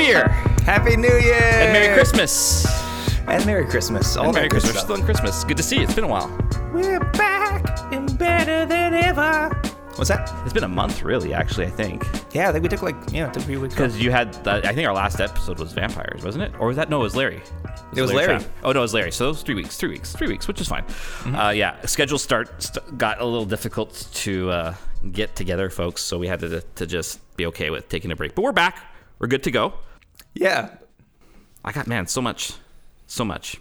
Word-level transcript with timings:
Year 0.00 0.28
Happy 0.64 0.96
New 0.96 1.08
Year 1.18 1.34
and 1.34 1.72
Merry 1.72 1.94
Christmas. 1.94 2.66
and 3.26 3.44
Merry 3.46 3.66
Christmas. 3.66 4.16
All 4.16 4.26
And 4.26 4.34
Merry 4.34 4.48
Christmas. 4.48 4.72
stuff. 4.72 4.84
Still 4.84 4.96
in 4.96 5.04
Christmas. 5.04 5.44
Good 5.44 5.56
to 5.56 5.62
see 5.62 5.76
you. 5.76 5.82
It's 5.82 5.94
been 5.94 6.04
a 6.04 6.08
while. 6.08 6.28
We're 6.72 7.00
back 7.00 7.92
and 7.92 8.16
better 8.18 8.66
than 8.66 8.94
ever. 8.94 9.48
What's 9.96 10.08
that? 10.08 10.30
It's 10.44 10.52
been 10.52 10.64
a 10.64 10.68
month, 10.68 11.02
really. 11.02 11.34
Actually, 11.34 11.66
I 11.66 11.70
think 11.70 12.06
Yeah, 12.32 12.48
I 12.48 12.52
think 12.52 12.62
we 12.62 12.68
took 12.68 12.82
like 12.82 12.94
yeah, 13.12 13.28
took 13.30 13.42
a 13.42 13.46
few 13.46 13.60
weeks. 13.60 13.74
because 13.74 14.00
you 14.00 14.10
had. 14.10 14.36
Uh, 14.46 14.60
I 14.64 14.72
think 14.72 14.86
our 14.88 14.94
last 14.94 15.20
episode 15.20 15.58
was 15.58 15.72
vampires, 15.72 16.22
wasn't 16.24 16.44
it? 16.44 16.52
Or 16.58 16.68
was 16.68 16.76
that 16.76 16.88
no? 16.88 17.00
It 17.00 17.04
was 17.04 17.16
Larry. 17.16 17.42
It 17.94 18.00
was 18.00 18.12
Larry. 18.12 18.38
Trapp. 18.38 18.50
Oh 18.64 18.72
no, 18.72 18.78
it 18.78 18.82
was 18.82 18.94
Larry. 18.94 19.10
So 19.12 19.26
it 19.26 19.28
was 19.28 19.42
three 19.42 19.56
weeks. 19.56 19.76
Three 19.76 19.90
weeks. 19.90 20.12
Three 20.12 20.28
weeks, 20.28 20.46
which 20.48 20.60
is 20.60 20.68
fine. 20.68 20.84
Mm-hmm. 20.84 21.34
Uh, 21.34 21.50
yeah, 21.50 21.84
schedule 21.86 22.18
start 22.18 22.62
st- 22.62 22.96
got 22.96 23.20
a 23.20 23.24
little 23.24 23.44
difficult 23.46 24.08
to 24.14 24.50
uh, 24.50 24.74
get 25.12 25.34
together, 25.36 25.68
folks. 25.70 26.02
So 26.02 26.18
we 26.18 26.28
had 26.28 26.40
to 26.40 26.60
to 26.76 26.86
just 26.86 27.18
be 27.36 27.46
okay 27.46 27.70
with 27.70 27.88
taking 27.88 28.10
a 28.12 28.16
break. 28.16 28.34
But 28.34 28.42
we're 28.42 28.52
back. 28.52 28.78
We're 29.18 29.26
good 29.28 29.42
to 29.42 29.50
go. 29.50 29.74
Yeah, 30.34 30.70
I 31.64 31.72
got 31.72 31.86
man 31.86 32.06
so 32.06 32.20
much, 32.20 32.52
so 33.06 33.24
much. 33.24 33.56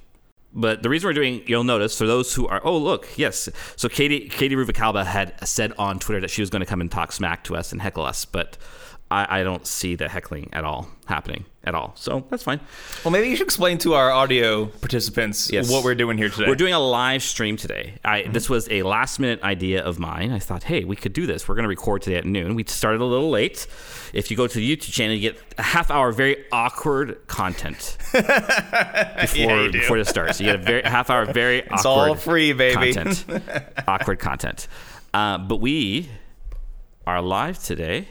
But 0.53 0.81
the 0.81 0.89
reason 0.89 1.07
we're 1.07 1.13
doing, 1.13 1.43
you'll 1.45 1.63
notice 1.63 1.95
for 1.97 2.07
those 2.07 2.33
who 2.33 2.47
are, 2.47 2.61
oh 2.63 2.77
look, 2.77 3.07
yes. 3.17 3.49
So 3.75 3.87
Katie 3.87 4.29
Katie 4.29 4.55
Ruvicalba 4.55 5.05
had 5.05 5.47
said 5.47 5.73
on 5.77 5.99
Twitter 5.99 6.21
that 6.21 6.31
she 6.31 6.41
was 6.41 6.49
going 6.49 6.61
to 6.61 6.65
come 6.65 6.81
and 6.81 6.89
talk 6.89 7.11
smack 7.11 7.43
to 7.45 7.55
us 7.55 7.71
and 7.71 7.81
heckle 7.81 8.03
us, 8.03 8.25
but 8.25 8.57
I, 9.11 9.39
I 9.39 9.43
don't 9.43 9.65
see 9.65 9.95
the 9.95 10.07
heckling 10.07 10.49
at 10.53 10.63
all 10.63 10.87
happening 11.07 11.45
at 11.63 11.73
all. 11.73 11.93
So 11.95 12.23
that's 12.29 12.43
fine. 12.43 12.59
Well, 13.03 13.11
maybe 13.11 13.27
you 13.29 13.35
should 13.35 13.47
explain 13.47 13.79
to 13.79 13.95
our 13.95 14.11
audio 14.11 14.67
participants 14.67 15.51
Yes. 15.51 15.69
what 15.71 15.83
we're 15.83 15.95
doing 15.95 16.17
here 16.19 16.29
today. 16.29 16.47
We're 16.47 16.53
doing 16.55 16.73
a 16.75 16.79
live 16.79 17.23
stream 17.23 17.57
today. 17.57 17.95
I, 18.05 18.23
This 18.23 18.49
was 18.51 18.69
a 18.69 18.83
last 18.83 19.19
minute 19.19 19.41
idea 19.41 19.83
of 19.83 19.97
mine. 19.97 20.31
I 20.31 20.37
thought, 20.37 20.61
hey, 20.63 20.83
we 20.83 20.95
could 20.95 21.13
do 21.13 21.25
this. 21.25 21.47
We're 21.47 21.55
going 21.55 21.63
to 21.63 21.69
record 21.69 22.03
today 22.03 22.17
at 22.17 22.25
noon. 22.25 22.53
We 22.53 22.63
started 22.65 23.01
a 23.01 23.05
little 23.05 23.31
late. 23.31 23.65
If 24.13 24.29
you 24.29 24.37
go 24.37 24.45
to 24.45 24.55
the 24.55 24.77
YouTube 24.77 24.91
channel, 24.91 25.15
you 25.15 25.31
get 25.31 25.41
a 25.57 25.63
half 25.63 25.89
hour 25.89 26.11
very 26.11 26.45
awkward 26.51 27.25
content 27.27 27.97
before 29.21 29.63
do. 29.67 29.71
before 29.71 29.97
this 29.97 30.09
starts. 30.09 30.39
You 30.39 30.45
get 30.47 30.55
a 30.55 30.59
very 30.63 30.83
half 30.83 31.09
hour 31.09 31.25
very 31.25 31.59
It's 31.71 31.83
awkward 31.85 32.09
all 32.09 32.15
free, 32.15 32.53
baby. 32.53 32.93
content. 32.93 33.25
awkward 33.87 34.19
content. 34.19 34.67
Uh, 35.13 35.39
but 35.39 35.57
we 35.57 36.09
are 37.07 37.21
live 37.21 37.57
today. 37.63 38.07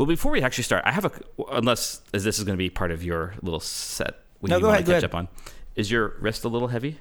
Well, 0.00 0.06
before 0.06 0.32
we 0.32 0.40
actually 0.40 0.64
start, 0.64 0.82
I 0.86 0.92
have 0.92 1.04
a 1.04 1.12
unless 1.52 2.00
as 2.14 2.24
this 2.24 2.38
is 2.38 2.44
going 2.44 2.56
to 2.56 2.58
be 2.58 2.70
part 2.70 2.90
of 2.90 3.04
your 3.04 3.34
little 3.42 3.60
set. 3.60 4.14
When 4.38 4.48
No, 4.48 4.56
you 4.56 4.62
go 4.62 4.70
ahead, 4.70 4.86
go 4.86 4.92
catch 4.94 5.02
ahead. 5.02 5.10
up 5.10 5.14
on. 5.14 5.28
Is 5.76 5.90
your 5.90 6.14
wrist 6.20 6.42
a 6.44 6.48
little 6.48 6.68
heavy? 6.68 6.98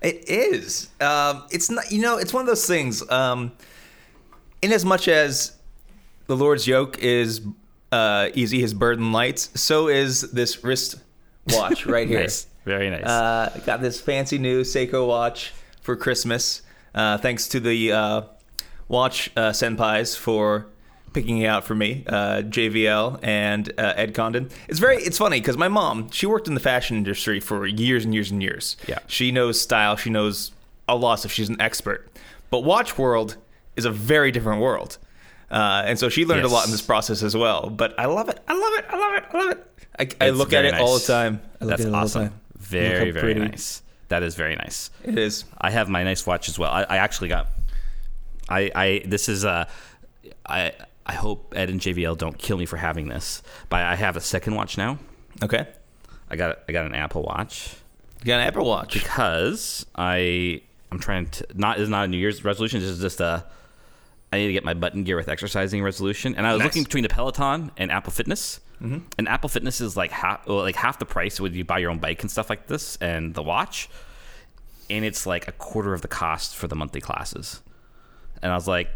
It 0.00 0.26
is. 0.26 0.88
Um, 1.02 1.44
it's 1.50 1.68
not. 1.68 1.92
You 1.92 2.00
know, 2.00 2.16
it's 2.16 2.32
one 2.32 2.40
of 2.40 2.46
those 2.46 2.66
things. 2.66 3.06
Um, 3.10 3.52
in 4.62 4.72
as 4.72 4.86
much 4.86 5.06
as 5.06 5.54
the 6.26 6.34
Lord's 6.34 6.66
yoke 6.66 6.96
is 7.00 7.42
uh, 7.92 8.30
easy, 8.32 8.58
his 8.58 8.72
burden 8.72 9.12
light, 9.12 9.38
so 9.38 9.88
is 9.88 10.22
this 10.32 10.64
wrist 10.64 10.94
watch 11.48 11.84
right 11.94 12.08
here. 12.08 12.20
Nice. 12.20 12.46
Very 12.64 12.88
nice. 12.88 13.04
Uh, 13.04 13.60
got 13.66 13.82
this 13.82 14.00
fancy 14.00 14.38
new 14.38 14.62
Seiko 14.62 15.06
watch 15.06 15.52
for 15.82 15.94
Christmas. 15.94 16.62
Uh, 16.94 17.18
thanks 17.18 17.48
to 17.48 17.60
the 17.60 17.92
uh, 17.92 18.22
watch 18.88 19.30
uh, 19.36 19.50
senpais 19.50 20.16
for 20.16 20.68
picking 21.14 21.38
it 21.38 21.46
out 21.46 21.64
for 21.64 21.74
me, 21.74 22.04
uh, 22.06 22.42
JVL 22.42 23.20
and 23.22 23.72
uh, 23.78 23.94
Ed 23.96 24.14
Condon. 24.14 24.50
It's 24.68 24.78
very 24.78 24.96
it's 24.98 25.16
funny 25.16 25.40
because 25.40 25.56
my 25.56 25.68
mom 25.68 26.10
she 26.10 26.26
worked 26.26 26.48
in 26.48 26.54
the 26.54 26.60
fashion 26.60 26.96
industry 26.98 27.40
for 27.40 27.66
years 27.66 28.04
and 28.04 28.12
years 28.12 28.30
and 28.30 28.42
years. 28.42 28.76
Yeah. 28.86 28.98
she 29.06 29.32
knows 29.32 29.58
style. 29.60 29.96
She 29.96 30.10
knows 30.10 30.52
a 30.88 30.96
lot 30.96 31.14
of 31.14 31.18
stuff. 31.20 31.32
She's 31.32 31.48
an 31.48 31.60
expert. 31.60 32.10
But 32.50 32.60
watch 32.60 32.98
world 32.98 33.36
is 33.76 33.84
a 33.86 33.90
very 33.90 34.30
different 34.30 34.60
world. 34.60 34.98
Uh, 35.50 35.84
and 35.86 35.98
so 35.98 36.08
she 36.08 36.26
learned 36.26 36.44
a 36.44 36.48
lot 36.48 36.66
in 36.66 36.72
this 36.72 36.82
process 36.82 37.22
as 37.22 37.36
well. 37.36 37.70
But 37.70 37.98
I 37.98 38.06
love 38.06 38.28
it. 38.28 38.40
I 38.48 38.52
love 38.52 38.72
it. 38.78 38.84
I 38.90 38.96
love 38.98 39.14
it. 39.14 39.24
I 39.32 39.38
love 39.38 39.50
it. 39.52 40.14
I, 40.20 40.26
I 40.26 40.30
look 40.30 40.52
at 40.52 40.64
it 40.64 40.74
all 40.74 40.98
the 40.98 41.06
time. 41.06 41.40
I 41.60 41.66
That's 41.66 41.82
at 41.82 41.88
it 41.88 41.94
all 41.94 42.02
awesome. 42.02 42.28
time. 42.28 42.40
Very, 42.58 43.10
very 43.12 43.34
pretty 43.34 43.40
nice. 43.40 43.82
That 44.08 44.22
is 44.22 44.34
very 44.34 44.56
nice. 44.56 44.90
It 45.04 45.18
is. 45.18 45.44
I 45.58 45.70
have 45.70 45.88
my 45.88 46.02
nice 46.02 46.26
watch 46.26 46.48
as 46.48 46.58
well. 46.58 46.70
I, 46.72 46.82
I 46.82 46.96
actually 46.98 47.28
got. 47.28 47.48
I 48.48 48.70
I 48.74 49.02
this 49.06 49.28
is 49.28 49.44
uh 49.44 49.64
I 50.46 50.72
I 51.06 51.14
hope 51.14 51.52
Ed 51.56 51.68
and 51.70 51.80
JVL 51.80 52.16
don't 52.18 52.38
kill 52.38 52.56
me 52.56 52.66
for 52.66 52.76
having 52.76 53.08
this, 53.08 53.42
but 53.68 53.80
I 53.82 53.94
have 53.94 54.16
a 54.16 54.20
second 54.20 54.54
watch 54.54 54.78
now. 54.78 54.98
Okay. 55.42 55.66
I 56.30 56.36
got 56.36 56.60
I 56.68 56.72
got 56.72 56.86
an 56.86 56.94
Apple 56.94 57.22
Watch 57.22 57.74
You 58.20 58.26
got 58.26 58.40
an 58.40 58.46
Apple 58.46 58.64
Watch. 58.66 58.94
because 58.94 59.84
I 59.94 60.62
I'm 60.90 60.98
trying 60.98 61.26
to 61.26 61.46
not 61.54 61.78
is 61.78 61.88
not 61.88 62.04
a 62.06 62.08
New 62.08 62.16
Year's 62.16 62.44
resolution. 62.44 62.80
This 62.80 62.88
is 62.90 63.00
just 63.00 63.20
a 63.20 63.44
I 64.32 64.38
need 64.38 64.46
to 64.48 64.52
get 64.52 64.64
my 64.64 64.74
button 64.74 65.04
gear 65.04 65.16
with 65.16 65.28
exercising 65.28 65.82
resolution, 65.82 66.34
and 66.34 66.44
I 66.46 66.52
was 66.52 66.58
Nice. 66.60 66.66
looking 66.66 66.82
between 66.84 67.02
the 67.04 67.08
Peloton 67.08 67.70
and 67.76 67.92
Apple 67.92 68.12
Fitness. 68.12 68.60
Mm-hmm. 68.82 68.98
And 69.18 69.28
Apple 69.28 69.48
Fitness 69.48 69.80
is 69.80 69.96
like 69.96 70.10
half 70.10 70.46
well, 70.46 70.56
like 70.58 70.74
half 70.74 70.98
the 70.98 71.04
price 71.06 71.38
when 71.38 71.54
you 71.54 71.64
buy 71.64 71.78
your 71.78 71.90
own 71.90 71.98
bike 71.98 72.22
and 72.22 72.30
stuff 72.30 72.48
like 72.50 72.66
this, 72.66 72.96
and 73.00 73.32
the 73.34 73.42
watch, 73.42 73.88
and 74.90 75.04
it's 75.04 75.26
like 75.26 75.46
a 75.46 75.52
quarter 75.52 75.92
of 75.94 76.00
the 76.02 76.08
cost 76.08 76.56
for 76.56 76.66
the 76.66 76.74
monthly 76.74 77.00
classes. 77.00 77.60
And 78.42 78.50
I 78.50 78.56
was 78.56 78.66
like, 78.66 78.88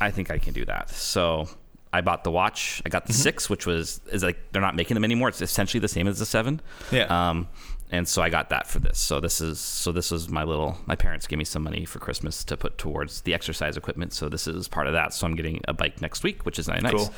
I 0.00 0.10
think 0.10 0.30
I 0.30 0.38
can 0.38 0.52
do 0.52 0.64
that. 0.66 0.90
So 0.90 1.48
I 1.92 2.00
bought 2.00 2.24
the 2.24 2.30
watch. 2.30 2.82
I 2.84 2.88
got 2.88 3.06
the 3.06 3.12
six, 3.12 3.48
which 3.48 3.66
was 3.66 4.00
is 4.12 4.22
like 4.22 4.38
they're 4.52 4.62
not 4.62 4.76
making 4.76 4.94
them 4.94 5.04
anymore. 5.04 5.28
It's 5.28 5.40
essentially 5.40 5.80
the 5.80 5.88
same 5.88 6.06
as 6.06 6.18
the 6.18 6.26
seven. 6.26 6.60
Yeah. 6.90 7.04
Um, 7.04 7.48
and 7.90 8.06
so 8.08 8.20
I 8.20 8.30
got 8.30 8.50
that 8.50 8.66
for 8.66 8.80
this. 8.80 8.98
So 8.98 9.20
this 9.20 9.40
is 9.40 9.60
so 9.60 9.92
this 9.92 10.10
was 10.10 10.28
my 10.28 10.42
little. 10.42 10.76
My 10.86 10.96
parents 10.96 11.26
gave 11.26 11.38
me 11.38 11.44
some 11.44 11.62
money 11.62 11.84
for 11.84 11.98
Christmas 11.98 12.44
to 12.44 12.56
put 12.56 12.78
towards 12.78 13.22
the 13.22 13.32
exercise 13.32 13.76
equipment. 13.76 14.12
So 14.12 14.28
this 14.28 14.46
is 14.46 14.68
part 14.68 14.86
of 14.88 14.92
that. 14.92 15.14
So 15.14 15.26
I'm 15.26 15.36
getting 15.36 15.60
a 15.68 15.72
bike 15.72 16.02
next 16.02 16.22
week, 16.22 16.44
which 16.44 16.58
is 16.58 16.68
nice. 16.68 16.82
Cool. 16.82 17.14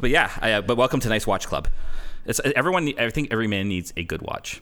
But 0.00 0.10
yeah, 0.10 0.30
I, 0.40 0.60
but 0.60 0.76
welcome 0.76 1.00
to 1.00 1.08
Nice 1.08 1.26
Watch 1.26 1.46
Club. 1.46 1.68
It's 2.24 2.40
everyone. 2.40 2.92
I 2.98 3.10
think 3.10 3.28
every 3.30 3.46
man 3.46 3.68
needs 3.68 3.92
a 3.96 4.02
good 4.02 4.22
watch. 4.22 4.60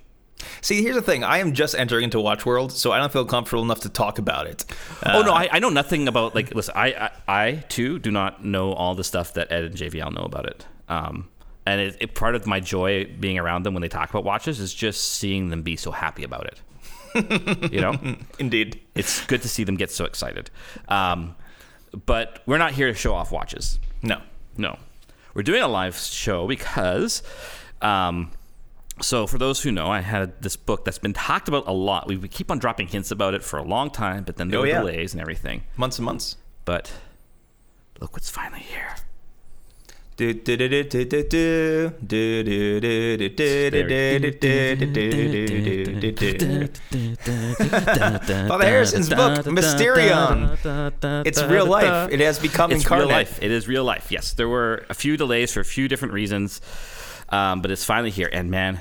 See, 0.61 0.83
here's 0.83 0.97
the 0.97 1.03
thing. 1.03 1.25
I 1.25 1.39
am 1.39 1.53
just 1.53 1.75
entering 1.75 2.05
into 2.05 2.21
Watch 2.21 2.45
World, 2.47 2.73
so 2.73 2.93
I 2.93 2.99
don't 2.99 3.13
feel 3.13 3.25
comfortable 3.25 3.63
enough 3.63 3.81
to 3.81 3.89
talk 3.89 4.19
about 4.19 4.47
it. 4.47 4.65
oh 5.07 5.23
no, 5.23 5.33
I, 5.33 5.49
I 5.53 5.59
know 5.59 5.69
nothing 5.71 6.09
about 6.09 6.35
like. 6.35 6.55
Listen, 6.55 6.75
I, 6.77 6.95
I 6.95 7.11
I 7.47 7.53
too 7.69 7.99
do 7.99 8.11
not 8.11 8.45
know 8.45 8.73
all 8.73 8.95
the 8.95 9.05
stuff 9.05 9.35
that 9.35 9.51
Ed 9.53 9.65
and 9.65 9.75
JVL 9.75 10.13
know 10.15 10.23
about 10.23 10.47
it. 10.47 10.67
Um, 10.89 11.29
and 11.67 11.81
it, 11.81 11.97
it 12.01 12.15
part 12.15 12.35
of 12.35 12.47
my 12.47 12.61
joy 12.61 13.07
being 13.19 13.39
around 13.39 13.65
them 13.65 13.75
when 13.75 13.81
they 13.81 13.89
talk 13.89 14.11
about 14.11 14.25
watches 14.25 14.61
is 14.61 14.75
just 14.75 15.15
seeing 15.15 15.49
them 15.49 15.63
be 15.63 15.77
so 15.77 15.91
happy 15.91 16.25
about 16.25 16.47
it. 16.47 17.73
you 17.73 17.81
know, 17.81 17.95
Indeed. 18.39 18.81
it's 18.95 19.25
good 19.27 19.43
to 19.43 19.49
see 19.49 19.65
them 19.65 19.77
get 19.77 19.91
so 19.91 20.05
excited. 20.05 20.51
Um, 20.89 21.37
but 22.07 22.43
we're 22.45 22.59
not 22.59 22.73
here 22.73 22.89
to 22.89 22.95
show 22.95 23.15
off 23.15 23.31
watches. 23.33 23.79
No. 24.03 24.21
No, 24.57 24.79
we're 25.35 25.43
doing 25.43 25.63
a 25.63 25.69
live 25.69 25.97
show 25.97 26.47
because. 26.47 27.23
Um, 27.83 28.31
so 29.01 29.27
for 29.27 29.39
those 29.39 29.63
who 29.63 29.73
know, 29.73 29.89
I 29.89 30.01
had 30.01 30.41
this 30.43 30.57
book 30.57 30.85
that's 30.85 30.99
been 30.99 31.13
talked 31.13 31.49
about 31.49 31.67
a 31.67 31.73
lot. 31.73 32.07
We, 32.07 32.17
keep 32.29 32.51
on 32.51 32.59
dropping 32.59 32.89
hints 32.89 33.11
about 33.11 33.35
it 33.35 33.43
for 33.43 33.59
a 33.59 33.65
long 33.65 33.91
time, 33.91 34.25
but 34.25 34.37
then 34.37 34.49
there 34.49 34.61
oh, 34.61 34.63
were 34.63 34.69
yeah. 34.69 34.81
delays 34.81 35.13
and 35.13 35.21
everything. 35.21 35.65
Months 35.77 35.99
and 35.99 36.07
months. 36.07 36.37
But 36.65 36.93
look 38.01 38.13
what's 38.13 38.31
finally 38.31 38.61
here. 38.61 38.97
Bob 48.49 48.63
Harrison's 48.63 49.09
book, 49.09 49.45
Mysterion. 49.47 51.27
It's 51.27 51.43
real 51.43 51.67
life. 51.67 52.13
It 52.13 52.21
has 52.21 52.39
become 52.39 52.71
it's 52.71 52.85
incarnate. 52.85 53.09
Real 53.09 53.17
life. 53.17 53.43
It 53.43 53.51
is 53.51 53.67
real 53.67 53.83
life. 53.83 54.13
Yes, 54.13 54.35
there 54.35 54.49
were 54.49 54.87
a 54.89 54.95
few 54.95 55.17
delays 55.17 55.53
for 55.53 55.59
a 55.59 55.65
few 55.65 55.89
different 55.89 56.15
reasons 56.15 56.61
um, 57.29 57.63
but 57.63 57.71
it's 57.71 57.85
finally 57.85 58.11
here. 58.11 58.29
And 58.33 58.51
man, 58.51 58.81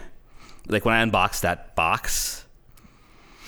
like 0.68 0.86
when 0.86 0.94
I 0.96 1.02
unboxed 1.02 1.42
that 1.44 1.76
box, 1.76 2.46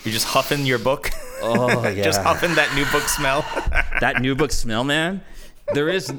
You're 0.04 0.12
just 0.12 0.26
huffing 0.26 0.66
your 0.66 0.78
book. 0.78 1.10
oh 1.42 1.82
yeah, 1.88 2.02
just 2.02 2.22
huffing 2.22 2.54
that 2.56 2.74
new 2.74 2.84
book 2.86 3.08
smell. 3.08 3.42
that 4.00 4.20
new 4.20 4.34
book 4.34 4.52
smell, 4.52 4.84
man. 4.84 5.22
There 5.74 5.88
is. 5.88 6.12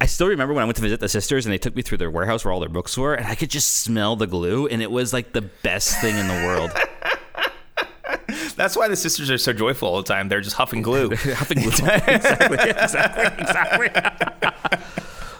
I 0.00 0.06
still 0.06 0.28
remember 0.28 0.54
when 0.54 0.62
I 0.62 0.64
went 0.64 0.76
to 0.76 0.82
visit 0.82 0.98
the 1.00 1.10
sisters 1.10 1.44
and 1.44 1.52
they 1.52 1.58
took 1.58 1.76
me 1.76 1.82
through 1.82 1.98
their 1.98 2.10
warehouse 2.10 2.42
where 2.44 2.52
all 2.52 2.60
their 2.60 2.70
books 2.70 2.96
were, 2.96 3.12
and 3.14 3.26
I 3.26 3.34
could 3.34 3.50
just 3.50 3.76
smell 3.82 4.16
the 4.16 4.26
glue, 4.26 4.66
and 4.66 4.80
it 4.80 4.90
was 4.90 5.12
like 5.12 5.32
the 5.34 5.42
best 5.42 6.00
thing 6.00 6.16
in 6.16 6.26
the 6.26 6.46
world. 6.46 6.70
That's 8.56 8.76
why 8.76 8.88
the 8.88 8.96
sisters 8.96 9.30
are 9.30 9.36
so 9.38 9.52
joyful 9.52 9.88
all 9.88 9.98
the 9.98 10.02
time. 10.08 10.28
They're 10.28 10.40
just 10.40 10.56
huffing 10.56 10.82
glue. 10.82 11.10
Huffing 11.14 11.58
glue. 11.58 11.68
exactly. 11.68 12.56
Exactly. 12.70 13.86
Exactly. 13.86 14.78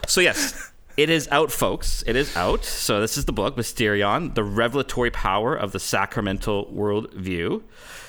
so 0.06 0.20
yes, 0.20 0.67
it 0.98 1.08
is 1.10 1.28
out, 1.30 1.52
folks. 1.52 2.02
It 2.08 2.16
is 2.16 2.36
out. 2.36 2.64
So 2.64 3.00
this 3.00 3.16
is 3.16 3.24
the 3.24 3.32
book, 3.32 3.56
Mysterion: 3.56 4.34
The 4.34 4.42
Revelatory 4.42 5.12
Power 5.12 5.54
of 5.54 5.70
the 5.70 5.78
Sacramental 5.78 6.66
Worldview. 6.66 7.62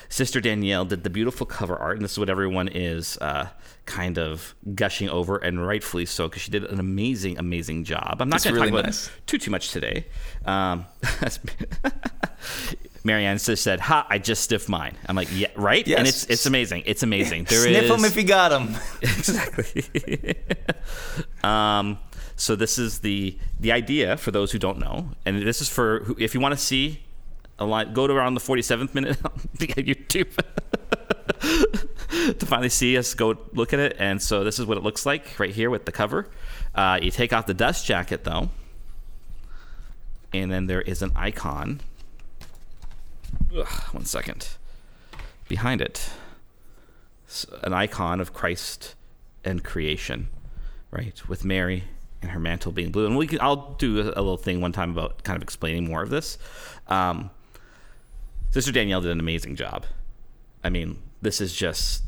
Sister 0.08 0.40
Danielle 0.40 0.84
did 0.84 1.04
the 1.04 1.10
beautiful 1.10 1.46
cover 1.46 1.76
art, 1.76 1.94
and 1.96 2.04
this 2.04 2.10
is 2.12 2.18
what 2.18 2.28
everyone 2.28 2.66
is 2.66 3.16
uh, 3.18 3.48
kind 3.86 4.18
of 4.18 4.56
gushing 4.74 5.08
over, 5.08 5.36
and 5.36 5.64
rightfully 5.64 6.04
so, 6.04 6.28
because 6.28 6.42
she 6.42 6.50
did 6.50 6.64
an 6.64 6.80
amazing, 6.80 7.38
amazing 7.38 7.84
job. 7.84 8.16
I'm 8.18 8.28
not 8.28 8.42
going 8.42 8.56
to 8.56 8.60
really 8.60 8.72
talk 8.72 8.80
about 8.90 9.10
too 9.28 9.38
too 9.38 9.52
much 9.52 9.70
today. 9.70 10.06
Um, 10.44 10.84
Marianne 13.04 13.38
just 13.38 13.62
said, 13.62 13.78
"Ha! 13.78 14.04
I 14.10 14.18
just 14.18 14.42
stiffed 14.42 14.68
mine." 14.68 14.96
I'm 15.06 15.14
like, 15.14 15.28
"Yeah, 15.32 15.46
right." 15.54 15.86
Yes. 15.86 15.98
And 16.00 16.08
it's 16.08 16.24
it's 16.24 16.46
amazing. 16.46 16.82
It's 16.86 17.04
amazing. 17.04 17.44
There 17.48 17.60
Sniff 17.62 17.84
is- 17.84 17.90
them 17.90 18.04
if 18.04 18.16
you 18.16 18.24
got 18.24 18.48
them. 18.48 18.74
exactly. 19.02 19.84
um, 21.44 21.98
So 22.40 22.56
this 22.56 22.78
is 22.78 23.00
the 23.00 23.36
the 23.60 23.70
idea 23.70 24.16
for 24.16 24.30
those 24.30 24.50
who 24.50 24.58
don't 24.58 24.78
know, 24.78 25.10
and 25.26 25.42
this 25.42 25.60
is 25.60 25.68
for 25.68 26.18
if 26.18 26.32
you 26.32 26.40
want 26.40 26.52
to 26.52 26.58
see 26.58 27.02
a 27.58 27.84
go 27.92 28.06
to 28.06 28.14
around 28.14 28.32
the 28.32 28.40
47th 28.40 28.94
minute 28.94 29.18
on 29.24 29.32
YouTube 29.60 30.34
to 32.38 32.46
finally 32.46 32.70
see 32.70 32.96
us 32.96 33.12
go 33.12 33.36
look 33.52 33.74
at 33.74 33.78
it. 33.78 33.94
And 33.98 34.22
so 34.22 34.42
this 34.42 34.58
is 34.58 34.64
what 34.64 34.78
it 34.78 34.82
looks 34.82 35.04
like 35.04 35.38
right 35.38 35.50
here 35.50 35.68
with 35.68 35.84
the 35.84 35.92
cover. 35.92 36.30
Uh, 36.74 36.98
you 37.02 37.10
take 37.10 37.34
off 37.34 37.44
the 37.44 37.52
dust 37.52 37.84
jacket 37.84 38.24
though, 38.24 38.48
and 40.32 40.50
then 40.50 40.66
there 40.66 40.80
is 40.80 41.02
an 41.02 41.12
icon. 41.14 41.82
Ugh, 43.54 43.68
one 43.92 44.06
second. 44.06 44.48
Behind 45.46 45.82
it, 45.82 46.08
an 47.62 47.74
icon 47.74 48.18
of 48.18 48.32
Christ 48.32 48.94
and 49.44 49.62
creation, 49.62 50.28
right? 50.90 51.28
With 51.28 51.44
Mary 51.44 51.84
and 52.22 52.30
her 52.30 52.40
mantle 52.40 52.72
being 52.72 52.90
blue. 52.90 53.06
And 53.06 53.16
we 53.16 53.26
can, 53.26 53.40
I'll 53.40 53.74
do 53.78 54.00
a, 54.00 54.04
a 54.04 54.22
little 54.22 54.36
thing 54.36 54.60
one 54.60 54.72
time 54.72 54.90
about 54.90 55.24
kind 55.24 55.36
of 55.36 55.42
explaining 55.42 55.86
more 55.86 56.02
of 56.02 56.10
this. 56.10 56.38
Um, 56.88 57.30
Sister 58.50 58.72
Danielle 58.72 59.00
did 59.00 59.12
an 59.12 59.20
amazing 59.20 59.56
job. 59.56 59.86
I 60.62 60.70
mean, 60.70 60.98
this 61.22 61.40
is 61.40 61.54
just 61.54 62.02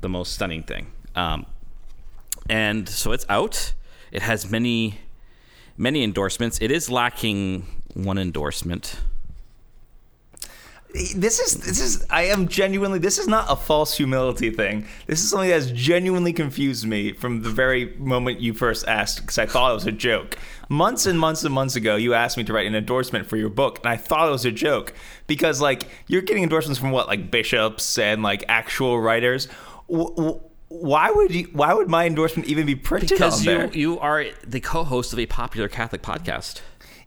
the 0.00 0.08
most 0.08 0.32
stunning 0.32 0.62
thing. 0.62 0.92
Um, 1.14 1.46
and 2.48 2.88
so 2.88 3.12
it's 3.12 3.26
out. 3.28 3.72
It 4.12 4.22
has 4.22 4.50
many, 4.50 5.00
many 5.76 6.04
endorsements. 6.04 6.58
It 6.60 6.70
is 6.70 6.90
lacking 6.90 7.66
one 7.94 8.18
endorsement. 8.18 9.00
This 11.14 11.38
is 11.40 11.56
this 11.56 11.80
is 11.80 12.06
I 12.10 12.22
am 12.24 12.48
genuinely 12.48 12.98
this 12.98 13.18
is 13.18 13.28
not 13.28 13.46
a 13.50 13.56
false 13.56 13.96
humility 13.96 14.50
thing. 14.50 14.86
This 15.06 15.22
is 15.22 15.30
something 15.30 15.50
that's 15.50 15.70
genuinely 15.70 16.32
confused 16.32 16.86
me 16.86 17.12
from 17.12 17.42
the 17.42 17.50
very 17.50 17.94
moment 17.98 18.40
you 18.40 18.54
first 18.54 18.86
asked 18.88 19.20
because 19.20 19.38
I 19.38 19.46
thought 19.46 19.70
it 19.72 19.74
was 19.74 19.86
a 19.86 19.92
joke. 19.92 20.38
Months 20.68 21.04
and 21.06 21.20
months 21.20 21.44
and 21.44 21.54
months 21.54 21.76
ago, 21.76 21.96
you 21.96 22.14
asked 22.14 22.36
me 22.36 22.44
to 22.44 22.52
write 22.52 22.66
an 22.66 22.74
endorsement 22.74 23.26
for 23.28 23.36
your 23.36 23.50
book, 23.50 23.78
and 23.80 23.88
I 23.88 23.96
thought 23.96 24.28
it 24.28 24.32
was 24.32 24.44
a 24.46 24.50
joke 24.50 24.94
because 25.26 25.60
like 25.60 25.86
you're 26.06 26.22
getting 26.22 26.42
endorsements 26.42 26.78
from 26.80 26.90
what 26.92 27.06
like 27.08 27.30
bishops 27.30 27.98
and 27.98 28.22
like 28.22 28.44
actual 28.48 28.98
writers. 29.00 29.48
W- 29.90 30.14
w- 30.16 30.40
why 30.68 31.10
would 31.12 31.32
you? 31.32 31.44
Why 31.52 31.72
would 31.74 31.88
my 31.88 32.06
endorsement 32.06 32.48
even 32.48 32.66
be 32.66 32.74
printed 32.74 33.10
Because 33.10 33.44
you 33.44 33.50
there? 33.58 33.72
you 33.72 34.00
are 34.00 34.24
the 34.44 34.58
co-host 34.60 35.12
of 35.12 35.18
a 35.20 35.26
popular 35.26 35.68
Catholic 35.68 36.02
podcast. 36.02 36.60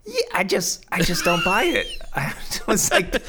Yeah, 0.06 0.22
I 0.34 0.44
just 0.44 0.86
I 0.92 1.01
just 1.01 1.24
don't 1.24 1.44
buy 1.46 1.63
it. 1.66 1.88
I 2.16 2.34
was 2.68 2.90
like, 2.92 3.22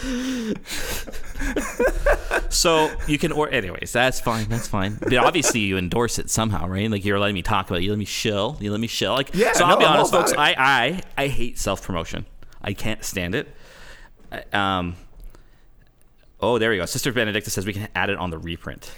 So 2.51 2.91
you 3.07 3.19
can, 3.19 3.33
or 3.33 3.49
anyways, 3.51 3.93
that's 3.93 4.21
fine. 4.21 4.49
That's 4.49 4.67
fine. 4.69 4.97
But 5.01 5.15
obviously, 5.17 5.61
you 5.61 5.77
endorse 5.79 6.19
it 6.19 6.31
somehow, 6.31 6.67
right? 6.69 6.91
Like 6.91 7.05
you're 7.05 7.19
letting 7.19 7.35
me 7.35 7.43
talk 7.43 7.69
about 7.69 7.81
it. 7.81 7.85
You 7.85 7.91
let 7.91 7.99
me 7.99 8.05
shill. 8.05 8.57
You 8.61 8.71
let 8.71 8.81
me 8.81 8.87
shill. 8.87 9.13
Like, 9.15 9.31
Yeah, 9.35 9.53
So 9.53 9.65
I'll 9.65 9.75
no, 9.75 9.79
be 9.81 9.85
honest, 9.85 10.13
folks. 10.13 10.33
it. 10.33 10.39
I, 10.39 10.55
I 10.59 11.03
I 11.25 11.27
hate 11.29 11.59
self 11.59 11.83
promotion. 11.83 12.27
I 12.63 12.73
can't 12.73 13.05
stand 13.05 13.35
it. 13.35 13.49
Um. 14.53 14.97
Oh, 16.41 16.59
there 16.59 16.71
we 16.71 16.77
go. 16.79 16.87
Sister 16.87 17.13
Benedicta 17.13 17.51
says 17.51 17.67
we 17.67 17.75
can 17.75 17.89
add 17.95 18.09
it 18.11 18.17
on 18.17 18.31
the 18.31 18.39
reprint. 18.39 18.91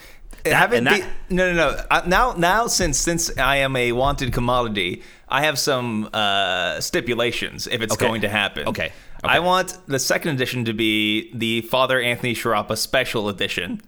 That- 0.45 0.55
haven't 0.55 0.87
and 0.89 1.03
be, 1.29 1.35
no 1.35 1.53
no 1.53 1.57
no 1.75 1.85
uh, 1.91 2.03
now 2.07 2.33
now 2.37 2.67
since 2.67 2.99
since 2.99 3.37
I 3.39 3.57
am 3.59 3.77
a 3.77 3.93
wanted 3.93 4.33
commodity 4.33 5.03
I 5.33 5.43
have 5.43 5.59
some 5.59 6.09
uh, 6.13 6.81
stipulations 6.81 7.67
if 7.67 7.81
it's 7.81 7.95
Okay. 7.95 8.07
going 8.07 8.21
to 8.21 8.29
happen 8.29 8.69
Okay. 8.69 8.93
Okay. 9.25 9.35
I 9.37 9.39
want 9.39 9.79
the 9.87 9.99
second 9.99 10.33
edition 10.35 10.65
to 10.67 10.73
be 10.75 11.31
the 11.35 11.63
Father 11.63 12.01
Anthony 12.01 12.35
Sciarappa 12.35 12.77
special 12.77 13.29
edition 13.29 13.81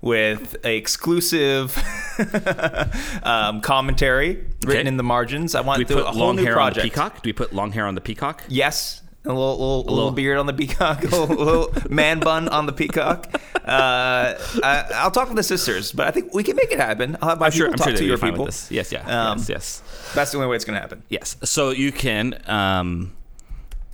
with 0.00 0.56
a 0.64 0.76
exclusive 0.76 1.76
um, 3.22 3.60
commentary 3.60 4.36
written 4.64 4.80
Okay. 4.80 4.88
in 4.88 4.96
the 4.96 5.02
margins 5.02 5.54
I 5.54 5.60
want 5.60 5.78
Do 5.78 5.80
we 5.82 5.84
to 5.86 5.94
put 5.94 6.08
a 6.08 6.12
whole 6.12 6.26
long 6.28 6.36
new 6.36 6.44
hair 6.44 6.54
project 6.54 6.78
on 6.78 6.82
the 6.84 6.90
peacock? 6.90 7.22
Do 7.22 7.28
we 7.28 7.32
put 7.32 7.52
long 7.52 7.72
hair 7.72 7.86
on 7.86 7.94
the 7.94 8.00
peacock? 8.00 8.42
Yes. 8.48 9.01
A 9.24 9.28
little, 9.28 9.50
little, 9.52 9.78
little, 9.80 9.94
little- 9.94 10.10
beard 10.10 10.38
on 10.38 10.46
the 10.46 10.52
peacock, 10.52 11.02
a 11.04 11.06
little, 11.06 11.26
little 11.36 11.72
man 11.90 12.18
bun 12.20 12.48
on 12.48 12.66
the 12.66 12.72
peacock. 12.72 13.28
Uh, 13.64 14.34
I, 14.64 14.84
I'll 14.96 15.12
talk 15.12 15.28
with 15.28 15.36
the 15.36 15.44
sisters, 15.44 15.92
but 15.92 16.08
I 16.08 16.10
think 16.10 16.34
we 16.34 16.42
can 16.42 16.56
make 16.56 16.72
it 16.72 16.80
happen. 16.80 17.16
I'll 17.22 17.28
have 17.28 17.38
my 17.40 17.46
I'm 17.46 17.52
people 17.52 17.66
I'm 17.68 17.74
talk 17.74 17.88
sure 17.90 17.96
to 17.98 18.04
your 18.04 18.18
people. 18.18 18.46
Yes. 18.70 18.90
Yeah. 18.90 19.02
Um, 19.30 19.38
yes. 19.38 19.48
Yes. 19.48 20.12
That's 20.14 20.32
the 20.32 20.38
only 20.38 20.48
way 20.48 20.56
it's 20.56 20.64
going 20.64 20.74
to 20.74 20.80
happen. 20.80 21.04
Yes. 21.08 21.36
So 21.44 21.70
you 21.70 21.92
can 21.92 22.42
um, 22.50 23.12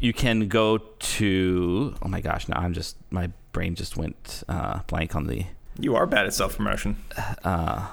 you 0.00 0.14
can 0.14 0.48
go 0.48 0.78
to 0.78 1.94
oh 2.00 2.08
my 2.08 2.22
gosh 2.22 2.48
now 2.48 2.58
I'm 2.60 2.72
just 2.72 2.96
my 3.10 3.30
brain 3.52 3.74
just 3.74 3.96
went 3.98 4.42
uh, 4.48 4.80
blank 4.86 5.14
on 5.14 5.26
the 5.26 5.44
You 5.78 5.94
are 5.96 6.06
bad 6.06 6.24
at 6.24 6.32
self 6.32 6.56
promotion. 6.56 6.96
uh, 7.44 7.86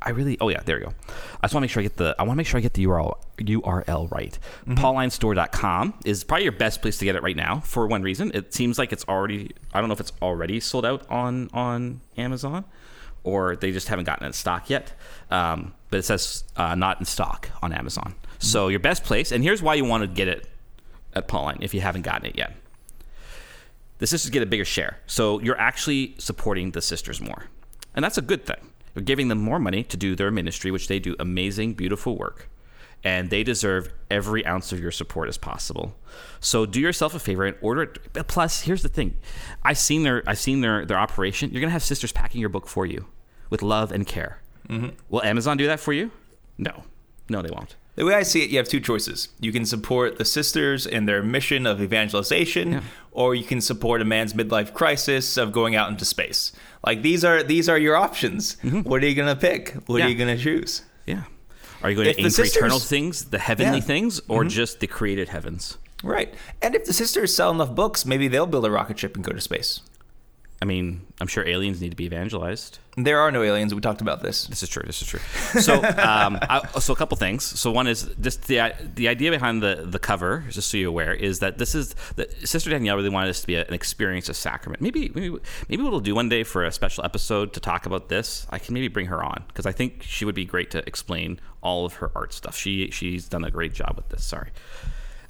I 0.00 0.10
really 0.10 0.38
oh 0.40 0.48
yeah 0.48 0.60
there 0.64 0.78
you 0.78 0.86
go. 0.86 0.92
I 1.40 1.46
just 1.46 1.54
want 1.54 1.54
to 1.54 1.60
make 1.62 1.70
sure 1.70 1.80
I 1.80 1.84
get 1.84 1.96
the 1.96 2.14
I 2.18 2.22
want 2.22 2.32
to 2.32 2.36
make 2.36 2.46
sure 2.46 2.58
I 2.58 2.60
get 2.60 2.74
the 2.74 2.86
URL 2.86 3.14
URL 3.38 4.10
right. 4.10 4.38
PaulineStore.com 4.66 5.94
is 6.04 6.24
probably 6.24 6.44
your 6.44 6.52
best 6.52 6.82
place 6.82 6.98
to 6.98 7.04
get 7.04 7.16
it 7.16 7.22
right 7.22 7.36
now 7.36 7.60
for 7.60 7.86
one 7.86 8.02
reason. 8.02 8.30
It 8.32 8.54
seems 8.54 8.78
like 8.78 8.92
it's 8.92 9.04
already 9.08 9.52
I 9.74 9.80
don't 9.80 9.88
know 9.88 9.94
if 9.94 10.00
it's 10.00 10.12
already 10.22 10.60
sold 10.60 10.86
out 10.86 11.08
on 11.10 11.50
on 11.52 12.00
Amazon 12.16 12.64
or 13.24 13.56
they 13.56 13.72
just 13.72 13.88
haven't 13.88 14.04
gotten 14.04 14.24
it 14.24 14.28
in 14.28 14.32
stock 14.32 14.70
yet. 14.70 14.92
Um, 15.30 15.74
but 15.90 15.98
it 15.98 16.04
says 16.04 16.44
uh, 16.56 16.74
not 16.74 17.00
in 17.00 17.06
stock 17.06 17.50
on 17.62 17.72
Amazon. 17.72 18.14
So 18.38 18.68
your 18.68 18.80
best 18.80 19.04
place, 19.04 19.32
and 19.32 19.42
here's 19.42 19.62
why 19.62 19.74
you 19.74 19.84
want 19.84 20.02
to 20.02 20.06
get 20.06 20.28
it 20.28 20.48
at 21.14 21.28
Pauline 21.28 21.58
if 21.60 21.74
you 21.74 21.80
haven't 21.80 22.02
gotten 22.02 22.26
it 22.26 22.36
yet. 22.36 22.54
The 23.98 24.06
sisters 24.06 24.30
get 24.30 24.42
a 24.42 24.46
bigger 24.46 24.64
share. 24.64 24.98
So 25.06 25.40
you're 25.40 25.58
actually 25.58 26.14
supporting 26.18 26.70
the 26.70 26.80
sisters 26.80 27.20
more. 27.20 27.46
And 27.94 28.04
that's 28.04 28.16
a 28.16 28.22
good 28.22 28.46
thing. 28.46 28.67
Giving 29.00 29.28
them 29.28 29.38
more 29.38 29.58
money 29.58 29.82
to 29.84 29.96
do 29.96 30.14
their 30.16 30.30
ministry, 30.30 30.70
which 30.70 30.88
they 30.88 30.98
do 30.98 31.14
amazing, 31.18 31.74
beautiful 31.74 32.16
work. 32.16 32.48
And 33.04 33.30
they 33.30 33.44
deserve 33.44 33.92
every 34.10 34.44
ounce 34.44 34.72
of 34.72 34.80
your 34.80 34.90
support 34.90 35.28
as 35.28 35.38
possible. 35.38 35.94
So 36.40 36.66
do 36.66 36.80
yourself 36.80 37.14
a 37.14 37.20
favor 37.20 37.44
and 37.44 37.56
order 37.60 37.82
it. 37.82 38.26
Plus, 38.26 38.62
here's 38.62 38.82
the 38.82 38.88
thing. 38.88 39.14
I've 39.62 39.78
seen 39.78 40.02
their 40.02 40.22
I've 40.26 40.38
seen 40.38 40.62
their, 40.62 40.84
their 40.84 40.98
operation. 40.98 41.50
You're 41.52 41.60
gonna 41.60 41.70
have 41.72 41.84
sisters 41.84 42.10
packing 42.10 42.40
your 42.40 42.50
book 42.50 42.66
for 42.66 42.86
you 42.86 43.06
with 43.50 43.62
love 43.62 43.92
and 43.92 44.04
care. 44.06 44.40
Mm-hmm. 44.68 44.88
Will 45.08 45.22
Amazon 45.22 45.56
do 45.56 45.66
that 45.68 45.78
for 45.80 45.92
you? 45.92 46.10
No. 46.58 46.82
No, 47.28 47.40
they 47.40 47.50
won't. 47.50 47.76
The 47.94 48.04
way 48.04 48.14
I 48.14 48.22
see 48.22 48.42
it, 48.44 48.50
you 48.50 48.58
have 48.58 48.68
two 48.68 48.80
choices. 48.80 49.28
You 49.40 49.50
can 49.52 49.64
support 49.66 50.18
the 50.18 50.24
sisters 50.24 50.86
in 50.86 51.06
their 51.06 51.22
mission 51.22 51.66
of 51.66 51.80
evangelization, 51.82 52.72
Yeah. 52.72 52.80
or 53.10 53.34
you 53.34 53.44
can 53.44 53.60
support 53.60 54.00
a 54.00 54.04
man's 54.04 54.34
midlife 54.34 54.72
crisis 54.72 55.36
of 55.36 55.50
going 55.52 55.74
out 55.74 55.90
into 55.90 56.04
space. 56.04 56.52
Like 56.86 57.02
these 57.02 57.24
are 57.24 57.42
these 57.42 57.68
are 57.68 57.78
your 57.78 57.96
options. 57.96 58.56
What 58.62 59.02
are 59.02 59.06
you 59.08 59.14
gonna 59.14 59.36
pick? 59.36 59.74
What 59.86 59.86
Mm-hmm. 59.86 59.96
Yeah. 59.98 60.04
are 60.04 60.08
you 60.08 60.14
gonna 60.14 60.38
choose? 60.38 60.82
Yeah. 61.06 61.22
Are 61.82 61.90
you 61.90 61.96
going 61.96 62.08
If 62.08 62.16
to 62.16 62.22
the 62.22 62.26
aim 62.26 62.32
for 62.32 62.42
eternal 62.44 62.78
sisters- 62.78 62.88
things, 62.88 63.24
the 63.26 63.38
heavenly 63.38 63.78
Yeah. 63.78 63.84
things, 63.84 64.20
or 64.28 64.44
just 64.44 64.80
the 64.80 64.86
created 64.86 65.28
heavens? 65.28 65.78
Right. 66.02 66.32
And 66.62 66.74
if 66.74 66.84
the 66.84 66.92
sisters 66.92 67.34
sell 67.34 67.50
enough 67.50 67.74
books, 67.74 68.04
maybe 68.06 68.28
they'll 68.28 68.46
build 68.46 68.64
a 68.64 68.70
rocket 68.70 68.98
ship 68.98 69.14
and 69.16 69.24
go 69.24 69.32
to 69.32 69.40
space. 69.40 69.80
I 70.60 70.64
mean, 70.64 71.06
I'm 71.20 71.28
sure 71.28 71.46
aliens 71.46 71.80
need 71.80 71.90
to 71.90 71.96
be 71.96 72.04
evangelized. 72.06 72.80
There 72.96 73.20
are 73.20 73.30
no 73.30 73.44
aliens. 73.44 73.72
We 73.72 73.80
talked 73.80 74.00
about 74.00 74.22
this. 74.22 74.46
This 74.48 74.64
is 74.64 74.68
true. 74.68 74.82
This 74.84 75.00
is 75.00 75.06
true. 75.06 75.20
So, 75.60 75.76
um, 75.76 76.36
I, 76.50 76.66
so 76.80 76.92
a 76.92 76.96
couple 76.96 77.16
things. 77.16 77.44
So, 77.44 77.70
one 77.70 77.86
is 77.86 78.10
just 78.20 78.48
the 78.48 78.72
the 78.96 79.06
idea 79.06 79.30
behind 79.30 79.62
the 79.62 79.86
the 79.88 80.00
cover, 80.00 80.44
just 80.50 80.68
so 80.68 80.76
you're 80.76 80.88
aware, 80.88 81.14
is 81.14 81.38
that 81.38 81.58
this 81.58 81.76
is 81.76 81.94
that 82.16 82.32
Sister 82.48 82.70
Danielle 82.70 82.96
really 82.96 83.08
wanted 83.08 83.28
this 83.28 83.40
to 83.42 83.46
be 83.46 83.54
a, 83.54 83.64
an 83.66 83.72
experience 83.72 84.28
of 84.28 84.36
sacrament. 84.36 84.82
Maybe 84.82 85.12
maybe 85.14 85.36
maybe 85.68 85.82
what 85.82 85.92
we'll 85.92 86.00
do 86.00 86.16
one 86.16 86.28
day 86.28 86.42
for 86.42 86.64
a 86.64 86.72
special 86.72 87.04
episode 87.04 87.52
to 87.52 87.60
talk 87.60 87.86
about 87.86 88.08
this. 88.08 88.48
I 88.50 88.58
can 88.58 88.74
maybe 88.74 88.88
bring 88.88 89.06
her 89.06 89.22
on 89.22 89.44
because 89.46 89.64
I 89.64 89.70
think 89.70 90.02
she 90.02 90.24
would 90.24 90.34
be 90.34 90.44
great 90.44 90.72
to 90.72 90.84
explain 90.88 91.38
all 91.62 91.84
of 91.86 91.94
her 91.94 92.10
art 92.16 92.32
stuff. 92.32 92.56
She 92.56 92.90
she's 92.90 93.28
done 93.28 93.44
a 93.44 93.50
great 93.52 93.74
job 93.74 93.92
with 93.94 94.08
this. 94.08 94.24
Sorry. 94.24 94.50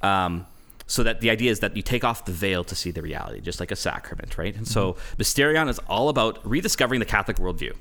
Um, 0.01 0.47
so 0.88 1.02
that 1.02 1.21
the 1.21 1.28
idea 1.28 1.50
is 1.50 1.61
that 1.61 1.76
you 1.76 1.83
take 1.83 2.02
off 2.02 2.25
the 2.25 2.33
veil 2.33 2.64
to 2.64 2.75
see 2.75 2.90
the 2.90 3.02
reality, 3.02 3.40
just 3.40 3.61
like 3.61 3.71
a 3.71 3.76
sacrament, 3.76 4.38
right? 4.38 4.57
And 4.57 4.66
so 4.66 4.95
mm-hmm. 4.95 5.23
Mysterion 5.23 5.68
is 5.68 5.78
all 5.80 6.09
about 6.09 6.45
rediscovering 6.49 6.99
the 6.99 7.07
Catholic 7.07 7.37
worldview. 7.37 7.76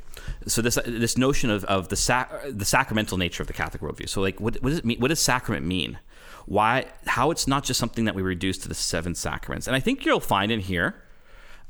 So 0.46 0.62
this 0.62 0.78
this 0.86 1.18
notion 1.18 1.50
of, 1.50 1.64
of 1.66 1.88
the 1.88 1.96
sac- 1.96 2.32
the 2.50 2.66
sacramental 2.66 3.18
nature 3.18 3.42
of 3.42 3.48
the 3.48 3.54
Catholic 3.54 3.82
worldview. 3.82 4.10
So 4.10 4.22
like, 4.22 4.40
what, 4.42 4.62
what 4.62 4.70
does 4.70 4.80
it 4.80 4.86
mean? 4.86 5.00
What 5.00 5.08
does 5.08 5.22
sacrament 5.22 5.66
mean? 5.66 6.00
Why? 6.46 6.86
How 7.06 7.32
it's 7.32 7.48
not 7.48 7.64
just 7.64 7.80
something 7.80 8.04
that 8.06 8.14
we 8.14 8.22
reduce 8.22 8.58
to 8.60 8.68
the 8.68 8.76
seven 8.76 9.16
sacraments. 9.16 9.68
And 9.68 9.76
I 9.76 9.80
think 9.80 10.06
you'll 10.06 10.20
find 10.20 10.52
in 10.52 10.60
here 10.60 11.02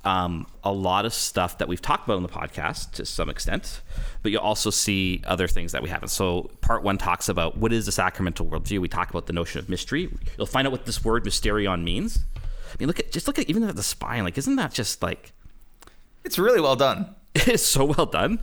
um, 0.08 0.48
a 0.64 0.72
lot 0.72 1.06
of 1.06 1.14
stuff 1.14 1.58
that 1.58 1.68
we've 1.68 1.82
talked 1.82 2.06
about 2.08 2.16
on 2.16 2.24
the 2.24 2.30
podcast 2.30 2.92
to 2.94 3.06
some 3.06 3.30
extent, 3.30 3.82
but 4.24 4.32
you'll 4.32 4.42
also 4.42 4.70
see 4.70 5.22
other 5.28 5.50
things 5.50 5.74
that 5.74 5.84
we 5.84 5.90
haven't. 5.90 6.08
So, 6.08 6.50
part 6.62 6.82
one 6.82 6.98
talks 6.98 7.28
about 7.28 7.58
what 7.58 7.74
is 7.74 7.88
the 7.88 7.92
sacramental 7.92 8.46
worldview. 8.46 8.80
We 8.80 8.88
talk 8.88 9.10
about 9.10 9.26
the 9.26 9.34
notion 9.34 9.60
of 9.60 9.68
mystery. 9.68 10.10
You'll 10.38 10.48
find 10.48 10.66
out 10.66 10.72
what 10.72 10.86
this 10.86 11.04
word 11.04 11.26
mysterion 11.26 11.84
means. 11.84 12.20
I 12.38 12.76
mean, 12.80 12.88
look 12.88 13.00
at 13.00 13.12
just 13.12 13.28
look 13.28 13.38
at 13.38 13.50
even 13.50 13.64
at 13.64 13.76
the 13.76 13.84
spine. 13.84 14.24
Like, 14.24 14.38
isn't 14.38 14.56
that 14.56 14.72
just 14.72 15.04
like 15.04 15.34
It's 16.24 16.40
really 16.40 16.62
well 16.62 16.78
done. 16.78 17.14
it 17.36 17.50
is 17.50 17.66
so 17.66 17.84
well 17.84 18.06
done. 18.06 18.40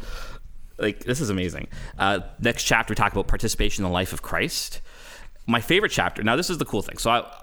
Like 0.77 1.05
this 1.05 1.23
is 1.23 1.31
amazing. 1.31 1.69
Uh, 1.99 2.21
next 2.41 2.65
chapter, 2.65 2.93
we 2.93 2.97
talk 2.97 3.13
about 3.13 3.27
participation 3.27 3.85
in 3.85 3.91
the 3.91 3.95
life 3.95 4.13
of 4.13 4.21
Christ. 4.21 4.83
My 5.47 5.63
favorite 5.63 5.93
chapter. 5.93 6.23
Now, 6.23 6.37
this 6.37 6.51
is 6.51 6.59
the 6.59 6.67
cool 6.67 6.83
thing. 6.83 6.99
So 6.99 7.11
I. 7.11 7.41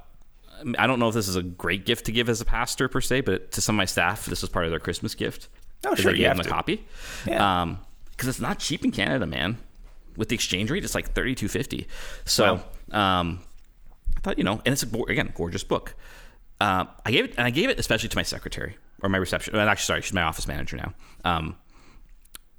I 0.77 0.87
don't 0.87 0.99
know 0.99 1.07
if 1.09 1.13
this 1.15 1.27
is 1.27 1.35
a 1.35 1.43
great 1.43 1.85
gift 1.85 2.05
to 2.05 2.11
give 2.11 2.29
as 2.29 2.41
a 2.41 2.45
pastor 2.45 2.87
per 2.87 3.01
se, 3.01 3.21
but 3.21 3.51
to 3.53 3.61
some 3.61 3.75
of 3.75 3.77
my 3.77 3.85
staff, 3.85 4.25
this 4.25 4.41
was 4.41 4.49
part 4.49 4.65
of 4.65 4.71
their 4.71 4.79
Christmas 4.79 5.15
gift. 5.15 5.47
Oh, 5.85 5.95
sure, 5.95 6.11
I 6.11 6.13
you 6.13 6.17
gave 6.19 6.27
have 6.27 6.37
them 6.37 6.41
a 6.41 6.43
to. 6.43 6.49
copy. 6.49 6.85
Yeah. 7.25 7.61
Um, 7.61 7.79
because 8.11 8.27
it's 8.29 8.39
not 8.39 8.59
cheap 8.59 8.83
in 8.85 8.91
Canada, 8.91 9.25
man. 9.25 9.57
with 10.15 10.29
the 10.29 10.35
exchange 10.35 10.69
rate, 10.69 10.83
it's 10.83 10.93
like 10.93 11.13
thirty 11.13 11.33
two 11.33 11.47
fifty. 11.47 11.87
So 12.25 12.61
um, 12.91 13.41
I 14.15 14.19
thought, 14.21 14.37
you 14.37 14.43
know, 14.43 14.61
and 14.65 14.73
it's 14.73 14.83
a, 14.83 15.01
again 15.09 15.31
gorgeous 15.35 15.63
book. 15.63 15.95
Um, 16.59 16.87
I 17.05 17.11
gave 17.11 17.25
it, 17.25 17.33
and 17.37 17.47
I 17.47 17.49
gave 17.49 17.69
it 17.69 17.79
especially 17.79 18.09
to 18.09 18.15
my 18.17 18.21
secretary 18.23 18.77
or 19.01 19.09
my 19.09 19.17
reception. 19.17 19.55
well, 19.55 19.67
Actually, 19.67 19.85
sorry, 19.85 20.01
she's 20.03 20.13
my 20.13 20.21
office 20.21 20.47
manager 20.47 20.77
now. 20.77 20.93
Um, 21.25 21.55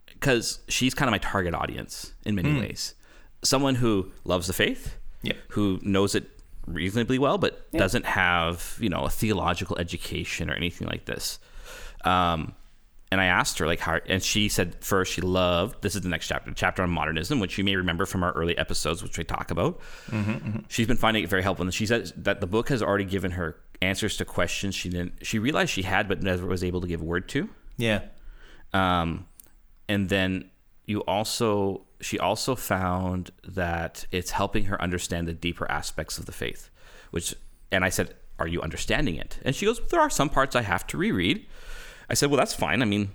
because 0.06 0.60
she's 0.68 0.94
kind 0.94 1.08
of 1.08 1.12
my 1.12 1.18
target 1.18 1.54
audience 1.54 2.12
in 2.24 2.34
many 2.34 2.58
ways. 2.58 2.94
Someone 3.44 3.76
who 3.76 4.12
loves 4.24 4.46
the 4.46 4.52
faith, 4.52 4.96
who 5.50 5.78
knows 5.82 6.14
it 6.14 6.31
reasonably 6.66 7.18
well, 7.18 7.38
but 7.38 7.70
doesn't 7.72 8.06
have 8.06 8.76
you 8.80 8.88
know 8.88 9.04
a 9.04 9.10
theological 9.10 9.78
education 9.78 10.50
or 10.50 10.54
anything 10.54 10.88
like 10.88 11.04
this. 11.04 11.38
Um, 12.04 12.54
and 13.10 13.20
I 13.20 13.26
asked 13.26 13.58
her 13.58 13.66
like 13.66 13.78
how, 13.78 14.00
and 14.06 14.22
she 14.22 14.48
said 14.48 14.82
first 14.82 15.12
she 15.12 15.20
loved 15.20 15.82
this 15.82 15.94
is 15.94 16.00
the 16.00 16.08
next 16.08 16.28
chapter, 16.28 16.50
the 16.50 16.56
chapter 16.56 16.82
on 16.82 16.88
modernism, 16.90 17.40
which 17.40 17.58
you 17.58 17.64
may 17.64 17.76
remember 17.76 18.06
from 18.06 18.22
our 18.22 18.32
early 18.32 18.56
episodes, 18.56 19.02
which 19.02 19.18
we 19.18 19.24
talk 19.24 19.50
about. 19.50 19.80
She's 20.68 20.86
been 20.86 20.96
finding 20.96 21.22
it 21.22 21.28
very 21.28 21.42
helpful, 21.42 21.64
and 21.64 21.74
she 21.74 21.84
says 21.84 22.14
that 22.16 22.40
the 22.40 22.46
book 22.46 22.70
has 22.70 22.82
already 22.82 23.04
given 23.04 23.32
her 23.32 23.56
answers 23.82 24.16
to 24.16 24.24
questions 24.24 24.76
she 24.76 24.88
didn't 24.88 25.12
she 25.26 25.40
realized 25.40 25.70
she 25.70 25.82
had 25.82 26.06
but 26.06 26.22
never 26.22 26.46
was 26.46 26.62
able 26.64 26.80
to 26.80 26.86
give 26.86 27.02
word 27.02 27.28
to. 27.28 27.48
Yeah. 27.76 28.02
Um, 28.72 29.26
and 29.88 30.08
then 30.08 30.50
you 30.86 31.00
also 31.00 31.84
she 32.02 32.18
also 32.18 32.54
found 32.54 33.30
that 33.46 34.06
it's 34.10 34.32
helping 34.32 34.64
her 34.66 34.80
understand 34.82 35.26
the 35.26 35.32
deeper 35.32 35.70
aspects 35.70 36.18
of 36.18 36.26
the 36.26 36.32
faith 36.32 36.68
which 37.10 37.34
and 37.70 37.84
i 37.84 37.88
said 37.88 38.14
are 38.38 38.48
you 38.48 38.60
understanding 38.60 39.16
it? 39.16 39.38
And 39.44 39.54
she 39.54 39.66
goes 39.66 39.80
there 39.88 40.00
are 40.00 40.10
some 40.10 40.28
parts 40.28 40.56
i 40.56 40.62
have 40.62 40.86
to 40.88 40.98
reread. 40.98 41.46
I 42.10 42.14
said 42.14 42.30
well 42.30 42.38
that's 42.38 42.54
fine. 42.54 42.82
I 42.82 42.86
mean 42.86 43.12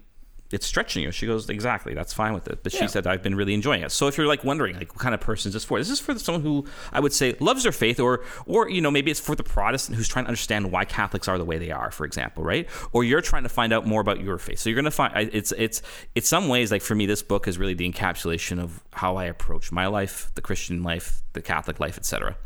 it's 0.52 0.66
stretching 0.66 1.04
you. 1.04 1.12
She 1.12 1.26
goes 1.28 1.50
exactly 1.50 1.94
that's 1.94 2.14
fine 2.14 2.34
with 2.34 2.48
it. 2.48 2.64
But 2.64 2.74
Yeah. 2.74 2.82
she 2.82 2.88
said 2.88 3.06
i've 3.06 3.22
been 3.22 3.36
really 3.36 3.54
enjoying 3.54 3.82
it. 3.84 3.92
So 3.92 4.08
if 4.08 4.18
you're 4.18 4.28
like 4.28 4.44
wondering 4.44 4.78
like 4.78 4.94
what 4.94 5.02
kind 5.02 5.14
of 5.14 5.20
person 5.22 5.50
is 5.50 5.54
this 5.54 5.66
for? 5.66 5.78
This 5.78 5.90
is 5.90 6.00
for 6.00 6.18
someone 6.20 6.42
who 6.42 6.66
i 6.94 7.00
would 7.00 7.14
say 7.14 7.36
loves 7.40 7.64
their 7.64 7.72
faith 7.72 8.00
or 8.00 8.24
or 8.46 8.70
you 8.70 8.80
know 8.82 8.90
maybe 8.92 9.12
it's 9.12 9.20
for 9.20 9.36
the 9.36 9.44
protestant 9.44 9.98
who's 9.98 10.08
trying 10.08 10.26
to 10.26 10.30
understand 10.30 10.72
why 10.72 10.86
catholics 10.86 11.28
are 11.28 11.38
the 11.38 11.46
way 11.46 11.58
they 11.58 11.72
are 11.72 11.92
for 11.92 12.06
example 12.06 12.44
right? 12.44 12.68
Or 12.94 13.04
you're 13.04 13.22
trying 13.22 13.44
to 13.44 13.50
find 13.50 13.74
out 13.74 13.86
more 13.86 14.02
about 14.02 14.22
your 14.22 14.38
faith. 14.38 14.60
So 14.60 14.70
you're 14.70 14.76
going 14.76 14.86
to 14.86 14.92
find 14.92 15.30
it's 15.34 15.52
it's 15.58 15.82
it's 16.16 16.28
some 16.30 16.48
ways 16.48 16.72
like 16.72 16.82
for 16.82 16.96
me 16.96 17.06
this 17.06 17.22
book 17.24 17.48
is 17.48 17.58
really 17.58 17.74
the 17.74 17.90
encapsulation 17.92 18.60
of 18.60 18.82
how 18.94 19.16
i 19.18 19.26
approach 19.26 19.72
my 19.72 19.88
life 19.88 20.32
the 20.36 20.42
christian 20.42 20.82
life 20.84 21.22
the 21.34 21.42
catholic 21.42 21.80
life 21.80 21.98
etc 21.98 22.38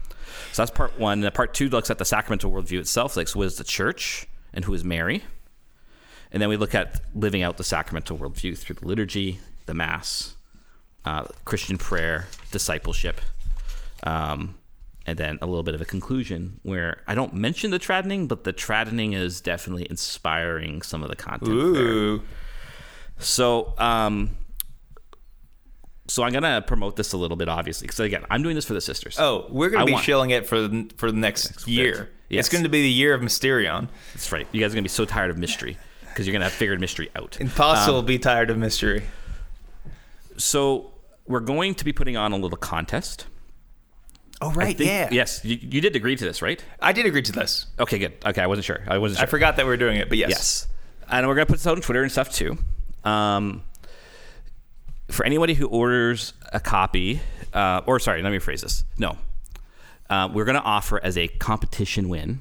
so 0.53 0.61
that's 0.61 0.71
part 0.71 0.97
one. 0.99 1.23
And 1.23 1.33
part 1.33 1.53
two 1.53 1.69
looks 1.69 1.89
at 1.89 1.97
the 1.97 2.05
sacramental 2.05 2.51
worldview 2.51 2.79
itself 2.79 3.15
like 3.17 3.27
so 3.27 3.39
what 3.39 3.47
is 3.47 3.57
the 3.57 3.63
church 3.63 4.27
and 4.53 4.65
who 4.65 4.73
is 4.73 4.83
mary 4.83 5.23
and 6.31 6.41
then 6.41 6.49
we 6.49 6.57
look 6.57 6.73
at 6.73 7.01
living 7.13 7.43
out 7.43 7.57
the 7.57 7.63
sacramental 7.63 8.17
worldview 8.17 8.57
through 8.57 8.75
the 8.75 8.87
liturgy, 8.87 9.39
the 9.65 9.73
Mass, 9.73 10.35
uh, 11.05 11.25
Christian 11.45 11.77
prayer, 11.77 12.27
discipleship, 12.51 13.19
um, 14.03 14.55
and 15.05 15.17
then 15.17 15.39
a 15.41 15.45
little 15.45 15.63
bit 15.63 15.75
of 15.75 15.81
a 15.81 15.85
conclusion 15.85 16.59
where 16.63 17.01
I 17.07 17.15
don't 17.15 17.33
mention 17.33 17.71
the 17.71 17.79
tradening, 17.79 18.27
but 18.27 18.43
the 18.43 18.53
tradening 18.53 19.13
is 19.13 19.41
definitely 19.41 19.87
inspiring 19.89 20.81
some 20.83 21.03
of 21.03 21.09
the 21.09 21.15
content. 21.15 21.73
there. 21.73 22.19
So, 23.17 23.73
um, 23.77 24.37
so 26.07 26.23
I'm 26.23 26.31
gonna 26.31 26.61
promote 26.61 26.95
this 26.95 27.13
a 27.13 27.17
little 27.17 27.37
bit, 27.37 27.49
obviously, 27.49 27.87
because 27.87 27.99
again, 27.99 28.25
I'm 28.29 28.41
doing 28.43 28.55
this 28.55 28.65
for 28.65 28.73
the 28.73 28.81
sisters. 28.81 29.17
Oh, 29.19 29.47
we're 29.49 29.69
going 29.69 29.83
I 29.83 29.85
to 29.85 29.97
be 29.97 30.01
shilling 30.01 30.29
it 30.29 30.47
for 30.47 30.67
the, 30.67 30.91
for 30.97 31.11
the 31.11 31.17
next 31.17 31.67
year. 31.67 32.09
Yes. 32.29 32.45
It's 32.45 32.49
going 32.49 32.63
to 32.63 32.69
be 32.69 32.81
the 32.81 32.89
year 32.89 33.13
of 33.13 33.21
Mysterion. 33.21 33.89
That's 34.13 34.31
right. 34.31 34.47
You 34.51 34.61
guys 34.61 34.71
are 34.71 34.75
gonna 34.75 34.83
be 34.83 34.89
so 34.89 35.03
tired 35.03 35.31
of 35.31 35.37
mystery 35.37 35.77
because 36.11 36.27
you're 36.27 36.33
gonna 36.33 36.45
have 36.45 36.53
figured 36.53 36.79
mystery 36.79 37.09
out. 37.15 37.37
Impossible 37.39 37.95
will 37.95 38.01
be 38.03 38.19
tired 38.19 38.49
of 38.49 38.57
mystery. 38.57 39.03
So 40.37 40.91
we're 41.27 41.39
going 41.39 41.75
to 41.75 41.85
be 41.85 41.93
putting 41.93 42.17
on 42.17 42.31
a 42.31 42.35
little 42.37 42.57
contest. 42.57 43.27
Oh, 44.41 44.51
right. 44.53 44.75
think- 44.75 44.89
yeah. 44.89 45.09
Yes, 45.11 45.45
you, 45.45 45.57
you 45.61 45.81
did 45.81 45.95
agree 45.95 46.15
to 46.15 46.23
this, 46.25 46.41
right? 46.41 46.63
I 46.81 46.93
did 46.93 47.05
agree 47.05 47.21
to 47.21 47.31
this. 47.31 47.67
Okay, 47.79 47.99
good. 47.99 48.13
Okay, 48.25 48.41
I 48.41 48.47
wasn't 48.47 48.65
sure. 48.65 48.83
I 48.87 48.97
wasn't 48.97 49.19
sure. 49.19 49.27
I 49.27 49.29
forgot 49.29 49.55
that 49.57 49.65
we 49.65 49.69
were 49.69 49.77
doing 49.77 49.97
it, 49.97 50.09
but 50.09 50.17
yes. 50.17 50.29
Yes. 50.31 50.67
And 51.09 51.27
we're 51.27 51.35
going 51.35 51.45
to 51.45 51.51
put 51.51 51.57
this 51.59 51.67
out 51.67 51.75
on 51.77 51.81
Twitter 51.81 52.01
and 52.01 52.11
stuff 52.11 52.31
too. 52.31 52.57
Um, 53.03 53.63
for 55.11 55.25
anybody 55.25 55.53
who 55.53 55.67
orders 55.67 56.33
a 56.51 56.59
copy, 56.59 57.19
uh, 57.53 57.81
or 57.85 57.99
sorry, 57.99 58.21
let 58.23 58.31
me 58.31 58.39
rephrase 58.39 58.61
this. 58.61 58.83
No. 58.97 59.17
Uh, 60.09 60.29
we're 60.33 60.45
going 60.45 60.55
to 60.57 60.63
offer 60.63 60.99
as 61.03 61.17
a 61.17 61.27
competition 61.27 62.09
win, 62.09 62.39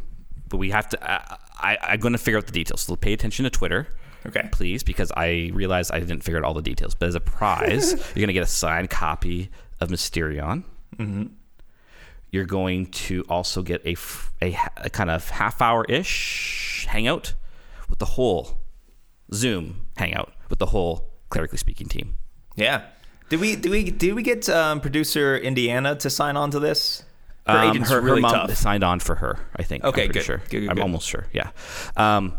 but 0.48 0.56
we 0.56 0.70
have 0.70 0.88
to, 0.90 1.10
uh, 1.12 1.36
I, 1.60 1.78
I'm 1.82 2.00
going 2.00 2.12
to 2.12 2.18
figure 2.18 2.38
out 2.38 2.46
the 2.46 2.52
details. 2.52 2.82
So 2.82 2.96
pay 2.96 3.12
attention 3.12 3.44
to 3.44 3.50
Twitter. 3.50 3.88
Okay. 4.26 4.48
Please, 4.52 4.82
because 4.82 5.10
I 5.16 5.50
realized 5.54 5.92
I 5.92 6.00
didn't 6.00 6.22
figure 6.22 6.38
out 6.38 6.44
all 6.44 6.54
the 6.54 6.62
details. 6.62 6.94
But 6.94 7.08
as 7.08 7.14
a 7.14 7.20
prize, 7.20 7.92
you're 8.14 8.22
going 8.22 8.28
to 8.28 8.32
get 8.32 8.42
a 8.42 8.46
signed 8.46 8.90
copy 8.90 9.50
of 9.80 9.88
Mysterion. 9.88 10.64
You're 12.30 12.44
going 12.44 12.86
to 12.86 13.24
also 13.28 13.62
get 13.62 13.84
a, 13.86 13.96
a, 14.42 14.56
a 14.76 14.90
kind 14.90 15.10
of 15.10 15.30
half 15.30 15.62
hour 15.62 15.84
ish 15.88 16.86
hangout 16.88 17.34
with 17.88 17.98
the 17.98 18.04
whole 18.04 18.60
Zoom 19.32 19.86
hangout 19.96 20.32
with 20.48 20.58
the 20.58 20.66
whole 20.66 21.10
clerically 21.30 21.58
speaking 21.58 21.88
team. 21.88 22.18
Yeah. 22.56 22.82
Did 23.28 23.40
we 23.40 23.56
did 23.56 23.70
we 23.70 23.90
did 23.90 24.14
we 24.14 24.22
get 24.22 24.48
um, 24.48 24.80
producer 24.80 25.36
Indiana 25.36 25.94
to 25.96 26.10
sign 26.10 26.36
on 26.36 26.50
to 26.50 26.58
this? 26.58 27.04
Her 27.52 27.58
Um, 27.58 27.70
agent's 27.70 27.90
her, 27.90 28.00
really 28.00 28.16
her 28.22 28.28
mom 28.28 28.32
tough. 28.48 28.56
signed 28.56 28.84
on 28.84 29.00
for 29.00 29.16
her, 29.16 29.38
I 29.56 29.62
think. 29.62 29.84
Okay, 29.84 30.04
I'm 30.04 30.10
good. 30.12 30.22
sure. 30.24 30.38
Good, 30.48 30.60
good, 30.60 30.68
I'm 30.70 30.76
good. 30.76 30.82
almost 30.82 31.08
sure. 31.08 31.26
Yeah. 31.32 31.50
Um, 31.96 32.38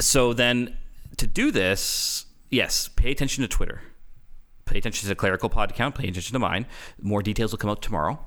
so 0.00 0.32
then 0.32 0.76
to 1.16 1.26
do 1.26 1.50
this, 1.50 2.26
yes, 2.50 2.88
pay 2.88 3.10
attention 3.10 3.42
to 3.42 3.48
Twitter. 3.48 3.82
Pay 4.66 4.78
attention 4.78 5.02
to 5.02 5.08
the 5.08 5.14
clerical 5.14 5.48
pod 5.48 5.70
account. 5.70 5.94
Pay 5.94 6.08
attention 6.08 6.32
to 6.32 6.38
mine. 6.38 6.66
More 7.00 7.22
details 7.22 7.52
will 7.52 7.58
come 7.58 7.70
out 7.70 7.82
tomorrow. 7.82 8.18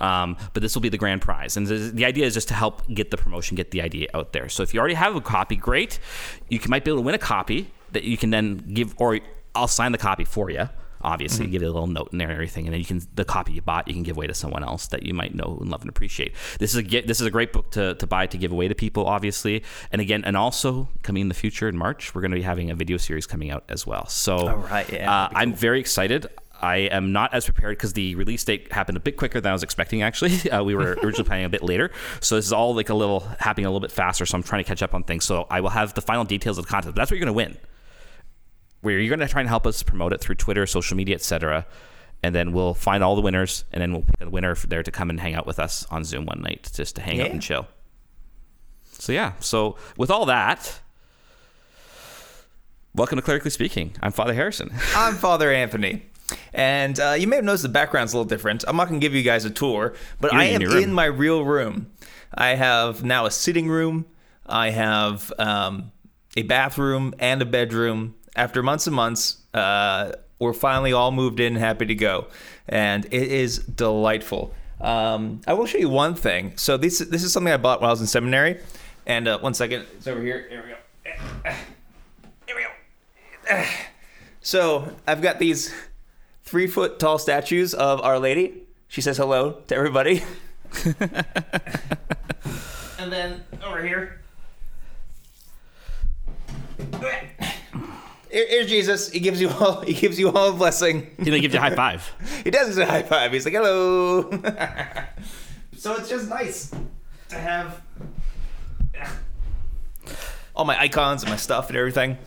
Um, 0.00 0.36
but 0.52 0.62
this 0.62 0.74
will 0.74 0.80
be 0.82 0.88
the 0.88 0.98
grand 0.98 1.20
prize, 1.20 1.56
and 1.56 1.64
the, 1.66 1.74
the 1.76 2.04
idea 2.06 2.24
is 2.26 2.34
just 2.34 2.48
to 2.48 2.54
help 2.54 2.82
get 2.92 3.12
the 3.12 3.16
promotion, 3.16 3.54
get 3.56 3.70
the 3.70 3.82
idea 3.82 4.08
out 4.14 4.32
there. 4.32 4.48
So 4.48 4.64
if 4.64 4.74
you 4.74 4.80
already 4.80 4.94
have 4.94 5.14
a 5.14 5.20
copy, 5.20 5.54
great. 5.54 6.00
You 6.48 6.58
can, 6.58 6.70
might 6.70 6.82
be 6.84 6.90
able 6.90 7.02
to 7.02 7.06
win 7.06 7.14
a 7.14 7.18
copy 7.18 7.70
that 7.92 8.02
you 8.02 8.16
can 8.16 8.30
then 8.30 8.56
give, 8.72 8.94
or 8.96 9.20
I'll 9.54 9.68
sign 9.68 9.92
the 9.92 9.98
copy 9.98 10.24
for 10.24 10.50
you. 10.50 10.68
Obviously, 11.04 11.46
give 11.46 11.62
it 11.62 11.66
a 11.66 11.70
little 11.70 11.86
note 11.86 12.10
in 12.12 12.18
there 12.18 12.28
and 12.28 12.34
everything, 12.34 12.66
and 12.66 12.72
then 12.72 12.80
you 12.80 12.86
can 12.86 13.02
the 13.14 13.24
copy 13.24 13.52
you 13.52 13.62
bought 13.62 13.88
you 13.88 13.94
can 13.94 14.02
give 14.02 14.16
away 14.16 14.26
to 14.26 14.34
someone 14.34 14.62
else 14.62 14.86
that 14.88 15.02
you 15.04 15.14
might 15.14 15.34
know 15.34 15.58
and 15.60 15.70
love 15.70 15.80
and 15.82 15.90
appreciate. 15.90 16.34
This 16.58 16.70
is 16.70 16.76
a 16.76 16.82
ge- 16.82 17.06
this 17.06 17.20
is 17.20 17.26
a 17.26 17.30
great 17.30 17.52
book 17.52 17.70
to, 17.72 17.94
to 17.94 18.06
buy 18.06 18.26
to 18.26 18.38
give 18.38 18.52
away 18.52 18.68
to 18.68 18.74
people, 18.74 19.06
obviously, 19.06 19.62
and 19.90 20.00
again, 20.00 20.24
and 20.24 20.36
also 20.36 20.88
coming 21.02 21.22
in 21.22 21.28
the 21.28 21.34
future 21.34 21.68
in 21.68 21.76
March, 21.76 22.14
we're 22.14 22.20
going 22.20 22.30
to 22.30 22.36
be 22.36 22.42
having 22.42 22.70
a 22.70 22.74
video 22.74 22.96
series 22.96 23.26
coming 23.26 23.50
out 23.50 23.64
as 23.68 23.86
well. 23.86 24.06
So, 24.06 24.48
All 24.48 24.56
right, 24.56 24.90
yeah, 24.92 25.10
uh, 25.10 25.28
that'd 25.28 25.38
I'm 25.38 25.54
very 25.54 25.80
excited. 25.80 26.28
I 26.62 26.76
am 26.76 27.12
not 27.12 27.34
as 27.34 27.44
prepared 27.44 27.76
because 27.76 27.92
the 27.92 28.14
release 28.14 28.44
date 28.44 28.72
happened 28.72 28.96
a 28.96 29.00
bit 29.00 29.16
quicker 29.16 29.40
than 29.40 29.50
I 29.50 29.52
was 29.52 29.64
expecting. 29.64 30.02
Actually, 30.02 30.48
uh, 30.50 30.62
we 30.62 30.74
were 30.74 30.92
originally 31.02 31.24
planning 31.24 31.44
a 31.44 31.50
bit 31.50 31.62
later, 31.62 31.90
so 32.20 32.36
this 32.36 32.46
is 32.46 32.52
all 32.52 32.74
like 32.74 32.88
a 32.88 32.94
little 32.94 33.20
happening 33.40 33.66
a 33.66 33.68
little 33.68 33.80
bit 33.80 33.90
faster. 33.90 34.24
So 34.24 34.36
I'm 34.36 34.42
trying 34.42 34.62
to 34.62 34.68
catch 34.68 34.82
up 34.82 34.94
on 34.94 35.02
things. 35.02 35.24
So 35.24 35.46
I 35.50 35.60
will 35.60 35.70
have 35.70 35.94
the 35.94 36.02
final 36.02 36.24
details 36.24 36.58
of 36.58 36.66
the 36.66 36.70
content. 36.70 36.94
But 36.94 37.00
that's 37.00 37.10
what 37.10 37.18
you're 37.18 37.26
going 37.26 37.34
to 37.48 37.54
win. 37.54 37.58
Where 38.82 38.98
you're 38.98 39.14
going 39.16 39.26
to 39.26 39.32
try 39.32 39.40
and 39.40 39.48
help 39.48 39.66
us 39.66 39.82
promote 39.82 40.12
it 40.12 40.20
through 40.20 40.34
Twitter, 40.36 40.66
social 40.66 40.96
media, 40.96 41.14
etc. 41.14 41.66
And 42.22 42.34
then 42.34 42.52
we'll 42.52 42.74
find 42.74 43.02
all 43.02 43.16
the 43.16 43.22
winners, 43.22 43.64
and 43.72 43.80
then 43.80 43.92
we'll 43.92 44.02
pick 44.02 44.20
a 44.20 44.30
winner 44.30 44.54
for 44.54 44.66
there 44.66 44.82
to 44.82 44.90
come 44.90 45.08
and 45.10 45.18
hang 45.18 45.34
out 45.34 45.46
with 45.46 45.58
us 45.58 45.86
on 45.90 46.04
Zoom 46.04 46.26
one 46.26 46.40
night, 46.40 46.70
just 46.74 46.96
to 46.96 47.02
hang 47.02 47.20
out 47.20 47.30
and 47.30 47.40
chill. 47.40 47.66
So 48.92 49.12
yeah. 49.12 49.32
So 49.40 49.76
with 49.96 50.10
all 50.10 50.26
that, 50.26 50.80
welcome 52.94 53.16
to 53.16 53.22
Clerically 53.22 53.50
Speaking. 53.50 53.96
I'm 54.00 54.12
Father 54.12 54.34
Harrison. 54.34 54.70
I'm 54.94 55.14
Father 55.14 55.52
Anthony. 55.52 56.02
And 56.52 56.98
uh, 56.98 57.14
you 57.18 57.26
may 57.26 57.36
have 57.36 57.44
noticed 57.44 57.62
the 57.62 57.68
background's 57.68 58.12
a 58.12 58.16
little 58.16 58.28
different. 58.28 58.64
I'm 58.66 58.76
not 58.76 58.88
going 58.88 59.00
to 59.00 59.04
give 59.04 59.14
you 59.14 59.22
guys 59.22 59.44
a 59.44 59.50
tour, 59.50 59.94
but 60.20 60.32
You're 60.32 60.40
I 60.40 60.44
am 60.44 60.62
in 60.62 60.92
my 60.92 61.04
real 61.06 61.44
room. 61.44 61.90
I 62.34 62.50
have 62.50 63.04
now 63.04 63.26
a 63.26 63.30
sitting 63.30 63.68
room. 63.68 64.06
I 64.46 64.70
have 64.70 65.32
um, 65.38 65.92
a 66.36 66.42
bathroom 66.42 67.14
and 67.18 67.42
a 67.42 67.44
bedroom. 67.44 68.14
After 68.34 68.62
months 68.62 68.86
and 68.86 68.96
months, 68.96 69.38
uh, 69.52 70.12
we're 70.38 70.52
finally 70.52 70.92
all 70.92 71.12
moved 71.12 71.38
in, 71.38 71.54
happy 71.56 71.86
to 71.86 71.94
go, 71.94 72.26
and 72.68 73.04
it 73.06 73.30
is 73.30 73.58
delightful. 73.58 74.54
Um, 74.80 75.40
I 75.46 75.52
will 75.52 75.66
show 75.66 75.78
you 75.78 75.88
one 75.88 76.14
thing. 76.14 76.54
So 76.56 76.76
this 76.76 76.98
this 76.98 77.22
is 77.22 77.32
something 77.32 77.52
I 77.52 77.56
bought 77.56 77.80
when 77.80 77.88
I 77.88 77.92
was 77.92 78.00
in 78.00 78.06
seminary. 78.06 78.60
And 79.06 79.28
uh, 79.28 79.38
one 79.38 79.54
second, 79.54 79.86
it's 79.96 80.06
over 80.06 80.22
here. 80.22 80.46
Here 80.48 80.62
we 80.62 80.70
go. 80.70 80.76
Here 82.46 82.56
we 82.56 82.62
go. 82.62 83.64
So 84.40 84.92
I've 85.06 85.22
got 85.22 85.38
these 85.38 85.72
three 86.42 86.66
foot 86.66 86.98
tall 86.98 87.18
statues 87.18 87.74
of 87.74 88.00
Our 88.00 88.18
Lady. 88.18 88.64
She 88.88 89.00
says 89.00 89.16
hello 89.16 89.62
to 89.68 89.74
everybody. 89.74 90.24
and 92.98 93.12
then 93.12 93.44
over 93.64 93.82
here. 93.84 94.20
Here- 98.32 98.46
Here's 98.48 98.68
Jesus. 98.68 99.10
He 99.10 99.20
gives 99.20 99.40
you 99.40 99.50
all. 99.50 99.82
He 99.82 99.92
gives 99.92 100.18
you 100.18 100.30
all 100.30 100.48
a 100.50 100.52
blessing. 100.52 101.10
He's 101.18 101.26
gonna 101.26 101.40
give 101.40 101.52
you 101.52 101.58
a 101.58 101.62
high 101.62 101.74
five. 101.74 102.10
He 102.44 102.50
does 102.50 102.76
a 102.78 102.86
high 102.86 103.02
five. 103.02 103.32
He's 103.32 103.44
like, 103.44 103.54
hello. 103.54 104.30
so 105.76 105.94
it's 105.96 106.08
just 106.08 106.28
nice 106.28 106.72
to 107.28 107.36
have 107.36 107.80
all 110.54 110.64
my 110.64 110.78
icons 110.80 111.22
and 111.22 111.30
my 111.30 111.36
stuff 111.36 111.68
and 111.68 111.76
everything. 111.76 112.18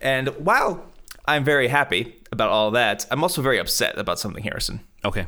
And 0.00 0.28
while 0.44 0.84
I'm 1.26 1.44
very 1.44 1.68
happy 1.68 2.16
about 2.32 2.50
all 2.50 2.70
that, 2.72 3.06
I'm 3.10 3.22
also 3.22 3.42
very 3.42 3.58
upset 3.58 3.98
about 3.98 4.18
something, 4.18 4.42
Harrison. 4.42 4.80
Okay. 5.04 5.26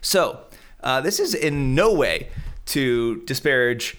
So, 0.00 0.40
uh, 0.82 1.00
this 1.00 1.20
is 1.20 1.34
in 1.34 1.74
no 1.74 1.92
way 1.92 2.28
to 2.66 3.22
disparage 3.26 3.96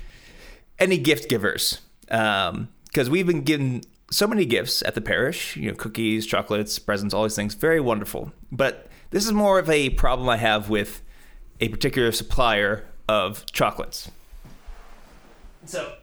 any 0.77 0.97
gift 0.97 1.29
givers, 1.29 1.81
because 2.07 3.09
we've 3.09 3.27
been 3.27 3.41
given 3.41 3.81
so 4.11 4.27
many 4.27 4.45
gifts 4.45 4.81
at 4.83 4.95
the 4.95 5.01
parish. 5.01 5.55
You 5.55 5.69
know, 5.69 5.75
cookies, 5.75 6.25
chocolates, 6.25 6.79
presents, 6.79 7.13
all 7.13 7.23
these 7.23 7.35
things. 7.35 7.53
Very 7.53 7.79
wonderful. 7.79 8.31
But 8.51 8.89
this 9.11 9.25
is 9.25 9.31
more 9.31 9.59
of 9.59 9.69
a 9.69 9.91
problem 9.91 10.29
I 10.29 10.37
have 10.37 10.69
with 10.69 11.01
a 11.59 11.69
particular 11.69 12.11
supplier 12.11 12.85
of 13.07 13.45
chocolates. 13.51 14.09
So, 15.65 15.93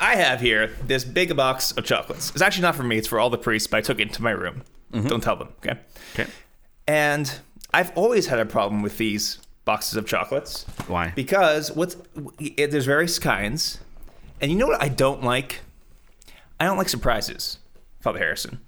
I 0.00 0.16
have 0.16 0.40
here 0.40 0.68
this 0.84 1.04
big 1.04 1.34
box 1.36 1.72
of 1.72 1.84
chocolates. 1.84 2.30
It's 2.30 2.42
actually 2.42 2.62
not 2.62 2.74
for 2.74 2.82
me; 2.82 2.98
it's 2.98 3.08
for 3.08 3.18
all 3.18 3.30
the 3.30 3.38
priests. 3.38 3.68
But 3.68 3.78
I 3.78 3.80
took 3.80 4.00
it 4.00 4.08
into 4.08 4.22
my 4.22 4.32
room. 4.32 4.62
Mm-hmm. 4.92 5.08
Don't 5.08 5.22
tell 5.22 5.36
them, 5.36 5.48
okay? 5.58 5.78
Okay. 6.14 6.30
And 6.86 7.40
I've 7.72 7.96
always 7.96 8.26
had 8.26 8.38
a 8.38 8.44
problem 8.46 8.82
with 8.82 8.98
these 8.98 9.38
boxes 9.64 9.96
of 9.96 10.06
chocolates 10.06 10.64
Why? 10.86 11.12
because 11.16 11.72
what's 11.72 11.96
it, 12.38 12.70
there's 12.70 12.84
various 12.84 13.18
kinds, 13.18 13.80
and 14.40 14.50
you 14.50 14.58
know 14.58 14.66
what 14.66 14.82
I 14.82 14.88
don't 14.88 15.22
like? 15.22 15.60
I 16.60 16.64
don't 16.64 16.78
like 16.78 16.88
surprises, 16.88 17.58
Father 18.00 18.18
Harrison. 18.18 18.60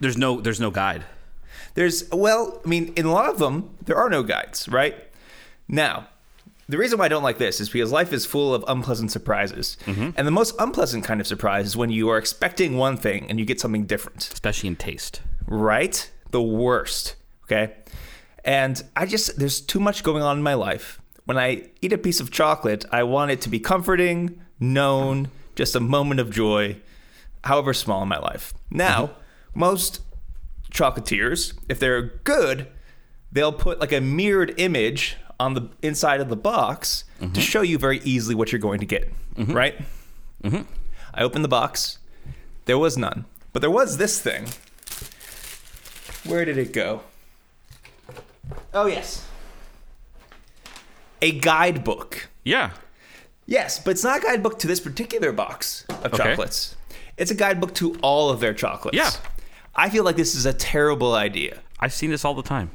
there's 0.00 0.16
no 0.16 0.40
there's 0.40 0.60
no 0.60 0.70
guide. 0.70 1.04
There's 1.74 2.08
well, 2.10 2.60
I 2.64 2.68
mean, 2.68 2.92
in 2.96 3.06
a 3.06 3.12
lot 3.12 3.28
of 3.28 3.38
them 3.38 3.76
there 3.84 3.96
are 3.96 4.10
no 4.10 4.22
guides, 4.22 4.68
right? 4.68 4.96
Now, 5.68 6.08
the 6.68 6.78
reason 6.78 6.98
why 6.98 7.06
I 7.06 7.08
don't 7.08 7.22
like 7.22 7.38
this 7.38 7.60
is 7.60 7.68
because 7.68 7.90
life 7.92 8.12
is 8.12 8.26
full 8.26 8.54
of 8.54 8.64
unpleasant 8.68 9.10
surprises, 9.10 9.76
mm-hmm. 9.86 10.10
and 10.16 10.26
the 10.26 10.30
most 10.32 10.54
unpleasant 10.58 11.04
kind 11.04 11.20
of 11.20 11.26
surprise 11.26 11.66
is 11.66 11.76
when 11.76 11.90
you 11.90 12.08
are 12.08 12.18
expecting 12.18 12.76
one 12.76 12.96
thing 12.96 13.26
and 13.28 13.38
you 13.38 13.44
get 13.44 13.60
something 13.60 13.86
different. 13.86 14.30
especially 14.32 14.68
in 14.68 14.76
taste. 14.76 15.20
right? 15.46 16.10
The 16.30 16.42
worst. 16.42 17.16
Okay. 17.44 17.74
And 18.44 18.82
I 18.96 19.06
just, 19.06 19.38
there's 19.38 19.60
too 19.60 19.80
much 19.80 20.02
going 20.02 20.22
on 20.22 20.38
in 20.38 20.42
my 20.42 20.54
life. 20.54 21.00
When 21.24 21.36
I 21.36 21.70
eat 21.82 21.92
a 21.92 21.98
piece 21.98 22.20
of 22.20 22.30
chocolate, 22.30 22.84
I 22.90 23.02
want 23.02 23.32
it 23.32 23.40
to 23.42 23.48
be 23.48 23.58
comforting, 23.58 24.40
known, 24.58 25.28
just 25.56 25.74
a 25.74 25.80
moment 25.80 26.20
of 26.20 26.30
joy, 26.30 26.76
however 27.44 27.72
small 27.72 28.02
in 28.02 28.08
my 28.08 28.18
life. 28.18 28.52
Now, 28.70 29.06
mm-hmm. 29.06 29.60
most 29.60 30.02
chocolatiers, 30.70 31.54
if 31.68 31.78
they're 31.78 32.02
good, 32.02 32.68
they'll 33.32 33.52
put 33.52 33.80
like 33.80 33.92
a 33.92 34.00
mirrored 34.00 34.54
image 34.58 35.16
on 35.38 35.54
the 35.54 35.70
inside 35.82 36.20
of 36.20 36.28
the 36.28 36.36
box 36.36 37.04
to 37.18 37.26
mm-hmm. 37.26 37.40
show 37.40 37.62
you 37.62 37.78
very 37.78 37.98
easily 38.00 38.34
what 38.34 38.52
you're 38.52 38.60
going 38.60 38.80
to 38.80 38.86
get, 38.86 39.10
mm-hmm. 39.34 39.52
right? 39.52 39.74
I 41.14 41.22
opened 41.22 41.44
the 41.44 41.48
box. 41.48 41.98
There 42.66 42.78
was 42.78 42.96
none. 42.96 43.24
But 43.52 43.62
there 43.62 43.70
was 43.70 43.96
this 43.96 44.20
thing. 44.20 44.46
Where 46.30 46.44
did 46.44 46.58
it 46.58 46.72
go? 46.72 47.02
Oh, 48.72 48.86
yes. 48.86 49.26
A 51.22 51.32
guidebook. 51.32 52.28
Yeah. 52.44 52.70
Yes, 53.46 53.80
but 53.80 53.92
it's 53.92 54.04
not 54.04 54.18
a 54.18 54.22
guidebook 54.22 54.58
to 54.60 54.66
this 54.66 54.80
particular 54.80 55.32
box 55.32 55.84
of 55.88 56.14
Okay. 56.14 56.16
chocolates. 56.18 56.76
It's 57.20 57.30
a 57.30 57.34
guidebook 57.34 57.74
to 57.74 57.94
all 58.02 58.30
of 58.30 58.40
their 58.40 58.54
chocolates. 58.54 58.96
Yeah. 58.96 59.10
I 59.76 59.90
feel 59.90 60.04
like 60.04 60.16
this 60.16 60.34
is 60.34 60.46
a 60.46 60.52
terrible 60.54 61.14
idea. 61.14 61.60
I've 61.78 61.92
seen 61.92 62.10
this 62.10 62.24
all 62.24 62.34
the 62.34 62.42
time. 62.42 62.70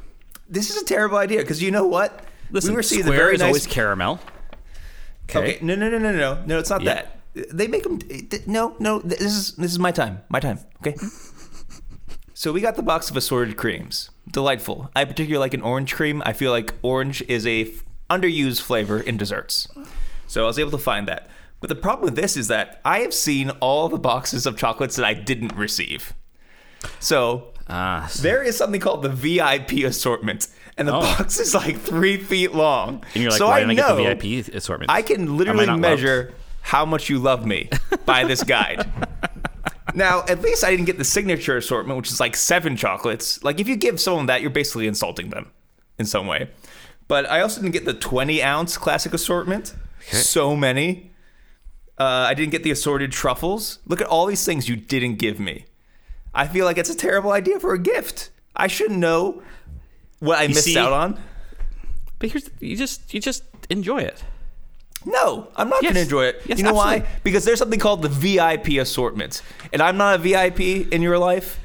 This 0.47 0.69
is 0.69 0.81
a 0.81 0.85
terrible 0.85 1.17
idea 1.17 1.39
because 1.41 1.61
you 1.61 1.71
know 1.71 1.85
what? 1.87 2.23
Listen, 2.51 2.75
we 2.75 2.83
square 2.83 3.01
a 3.13 3.17
very 3.17 3.33
is 3.35 3.39
nice. 3.41 3.47
always 3.47 3.67
caramel. 3.67 4.19
okay. 5.29 5.57
no, 5.61 5.73
no, 5.75 5.89
no, 5.89 5.97
no, 5.97 6.11
no, 6.11 6.43
no. 6.45 6.59
It's 6.59 6.69
not 6.69 6.83
Yeah. 6.83 6.93
that. 6.93 7.11
They 7.51 7.67
make 7.67 7.83
them. 7.83 7.99
No, 8.45 8.75
no. 8.79 8.99
This 8.99 9.19
is 9.21 9.51
this 9.55 9.71
is 9.71 9.79
my 9.79 9.91
time. 9.91 10.21
My 10.29 10.39
time. 10.39 10.59
Okay. 10.85 10.95
so 12.33 12.51
we 12.53 12.61
got 12.61 12.75
the 12.75 12.83
box 12.83 13.09
of 13.09 13.17
assorted 13.17 13.57
creams. 13.57 14.09
Delightful. 14.31 14.89
I 14.95 15.05
particularly 15.05 15.39
like 15.39 15.53
an 15.53 15.61
orange 15.61 15.93
cream. 15.95 16.21
I 16.25 16.33
feel 16.33 16.51
like 16.51 16.73
orange 16.81 17.21
is 17.27 17.45
a 17.47 17.63
f- 17.63 17.83
underused 18.09 18.61
flavor 18.61 18.99
in 18.99 19.17
desserts. 19.17 19.67
So 20.27 20.43
I 20.43 20.47
was 20.47 20.59
able 20.59 20.71
to 20.71 20.77
find 20.77 21.07
that. 21.07 21.29
But 21.61 21.69
the 21.69 21.75
problem 21.75 22.05
with 22.05 22.15
this 22.15 22.37
is 22.37 22.47
that 22.49 22.79
I 22.85 22.99
have 22.99 23.13
seen 23.13 23.49
all 23.59 23.89
the 23.89 23.97
boxes 23.97 24.45
of 24.45 24.57
chocolates 24.57 24.95
that 24.97 25.05
I 25.05 25.13
didn't 25.13 25.55
receive. 25.55 26.13
So 26.99 27.47
Ah, 27.67 28.03
s- 28.05 28.15
there 28.21 28.43
is 28.43 28.55
something 28.57 28.79
called 28.79 29.01
the 29.01 29.09
VIP 29.09 29.83
assortment, 29.85 30.47
and 30.77 30.87
the 30.87 30.93
Oh. 30.95 30.99
box 31.01 31.39
is 31.39 31.55
like 31.55 31.79
three 31.79 32.17
feet 32.17 32.53
long. 32.53 33.03
and 33.15 33.23
you're 33.23 33.31
like, 33.31 33.39
so 33.39 33.47
why 33.47 33.53
I 33.57 33.59
didn't 33.61 33.71
I 33.71 33.73
know 33.81 33.97
get 34.03 34.19
the 34.19 34.37
VIP 34.43 34.55
assortment? 34.55 34.91
I 34.91 35.01
can 35.01 35.37
literally 35.37 35.65
not 35.65 35.79
measure 35.79 36.33
how 36.61 36.85
much 36.85 37.09
you 37.09 37.17
love 37.17 37.45
me 37.45 37.69
by 38.05 38.23
this 38.25 38.43
guide. 38.43 38.87
now, 39.95 40.23
at 40.27 40.41
least 40.41 40.63
I 40.63 40.69
didn't 40.71 40.85
get 40.85 40.97
the 40.99 41.03
signature 41.03 41.57
assortment, 41.57 41.97
which 41.97 42.11
is 42.11 42.19
like 42.19 42.35
seven 42.35 42.75
chocolates. 42.75 43.43
Like, 43.43 43.59
if 43.59 43.67
you 43.67 43.75
give 43.77 43.99
someone 43.99 44.27
that, 44.27 44.41
you're 44.41 44.49
basically 44.51 44.85
insulting 44.87 45.29
them 45.29 45.51
in 45.97 46.05
some 46.05 46.27
way. 46.27 46.49
But 47.07 47.29
I 47.29 47.41
also 47.41 47.61
didn't 47.61 47.73
get 47.73 47.85
the 47.85 47.93
20 47.93 48.43
ounce 48.43 48.77
classic 48.77 49.13
assortment. 49.13 49.73
So 50.11 50.55
many. 50.55 51.11
Uh, 51.97 52.03
I 52.03 52.33
didn't 52.33 52.51
get 52.51 52.63
the 52.63 52.71
assorted 52.71 53.11
truffles. 53.11 53.79
Look 53.85 54.01
at 54.01 54.07
all 54.07 54.25
these 54.25 54.45
things 54.45 54.67
you 54.67 54.75
didn't 54.75 55.15
give 55.15 55.39
me. 55.39 55.65
I 56.33 56.47
feel 56.47 56.65
like 56.65 56.77
it's 56.77 56.89
a 56.89 56.95
terrible 56.95 57.31
idea 57.31 57.59
for 57.59 57.73
a 57.73 57.79
gift. 57.79 58.29
I 58.55 58.67
should 58.67 58.91
know 58.91 59.41
what 60.19 60.39
I 60.39 60.47
missed 60.47 60.65
see- 60.65 60.77
out 60.77 60.91
on. 60.91 61.19
But 62.19 62.31
here's 62.31 62.49
you 62.59 62.75
just 62.77 63.13
you 63.13 63.19
just 63.21 63.43
enjoy 63.69 63.99
it. 63.99 64.23
No, 65.05 65.49
I'm 65.55 65.69
not 65.69 65.83
Yes. 65.83 65.93
going 65.93 65.95
to 65.95 66.01
enjoy 66.01 66.25
it. 66.25 66.41
Yes, 66.47 66.57
you 66.57 66.63
know 66.63 66.73
why? 66.73 67.05
Because 67.23 67.45
there's 67.45 67.59
something 67.59 67.79
called 67.79 68.01
the 68.01 68.09
VIP 68.09 68.77
assortment. 68.79 69.41
And 69.71 69.81
I'm 69.81 69.97
not 69.97 70.15
a 70.15 70.17
VIP 70.17 70.91
in 70.91 71.01
your 71.03 71.19
life. 71.19 71.59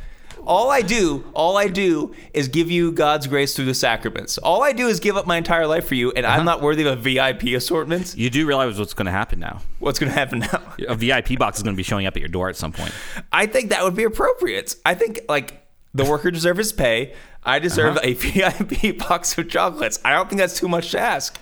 All 0.47 0.71
I 0.71 0.83
do, 0.83 1.25
all 1.35 1.57
I 1.57 1.69
do 1.69 2.15
is 2.35 2.49
give 2.49 2.71
you 2.71 2.93
God's 2.93 3.27
grace 3.27 3.55
through 3.55 3.67
the 3.67 3.75
sacraments. 3.75 4.39
All 4.39 4.63
I 4.63 4.73
do 4.73 4.89
is 4.89 5.01
give 5.01 5.17
up 5.17 5.27
my 5.27 5.37
entire 5.37 5.67
life 5.67 5.87
for 5.87 5.95
you, 5.95 6.13
and 6.13 6.25
Uh-huh. 6.27 6.39
I'm 6.39 6.45
not 6.45 6.61
worthy 6.63 6.85
of 6.87 6.99
a 6.99 7.01
VIP 7.01 7.55
assortment. 7.55 8.15
You 8.17 8.31
do 8.31 8.47
realize 8.47 8.79
what's 8.79 8.95
going 8.95 9.07
to 9.07 9.13
happen 9.13 9.39
now. 9.41 9.61
What's 9.79 9.99
going 9.99 10.13
to 10.13 10.19
happen 10.19 10.41
now? 10.41 10.63
A 10.89 10.95
VIP 10.95 11.39
box 11.39 11.59
is 11.59 11.63
going 11.63 11.75
to 11.75 11.77
be 11.77 11.83
showing 11.83 12.07
up 12.07 12.15
at 12.17 12.21
your 12.21 12.29
door 12.29 12.49
at 12.49 12.57
some 12.57 12.73
point. 12.73 12.93
I 13.33 13.47
think 13.47 13.71
that 13.71 13.85
would 13.85 13.95
be 13.95 14.05
appropriate. 14.05 14.77
I 14.85 14.95
think, 14.95 15.21
like, 15.29 15.67
the 15.95 16.05
worker 16.05 16.31
deserves 16.33 16.59
his 16.59 16.73
pay. 16.73 17.15
I 17.45 17.59
deserve 17.59 17.97
Uh-huh. 17.99 18.07
a 18.09 18.13
VIP 18.15 18.99
box 18.99 19.37
of 19.39 19.49
chocolates. 19.49 19.99
I 20.05 20.13
don't 20.15 20.29
think 20.29 20.41
that's 20.41 20.59
too 20.59 20.69
much 20.69 20.91
to 20.93 20.99
ask. 21.01 21.39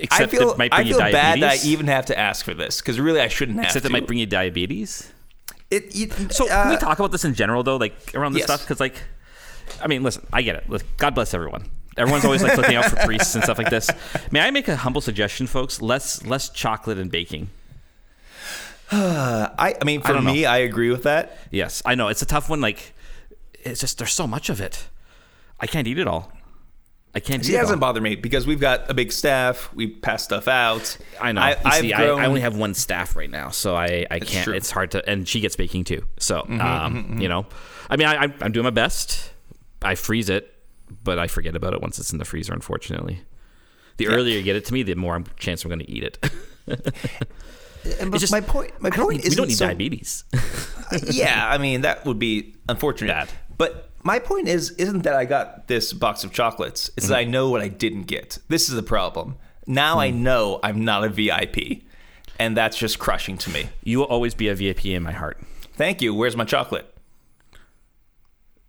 Except 0.00 0.22
I 0.22 0.36
feel, 0.36 0.50
it 0.52 0.58
might 0.58 0.72
I 0.72 0.76
bring 0.76 0.86
you 0.88 0.94
feel 0.94 1.10
bad 1.10 1.40
that 1.42 1.50
I 1.64 1.66
even 1.66 1.88
have 1.88 2.06
to 2.06 2.18
ask 2.18 2.44
for 2.44 2.54
this 2.54 2.80
because 2.80 3.00
really 3.00 3.20
I 3.20 3.26
shouldn't 3.26 3.56
have 3.58 3.66
Except 3.66 3.84
to. 3.84 3.90
it 3.90 3.92
might 3.92 4.06
bring 4.06 4.20
you 4.20 4.26
diabetes. 4.26 5.12
It, 5.70 5.94
it- 5.94 6.32
So 6.32 6.46
can 6.46 6.68
we 6.70 6.76
uh, 6.76 6.78
talk 6.78 6.98
about 6.98 7.12
this 7.12 7.24
in 7.24 7.34
general 7.34 7.62
though, 7.62 7.76
like 7.76 8.14
around 8.14 8.32
this 8.32 8.40
yes. 8.40 8.48
stuff? 8.48 8.62
Because 8.62 8.80
like, 8.80 8.94
I 9.82 9.86
mean, 9.86 10.02
listen, 10.02 10.26
I 10.32 10.42
get 10.42 10.56
it. 10.56 10.68
Look, 10.68 10.82
God 10.96 11.14
bless 11.14 11.34
everyone. 11.34 11.70
Everyone's 11.96 12.24
always 12.24 12.42
like 12.42 12.56
looking 12.56 12.76
out 12.76 12.84
for 12.86 12.96
priests 13.04 13.34
and 13.34 13.42
stuff 13.42 13.58
like 13.58 13.70
this. 13.70 13.90
May 14.30 14.40
I 14.40 14.50
make 14.52 14.68
a 14.68 14.76
humble 14.76 15.00
suggestion, 15.00 15.46
folks? 15.48 15.82
Less 15.82 16.24
less 16.24 16.48
chocolate 16.48 16.96
and 16.98 17.10
baking. 17.10 17.50
I, 18.90 19.74
I 19.80 19.84
mean, 19.84 20.00
for 20.00 20.14
know. 20.14 20.20
me, 20.22 20.46
I 20.46 20.58
agree 20.58 20.90
with 20.90 21.02
that. 21.02 21.36
Yes, 21.50 21.82
I 21.84 21.94
know 21.94 22.08
it's 22.08 22.22
a 22.22 22.26
tough 22.26 22.48
one. 22.48 22.60
Like, 22.60 22.94
it's 23.64 23.80
just 23.80 23.98
there's 23.98 24.12
so 24.12 24.26
much 24.26 24.48
of 24.48 24.60
it. 24.60 24.86
I 25.60 25.66
can't 25.66 25.86
eat 25.88 25.98
it 25.98 26.06
all. 26.06 26.32
I 27.14 27.20
can't 27.20 27.44
See, 27.44 27.52
eat 27.52 27.54
it 27.54 27.58
it 27.58 27.60
doesn't 27.62 27.74
all. 27.76 27.80
bother 27.80 28.00
me 28.00 28.14
because 28.16 28.46
we've 28.46 28.60
got 28.60 28.90
a 28.90 28.94
big 28.94 29.10
staff. 29.12 29.70
We 29.74 29.86
pass 29.88 30.22
stuff 30.24 30.46
out. 30.46 30.96
I 31.20 31.32
know. 31.32 31.40
I, 31.40 31.80
see, 31.80 31.92
I, 31.92 32.04
grown, 32.06 32.20
I 32.20 32.26
only 32.26 32.42
have 32.42 32.56
one 32.56 32.74
staff 32.74 33.16
right 33.16 33.30
now, 33.30 33.48
so 33.50 33.74
I, 33.74 34.06
I 34.10 34.18
can't. 34.20 34.44
true. 34.44 34.52
Mm-hmm, 34.52 34.58
It's 34.58 34.70
hard 34.70 34.90
to, 34.92 35.08
and 35.08 35.26
she 35.26 35.40
gets 35.40 35.56
baking 35.56 35.84
too. 35.84 36.04
So, 36.18 36.40
um, 36.60 37.18
you 37.20 37.28
know, 37.28 37.46
I 37.90 37.96
mean, 37.96 38.06
I, 38.06 38.24
I, 38.24 38.34
I'm 38.42 38.52
doing 38.52 38.64
my 38.64 38.70
best. 38.70 39.32
I 39.82 39.94
freeze 39.94 40.28
it, 40.28 40.54
but 41.02 41.18
I 41.18 41.26
forget 41.28 41.56
about 41.56 41.72
it 41.72 41.80
once 41.80 41.98
it's 41.98 42.12
in 42.12 42.18
the 42.18 42.24
freezer. 42.24 42.52
Unfortunately, 42.52 43.20
the 43.96 44.08
earlier 44.08 44.36
you 44.36 44.42
get 44.42 44.56
it 44.56 44.64
to 44.66 44.72
me, 44.74 44.82
the 44.82 44.94
more 44.94 45.14
I'm- 45.14 45.24
chance 45.38 45.64
I'm 45.64 45.70
going 45.70 45.80
to 45.80 45.90
eat 45.90 46.02
it. 46.04 46.30
And 48.00 48.12
It's 48.12 48.20
just- 48.20 48.32
my 48.32 48.40
point. 48.40 48.72
My 48.82 48.90
point 48.90 49.24
is, 49.24 49.30
we 49.30 49.36
don't 49.36 49.48
need 49.48 49.54
so, 49.56 49.66
diabetes. 49.66 50.24
yeah, 51.10 51.48
I 51.48 51.58
mean 51.58 51.82
that 51.82 52.04
would 52.04 52.18
be 52.18 52.54
unfortunate. 52.68 53.08
Bad. 53.12 53.28
But 53.56 53.87
my 54.02 54.18
point 54.18 54.48
is, 54.48 54.70
isn't 54.72 55.02
that 55.02 55.14
I 55.14 55.24
got 55.24 55.68
this 55.68 55.92
box 55.92 56.24
of 56.24 56.32
chocolates? 56.32 56.90
It's 56.96 57.06
Mm-hmm. 57.06 57.12
that 57.12 57.18
I 57.18 57.24
know 57.24 57.50
what 57.50 57.60
I 57.60 57.68
didn't 57.68 58.04
get. 58.04 58.38
This 58.48 58.68
is 58.68 58.74
the 58.74 58.82
problem. 58.82 59.36
Now 59.66 59.98
I 59.98 60.10
Hmm. 60.10 60.22
know 60.22 60.60
I'm 60.62 60.84
not 60.84 61.04
a 61.04 61.08
VIP, 61.08 61.82
and 62.38 62.56
that's 62.56 62.78
just 62.78 62.98
crushing 62.98 63.36
to 63.38 63.50
me. 63.50 63.68
you 63.82 63.98
will 63.98 64.06
always 64.06 64.34
be 64.34 64.48
a 64.48 64.54
VIP 64.54 64.94
in 64.94 65.02
my 65.02 65.12
heart. 65.12 65.38
Thank 65.74 66.00
you. 66.02 66.14
Where's 66.14 66.36
my 66.36 66.44
chocolate? 66.44 66.92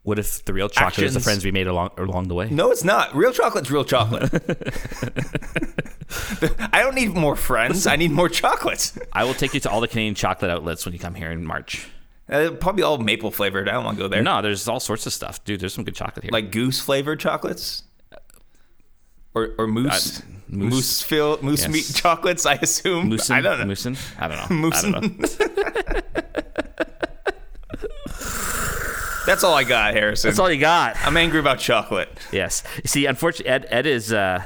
What 0.04 0.18
if 0.18 0.44
the 0.46 0.54
real 0.54 0.70
chocolate 0.70 1.06
is 1.06 1.14
the 1.14 1.20
friends 1.20 1.44
we 1.46 1.52
made 1.52 1.68
along 1.68 1.92
along 1.98 2.30
the 2.30 2.34
way? 2.34 2.50
No, 2.50 2.72
it's 2.72 2.84
not. 2.84 3.14
Real 3.16 3.32
chocolate's 3.32 3.70
real 3.70 3.84
chocolate. 3.84 4.32
I 6.74 6.82
don't 6.82 6.96
need 6.96 7.14
more 7.16 7.36
friends. 7.36 7.86
I 7.86 7.96
need 7.96 8.12
more 8.12 8.30
chocolates. 8.30 8.98
I 9.14 9.24
will 9.26 9.34
take 9.34 9.54
you 9.54 9.60
to 9.62 9.70
all 9.70 9.82
the 9.82 9.88
Canadian 9.88 10.16
chocolate 10.16 10.50
outlets 10.52 10.86
when 10.86 10.94
you 10.94 11.00
come 11.00 11.16
here 11.16 11.32
in 11.32 11.46
March. 11.46 11.88
Uh, 12.32 12.52
probably 12.52 12.84
all 12.84 12.98
maple 13.00 13.32
flavored. 13.32 13.68
I 13.68 13.74
don't 13.74 13.84
want 13.84 13.98
to 13.98 14.04
go 14.04 14.08
there. 14.08 14.22
No, 14.22 14.42
there's 14.42 14.68
all 14.68 14.80
sorts 14.80 15.06
of 15.08 15.14
stuff, 15.14 15.44
dude. 15.44 15.60
There's 15.60 15.74
some 15.74 15.84
good 15.84 15.96
chocolate 15.96 16.24
here. 16.26 16.32
Like 16.32 16.52
goose 16.52 16.80
flavored 16.80 17.20
chocolates, 17.20 17.84
or 19.34 19.56
or 19.58 19.66
moose 19.68 20.20
Uh, 20.20 20.24
moose, 20.48 20.74
moose. 20.74 21.02
fill 21.02 21.40
moose 21.42 21.62
Yes. 21.62 21.70
meat 21.72 21.92
chocolates. 21.96 22.46
I 22.46 22.54
assume. 22.56 23.10
Moosin? 23.10 23.32
I 23.32 23.42
don't 23.42 23.60
know. 23.60 23.66
Moosin? 23.74 23.98
I 24.20 24.28
don't 24.28 24.38
know. 24.62 24.70
I 24.72 24.82
don't 24.82 24.92
know. 25.20 25.26
That's 29.26 29.44
all 29.44 29.54
I 29.54 29.64
got, 29.64 29.94
Harrison. 29.94 30.30
That's 30.30 30.40
all 30.40 30.50
you 30.52 30.60
got. 30.60 30.96
I'm 31.06 31.16
angry 31.16 31.40
about 31.40 31.60
chocolate. 31.60 32.10
Yes. 32.32 32.64
See, 32.86 33.06
unfortunately, 33.06 33.52
Ed, 33.52 33.68
Ed 33.70 33.86
is, 33.86 34.12
uh, 34.12 34.44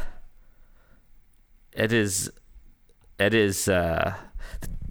Ed 1.74 1.94
is, 1.94 2.30
Ed 3.18 3.34
is, 3.34 3.70
uh, 3.70 4.14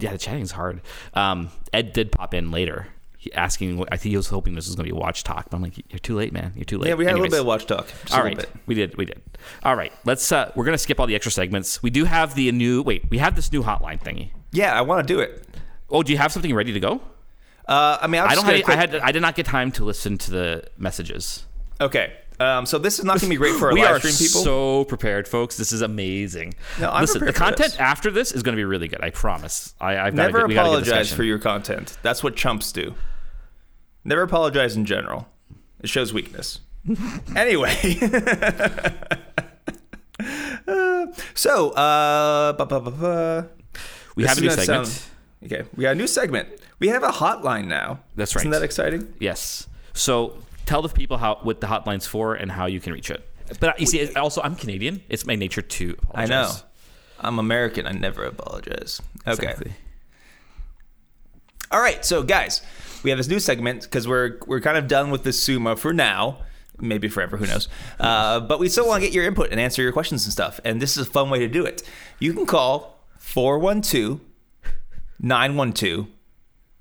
yeah, 0.03 0.11
the 0.11 0.17
chatting's 0.17 0.51
hard. 0.51 0.81
Um, 1.13 1.49
Ed 1.71 1.93
did 1.93 2.11
pop 2.11 2.33
in 2.33 2.51
later, 2.51 2.87
he, 3.17 3.33
asking. 3.33 3.81
I 3.91 3.97
think 3.97 4.11
he 4.11 4.17
was 4.17 4.27
hoping 4.27 4.53
this 4.53 4.67
was 4.67 4.75
going 4.75 4.85
to 4.87 4.93
be 4.93 4.97
a 4.97 4.99
watch 4.99 5.23
talk, 5.23 5.49
but 5.49 5.57
I'm 5.57 5.63
like, 5.63 5.77
you're 5.89 5.99
too 5.99 6.15
late, 6.15 6.33
man. 6.33 6.51
You're 6.55 6.65
too 6.65 6.77
late. 6.77 6.89
Yeah, 6.89 6.95
we 6.95 7.05
had 7.05 7.11
Anyways. 7.11 7.31
a 7.31 7.35
little 7.35 7.37
bit 7.37 7.39
of 7.41 7.47
watch 7.47 7.65
talk. 7.65 7.87
All 8.13 8.23
right, 8.23 8.45
we 8.65 8.75
did, 8.75 8.97
we 8.97 9.05
did. 9.05 9.21
All 9.63 9.75
right, 9.75 9.93
let's. 10.05 10.31
Uh, 10.31 10.51
we're 10.55 10.65
gonna 10.65 10.77
skip 10.77 10.99
all 10.99 11.07
the 11.07 11.15
extra 11.15 11.31
segments. 11.31 11.81
We 11.81 11.89
do 11.89 12.05
have 12.05 12.35
the 12.35 12.51
new. 12.51 12.81
Wait, 12.83 13.09
we 13.09 13.17
have 13.19 13.35
this 13.35 13.51
new 13.51 13.63
hotline 13.63 14.01
thingy. 14.01 14.31
Yeah, 14.51 14.77
I 14.77 14.81
want 14.81 15.07
to 15.07 15.13
do 15.13 15.19
it. 15.19 15.47
Oh, 15.89 16.03
do 16.03 16.11
you 16.11 16.17
have 16.17 16.31
something 16.31 16.53
ready 16.53 16.73
to 16.73 16.79
go? 16.79 17.01
Uh, 17.67 17.97
I 18.01 18.07
mean, 18.07 18.21
I'll 18.21 18.27
I 18.27 18.35
don't. 18.35 18.45
Have, 18.45 18.63
quick- 18.63 18.77
I 18.77 18.79
had. 18.79 18.95
I 18.95 19.11
did 19.11 19.21
not 19.21 19.35
get 19.35 19.45
time 19.45 19.71
to 19.73 19.85
listen 19.85 20.17
to 20.17 20.31
the 20.31 20.67
messages. 20.77 21.45
Okay. 21.79 22.13
Um, 22.43 22.65
so 22.65 22.77
this 22.77 22.99
is 22.99 23.05
not 23.05 23.13
going 23.21 23.29
to 23.31 23.35
be 23.35 23.35
great 23.37 23.55
for 23.55 23.67
our 23.69 23.73
we 23.73 23.81
live 23.81 23.91
are 23.91 23.99
stream 23.99 24.13
people. 24.27 24.41
so 24.41 24.83
prepared, 24.85 25.27
folks. 25.27 25.55
This 25.55 25.71
is 25.71 25.81
amazing. 25.81 26.55
No, 26.79 26.89
I'm 26.89 27.01
Listen, 27.01 27.25
the 27.25 27.31
content 27.33 27.71
this. 27.71 27.79
after 27.79 28.11
this 28.11 28.31
is 28.31 28.43
going 28.43 28.53
to 28.53 28.59
be 28.59 28.65
really 28.65 28.87
good. 28.87 29.01
I 29.01 29.11
promise. 29.11 29.73
I, 29.79 29.97
I've 29.97 30.15
got 30.15 30.23
Never 30.23 30.37
a 30.39 30.41
good, 30.41 30.47
we 30.49 30.53
got 30.55 30.61
a 30.65 30.69
good 30.69 30.83
apologize 30.87 31.13
for 31.13 31.23
your 31.23 31.39
content. 31.39 31.97
That's 32.01 32.21
what 32.23 32.35
chumps 32.35 32.71
do. 32.71 32.95
Never 34.03 34.23
apologize 34.23 34.75
in 34.75 34.83
general. 34.85 35.27
It 35.81 35.89
shows 35.89 36.11
weakness. 36.13 36.59
anyway. 37.35 37.77
Uh, 40.67 41.07
so, 41.33 41.71
uh. 41.71 43.43
We 44.15 44.23
This 44.23 44.29
have 44.29 44.37
a 44.37 44.41
new 44.41 44.49
segment. 44.49 44.87
sound- 44.87 45.01
okay, 45.45 45.63
we 45.75 45.83
got 45.83 45.91
a 45.91 45.95
new 45.95 46.07
segment. 46.07 46.49
We 46.79 46.89
have 46.89 47.03
a 47.03 47.09
hotline 47.09 47.67
now. 47.67 47.99
That's 48.15 48.35
right. 48.35 48.41
Isn't 48.41 48.51
that 48.51 48.63
exciting? 48.63 49.13
Yes. 49.19 49.67
So 49.93 50.37
tell 50.65 50.81
the 50.81 50.89
people 50.89 51.17
how 51.17 51.39
what 51.41 51.61
the 51.61 51.67
hotline's 51.67 52.07
for 52.07 52.35
and 52.35 52.51
how 52.51 52.65
you 52.65 52.79
can 52.79 52.93
reach 52.93 53.09
it. 53.09 53.27
But 53.59 53.79
you 53.79 53.85
see, 53.85 54.13
also 54.15 54.41
I'm 54.41 54.55
Canadian. 54.55 55.03
It's 55.09 55.25
my 55.25 55.35
nature 55.35 55.61
to 55.61 55.95
apologize. 56.03 56.29
I 56.29 56.33
know. 56.33 56.51
I'm 57.19 57.39
American. 57.39 57.87
I 57.87 57.91
never 57.91 58.23
apologize. 58.25 59.01
Okay. 59.27 59.31
Exactly. 59.51 59.73
All 61.71 61.81
right, 61.81 62.05
so 62.05 62.21
guys, 62.21 62.61
we 63.01 63.09
have 63.09 63.17
this 63.17 63.27
new 63.27 63.39
segment 63.39 63.81
because 63.81 64.07
we're 64.07 64.37
we're 64.45 64.61
kind 64.61 64.77
of 64.77 64.87
done 64.87 65.09
with 65.09 65.23
the 65.23 65.33
Summa 65.33 65.75
for 65.75 65.91
now, 65.91 66.37
maybe 66.77 67.07
forever, 67.07 67.35
who 67.35 67.47
knows? 67.47 67.67
Uh, 67.99 68.39
but 68.39 68.59
we 68.59 68.69
still 68.69 68.87
want 68.87 69.01
to 69.01 69.07
get 69.07 69.13
your 69.13 69.25
input 69.25 69.49
and 69.49 69.59
answer 69.59 69.81
your 69.81 69.91
questions 69.91 70.23
and 70.25 70.31
stuff, 70.31 70.59
and 70.63 70.79
this 70.79 70.97
is 70.97 71.07
a 71.07 71.09
fun 71.09 71.31
way 71.31 71.39
to 71.39 71.47
do 71.47 71.65
it. 71.65 71.81
You 72.19 72.33
can 72.33 72.45
call 72.45 72.99
412 73.17 74.19
912 75.19 76.07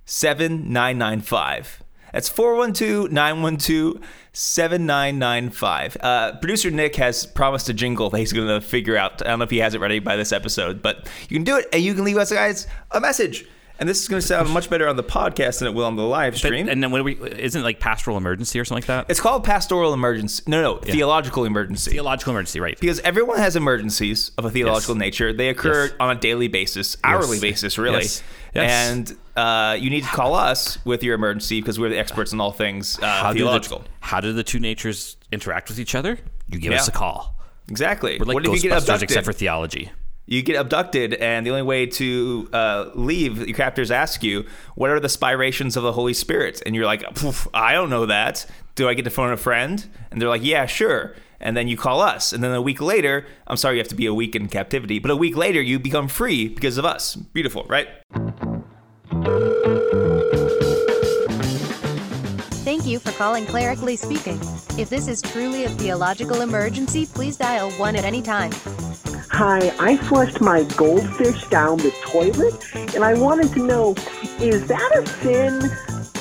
7995. 0.05 1.82
That's 2.13 2.29
412 2.29 3.11
912 3.11 4.01
7995. 4.33 5.97
Uh, 6.01 6.37
Producer 6.37 6.71
Nick 6.71 6.97
has 6.97 7.27
promised 7.27 7.69
a 7.69 7.75
jingle 7.75 8.11
that 8.11 8.19
he's 8.19 8.33
going 8.33 8.49
to 8.49 8.61
figure 8.61 8.97
out. 8.97 9.23
I 9.23 9.31
don't 9.31 9.39
know 9.39 9.45
if 9.45 9.51
he 9.51 9.59
has 9.59 9.75
it 9.75 9.81
ready 9.81 9.99
by 9.99 10.17
this 10.17 10.33
episode, 10.33 10.83
but 10.83 11.09
you 11.29 11.37
can 11.37 11.45
do 11.45 11.57
it 11.57 11.67
and 11.73 11.83
you 11.83 11.95
can 11.95 12.05
leave 12.05 12.17
us 12.19 12.33
guys 12.33 12.67
a 12.91 13.01
message. 13.01 13.47
And 13.79 13.89
this 13.89 14.01
is 14.01 14.07
going 14.07 14.21
to 14.21 14.27
sound 14.27 14.49
much 14.51 14.71
better 14.71 14.87
on 14.87 14.95
the 14.97 15.03
podcast 15.03 15.59
than 15.59 15.67
it 15.67 15.75
will 15.75 15.87
on 15.87 15.97
the 15.97 16.05
live 16.05 16.35
But, 16.35 16.39
stream. 16.39 16.69
and 16.69 16.81
then 16.83 16.93
what 16.93 16.99
do 16.99 17.05
we? 17.05 17.15
Isn't 17.17 17.63
it 17.63 17.65
like 17.65 17.81
pastoral 17.81 18.17
emergency 18.17 18.61
or 18.61 18.65
something 18.65 18.83
like 18.83 18.87
that? 18.87 19.11
it's 19.11 19.19
called 19.19 19.43
pastoral 19.43 19.93
emergency. 19.93 20.43
No, 20.47 20.63
no, 20.63 20.77
theological 20.79 21.45
emergency. 21.47 21.91
theological 21.91 22.33
emergency, 22.33 22.61
right? 22.61 22.79
because 22.79 23.01
everyone 23.01 23.39
has 23.39 23.57
emergencies 23.57 24.31
of 24.39 24.45
a 24.45 24.51
theological 24.51 24.95
Yes. 24.95 25.01
nature. 25.01 25.33
They 25.33 25.49
occur 25.49 25.87
Yes. 25.87 25.95
on 25.99 26.17
a 26.17 26.21
daily 26.21 26.47
basis, 26.47 26.97
hourly 27.03 27.41
basis, 27.41 27.77
really. 27.77 28.03
Yes. 28.03 28.23
Yes. 28.55 28.71
And 28.71 29.17
uh, 29.37 29.77
you 29.79 29.91
need 29.91 30.03
to 30.05 30.11
call 30.11 30.35
us 30.35 30.79
with 30.85 31.03
your 31.03 31.15
emergency 31.15 31.61
because 31.61 31.79
we're 31.79 31.89
the 31.89 31.99
experts 31.99 32.33
in 32.33 32.41
all 32.41 32.53
things 32.53 32.99
uh, 32.99 33.07
How 33.07 33.33
do, 33.33 33.39
theological. 33.41 33.79
the, 33.81 33.89
how 34.01 34.21
do 34.21 34.33
the 34.33 34.43
two 34.45 34.59
natures 34.61 35.17
interact 35.31 35.69
with 35.69 35.79
each 35.79 35.95
other? 35.95 36.19
You 36.49 36.59
give 36.59 36.73
Yeah. 36.73 36.79
us 36.79 36.89
a 36.89 36.93
call. 36.93 37.39
exactly. 37.69 38.19
We're 38.19 38.27
like 38.27 38.35
what 38.35 38.47
if 38.47 38.53
you 38.53 38.61
get 38.71 38.73
Ghostbusters, 38.73 38.83
abducted? 38.83 39.03
except 39.05 39.25
for 39.25 39.33
theology. 39.33 39.91
you 40.27 40.43
get 40.43 40.57
abducted, 40.57 41.15
and 41.15 41.45
the 41.47 41.51
only 41.51 41.63
way 41.63 41.87
to 41.87 42.49
uh, 42.53 42.91
leave, 42.95 43.39
your 43.47 43.57
captors 43.57 43.91
ask 43.91 44.23
you, 44.23 44.45
"What 44.77 44.91
are 44.91 45.01
the 45.01 45.09
spirations 45.09 45.77
of 45.77 45.83
the 45.83 45.93
Holy 45.93 46.15
Spirit?" 46.15 46.63
And 46.65 46.75
you're 46.77 46.87
like, 46.87 47.03
"I 47.55 47.73
don't 47.73 47.91
know 47.91 48.07
that. 48.07 48.47
Do 48.77 48.89
I 48.89 48.95
get 48.95 49.05
to 49.05 49.11
phone 49.11 49.33
a 49.33 49.37
friend?" 49.37 49.85
And 50.11 50.21
they're 50.21 50.29
like, 50.29 50.45
"Yeah, 50.45 50.67
sure." 50.67 51.15
And 51.41 51.57
then 51.57 51.67
you 51.67 51.77
call 51.77 52.01
us, 52.01 52.33
and 52.33 52.43
then 52.43 52.53
a 52.53 52.63
week 52.63 52.81
later, 52.81 53.27
I'm 53.49 53.57
sorry, 53.57 53.75
you 53.77 53.81
have 53.81 53.89
to 53.89 53.97
be 53.97 54.07
a 54.07 54.15
week 54.15 54.37
in 54.37 54.47
captivity, 54.49 55.01
but 55.01 55.11
a 55.11 55.17
week 55.17 55.37
later, 55.37 55.61
you 55.61 55.81
become 55.81 56.07
free 56.07 56.47
because 56.49 56.79
of 56.79 56.85
us. 56.85 57.17
Beautiful, 57.17 57.65
right? 57.69 57.89
Thank 62.65 62.87
you 62.87 62.99
for 62.99 63.13
calling 63.13 63.45
Clerically 63.45 63.97
Speaking. 63.97 64.41
If 64.79 64.89
this 64.89 65.07
is 65.07 65.21
truly 65.21 65.65
a 65.65 65.69
theological 65.69 66.41
emergency, 66.41 67.05
please 67.05 67.37
dial 67.37 67.71
1 67.73 67.97
at 67.97 68.07
any 68.07 68.23
time. 68.23 68.53
Hi, 69.31 69.71
I 69.79 69.99
flushed 69.99 70.41
my 70.41 70.63
goldfish 70.77 71.47
down 71.49 71.77
the 71.77 71.93
toilet, 72.03 72.55
and 72.95 73.05
I 73.05 73.13
wanted 73.13 73.53
to 73.53 73.67
know 73.67 73.95
is 74.41 74.67
that 74.69 74.97
a 74.97 75.07
sin? 75.07 75.61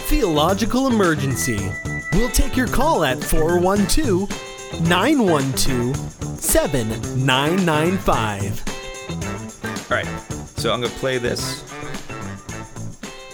Theological 0.10 0.88
Emergency. 0.88 1.71
We'll 2.12 2.27
take 2.32 2.58
your 2.58 2.67
call 2.67 3.06
at 3.06 3.23
412 3.23 4.30
912 4.82 5.95
7995. 6.41 8.63
All 9.63 9.71
right, 9.89 10.06
so 10.58 10.73
I'm 10.73 10.82
gonna 10.82 10.93
play 10.95 11.19
this. 11.19 11.63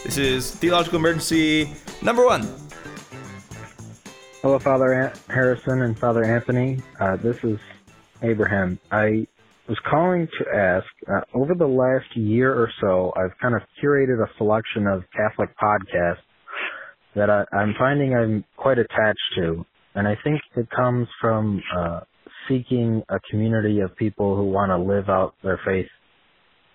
This 0.07 0.17
is 0.19 0.55
theological 0.55 0.99
emergency 0.99 1.69
number 2.01 2.25
one. 2.25 2.43
Hello, 4.41 4.57
Father 4.57 5.11
Harrison 5.27 5.81
and 5.81 5.99
Father 5.99 6.23
Anthony. 6.23 6.81
Uh, 6.97 7.17
this 7.17 7.35
is 7.43 7.59
Abraham. 8.23 8.79
I 8.89 9.27
was 9.67 9.77
calling 9.79 10.29
to 10.39 10.55
ask 10.55 10.85
uh, 11.11 11.19
over 11.33 11.53
the 11.55 11.67
last 11.67 12.15
year 12.15 12.53
or 12.53 12.71
so, 12.79 13.11
I've 13.17 13.37
kind 13.41 13.53
of 13.53 13.63
curated 13.83 14.23
a 14.23 14.29
selection 14.37 14.87
of 14.87 15.03
Catholic 15.13 15.49
podcasts 15.61 16.23
that 17.13 17.29
I, 17.29 17.43
I'm 17.51 17.75
finding 17.77 18.15
I'm 18.15 18.45
quite 18.55 18.79
attached 18.79 19.19
to. 19.35 19.65
And 19.93 20.07
I 20.07 20.15
think 20.23 20.39
it 20.55 20.69
comes 20.73 21.09
from 21.19 21.61
uh, 21.77 21.99
seeking 22.47 23.03
a 23.09 23.19
community 23.29 23.81
of 23.81 23.93
people 23.97 24.37
who 24.37 24.45
want 24.45 24.69
to 24.69 24.77
live 24.77 25.09
out 25.09 25.35
their 25.43 25.59
faith 25.65 25.87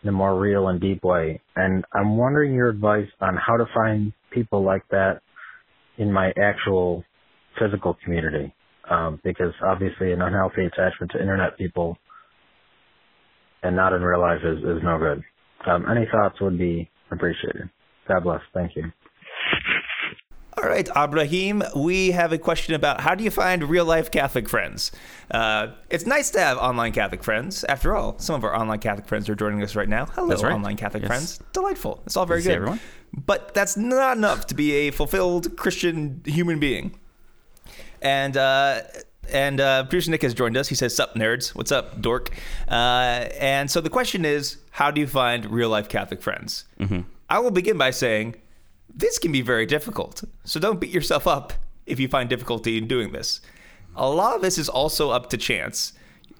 in 0.03 0.09
a 0.09 0.12
more 0.12 0.38
real 0.38 0.69
and 0.69 0.81
deep 0.81 1.05
way. 1.05 1.41
And 1.57 1.85
I'm 1.95 2.17
wondering 2.17 2.55
your 2.55 2.69
advice 2.69 3.09
on 3.21 3.37
how 3.37 3.57
to 3.57 3.67
find 3.75 4.12
people 4.33 4.65
like 4.65 4.83
that 4.91 5.21
in 5.99 6.12
my 6.12 6.33
actual 6.43 7.05
physical 7.59 7.97
community 8.05 8.55
um, 8.91 9.21
because 9.25 9.53
obviously 9.65 10.12
an 10.12 10.23
unhealthy 10.23 10.65
attachment 10.65 11.12
to 11.12 11.21
internet 11.21 11.57
people 11.59 11.97
and 13.62 13.77
not 13.77 13.93
in 13.93 14.03
real 14.03 14.21
life 14.21 14.41
is, 14.45 14.59
is 14.59 14.83
no 14.83 14.99
good. 14.99 15.23
Um, 15.71 15.87
any 15.91 16.07
thoughts 16.11 16.41
would 16.41 16.59
be 16.59 16.91
appreciated. 17.11 17.71
God 18.09 18.25
bless. 18.25 18.41
Thank 18.55 18.73
you. 18.77 18.85
All 20.59 20.69
right, 20.69 20.87
Abraham, 20.95 21.62
we 21.75 22.11
have 22.11 22.31
a 22.33 22.38
question 22.38 22.75
about 22.75 23.01
how 23.01 23.15
do 23.15 23.25
you 23.25 23.31
find 23.31 23.65
real 23.65 23.87
life 23.87 24.11
Catholic 24.11 24.49
friends? 24.51 24.93
Uh, 25.31 25.69
it's 25.88 26.05
nice 26.05 26.31
to 26.33 26.41
have 26.41 26.59
online 26.59 26.93
Catholic 26.93 27.25
friends. 27.25 27.65
After 27.65 27.97
all, 27.97 28.19
some 28.19 28.35
of 28.37 28.45
our 28.45 28.55
online 28.55 28.79
Catholic 28.79 29.07
friends 29.09 29.31
are 29.31 29.35
joining 29.35 29.62
us 29.62 29.75
right 29.75 29.88
now. 29.88 30.05
Hello, 30.07 30.37
right. 30.37 30.53
online 30.53 30.77
Catholic 30.77 31.05
Yes. 31.05 31.09
friends. 31.09 31.41
Delightful. 31.55 32.03
It's 32.05 32.19
all 32.19 32.27
very 32.27 32.41
Good 32.43 32.49
good. 32.49 32.57
everyone. 32.57 32.81
But 33.15 33.55
that's 33.55 33.79
not 33.79 34.19
enough 34.19 34.47
to 34.49 34.55
be 34.55 34.73
a 34.73 34.91
fulfilled 34.91 35.57
Christian 35.57 36.21
human 36.27 36.59
being. 36.61 36.99
And 38.03 38.37
uh, 38.37 38.83
and 39.33 39.59
uh, 39.59 39.85
producer 39.85 40.11
Nick 40.11 40.21
has 40.23 40.35
joined 40.35 40.57
us. 40.59 40.69
He 40.69 40.75
says, 40.75 40.95
"Sup, 40.95 41.15
nerds? 41.15 41.55
What's 41.55 41.73
up, 41.73 42.01
dork?" 42.03 42.29
Uh, 42.69 43.27
and 43.41 43.71
so 43.71 43.81
the 43.81 43.91
question 43.91 44.25
is, 44.27 44.59
how 44.73 44.91
do 44.91 45.01
you 45.01 45.07
find 45.07 45.47
real 45.51 45.71
life 45.71 45.88
Catholic 45.88 46.21
friends? 46.21 46.65
I 47.31 47.38
will 47.38 47.51
begin 47.53 47.79
by 47.79 47.91
saying, 47.93 48.35
this 48.94 49.18
can 49.18 49.33
be 49.33 49.42
very 49.42 49.66
difficult. 49.66 50.22
So 50.44 50.61
don't 50.61 50.81
beat 50.81 50.90
yourself 50.90 51.26
up 51.26 51.52
if 51.87 51.98
you 51.98 52.09
find 52.09 52.28
difficulty 52.28 52.78
in 52.78 52.87
doing 52.87 53.12
this. 53.12 53.40
A 53.96 54.09
lot 54.09 54.37
of 54.37 54.42
this 54.42 54.59
is 54.59 54.68
also 54.68 55.11
up 55.11 55.31
to 55.31 55.37
chance. 55.37 55.92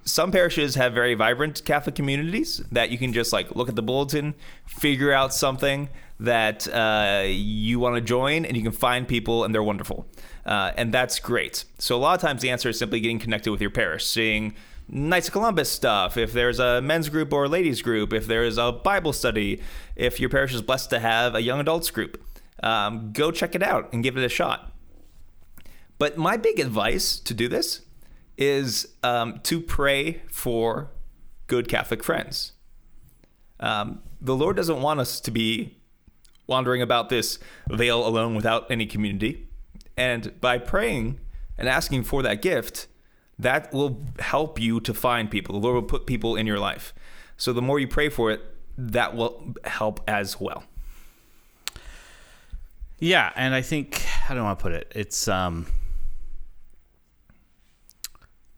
Some 0.05 0.33
parishes 0.33 0.75
have 0.75 0.95
very 0.95 1.15
vibrant 1.15 1.65
Catholic 1.65 1.95
communities 1.95 2.63
that 2.73 2.91
you 2.91 2.99
can 2.99 3.13
just 3.13 3.33
like 3.33 3.55
look 3.55 3.69
at 3.69 3.77
the 3.77 3.83
bulletin, 3.83 4.35
figure 4.67 5.13
out 5.13 5.33
something 5.33 5.89
that 6.19 6.67
uh, 6.73 7.25
you 7.27 7.79
want 7.79 7.97
to 7.97 8.01
join, 8.01 8.45
and 8.45 8.57
you 8.57 8.63
can 8.63 8.73
find 8.73 9.07
people, 9.07 9.45
and 9.45 9.55
they're 9.55 9.63
wonderful. 9.63 10.07
Uh, 10.45 10.73
and 10.77 10.93
that's 10.93 11.19
great. 11.19 11.65
So 11.79 11.97
a 11.97 11.99
lot 11.99 12.15
of 12.15 12.21
times 12.21 12.43
the 12.43 12.51
answer 12.51 12.69
is 12.69 12.79
simply 12.79 13.01
getting 13.01 13.19
connected 13.19 13.51
with 13.51 13.61
your 13.61 13.71
parish, 13.71 14.07
seeing 14.07 14.55
Knights 14.89 15.29
of 15.29 15.33
Columbus 15.33 15.71
stuff, 15.71 16.17
if 16.17 16.33
there's 16.33 16.59
a 16.59 16.81
men's 16.83 17.09
group 17.09 17.33
or 17.33 17.45
a 17.45 17.49
ladies 17.49 17.83
group, 17.83 18.13
if 18.13 18.27
there's 18.27 18.59
a 18.59 18.73
Bible 18.73 19.13
study, 19.13 19.61
if 19.97 20.21
your 20.21 20.29
parish 20.29 20.53
is 20.53 20.63
blessed 20.63 20.91
to 20.91 20.99
have 20.99 21.35
a 21.35 21.41
young 21.41 21.61
adults 21.61 21.91
group, 21.91 22.23
um, 22.63 23.13
go 23.13 23.31
check 23.31 23.55
it 23.55 23.63
out 23.63 23.93
and 23.93 24.03
give 24.03 24.17
it 24.17 24.25
a 24.25 24.29
shot. 24.29 24.73
But 25.99 26.17
my 26.17 26.37
big 26.37 26.59
advice 26.59 27.19
to 27.21 27.35
do 27.35 27.49
this 27.49 27.83
is 28.37 28.89
um, 29.03 29.41
to 29.45 29.61
pray 29.61 30.23
for 30.29 30.91
good 31.47 31.69
Catholic 31.69 32.03
friends. 32.03 32.53
Um, 33.61 34.03
the 34.21 34.35
Lord 34.35 34.57
doesn't 34.57 34.81
want 34.81 35.01
us 35.01 35.21
to 35.21 35.31
be 35.31 35.79
wandering 36.47 36.83
about 36.83 37.09
this 37.09 37.39
veil 37.69 38.07
alone 38.07 38.35
without 38.35 38.71
any 38.71 38.87
community. 38.87 39.49
And 39.97 40.41
by 40.41 40.59
praying 40.59 41.21
and 41.57 41.69
asking 41.69 42.05
for 42.05 42.23
that 42.23 42.43
gift, 42.43 42.89
that 43.39 43.73
will 43.73 44.03
help 44.19 44.61
you 44.61 44.81
to 44.81 44.95
find 44.95 45.31
people. 45.31 45.61
The 45.61 45.67
Lord 45.67 45.75
will 45.75 45.83
put 45.83 46.07
people 46.07 46.37
in 46.37 46.47
your 46.47 46.59
life. 46.59 46.95
So 47.37 47.53
the 47.53 47.63
more 47.63 47.79
you 47.79 47.89
pray 47.89 48.09
for 48.09 48.31
it, 48.31 48.41
that 48.77 49.15
will 49.15 49.55
help 49.65 50.01
as 50.09 50.41
well. 50.41 50.65
Yeah, 53.03 53.33
and 53.35 53.53
I 53.53 53.63
think 53.63 53.99
how 53.99 54.33
do 54.33 54.39
I 54.39 54.45
want 54.45 54.61
to 54.61 54.63
put 54.63 54.71
it? 54.71 54.93
It's 54.95 55.27
um, 55.27 55.67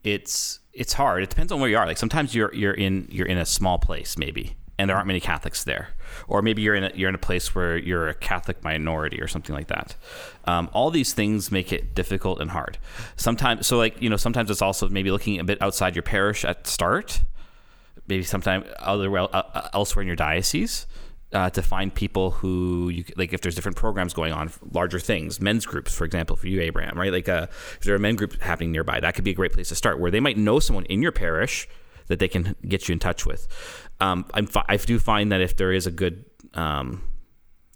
it's 0.02 0.58
it's 0.74 0.92
hard. 0.92 1.22
It 1.22 1.30
depends 1.30 1.50
on 1.50 1.60
where 1.60 1.70
you 1.70 1.78
are. 1.78 1.86
Like 1.86 1.96
sometimes 1.96 2.34
you're 2.34 2.54
you're 2.54 2.74
in 2.74 3.08
you're 3.10 3.26
in 3.26 3.38
a 3.38 3.46
small 3.46 3.78
place 3.78 4.18
maybe, 4.18 4.54
and 4.78 4.90
there 4.90 4.98
aren't 4.98 5.06
many 5.06 5.18
Catholics 5.18 5.64
there, 5.64 5.94
or 6.28 6.42
maybe 6.42 6.60
you're 6.60 6.74
in 6.74 6.84
a, 6.84 6.92
you're 6.94 7.08
in 7.08 7.14
a 7.14 7.18
place 7.18 7.54
where 7.54 7.78
you're 7.78 8.10
a 8.10 8.14
Catholic 8.14 8.62
minority 8.62 9.18
or 9.18 9.28
something 9.28 9.54
like 9.54 9.68
that. 9.68 9.96
Um, 10.44 10.68
all 10.74 10.90
these 10.90 11.14
things 11.14 11.50
make 11.50 11.72
it 11.72 11.94
difficult 11.94 12.38
and 12.38 12.50
hard. 12.50 12.76
Sometimes, 13.16 13.66
so 13.66 13.78
like 13.78 14.02
you 14.02 14.10
know, 14.10 14.18
sometimes 14.18 14.50
it's 14.50 14.60
also 14.60 14.90
maybe 14.90 15.10
looking 15.10 15.40
a 15.40 15.44
bit 15.44 15.56
outside 15.62 15.96
your 15.96 16.02
parish 16.02 16.44
at 16.44 16.66
start, 16.66 17.22
maybe 18.08 18.22
sometime 18.22 18.66
other 18.78 19.16
uh, 19.16 19.70
elsewhere 19.72 20.02
in 20.02 20.06
your 20.06 20.16
diocese 20.16 20.86
uh, 21.34 21.50
to 21.50 21.60
find 21.62 21.92
people 21.92 22.30
who 22.30 22.88
you 22.88 23.04
like 23.16 23.32
if 23.32 23.40
there's 23.40 23.54
different 23.54 23.76
programs 23.76 24.14
going 24.14 24.32
on 24.32 24.50
larger 24.72 25.00
things 25.00 25.40
men's 25.40 25.66
groups 25.66 25.94
for 25.94 26.04
example 26.04 26.36
for 26.36 26.46
you 26.46 26.60
abraham 26.60 26.96
right? 26.98 27.12
Like 27.12 27.28
uh, 27.28 27.48
if 27.50 27.80
there 27.80 27.94
are 27.94 27.98
men 27.98 28.14
groups 28.14 28.36
happening 28.40 28.72
nearby 28.72 29.00
that 29.00 29.14
could 29.14 29.24
be 29.24 29.32
a 29.32 29.34
great 29.34 29.52
place 29.52 29.68
to 29.68 29.74
start 29.74 29.98
where 29.98 30.10
they 30.10 30.20
might 30.20 30.38
know 30.38 30.60
someone 30.60 30.84
in 30.86 31.02
your 31.02 31.12
parish 31.12 31.68
that 32.06 32.18
they 32.18 32.28
can 32.28 32.54
get 32.68 32.88
you 32.88 32.92
in 32.92 32.98
touch 32.98 33.26
with. 33.26 33.48
Um, 34.00 34.26
i 34.34 34.76
do 34.76 34.98
find 34.98 35.32
that 35.32 35.40
if 35.40 35.56
there 35.56 35.72
is 35.72 35.86
a 35.86 35.90
good 35.90 36.24
um, 36.54 37.02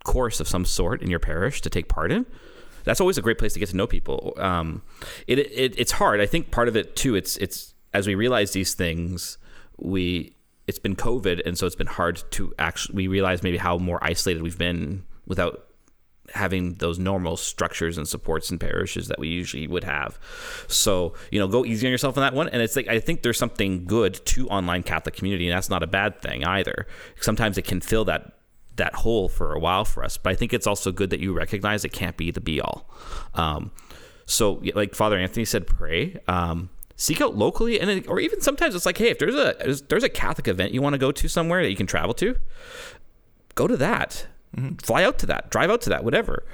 course 0.05 0.40
of 0.40 0.47
some 0.47 0.64
sort 0.64 1.03
in 1.03 1.11
your 1.11 1.18
parish 1.18 1.61
to 1.62 1.71
take 1.71 1.88
part 1.88 2.12
in 2.12 2.27
that's 2.85 3.01
always 3.01 3.18
a 3.18 3.23
great 3.23 3.38
place 3.38 3.53
to 3.53 3.59
get 3.59 3.68
to 3.68 3.77
know 3.77 3.87
people. 3.87 4.33
Um, 4.38 4.81
it, 5.27 5.38
it, 5.38 5.79
it's 5.79 5.92
hard. 5.92 6.23
I 6.23 6.27
think 6.27 6.51
part 6.51 6.68
of 6.68 6.77
it 6.77 6.97
too 6.97 7.16
it's 7.16 7.37
it's 7.37 7.75
as 7.92 8.07
we 8.07 8.14
realize 8.14 8.53
these 8.53 8.75
things 8.75 9.37
we 9.77 10.35
it's 10.68 10.78
been 10.78 10.94
COVID, 10.94 11.44
and 11.44 11.59
so 11.59 11.66
it's 11.66 11.74
been 11.74 11.88
hard 11.88 12.22
to 12.33 12.54
actually. 12.59 12.94
We 12.94 13.09
realize 13.09 13.42
maybe 13.42 13.57
how 13.57 13.78
more 13.78 13.98
isolated 14.02 14.42
we've 14.42 14.59
been 14.59 15.04
without 15.26 15.64
having 16.35 16.74
those 16.74 16.98
normal 16.98 17.38
structures 17.38 17.96
and 17.96 18.07
supports 18.07 18.50
in 18.50 18.59
parishes 18.59 19.09
that 19.09 19.18
we 19.18 19.28
usually 19.28 19.66
would 19.66 19.85
have. 19.85 20.18
So, 20.68 21.14
you 21.31 21.38
know, 21.38 21.48
go 21.48 21.64
easy 21.64 21.87
on 21.87 21.90
yourself 21.90 22.18
on 22.18 22.22
that 22.22 22.35
one. 22.35 22.50
And 22.50 22.61
it's 22.61 22.76
like, 22.76 22.87
I 22.87 23.00
think 23.00 23.22
there's 23.22 23.38
something 23.38 23.87
good 23.87 24.14
to 24.26 24.46
online 24.48 24.83
Catholic 24.83 25.16
community, 25.16 25.48
and 25.48 25.57
that's 25.57 25.70
not 25.70 25.83
a 25.83 25.87
bad 25.87 26.20
thing 26.20 26.44
either. 26.44 26.87
Sometimes 27.18 27.57
it 27.57 27.62
can 27.62 27.81
fill 27.81 28.04
that 28.04 28.35
that 28.76 28.94
hole 28.94 29.28
for 29.28 29.54
a 29.54 29.59
while 29.59 29.85
for 29.85 30.04
us, 30.04 30.16
but 30.18 30.31
I 30.31 30.37
think 30.37 30.52
it's 30.52 30.66
also 30.66 30.92
good 30.92 31.11
that 31.11 31.18
you 31.18 31.33
recognize 31.33 31.85
it 31.85 31.92
can't 31.92 32.16
be 32.16 32.31
the 32.31 32.40
be 32.40 32.61
all. 32.61 32.88
Um, 33.35 33.72
so, 34.24 34.62
like 34.74 34.94
Father 34.94 35.18
Anthony 35.18 35.44
said, 35.44 35.66
pray. 35.66 36.18
Um, 36.28 36.68
seek 36.99 37.23
out 37.23 37.37
locally, 37.37 37.81
and 37.81 38.07
or 38.07 38.21
even 38.21 38.43
sometimes 38.43 38.75
it's 38.75 38.85
like, 38.85 38.99
hey, 38.99 39.09
if 39.09 39.19
there's 39.19 39.35
a 39.35 39.83
there's 39.89 40.05
a 40.05 40.09
Catholic 40.11 40.49
event 40.49 40.75
you 40.75 40.83
want 40.83 40.93
to 40.93 40.99
go 40.99 41.11
to 41.11 41.29
somewhere 41.29 41.63
that 41.63 41.71
you 41.71 41.77
can 41.77 41.87
travel 41.87 42.13
to, 42.15 42.37
go 43.55 43.67
to 43.67 43.77
that. 43.79 44.27
Mm-hmm. 44.55 44.75
Fly 44.77 45.05
out 45.05 45.19
to 45.21 45.27
that. 45.27 45.51
Drive 45.51 45.71
out 45.71 45.81
to 45.83 45.91
that. 45.91 46.05
Whatever. 46.05 46.45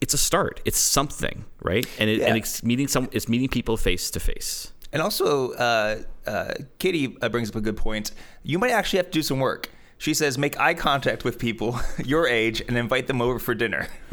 It's 0.00 0.14
a 0.14 0.18
start. 0.18 0.60
It's 0.64 0.78
something, 0.78 1.44
right? 1.62 1.86
And, 1.98 2.10
it, 2.10 2.18
yeah. 2.18 2.26
and 2.26 2.36
it's 2.36 2.62
meeting 2.62 2.88
some. 2.88 3.08
It's 3.12 3.28
meeting 3.28 3.48
people 3.48 3.76
face 3.76 4.10
to 4.10 4.20
face. 4.20 4.72
And 4.92 5.02
also, 5.02 5.52
uh, 5.52 6.02
uh, 6.26 6.54
Katie 6.78 7.16
uh, 7.20 7.28
brings 7.28 7.50
up 7.50 7.56
a 7.56 7.60
good 7.60 7.76
point. 7.76 8.12
You 8.42 8.58
might 8.58 8.70
actually 8.70 8.98
have 8.98 9.06
to 9.06 9.12
do 9.12 9.22
some 9.22 9.40
work. 9.40 9.70
She 10.04 10.12
says, 10.12 10.36
make 10.36 10.60
eye 10.60 10.74
contact 10.74 11.24
with 11.24 11.38
people 11.38 11.80
your 12.04 12.28
age 12.28 12.60
and 12.68 12.76
invite 12.76 13.06
them 13.06 13.22
over 13.22 13.38
for 13.38 13.54
dinner. 13.54 13.88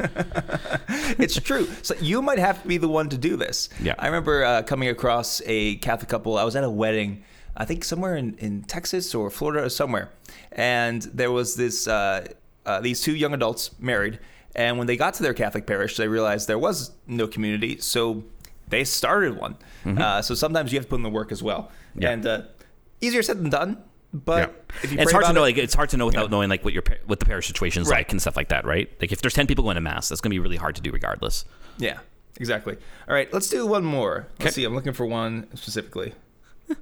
it's 1.18 1.38
true. 1.38 1.68
So 1.82 1.94
you 2.00 2.22
might 2.22 2.38
have 2.38 2.62
to 2.62 2.66
be 2.66 2.78
the 2.78 2.88
one 2.88 3.10
to 3.10 3.18
do 3.18 3.36
this. 3.36 3.68
Yeah. 3.78 3.94
I 3.98 4.06
remember 4.06 4.42
uh, 4.42 4.62
coming 4.62 4.88
across 4.88 5.42
a 5.44 5.76
Catholic 5.76 6.08
couple. 6.08 6.38
I 6.38 6.44
was 6.44 6.56
at 6.56 6.64
a 6.64 6.70
wedding, 6.70 7.24
I 7.54 7.66
think 7.66 7.84
somewhere 7.84 8.16
in, 8.16 8.38
in 8.38 8.62
Texas 8.62 9.14
or 9.14 9.28
Florida 9.28 9.66
or 9.66 9.68
somewhere. 9.68 10.08
And 10.52 11.02
there 11.02 11.30
was 11.30 11.56
this, 11.56 11.86
uh, 11.86 12.26
uh, 12.64 12.80
these 12.80 13.02
two 13.02 13.14
young 13.14 13.34
adults 13.34 13.78
married. 13.78 14.18
And 14.56 14.78
when 14.78 14.86
they 14.86 14.96
got 14.96 15.12
to 15.16 15.22
their 15.22 15.34
Catholic 15.34 15.66
parish, 15.66 15.98
they 15.98 16.08
realized 16.08 16.48
there 16.48 16.58
was 16.58 16.92
no 17.06 17.26
community. 17.26 17.80
So 17.80 18.24
they 18.66 18.84
started 18.84 19.36
one. 19.36 19.58
Mm-hmm. 19.84 20.00
Uh, 20.00 20.22
so 20.22 20.34
sometimes 20.34 20.72
you 20.72 20.78
have 20.78 20.86
to 20.86 20.88
put 20.88 20.96
in 20.96 21.02
the 21.02 21.10
work 21.10 21.32
as 21.32 21.42
well. 21.42 21.70
Yeah. 21.94 22.12
And 22.12 22.26
uh, 22.26 22.42
easier 23.02 23.22
said 23.22 23.36
than 23.36 23.50
done 23.50 23.84
but 24.12 24.54
yeah. 24.82 25.00
it's 25.00 25.12
hard 25.12 25.24
to 25.24 25.32
know. 25.32 25.44
It, 25.44 25.56
like 25.56 25.58
it's 25.58 25.74
hard 25.74 25.90
to 25.90 25.96
know 25.96 26.06
without 26.06 26.24
yeah. 26.24 26.28
knowing 26.28 26.48
like 26.48 26.64
what 26.64 26.72
your 26.72 26.82
what 27.06 27.18
the 27.18 27.26
parish 27.26 27.46
situation 27.46 27.82
is 27.82 27.88
right. 27.88 27.98
like 27.98 28.12
and 28.12 28.20
stuff 28.20 28.36
like 28.36 28.48
that, 28.48 28.64
right? 28.64 28.90
Like 29.00 29.12
if 29.12 29.22
there's 29.22 29.34
ten 29.34 29.46
people 29.46 29.64
going 29.64 29.76
to 29.76 29.80
mass, 29.80 30.08
that's 30.08 30.20
gonna 30.20 30.32
be 30.32 30.38
really 30.38 30.56
hard 30.56 30.76
to 30.76 30.82
do 30.82 30.90
regardless. 30.90 31.44
Yeah, 31.78 32.00
exactly. 32.38 32.76
All 33.08 33.14
right, 33.14 33.32
let's 33.32 33.48
do 33.48 33.66
one 33.66 33.84
more. 33.84 34.28
Let's 34.40 34.54
see. 34.54 34.64
I'm 34.64 34.74
looking 34.74 34.92
for 34.92 35.06
one 35.06 35.48
specifically. 35.54 36.14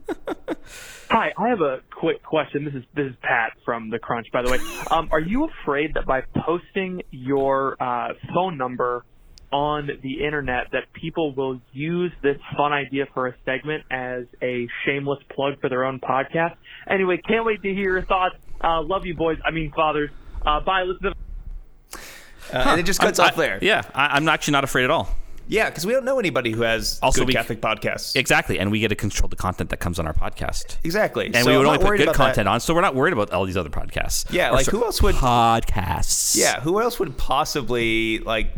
Hi, 1.11 1.33
I 1.37 1.49
have 1.49 1.61
a 1.61 1.81
quick 1.91 2.23
question. 2.23 2.65
This 2.65 2.75
is 2.75 2.85
this 2.95 3.11
is 3.11 3.17
Pat 3.23 3.53
from 3.65 3.91
the 3.91 3.99
Crunch, 3.99 4.29
by 4.33 4.43
the 4.43 4.51
way. 4.51 4.59
Um, 4.91 5.09
are 5.11 5.21
you 5.21 5.49
afraid 5.63 5.95
that 5.95 6.07
by 6.07 6.23
posting 6.45 7.03
your 7.11 7.77
uh, 7.83 8.15
phone 8.33 8.57
number 8.57 9.05
on 9.53 9.89
the 10.03 10.25
internet 10.25 10.69
that 10.73 10.85
people 10.93 11.35
will 11.35 11.61
use 11.73 12.13
this 12.23 12.37
fun 12.57 12.73
idea 12.73 13.07
for 13.15 13.27
a 13.27 13.35
segment 13.45 13.85
as 13.91 14.25
a 14.43 14.69
shameless 14.85 15.19
plug 15.35 15.61
for 15.61 15.69
their 15.69 15.85
own 15.85 16.01
podcast. 16.01 16.55
Anyway, 16.89 17.21
can't 17.27 17.45
wait 17.45 17.63
to 17.63 17.69
hear 17.69 17.93
your 17.93 18.05
thoughts. 18.05 18.37
Uh, 18.63 18.83
love 18.83 19.07
you, 19.07 19.15
boys. 19.15 19.39
I 19.45 19.51
mean, 19.51 19.73
fathers. 19.75 20.11
Uh, 20.47 20.61
bye. 20.61 20.83
Listen 20.83 21.13
to. 21.13 21.99
Uh, 22.53 22.63
huh. 22.63 22.71
And 22.71 22.81
it 22.81 22.85
just 22.85 23.01
cuts 23.01 23.19
I'm, 23.19 23.29
off 23.29 23.37
there. 23.37 23.59
yeah, 23.63 23.83
I, 23.95 24.17
am 24.17 24.29
actually 24.29 24.53
not 24.53 24.65
afraid 24.65 24.85
at 24.85 24.91
all. 24.91 25.15
Yeah, 25.51 25.69
because 25.69 25.85
we 25.85 25.93
don't 25.93 26.05
know 26.05 26.21
anybody 26.21 26.53
who 26.53 26.63
has 26.63 27.01
also 27.03 27.23
good 27.23 27.29
we, 27.29 27.35
Catholic 27.35 27.61
podcasts. 27.61 28.15
Exactly, 28.15 28.61
and 28.61 28.71
we 28.71 28.79
get 28.79 28.89
to 28.89 28.95
control 28.95 29.29
the 29.29 29.35
content 29.35 29.71
that 29.71 29.79
comes 29.79 29.99
on 29.99 30.07
our 30.07 30.15
podcast. 30.15 30.77
Exactly, 30.85 31.27
and 31.27 31.35
so 31.35 31.51
we 31.51 31.57
would 31.57 31.67
only 31.67 31.79
put 31.79 31.97
good 31.97 32.15
content 32.15 32.37
that. 32.37 32.47
on, 32.47 32.61
so 32.61 32.73
we're 32.73 32.81
not 32.81 32.95
worried 32.95 33.13
about 33.13 33.33
all 33.33 33.45
these 33.47 33.57
other 33.57 33.69
podcasts. 33.69 34.33
Yeah, 34.33 34.53
like 34.53 34.67
who 34.67 34.85
else 34.85 35.03
would 35.03 35.17
podcasts? 35.17 36.37
Yeah, 36.37 36.61
who 36.61 36.81
else 36.81 37.01
would 37.01 37.19
possibly 37.19 38.21
like 38.21 38.53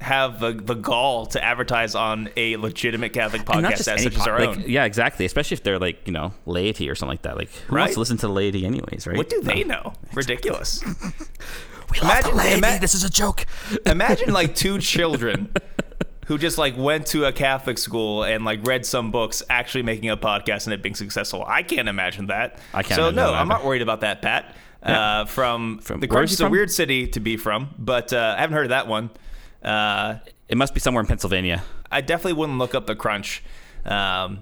have 0.00 0.40
the, 0.40 0.52
the 0.52 0.74
gall 0.74 1.26
to 1.26 1.42
advertise 1.42 1.94
on 1.94 2.28
a 2.36 2.56
legitimate 2.56 3.12
Catholic 3.12 3.42
podcast 3.42 3.78
such 3.78 4.16
as 4.16 4.26
our 4.26 4.38
like, 4.38 4.48
own. 4.50 4.64
Yeah, 4.66 4.84
exactly. 4.84 5.24
Especially 5.24 5.54
if 5.56 5.62
they're 5.62 5.78
like, 5.78 6.06
you 6.06 6.12
know, 6.12 6.32
laity 6.46 6.88
or 6.88 6.94
something 6.94 7.12
like 7.12 7.22
that. 7.22 7.36
Like, 7.36 7.50
who 7.50 7.76
right? 7.76 7.82
wants 7.82 7.94
to 7.94 8.00
listen 8.00 8.16
to 8.18 8.26
the 8.26 8.32
laity 8.32 8.64
anyways, 8.64 9.06
right? 9.06 9.16
What 9.16 9.28
do 9.28 9.40
they 9.40 9.64
know? 9.64 9.94
Ridiculous. 10.14 10.84
we 11.90 11.98
imagine, 11.98 12.06
love 12.06 12.24
the 12.24 12.30
laity. 12.36 12.58
Ima- 12.58 12.78
this 12.80 12.94
is 12.94 13.04
a 13.04 13.10
joke. 13.10 13.46
imagine 13.86 14.32
like 14.32 14.54
two 14.54 14.78
children 14.80 15.52
who 16.26 16.38
just 16.38 16.58
like 16.58 16.76
went 16.76 17.06
to 17.06 17.24
a 17.24 17.32
Catholic 17.32 17.78
school 17.78 18.22
and 18.22 18.44
like 18.44 18.64
read 18.66 18.84
some 18.84 19.10
books, 19.10 19.42
actually 19.48 19.82
making 19.82 20.10
a 20.10 20.16
podcast 20.16 20.66
and 20.66 20.74
it 20.74 20.82
being 20.82 20.94
successful. 20.94 21.44
I 21.46 21.62
can't 21.62 21.88
imagine 21.88 22.26
that. 22.26 22.58
I 22.74 22.82
can't. 22.82 22.96
So 22.96 23.10
no, 23.10 23.32
I'm 23.32 23.48
not 23.48 23.64
worried 23.64 23.82
about 23.82 24.02
that, 24.02 24.22
Pat. 24.22 24.54
Yeah. 24.82 25.20
Uh, 25.20 25.24
from, 25.24 25.78
from 25.80 25.98
the 25.98 26.06
Crunch 26.06 26.30
is 26.30 26.40
a 26.40 26.48
weird 26.48 26.70
city 26.70 27.08
to 27.08 27.18
be 27.18 27.36
from, 27.36 27.74
but 27.78 28.12
uh, 28.12 28.34
I 28.36 28.42
haven't 28.42 28.54
heard 28.54 28.66
of 28.66 28.70
that 28.70 28.86
one. 28.86 29.10
Uh, 29.62 30.16
it 30.48 30.56
must 30.56 30.74
be 30.74 30.80
somewhere 30.80 31.00
in 31.00 31.06
Pennsylvania. 31.06 31.62
I 31.90 32.00
definitely 32.00 32.34
wouldn't 32.34 32.58
look 32.58 32.74
up 32.74 32.86
the 32.86 32.96
Crunch 32.96 33.42
um, 33.84 34.40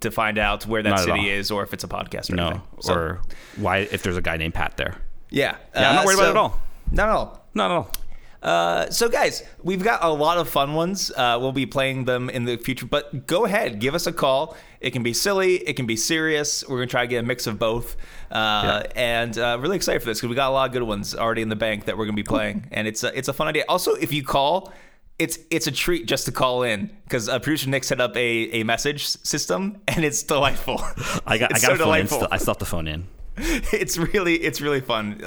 to 0.00 0.10
find 0.10 0.38
out 0.38 0.66
where 0.66 0.82
that 0.82 0.90
Not 0.90 1.00
city 1.00 1.30
is 1.30 1.50
or 1.50 1.62
if 1.62 1.72
it's 1.72 1.84
a 1.84 1.88
podcast 1.88 2.30
or 2.30 2.36
no, 2.36 2.46
anything. 2.48 2.62
So, 2.80 2.94
or 2.94 3.20
why 3.56 3.78
if 3.78 4.02
there's 4.02 4.16
a 4.16 4.22
guy 4.22 4.36
named 4.36 4.54
Pat 4.54 4.76
there. 4.76 4.96
Yeah, 5.30 5.56
yeah 5.74 5.90
I'm 5.90 5.94
not 5.96 6.06
worried 6.06 6.18
so, 6.18 6.22
about 6.22 6.28
it 6.28 6.30
at 6.30 6.36
all. 6.36 6.60
Not 6.92 7.08
at 7.08 7.14
all. 7.14 7.46
Not 7.54 7.70
at 7.70 7.76
all. 7.76 7.92
Uh, 8.42 8.88
so, 8.90 9.08
guys, 9.08 9.42
we've 9.62 9.82
got 9.82 10.02
a 10.04 10.08
lot 10.08 10.38
of 10.38 10.48
fun 10.48 10.74
ones. 10.74 11.10
Uh, 11.10 11.38
we'll 11.40 11.52
be 11.52 11.66
playing 11.66 12.04
them 12.04 12.30
in 12.30 12.44
the 12.44 12.56
future, 12.56 12.86
but 12.86 13.26
go 13.26 13.44
ahead, 13.44 13.80
give 13.80 13.94
us 13.94 14.06
a 14.06 14.12
call. 14.12 14.56
It 14.80 14.92
can 14.92 15.02
be 15.02 15.12
silly, 15.12 15.56
it 15.56 15.74
can 15.74 15.86
be 15.86 15.96
serious. 15.96 16.62
We're 16.68 16.76
going 16.76 16.88
to 16.88 16.90
try 16.90 17.02
to 17.02 17.08
get 17.08 17.24
a 17.24 17.26
mix 17.26 17.46
of 17.48 17.58
both. 17.58 17.96
Uh, 18.30 18.84
yeah. 18.84 18.92
And 18.94 19.36
uh, 19.36 19.58
really 19.60 19.76
excited 19.76 20.00
for 20.00 20.06
this 20.06 20.18
because 20.18 20.28
we 20.28 20.36
got 20.36 20.50
a 20.50 20.52
lot 20.52 20.68
of 20.68 20.72
good 20.72 20.84
ones 20.84 21.14
already 21.14 21.42
in 21.42 21.48
the 21.48 21.56
bank 21.56 21.86
that 21.86 21.98
we're 21.98 22.04
going 22.04 22.16
to 22.16 22.22
be 22.22 22.26
playing. 22.26 22.68
And 22.70 22.86
it's 22.86 23.02
a, 23.02 23.16
it's 23.16 23.28
a 23.28 23.32
fun 23.32 23.48
idea. 23.48 23.64
Also, 23.68 23.94
if 23.94 24.12
you 24.12 24.22
call, 24.22 24.72
it's 25.18 25.36
it's 25.50 25.66
a 25.66 25.72
treat 25.72 26.06
just 26.06 26.26
to 26.26 26.32
call 26.32 26.62
in 26.62 26.96
because 27.02 27.28
uh, 27.28 27.40
producer 27.40 27.68
Nick 27.68 27.82
set 27.82 28.00
up 28.00 28.16
a, 28.16 28.60
a 28.60 28.62
message 28.62 29.04
system 29.04 29.80
and 29.88 30.04
it's 30.04 30.22
delightful. 30.22 30.80
I 31.26 31.38
got, 31.38 31.52
I 31.56 31.58
got 31.58 31.60
so 31.60 31.76
delightful. 31.76 32.18
in. 32.18 32.24
Still, 32.26 32.28
I 32.30 32.52
have 32.52 32.58
the 32.58 32.64
phone 32.64 32.86
in. 32.86 33.08
it's 33.36 33.98
really 33.98 34.34
it's 34.36 34.60
really 34.60 34.80
fun 34.80 35.20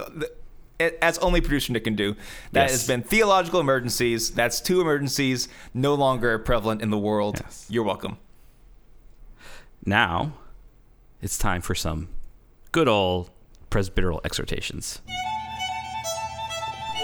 as 1.01 1.17
only 1.19 1.41
producer 1.41 1.73
Nick 1.73 1.83
can 1.83 1.95
do. 1.95 2.15
That 2.51 2.63
yes. 2.63 2.71
has 2.71 2.87
been 2.87 3.03
theological 3.03 3.59
emergencies. 3.59 4.31
That's 4.31 4.59
two 4.61 4.81
emergencies 4.81 5.47
no 5.73 5.95
longer 5.95 6.37
prevalent 6.39 6.81
in 6.81 6.89
the 6.89 6.97
world. 6.97 7.41
Yes. 7.43 7.65
You're 7.69 7.83
welcome. 7.83 8.17
Now, 9.85 10.33
it's 11.21 11.37
time 11.37 11.61
for 11.61 11.75
some 11.75 12.09
good 12.71 12.87
old 12.87 13.29
presbyteral 13.69 14.21
exhortations. 14.23 15.01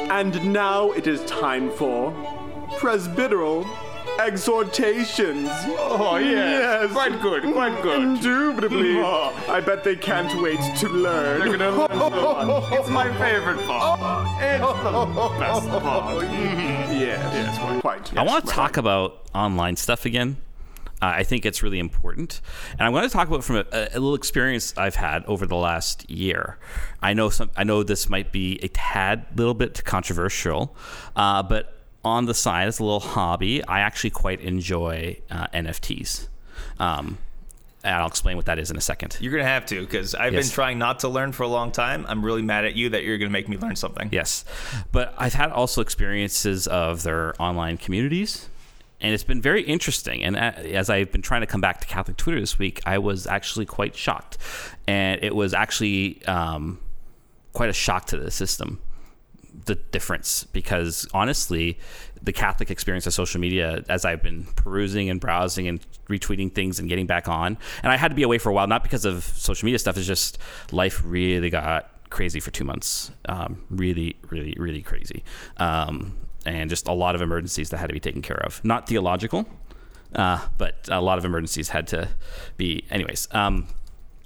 And 0.10 0.54
now 0.54 0.92
it 0.92 1.08
is 1.08 1.24
time 1.26 1.72
for 1.72 2.12
presbyteral 2.78 3.66
exhortations. 4.20 5.50
Oh, 5.78 6.18
yes. 6.18 6.92
Quite 6.92 7.22
good, 7.22 7.44
quite 7.44 7.82
good. 7.82 8.02
Indubitably. 8.02 8.98
Oh. 9.00 9.34
I 9.48 9.60
bet 9.60 9.84
they 9.84 9.96
can't 9.96 10.42
wait 10.42 10.60
to 10.78 10.90
learn. 10.90 11.40
They're 11.40 11.58
gonna 11.58 11.78
learn 11.78 12.00
so 12.00 12.46
much. 12.46 12.80
It's 12.80 12.90
my 12.90 13.12
favorite 13.18 13.66
part. 13.66 14.28
It's 14.42 14.84
the 14.84 15.40
best 15.40 15.70
part. 15.70 16.28
Yes, 16.98 17.34
yes, 17.34 17.60
quite. 17.60 17.82
quite 17.82 18.18
I 18.18 18.24
yes, 18.24 18.32
want 18.32 18.46
to 18.46 18.50
right. 18.50 18.56
talk 18.56 18.78
about 18.78 19.28
online 19.34 19.76
stuff 19.76 20.06
again. 20.06 20.38
Uh, 21.00 21.14
I 21.18 21.24
think 21.24 21.46
it's 21.46 21.62
really 21.62 21.78
important, 21.78 22.42
and 22.72 22.82
I 22.82 22.90
want 22.90 23.04
to 23.04 23.16
talk 23.16 23.28
about 23.28 23.44
from 23.44 23.58
a, 23.58 23.66
a 23.72 23.94
little 23.94 24.16
experience 24.16 24.74
I've 24.78 24.96
had 24.96 25.24
over 25.26 25.46
the 25.46 25.56
last 25.56 26.10
year. 26.10 26.58
I 27.04 27.14
know 27.14 27.30
some. 27.30 27.52
I 27.56 27.64
know 27.64 27.84
this 27.84 28.10
might 28.10 28.32
be 28.32 28.60
a 28.64 28.68
tad 28.70 29.28
little 29.36 29.54
bit 29.54 29.84
controversial, 29.86 30.76
uh, 31.16 31.44
but 31.44 31.77
on 32.04 32.26
the 32.26 32.34
side, 32.34 32.68
as 32.68 32.80
a 32.80 32.84
little 32.84 33.00
hobby, 33.00 33.64
I 33.66 33.82
actually 33.82 34.12
quite 34.12 34.40
enjoy 34.42 35.20
uh, 35.30 35.48
NFTs. 35.54 36.28
Um, 36.80 37.18
and 37.84 37.96
I'll 37.96 38.08
explain 38.08 38.36
what 38.38 38.46
that 38.48 38.60
is 38.60 38.70
in 38.72 38.78
a 38.78 38.82
second. 38.82 39.18
You're 39.22 39.32
gonna 39.32 39.44
have 39.46 39.66
to, 39.68 39.82
because 39.82 40.14
I've 40.16 40.34
Yes. 40.34 40.48
been 40.48 40.54
trying 40.54 40.78
not 40.80 41.00
to 41.02 41.08
learn 41.10 41.32
for 41.32 41.44
a 41.44 41.48
long 41.48 41.72
time. 41.72 42.06
I'm 42.10 42.24
really 42.26 42.42
mad 42.42 42.66
at 42.66 42.76
you 42.76 42.90
that 42.90 43.04
you're 43.04 43.18
gonna 43.18 43.30
make 43.32 43.48
me 43.48 43.58
learn 43.58 43.76
something. 43.76 44.10
Yes, 44.12 44.44
but 44.92 45.14
I've 45.18 45.34
had 45.36 45.52
also 45.52 45.82
experiences 45.82 46.68
of 46.68 47.04
their 47.04 47.40
online 47.42 47.78
communities, 47.78 48.50
and 49.00 49.14
it's 49.14 49.24
been 49.24 49.42
very 49.42 49.62
interesting. 49.62 50.24
And 50.24 50.38
as 50.38 50.90
I've 50.90 51.12
been 51.12 51.22
trying 51.22 51.42
to 51.42 51.48
come 51.48 51.62
back 51.62 51.80
to 51.82 51.88
Catholic 51.88 52.18
Twitter 52.18 52.40
this 52.40 52.58
week, 52.60 52.82
I 52.86 52.98
was 52.98 53.26
actually 53.28 53.66
quite 53.66 53.96
shocked, 53.96 54.38
and 54.88 55.24
it 55.24 55.36
was 55.36 55.54
actually 55.54 56.26
um, 56.26 56.80
quite 57.54 57.70
a 57.70 57.74
shock 57.74 58.06
to 58.08 58.18
the 58.18 58.32
system. 58.32 58.80
The 59.68 59.76
difference, 59.76 60.46
because 60.46 61.08
honestly, 61.14 61.78
the 62.22 62.34
Catholic 62.34 62.72
experience 62.72 63.06
of 63.06 63.14
social 63.14 63.40
media, 63.40 63.84
as 63.90 64.06
I've 64.06 64.24
been 64.24 64.46
perusing 64.56 65.10
and 65.10 65.20
browsing 65.20 65.68
and 65.68 65.86
retweeting 66.10 66.54
things 66.54 66.80
and 66.80 66.90
getting 66.90 67.06
back 67.06 67.28
on, 67.28 67.58
and 67.84 67.92
I 67.92 67.98
had 67.98 68.10
to 68.10 68.16
be 68.16 68.24
away 68.24 68.38
for 68.38 68.50
a 68.50 68.54
while, 68.54 68.68
not 68.68 68.82
because 68.82 69.06
of 69.06 69.24
social 69.24 69.66
media 69.66 69.78
stuff, 69.78 69.98
it's 69.98 70.08
just 70.08 70.38
life 70.72 71.02
really 71.06 71.50
got 71.50 71.92
crazy 72.10 72.40
for 72.40 72.50
two 72.52 72.64
months. 72.64 73.12
Um, 73.28 73.64
really, 73.70 74.16
really, 74.30 74.56
really 74.58 74.82
crazy. 74.82 75.24
Um, 75.58 76.18
and 76.46 76.70
just 76.70 76.88
a 76.88 76.94
lot 76.94 77.14
of 77.14 77.22
emergencies 77.22 77.70
that 77.70 77.78
had 77.78 77.88
to 77.88 77.94
be 77.94 78.00
taken 78.00 78.22
care 78.22 78.42
of. 78.46 78.64
Not 78.64 78.88
theological, 78.88 79.46
uh, 80.16 80.48
but 80.58 80.88
a 80.90 81.02
lot 81.02 81.18
of 81.18 81.26
emergencies 81.26 81.70
had 81.70 81.88
to 81.88 82.08
be. 82.56 82.86
Anyways, 82.90 83.28
um, 83.32 83.68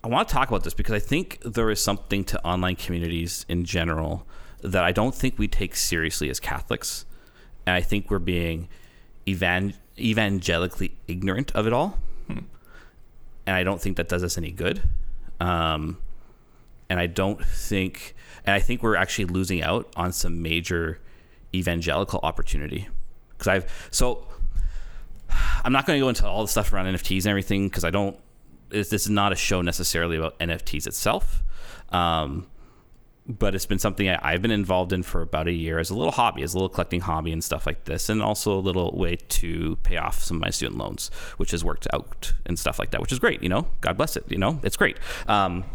I 0.04 0.08
want 0.08 0.28
to 0.28 0.34
talk 0.34 0.48
about 0.50 0.64
this 0.64 0.74
because 0.74 0.94
I 0.94 1.00
think 1.00 1.40
there 1.44 1.70
is 1.70 1.82
something 1.82 2.24
to 2.26 2.44
online 2.46 2.76
communities 2.76 3.46
in 3.50 3.66
general 3.66 4.28
that 4.62 4.84
I 4.84 4.92
don't 4.92 5.16
think 5.16 5.38
we 5.38 5.48
take 5.48 5.76
seriously 5.76 6.30
as 6.30 6.40
Catholics. 6.40 7.06
And 7.66 7.76
I 7.76 7.82
think 7.82 8.10
we're 8.10 8.20
being 8.20 8.70
evan- 9.28 9.76
evangelically 9.98 10.98
ignorant 11.08 11.52
of 11.54 11.68
it 11.68 11.74
all. 11.74 11.98
And 13.48 13.56
I 13.56 13.64
don't 13.64 13.82
think 13.82 13.98
that 13.98 14.08
does 14.08 14.24
us 14.24 14.38
any 14.38 14.52
good. 14.52 14.84
Um, 15.40 15.98
and 16.90 17.00
I 17.00 17.08
don't 17.08 17.44
think, 17.44 18.16
and 18.46 18.54
I 18.54 18.60
think 18.60 18.84
we're 18.84 18.96
actually 18.96 19.26
losing 19.26 19.64
out 19.64 19.92
on 19.96 20.12
some 20.12 20.42
major 20.42 21.00
evangelical 21.54 22.20
opportunity. 22.22 22.88
Because 23.30 23.48
I've, 23.48 23.88
so 23.92 24.28
I'm 25.64 25.72
not 25.72 25.86
going 25.86 25.98
to 25.98 26.04
go 26.04 26.10
into 26.10 26.28
all 26.28 26.42
the 26.42 26.48
stuff 26.48 26.72
around 26.74 26.86
NFTs 26.86 27.20
and 27.20 27.28
everything 27.28 27.68
because 27.68 27.84
I 27.84 27.90
don't. 27.90 28.18
This, 28.70 28.90
this 28.90 29.04
is 29.04 29.10
not 29.10 29.34
a 29.34 29.36
show 29.36 29.62
necessarily 29.62 30.16
about 30.18 30.40
NFTs 30.40 30.88
itself, 30.88 31.44
um, 31.90 32.48
but 33.40 33.56
it's 33.56 33.66
been 33.66 33.80
something 33.80 34.10
I, 34.10 34.20
I've 34.22 34.42
been 34.42 34.52
involved 34.52 34.94
in 34.94 35.04
for 35.04 35.22
about 35.22 35.48
a 35.48 35.52
year 35.52 35.80
as 35.80 35.90
a 35.90 35.96
little 35.96 36.12
hobby, 36.12 36.44
as 36.44 36.54
a 36.54 36.58
little 36.58 36.70
collecting 36.70 37.02
hobby 37.02 37.32
and 37.32 37.44
stuff 37.44 37.66
like 37.66 37.86
this, 37.86 38.10
and 38.10 38.22
also 38.22 38.58
a 38.58 38.62
little 38.62 38.92
way 38.98 39.16
to 39.16 39.78
pay 39.84 39.98
off 39.98 40.22
some 40.22 40.38
of 40.38 40.42
my 40.42 40.50
student 40.50 40.78
loans, 40.78 41.10
which 41.38 41.52
has 41.52 41.64
worked 41.64 41.88
out 41.94 42.34
and 42.46 42.58
stuff 42.58 42.80
like 42.80 42.92
that, 42.92 43.02
which 43.02 43.12
is 43.12 43.20
great. 43.20 43.42
You 43.42 43.50
know, 43.50 43.68
God 43.82 43.98
bless 43.98 44.16
it. 44.18 44.26
You 44.30 44.38
know, 44.38 44.60
it's 44.64 44.78
great. 44.78 44.98
Um, 45.28 45.66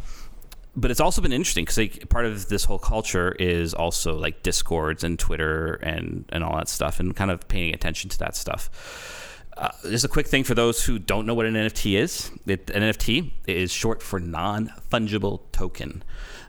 but 0.77 0.91
it's 0.91 1.01
also 1.01 1.23
been 1.23 1.33
interesting 1.33 1.65
because 1.65 1.79
like, 1.79 2.09
part 2.11 2.27
of 2.27 2.49
this 2.49 2.65
whole 2.65 2.79
culture 2.79 3.33
is 3.33 3.73
also 3.73 4.15
like 4.15 4.43
discords 4.43 5.03
and 5.03 5.19
twitter 5.19 5.75
and 5.77 6.27
and 6.29 6.45
all 6.45 6.55
that 6.57 6.69
stuff 6.69 7.01
and 7.01 7.17
kind 7.17 7.31
of 7.31 7.49
paying 7.49 7.75
attention 7.75 8.11
to 8.11 8.19
that 8.19 8.37
stuff 8.37 9.26
uh, 9.57 9.71
just 9.83 10.05
a 10.05 10.09
quick 10.09 10.27
thing 10.27 10.45
for 10.45 10.55
those 10.55 10.85
who 10.85 10.99
don't 10.99 11.27
know 11.27 11.35
what 11.35 11.47
an 11.47 11.55
nft 11.55 11.99
is. 11.99 12.31
It, 12.47 12.71
an 12.71 12.83
nft 12.83 13.31
is 13.47 13.73
short 13.73 14.03
for 14.03 14.21
non-fungible 14.21 15.41
token 15.53 16.03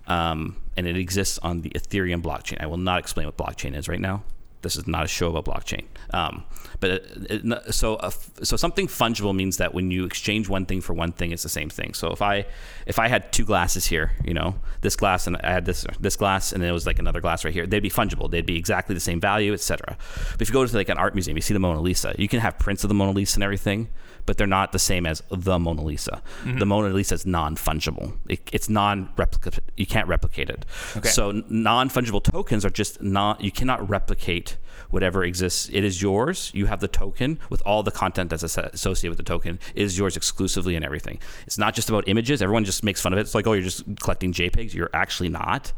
um, 0.07 0.57
and 0.75 0.87
it 0.87 0.97
exists 0.97 1.39
on 1.39 1.61
the 1.61 1.69
ethereum 1.71 2.21
blockchain. 2.21 2.61
I 2.61 2.67
will 2.67 2.77
not 2.77 2.99
explain 2.99 3.25
what 3.25 3.37
blockchain 3.37 3.75
is 3.75 3.87
right 3.87 3.99
now 3.99 4.23
this 4.67 4.75
is 4.75 4.85
not 4.85 5.05
a 5.05 5.07
show 5.07 5.33
about 5.33 5.45
blockchain. 5.45 5.85
Um, 6.11 6.43
but 6.79 6.91
it, 6.91 7.03
it, 7.29 7.73
so 7.73 7.95
uh, 7.95 8.11
so 8.43 8.55
something 8.57 8.87
fungible 8.87 9.33
means 9.35 9.57
that 9.57 9.73
when 9.73 9.89
you 9.91 10.05
exchange 10.05 10.49
one 10.49 10.65
thing 10.65 10.81
for 10.81 10.93
one 10.93 11.11
thing, 11.11 11.31
it's 11.31 11.43
the 11.43 11.49
same 11.49 11.69
thing. 11.69 11.93
So 11.93 12.11
if 12.11 12.21
I 12.21 12.45
if 12.85 12.99
I 12.99 13.07
had 13.07 13.31
two 13.31 13.45
glasses 13.45 13.85
here, 13.85 14.11
you 14.25 14.33
know, 14.33 14.55
this 14.81 14.95
glass 14.95 15.25
and 15.25 15.37
I 15.37 15.51
had 15.51 15.65
this 15.65 15.85
this 15.99 16.15
glass 16.15 16.51
and 16.51 16.61
then 16.61 16.69
it 16.69 16.73
was 16.73 16.85
like 16.85 16.99
another 16.99 17.21
glass 17.21 17.45
right 17.45 17.53
here, 17.53 17.65
they'd 17.65 17.79
be 17.79 17.89
fungible. 17.89 18.29
They'd 18.29 18.45
be 18.45 18.57
exactly 18.57 18.93
the 18.93 18.99
same 19.01 19.19
value, 19.19 19.53
etc. 19.53 19.97
But 20.33 20.41
if 20.41 20.49
you 20.49 20.53
go 20.53 20.65
to 20.65 20.75
like 20.75 20.89
an 20.89 20.97
art 20.97 21.15
museum, 21.15 21.37
you 21.37 21.41
see 21.41 21.53
the 21.53 21.59
Mona 21.59 21.79
Lisa. 21.81 22.13
You 22.17 22.27
can 22.27 22.41
have 22.41 22.59
prints 22.59 22.83
of 22.83 22.89
the 22.89 22.93
Mona 22.93 23.11
Lisa 23.11 23.37
and 23.37 23.43
everything, 23.43 23.89
but 24.25 24.37
they're 24.37 24.45
not 24.45 24.71
the 24.71 24.79
same 24.79 25.05
as 25.05 25.23
the 25.31 25.57
Mona 25.57 25.81
Lisa. 25.83 26.21
Mhm. 26.43 26.59
The 26.59 26.65
Mona 26.65 26.89
Lisa 26.93 27.15
is 27.15 27.25
non-fungible. 27.25 28.17
It, 28.29 28.49
it's 28.51 28.69
non-replicate. 28.69 29.63
You 29.77 29.85
can't 29.87 30.07
replicate 30.07 30.49
it. 30.49 30.65
Okay. 30.97 31.09
So 31.09 31.41
non-fungible 31.49 32.23
tokens 32.23 32.65
are 32.65 32.69
just 32.69 33.01
not. 33.01 33.41
You 33.41 33.51
cannot 33.51 33.89
replicate 33.89 34.56
whatever 34.89 35.23
exists. 35.23 35.69
It 35.71 35.83
is 35.83 36.01
yours. 36.01 36.51
You 36.53 36.65
have 36.67 36.79
the 36.79 36.87
token 36.87 37.39
with 37.49 37.61
all 37.65 37.83
the 37.83 37.91
content 37.91 38.29
that's 38.29 38.43
associated 38.43 39.09
with 39.09 39.17
the 39.17 39.23
token. 39.23 39.59
It 39.75 39.83
is 39.83 39.97
yours 39.97 40.17
exclusively 40.17 40.75
and 40.75 40.85
everything. 40.85 41.19
It's 41.45 41.57
not 41.57 41.75
just 41.75 41.89
about 41.89 42.07
images. 42.07 42.41
Everyone 42.41 42.65
just 42.65 42.83
makes 42.83 43.01
fun 43.01 43.13
of 43.13 43.19
it. 43.19 43.21
It's 43.21 43.35
like, 43.35 43.47
oh, 43.47 43.53
you're 43.53 43.63
just 43.63 43.83
collecting 43.99 44.33
JPEGs. 44.33 44.73
You're 44.73 44.89
actually 44.93 45.29
not. 45.29 45.73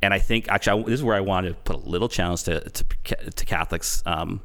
And 0.00 0.14
I 0.14 0.18
think 0.18 0.48
actually 0.48 0.82
I, 0.82 0.84
this 0.84 0.94
is 0.94 1.04
where 1.04 1.16
I 1.16 1.20
want 1.20 1.46
to 1.46 1.54
put 1.54 1.76
a 1.76 1.78
little 1.78 2.08
challenge 2.08 2.44
to 2.44 2.60
to, 2.60 2.84
to 3.30 3.44
Catholics. 3.44 4.02
Um, 4.06 4.40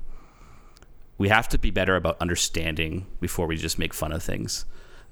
we 1.17 1.29
have 1.29 1.49
to 1.49 1.57
be 1.57 1.71
better 1.71 1.95
about 1.95 2.17
understanding 2.21 3.07
before 3.19 3.47
we 3.47 3.57
just 3.57 3.79
make 3.79 3.93
fun 3.93 4.11
of 4.11 4.21
things 4.21 4.65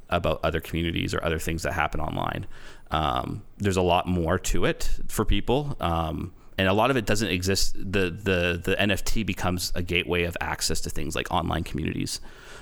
about 0.09 0.39
other 0.43 0.59
communities 0.59 1.13
or 1.13 1.23
other 1.23 1.39
things 1.39 1.63
that 1.63 1.73
happen 1.73 1.99
online. 1.99 2.45
Um, 2.91 3.43
there's 3.57 3.77
a 3.77 3.81
lot 3.81 4.07
more 4.07 4.37
to 4.37 4.65
it 4.65 4.99
for 5.07 5.25
people, 5.25 5.75
um, 5.79 6.33
and 6.57 6.67
a 6.67 6.73
lot 6.73 6.89
of 6.91 6.97
it 6.97 7.05
doesn't 7.05 7.29
exist. 7.29 7.75
the 7.75 8.09
the 8.11 8.59
The 8.63 8.75
NFT 8.75 9.25
becomes 9.25 9.71
a 9.75 9.81
gateway 9.81 10.23
of 10.23 10.35
access 10.41 10.81
to 10.81 10.89
things 10.89 11.15
like 11.15 11.31
online 11.31 11.63
communities, 11.63 12.21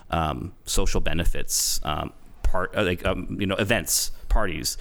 um, 0.10 0.53
social 0.65 1.01
benefits, 1.01 1.79
um, 1.84 2.12
part 2.43 2.75
uh, 2.75 2.84
like 2.84 3.06
um, 3.06 3.38
you 3.39 3.45
know 3.47 3.56
events, 3.56 4.12
parties, 4.29 4.77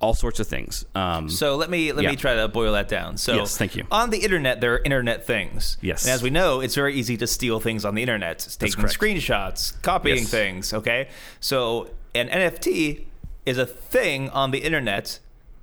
all 0.00 0.14
sorts 0.14 0.40
of 0.40 0.46
things. 0.46 0.84
Um, 0.94 1.28
So 1.28 1.56
let 1.56 1.68
me 1.70 1.92
let 1.92 2.04
yeah. 2.04 2.10
me 2.10 2.16
try 2.16 2.34
to 2.36 2.48
boil 2.48 2.72
that 2.72 2.88
down. 2.88 3.16
So 3.18 3.34
Yes, 3.36 3.56
thank 3.58 3.76
you. 3.76 3.84
On 3.90 4.10
the 4.10 4.18
internet, 4.18 4.60
there 4.60 4.74
are 4.74 4.78
internet 4.82 5.26
things. 5.26 5.76
Yes. 5.82 6.04
And 6.04 6.12
as 6.12 6.22
we 6.22 6.30
know, 6.30 6.60
it's 6.60 6.74
very 6.74 6.94
easy 6.94 7.16
to 7.18 7.26
steal 7.26 7.60
things 7.60 7.84
on 7.84 7.94
the 7.94 8.02
internet. 8.02 8.46
It's 8.46 8.56
taking 8.56 8.84
screenshots, 8.84 9.80
copying 9.82 10.18
Yes. 10.18 10.30
things. 10.30 10.72
Okay. 10.72 11.08
So 11.40 11.90
an 12.14 12.28
NFT 12.28 13.04
is 13.46 13.58
a 13.58 13.66
thing 13.66 14.28
on 14.30 14.50
the 14.52 14.58
internet, 14.58 15.18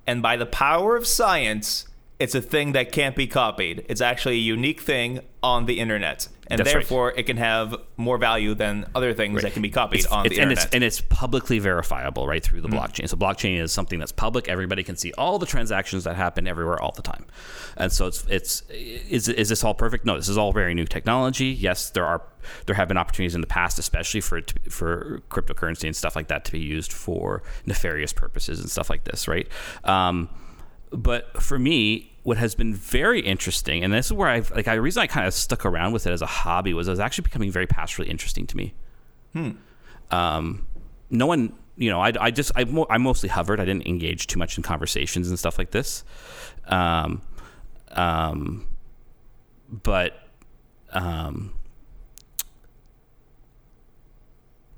and 0.06 0.22
by 0.22 0.36
the 0.36 0.46
power 0.46 0.96
of 0.96 1.06
science, 1.06 1.87
it's 2.18 2.34
a 2.34 2.40
thing 2.42 2.72
that 2.72 2.90
can't 2.90 3.14
be 3.14 3.26
copied. 3.28 3.84
It's 3.88 4.00
actually 4.00 4.34
a 4.34 4.40
unique 4.40 4.80
thing 4.80 5.20
on 5.40 5.66
the 5.66 5.78
internet, 5.78 6.26
and 6.48 6.58
That's 6.58 6.66
right. 6.74 6.80
therefore 6.80 7.12
it 7.16 7.26
can 7.26 7.36
have 7.36 7.76
more 7.96 8.18
value 8.18 8.54
than 8.54 8.86
other 8.92 9.14
things 9.14 9.42
that 9.42 9.52
can 9.52 9.62
be 9.62 9.70
copied 9.70 10.00
It's- 10.00 10.12
on 10.12 10.26
it's- 10.26 10.36
the 10.36 10.42
and 10.42 10.50
internet. 10.50 10.66
it's 10.66 10.74
and 10.74 10.82
it's 10.82 11.00
publicly 11.00 11.60
verifiable 11.60 12.26
right 12.26 12.42
through 12.42 12.60
the 12.62 12.68
Mm. 12.68 12.74
blockchain. 12.80 13.08
So 13.08 13.16
blockchain 13.16 13.60
is 13.60 13.70
something 13.70 14.00
that's 14.00 14.10
public. 14.10 14.48
Everybody 14.48 14.82
can 14.82 14.96
see 14.96 15.12
all 15.16 15.38
the 15.38 15.46
transactions 15.46 16.02
that 16.04 16.16
happen 16.16 16.48
everywhere 16.48 16.82
all 16.82 16.90
the 16.90 17.02
time. 17.02 17.24
And 17.76 17.92
so 17.92 18.08
it's 18.08 18.24
it's 18.28 18.62
is 18.68 19.28
is 19.28 19.48
this 19.50 19.62
all 19.62 19.74
perfect? 19.74 20.04
No, 20.04 20.16
this 20.16 20.28
is 20.28 20.36
all 20.36 20.52
very 20.52 20.74
new 20.74 20.86
technology. 20.86 21.46
Yes, 21.46 21.90
there 21.90 22.04
are 22.04 22.22
there 22.66 22.74
have 22.74 22.88
been 22.88 22.96
opportunities 22.98 23.36
in 23.36 23.42
the 23.42 23.46
past, 23.46 23.78
especially 23.78 24.22
for 24.22 24.40
for 24.68 25.22
cryptocurrency 25.30 25.84
and 25.84 25.94
stuff 25.94 26.16
like 26.16 26.26
that, 26.28 26.44
to 26.46 26.50
be 26.52 26.58
used 26.58 26.92
for 26.92 27.44
nefarious 27.64 28.12
purposes 28.12 28.58
and 28.58 28.68
stuff 28.68 28.90
like 28.90 29.04
this, 29.04 29.28
right? 29.28 29.46
Um, 29.84 30.28
but 30.90 31.40
for 31.40 31.58
me, 31.58 32.07
what 32.22 32.36
has 32.36 32.54
been 32.54 32.74
very 32.74 33.20
interesting, 33.20 33.84
and 33.84 33.92
this 33.92 34.06
is 34.06 34.12
where 34.12 34.28
I've 34.28 34.50
like, 34.50 34.66
the 34.66 34.80
reason 34.80 35.02
I 35.02 35.06
kind 35.06 35.26
of 35.26 35.32
stuck 35.32 35.64
around 35.64 35.92
with 35.92 36.06
it 36.06 36.12
as 36.12 36.22
a 36.22 36.26
hobby 36.26 36.74
was 36.74 36.88
it 36.88 36.90
was 36.90 37.00
actually 37.00 37.22
becoming 37.22 37.50
very 37.50 37.66
pastorally 37.66 38.08
interesting 38.08 38.46
to 38.46 38.56
me. 38.56 38.74
Hmm. 39.32 39.50
Um, 40.10 40.66
no 41.10 41.26
one, 41.26 41.52
you 41.76 41.90
know, 41.90 42.00
I, 42.00 42.12
I 42.20 42.30
just, 42.30 42.52
I, 42.56 42.64
mo- 42.64 42.86
I 42.90 42.98
mostly 42.98 43.28
hovered. 43.28 43.60
I 43.60 43.64
didn't 43.64 43.86
engage 43.86 44.26
too 44.26 44.38
much 44.38 44.56
in 44.56 44.62
conversations 44.62 45.28
and 45.28 45.38
stuff 45.38 45.58
like 45.58 45.70
this. 45.70 46.04
Um, 46.66 47.22
um, 47.92 48.66
but, 49.70 50.18
um, 50.92 51.52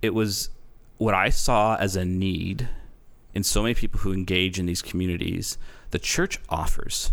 it 0.03 0.14
was 0.14 0.51
what 0.99 1.14
I 1.14 1.30
saw 1.30 1.76
as 1.76 1.97
a 1.97 2.05
need 2.05 2.68
in 3.34 3.43
so 3.43 3.62
many 3.62 3.74
people 3.74 4.01
who 4.01 4.12
engage 4.12 4.59
in 4.59 4.66
these 4.66 4.82
communities. 4.82 5.59
The 5.91 5.99
church 5.99 6.38
offers, 6.49 7.12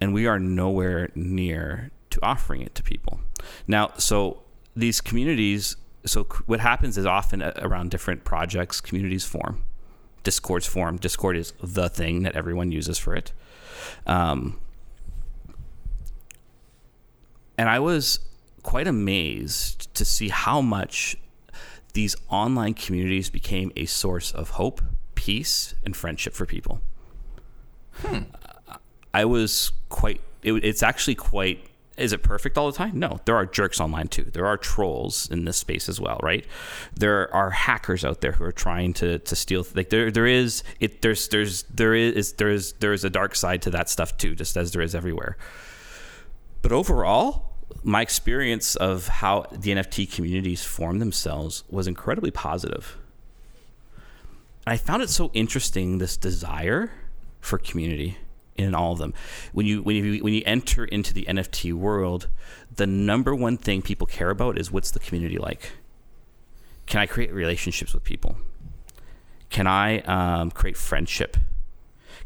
and 0.00 0.12
we 0.12 0.26
are 0.26 0.38
nowhere 0.38 1.10
near 1.14 1.90
to 2.10 2.20
offering 2.22 2.62
it 2.62 2.74
to 2.74 2.82
people. 2.82 3.20
Now, 3.66 3.92
so 3.96 4.42
these 4.74 5.00
communities. 5.00 5.76
So 6.04 6.24
what 6.46 6.60
happens 6.60 6.96
is 6.96 7.04
often 7.04 7.42
around 7.42 7.90
different 7.90 8.24
projects, 8.24 8.80
communities 8.80 9.24
form, 9.24 9.64
discords 10.22 10.66
form. 10.66 10.98
Discord 10.98 11.36
is 11.36 11.52
the 11.60 11.88
thing 11.88 12.22
that 12.22 12.36
everyone 12.36 12.70
uses 12.70 12.96
for 12.98 13.14
it. 13.14 13.32
Um, 14.06 14.60
and 17.58 17.68
I 17.68 17.80
was 17.80 18.20
quite 18.62 18.86
amazed 18.86 19.92
to 19.94 20.04
see 20.04 20.28
how 20.28 20.60
much 20.60 21.16
these 21.94 22.14
online 22.28 22.74
communities 22.74 23.30
became 23.30 23.72
a 23.74 23.86
source 23.86 24.30
of 24.30 24.50
hope, 24.50 24.82
peace, 25.14 25.74
and 25.84 25.96
friendship 25.96 26.34
for 26.34 26.46
people. 26.46 26.82
I 29.16 29.24
was 29.24 29.72
quite. 29.88 30.20
It, 30.42 30.52
it's 30.62 30.82
actually 30.82 31.14
quite. 31.14 31.64
Is 31.96 32.12
it 32.12 32.22
perfect 32.22 32.58
all 32.58 32.70
the 32.70 32.76
time? 32.76 32.98
No. 32.98 33.18
There 33.24 33.34
are 33.34 33.46
jerks 33.46 33.80
online 33.80 34.08
too. 34.08 34.24
There 34.24 34.44
are 34.44 34.58
trolls 34.58 35.30
in 35.30 35.46
this 35.46 35.56
space 35.56 35.88
as 35.88 35.98
well, 35.98 36.20
right? 36.22 36.44
There 36.94 37.34
are 37.34 37.48
hackers 37.48 38.04
out 38.04 38.20
there 38.20 38.32
who 38.32 38.44
are 38.44 38.52
trying 38.52 38.92
to 38.94 39.18
to 39.18 39.34
steal. 39.34 39.66
Like 39.74 39.88
there 39.88 40.10
there 40.10 40.26
is 40.26 40.62
it. 40.80 41.00
There's 41.00 41.28
there's 41.28 41.62
there 41.62 41.94
is 41.94 42.34
there 42.34 42.50
is 42.50 42.74
there 42.74 42.92
is 42.92 43.04
a 43.04 43.10
dark 43.10 43.34
side 43.34 43.62
to 43.62 43.70
that 43.70 43.88
stuff 43.88 44.18
too, 44.18 44.34
just 44.34 44.54
as 44.54 44.72
there 44.72 44.82
is 44.82 44.94
everywhere. 44.94 45.38
But 46.60 46.72
overall, 46.72 47.54
my 47.82 48.02
experience 48.02 48.76
of 48.76 49.08
how 49.08 49.46
the 49.50 49.70
NFT 49.70 50.12
communities 50.12 50.62
form 50.62 50.98
themselves 50.98 51.64
was 51.70 51.86
incredibly 51.86 52.30
positive. 52.30 52.98
I 54.66 54.76
found 54.76 55.02
it 55.02 55.08
so 55.08 55.30
interesting 55.32 55.96
this 55.96 56.18
desire 56.18 56.90
for 57.40 57.56
community 57.56 58.18
in 58.56 58.74
all 58.74 58.92
of 58.92 58.98
them. 58.98 59.14
When 59.52 59.66
you 59.66 59.82
when 59.82 59.96
you 59.96 60.22
when 60.22 60.34
you 60.34 60.42
enter 60.46 60.84
into 60.84 61.12
the 61.12 61.24
NFT 61.26 61.72
world, 61.72 62.28
the 62.74 62.86
number 62.86 63.34
one 63.34 63.56
thing 63.56 63.82
people 63.82 64.06
care 64.06 64.30
about 64.30 64.58
is 64.58 64.70
what's 64.70 64.90
the 64.90 64.98
community 64.98 65.38
like. 65.38 65.72
Can 66.86 67.00
I 67.00 67.06
create 67.06 67.32
relationships 67.32 67.92
with 67.92 68.04
people? 68.04 68.36
Can 69.50 69.66
I 69.66 70.00
um, 70.00 70.50
create 70.50 70.76
friendship? 70.76 71.36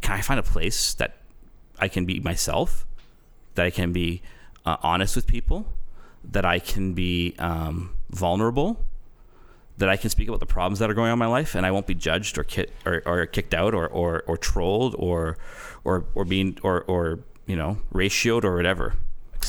Can 0.01 0.15
I 0.15 0.21
find 0.21 0.39
a 0.39 0.43
place 0.43 0.95
that 0.95 1.17
I 1.79 1.89
can 1.89 2.05
be 2.05 2.21
myself? 2.21 2.87
That 3.55 3.67
I 3.67 3.71
can 3.71 3.93
be 3.93 4.23
uh, 4.67 4.77
honest 4.83 5.17
with 5.17 5.27
people? 5.27 5.67
That 6.25 6.45
I 6.45 6.59
can 6.59 6.93
be 6.93 7.35
um, 7.39 7.95
vulnerable? 8.11 8.85
That 9.81 9.89
I 9.89 9.97
can 9.97 10.09
speak 10.11 10.29
about 10.29 10.41
the 10.41 10.47
problems 10.47 10.79
that 10.79 10.89
are 10.91 10.95
going 10.95 11.09
on 11.09 11.15
in 11.15 11.19
my 11.19 11.27
life, 11.27 11.55
and 11.55 11.67
I 11.67 11.71
won't 11.73 11.87
be 11.87 11.95
judged 11.95 12.39
or 12.39 12.45
ki- 12.45 12.67
or, 12.87 13.03
or 13.05 13.27
kicked 13.27 13.53
out 13.55 13.75
or, 13.75 13.87
or, 13.89 14.23
or 14.27 14.37
trolled 14.39 14.95
or 14.99 15.37
or 15.85 16.05
or 16.15 16.25
being 16.25 16.57
or 16.63 16.83
or 16.85 17.21
you 17.47 17.57
know 17.57 17.77
ratioed 17.93 18.45
or 18.45 18.55
whatever. 18.57 18.95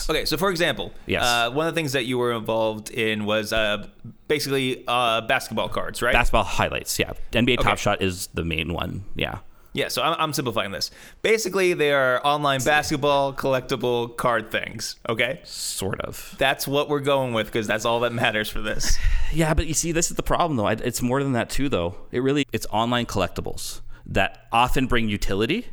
Okay, 0.09 0.23
so 0.25 0.37
for 0.37 0.49
example, 0.49 0.93
Yes. 1.05 1.23
uh, 1.23 1.51
one 1.51 1.67
of 1.67 1.75
the 1.75 1.77
things 1.79 1.91
that 1.91 2.05
you 2.05 2.17
were 2.17 2.31
involved 2.31 2.89
in 2.89 3.25
was 3.25 3.51
uh, 3.53 3.85
basically 4.27 4.83
uh, 4.87 5.21
basketball 5.21 5.67
cards, 5.69 6.01
right? 6.01 6.13
Basketball 6.13 6.45
highlights, 6.45 6.97
yeah. 6.97 7.11
NBA 7.33 7.59
Top 7.61 7.77
Shot 7.77 8.01
is 8.01 8.27
the 8.33 8.43
main 8.45 8.73
one, 8.73 9.03
yeah. 9.15 9.39
Yeah, 9.73 9.87
so 9.87 10.01
I'm, 10.03 10.15
I'm 10.19 10.33
simplifying 10.33 10.71
this. 10.71 10.91
Basically, 11.21 11.73
they 11.73 11.93
are 11.93 12.19
online 12.25 12.61
basketball 12.61 13.33
collectible 13.33 14.15
card 14.17 14.51
things. 14.51 14.97
Okay, 15.07 15.39
sort 15.45 16.01
of. 16.01 16.35
That's 16.37 16.67
what 16.67 16.89
we're 16.89 16.99
going 16.99 17.33
with 17.33 17.45
because 17.47 17.67
that's 17.67 17.85
all 17.85 18.01
that 18.01 18.11
matters 18.13 18.49
for 18.49 18.61
this. 18.61 18.97
Yeah, 19.33 19.53
but 19.53 19.65
you 19.65 19.73
see, 19.73 19.93
this 19.93 20.11
is 20.11 20.17
the 20.17 20.23
problem, 20.23 20.57
though. 20.57 20.67
I- 20.67 20.73
It's 20.73 21.01
more 21.01 21.23
than 21.23 21.31
that, 21.31 21.49
too, 21.49 21.69
though. 21.69 21.95
It 22.11 22.19
really 22.19 22.45
it's 22.51 22.67
online 22.69 23.05
collectibles 23.05 23.79
that 24.05 24.45
often 24.51 24.87
bring 24.87 25.07
utility, 25.07 25.67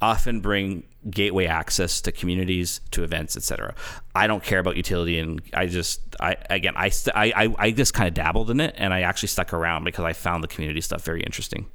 often 0.00 0.40
bring 0.40 0.82
gateway 1.10 1.46
access 1.46 2.00
to 2.00 2.10
communities, 2.10 2.80
to 2.90 3.04
events, 3.04 3.36
etc. 3.36 3.72
I 4.16 4.26
don't 4.26 4.42
care 4.42 4.58
about 4.58 4.76
utility, 4.76 5.20
and 5.20 5.40
I 5.54 5.66
just, 5.66 6.00
I 6.18 6.36
again, 6.50 6.74
I 6.76 6.88
st- 6.88 7.16
I, 7.16 7.32
I, 7.44 7.54
I 7.66 7.70
just 7.70 7.94
kind 7.94 8.08
of 8.08 8.14
dabbled 8.14 8.50
in 8.50 8.58
it, 8.58 8.74
and 8.76 8.92
I 8.92 9.02
actually 9.02 9.28
stuck 9.28 9.52
around 9.52 9.84
because 9.84 10.04
I 10.04 10.12
found 10.12 10.42
the 10.42 10.48
community 10.48 10.80
stuff 10.80 11.04
very 11.04 11.22
interesting. 11.22 11.66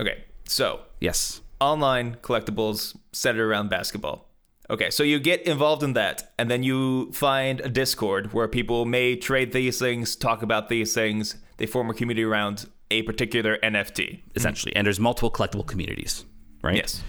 Okay, 0.00 0.24
so 0.46 0.80
Yes. 1.00 1.40
online 1.60 2.16
collectibles 2.22 2.96
centered 3.12 3.46
around 3.48 3.68
basketball. 3.70 4.28
Okay, 4.70 4.88
so 4.90 5.02
you 5.02 5.18
get 5.20 5.42
involved 5.42 5.82
in 5.82 5.92
that, 5.92 6.32
and 6.38 6.50
then 6.50 6.62
you 6.62 7.12
find 7.12 7.60
a 7.60 7.68
Discord 7.68 8.32
where 8.32 8.48
people 8.48 8.86
may 8.86 9.14
trade 9.14 9.52
these 9.52 9.78
things, 9.78 10.16
talk 10.16 10.42
about 10.42 10.70
these 10.70 10.94
things. 10.94 11.36
They 11.58 11.66
form 11.66 11.90
a 11.90 11.94
community 11.94 12.24
around 12.24 12.66
a 12.90 13.02
particular 13.02 13.58
NFT. 13.62 14.22
essentially. 14.34 14.74
And 14.74 14.86
there's 14.86 14.98
multiple 15.00 15.30
collectible 15.30 15.66
communities, 15.66 16.24
right? 16.62 16.76
Yes. 16.76 17.02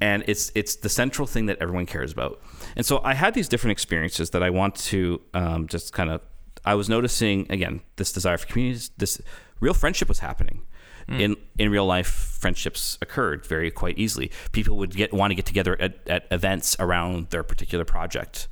And 0.00 0.24
it's 0.26 0.50
it's 0.54 0.76
the 0.76 0.88
central 0.88 1.26
thing 1.26 1.46
that 1.46 1.58
everyone 1.60 1.86
cares 1.86 2.12
about. 2.12 2.42
And 2.76 2.84
so 2.84 3.00
I 3.04 3.14
had 3.14 3.34
these 3.34 3.48
different 3.48 3.72
experiences 3.72 4.30
that 4.30 4.42
I 4.42 4.50
want 4.50 4.74
to 4.90 5.20
um, 5.32 5.66
just 5.68 5.92
kind 5.92 6.10
of. 6.10 6.20
I 6.64 6.74
was 6.74 6.88
noticing 6.88 7.46
again 7.50 7.80
this 7.96 8.12
desire 8.12 8.36
for 8.36 8.46
communities. 8.46 8.90
This 8.98 9.20
real 9.60 9.74
friendship 9.74 10.08
was 10.08 10.18
happening. 10.18 10.62
In 11.08 11.36
in 11.58 11.70
real 11.70 11.86
life, 11.86 12.08
friendships 12.08 12.98
occurred 13.00 13.46
very 13.46 13.70
quite 13.70 13.98
easily. 13.98 14.30
People 14.52 14.76
would 14.78 14.94
get 14.94 15.12
want 15.12 15.30
to 15.30 15.34
get 15.34 15.46
together 15.46 15.76
at, 15.80 16.06
at 16.08 16.26
events 16.30 16.76
around 16.80 17.30
their 17.30 17.42
particular 17.42 17.84
project. 17.84 18.48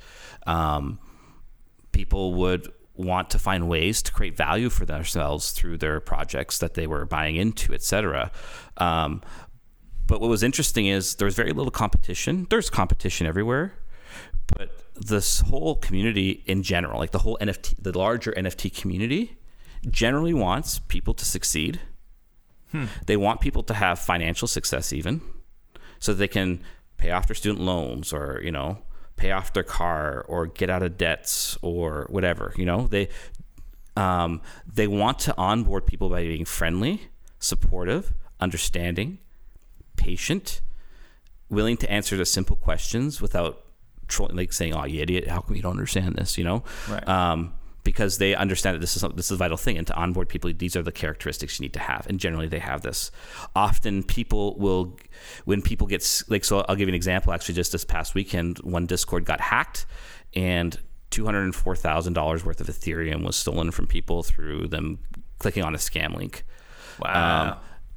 Um, 0.46 0.98
people 1.92 2.34
would 2.34 2.72
want 2.96 3.30
to 3.30 3.38
find 3.38 3.68
ways 3.68 4.02
to 4.02 4.12
create 4.12 4.36
value 4.36 4.70
for 4.70 4.86
themselves 4.86 5.50
through 5.50 5.78
their 5.78 6.00
projects 6.00 6.58
that 6.58 6.74
they 6.74 6.86
were 6.86 7.04
buying 7.04 7.36
into, 7.36 7.74
etc. 7.74 8.30
Um, 8.76 9.20
but 10.06 10.20
what 10.20 10.28
was 10.28 10.42
interesting 10.42 10.86
is 10.86 11.16
there 11.16 11.24
was 11.26 11.34
very 11.34 11.52
little 11.52 11.70
competition. 11.70 12.46
There's 12.50 12.70
competition 12.70 13.26
everywhere, 13.26 13.74
but 14.46 14.70
this 14.94 15.40
whole 15.40 15.76
community 15.76 16.42
in 16.46 16.62
general, 16.62 17.00
like 17.00 17.10
the 17.10 17.20
whole 17.20 17.38
NFT, 17.40 17.82
the 17.82 17.96
larger 17.96 18.32
NFT 18.32 18.76
community, 18.80 19.38
generally 19.90 20.34
wants 20.34 20.78
people 20.78 21.14
to 21.14 21.24
succeed. 21.24 21.80
They 23.06 23.16
want 23.16 23.40
people 23.40 23.62
to 23.64 23.74
have 23.74 23.98
financial 23.98 24.48
success, 24.48 24.92
even 24.92 25.20
so 25.98 26.12
that 26.12 26.18
they 26.18 26.28
can 26.28 26.60
pay 26.96 27.10
off 27.10 27.26
their 27.28 27.34
student 27.36 27.60
loans 27.64 28.12
or 28.12 28.40
you 28.42 28.50
know 28.50 28.78
pay 29.16 29.30
off 29.30 29.52
their 29.52 29.62
car 29.62 30.24
or 30.28 30.46
get 30.46 30.68
out 30.70 30.82
of 30.82 30.98
debts 30.98 31.56
or 31.62 32.06
whatever. 32.10 32.52
You 32.56 32.66
know 32.66 32.86
they 32.88 33.08
um, 33.96 34.40
they 34.66 34.86
want 34.88 35.18
to 35.20 35.34
onboard 35.36 35.86
people 35.86 36.08
by 36.08 36.22
being 36.22 36.44
friendly, 36.44 37.08
supportive, 37.38 38.12
understanding, 38.40 39.18
patient, 39.96 40.60
willing 41.48 41.76
to 41.76 41.90
answer 41.90 42.16
the 42.16 42.26
simple 42.26 42.56
questions 42.56 43.20
without 43.20 43.64
tro- 44.08 44.26
like 44.32 44.52
saying, 44.52 44.74
"Oh, 44.74 44.84
you 44.84 45.00
idiot! 45.00 45.28
How 45.28 45.40
come 45.40 45.54
you 45.56 45.62
don't 45.62 45.72
understand 45.78 46.16
this?" 46.16 46.36
You 46.38 46.44
know, 46.44 46.64
Right. 46.88 47.06
um, 47.08 47.52
because 47.84 48.16
they 48.18 48.34
understand 48.34 48.74
that 48.74 48.80
this 48.80 48.96
is 48.96 49.04
this 49.14 49.26
is 49.26 49.32
a 49.32 49.36
vital 49.36 49.58
thing, 49.58 49.76
and 49.76 49.86
to 49.86 49.94
onboard 49.94 50.28
people, 50.28 50.50
these 50.56 50.74
are 50.74 50.82
the 50.82 50.90
characteristics 50.90 51.60
you 51.60 51.64
need 51.64 51.74
to 51.74 51.78
have, 51.78 52.06
and 52.08 52.18
generally 52.18 52.48
they 52.48 52.58
have 52.58 52.82
this. 52.82 53.10
Often, 53.54 54.04
people 54.04 54.56
will, 54.58 54.98
when 55.44 55.62
people 55.62 55.86
get 55.86 56.22
like, 56.28 56.44
so 56.44 56.64
I'll 56.68 56.76
give 56.76 56.88
you 56.88 56.92
an 56.92 56.96
example. 56.96 57.32
Actually, 57.32 57.54
just 57.54 57.72
this 57.72 57.84
past 57.84 58.14
weekend, 58.14 58.58
one 58.58 58.86
Discord 58.86 59.26
got 59.26 59.40
hacked, 59.40 59.86
and 60.34 60.78
two 61.10 61.26
hundred 61.26 61.44
and 61.44 61.54
four 61.54 61.76
thousand 61.76 62.14
dollars 62.14 62.44
worth 62.44 62.60
of 62.60 62.66
Ethereum 62.66 63.24
was 63.24 63.36
stolen 63.36 63.70
from 63.70 63.86
people 63.86 64.22
through 64.22 64.66
them 64.68 64.98
clicking 65.38 65.62
on 65.62 65.74
a 65.74 65.78
scam 65.78 66.16
link. 66.16 66.44
Wow. 66.98 67.50
Um, 67.50 67.56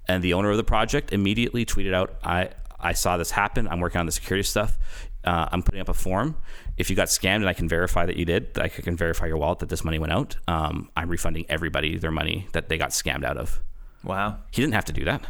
and 0.09 0.23
the 0.23 0.33
owner 0.33 0.51
of 0.51 0.57
the 0.57 0.63
project 0.63 1.13
immediately 1.13 1.65
tweeted 1.65 1.93
out, 1.93 2.17
"I 2.23 2.49
I 2.79 2.93
saw 2.93 3.15
this 3.17 3.31
happen. 3.31 3.67
I'm 3.69 3.79
working 3.79 3.99
on 3.99 4.05
the 4.05 4.11
security 4.11 4.43
stuff. 4.43 4.77
Uh, 5.23 5.47
I'm 5.51 5.63
putting 5.63 5.81
up 5.81 5.89
a 5.89 5.93
form. 5.93 6.35
If 6.77 6.89
you 6.89 6.95
got 6.95 7.07
scammed 7.07 7.37
and 7.37 7.49
I 7.49 7.53
can 7.53 7.67
verify 7.67 8.05
that 8.05 8.17
you 8.17 8.25
did, 8.25 8.53
that 8.53 8.63
I 8.63 8.67
can 8.69 8.95
verify 8.95 9.25
your 9.25 9.37
wallet 9.37 9.59
that 9.59 9.69
this 9.69 9.83
money 9.83 9.99
went 9.99 10.13
out. 10.13 10.37
Um, 10.47 10.89
I'm 10.95 11.09
refunding 11.09 11.45
everybody 11.49 11.97
their 11.97 12.11
money 12.11 12.47
that 12.53 12.69
they 12.69 12.77
got 12.77 12.91
scammed 12.91 13.23
out 13.23 13.37
of. 13.37 13.59
Wow. 14.03 14.37
He 14.51 14.61
didn't 14.61 14.75
have 14.75 14.85
to 14.85 14.93
do 14.93 15.03
that. 15.05 15.21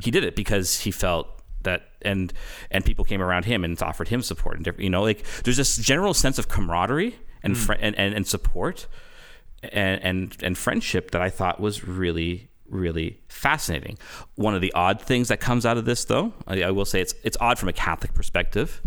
He 0.00 0.10
did 0.10 0.24
it 0.24 0.36
because 0.36 0.80
he 0.80 0.90
felt 0.90 1.42
that, 1.62 1.88
and 2.02 2.32
and 2.70 2.84
people 2.84 3.04
came 3.04 3.22
around 3.22 3.44
him 3.44 3.64
and 3.64 3.80
offered 3.82 4.08
him 4.08 4.22
support 4.22 4.56
and. 4.56 4.66
You 4.78 4.90
know, 4.90 5.02
like 5.02 5.24
there's 5.44 5.56
this 5.56 5.76
general 5.76 6.14
sense 6.14 6.38
of 6.38 6.48
camaraderie 6.48 7.16
and 7.42 7.56
fri 7.56 7.76
and, 7.80 7.94
and, 7.96 8.14
and 8.14 8.26
support 8.26 8.86
and, 9.62 10.02
and 10.02 10.36
and 10.42 10.58
friendship 10.58 11.10
that 11.12 11.22
I 11.22 11.30
thought 11.30 11.60
was 11.60 11.84
really 11.84 12.48
really 12.68 13.20
fascinating. 13.28 13.98
One 14.34 14.54
of 14.54 14.60
the 14.60 14.72
odd 14.72 15.00
things 15.00 15.28
that 15.28 15.38
comes 15.40 15.64
out 15.64 15.76
of 15.76 15.84
this, 15.84 16.04
though, 16.04 16.32
I, 16.46 16.62
I 16.62 16.70
will 16.70 16.84
say 16.84 17.00
it's 17.00 17.14
it's 17.22 17.36
odd 17.40 17.58
from 17.58 17.68
a 17.68 17.72
Catholic 17.72 18.14
perspective, 18.14 18.82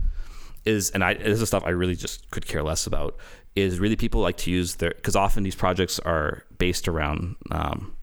is 0.69 0.89
and 0.91 1.03
I 1.03 1.15
this 1.15 1.41
is 1.41 1.47
stuff 1.47 1.63
I 1.65 1.71
really 1.71 1.95
just 1.95 2.29
could 2.31 2.45
care 2.45 2.63
less 2.63 2.87
about. 2.87 3.17
Is 3.55 3.79
really 3.79 3.95
people 3.95 4.21
like 4.21 4.37
to 4.37 4.51
use 4.51 4.75
their 4.75 4.91
because 4.91 5.15
often 5.15 5.43
these 5.43 5.55
projects 5.55 5.99
are 5.99 6.43
based 6.57 6.87
around 6.87 7.35
um, 7.51 7.95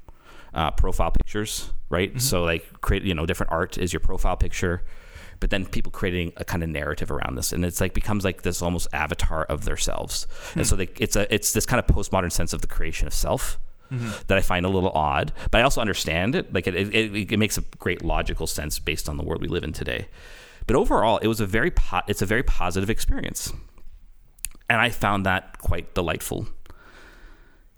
uh, 0.53 0.71
profile 0.73 1.11
pictures, 1.11 1.71
right? 1.89 2.21
So 2.21 2.43
like 2.43 2.81
create 2.81 3.05
you 3.05 3.15
know 3.15 3.27
different 3.27 3.53
art 3.53 3.79
is 3.79 3.93
your 3.93 4.01
profile 4.01 4.37
picture. 4.37 4.83
But 5.39 5.51
then 5.51 5.67
people 5.67 5.93
creating 5.93 6.33
a 6.39 6.47
kind 6.47 6.63
of 6.63 6.71
narrative 6.71 7.11
around 7.11 7.35
this, 7.37 7.53
and 7.53 7.63
it's 7.63 7.79
like 7.79 7.93
becomes 7.93 8.25
like 8.25 8.41
this 8.41 8.63
almost 8.63 8.89
avatar 8.95 9.45
of 9.45 9.67
themselves, 9.67 10.27
and 10.55 10.67
so 10.67 10.77
they, 10.77 10.89
it's 10.99 11.15
a 11.15 11.33
it's 11.33 11.53
this 11.53 11.67
kind 11.67 11.79
of 11.79 11.87
postmodern 11.87 12.33
sense 12.33 12.55
of 12.55 12.63
the 12.63 12.67
creation 12.67 13.07
of 13.07 13.13
self, 13.13 13.59
that 14.27 14.39
I 14.39 14.41
find 14.41 14.67
a 14.67 14.69
little 14.69 14.91
odd, 14.91 15.33
but 15.51 15.61
I 15.61 15.63
also 15.63 15.81
understand 15.81 16.35
it. 16.35 16.53
Like 16.53 16.67
it, 16.67 16.75
it, 16.75 17.33
it 17.33 17.39
makes 17.39 17.59
a 17.59 17.63
great 17.79 18.05
logical 18.05 18.47
sense 18.47 18.79
based 18.79 19.09
on 19.09 19.17
the 19.17 19.23
world 19.23 19.43
we 19.43 19.49
live 19.49 19.65
in 19.65 19.73
today. 19.73 20.09
But 20.67 20.77
overall, 20.77 21.19
it 21.19 21.29
was 21.29 21.41
a 21.41 21.47
very 21.47 21.71
po- 21.71 22.03
it's 22.09 22.23
a 22.23 22.27
very 22.27 22.43
positive 22.43 22.91
experience, 22.91 23.53
and 24.69 24.81
I 24.81 24.91
found 24.91 25.25
that 25.27 25.59
quite 25.59 25.95
delightful. 25.95 26.49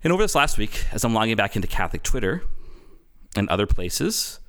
And 0.03 0.13
over 0.13 0.23
this 0.23 0.35
last 0.35 0.57
week, 0.57 0.85
as 0.91 1.03
I'm 1.03 1.13
logging 1.13 1.35
back 1.35 1.55
into 1.55 1.67
Catholic 1.67 2.03
Twitter 2.03 2.43
and 3.35 3.49
other 3.49 3.67
places, 3.67 4.39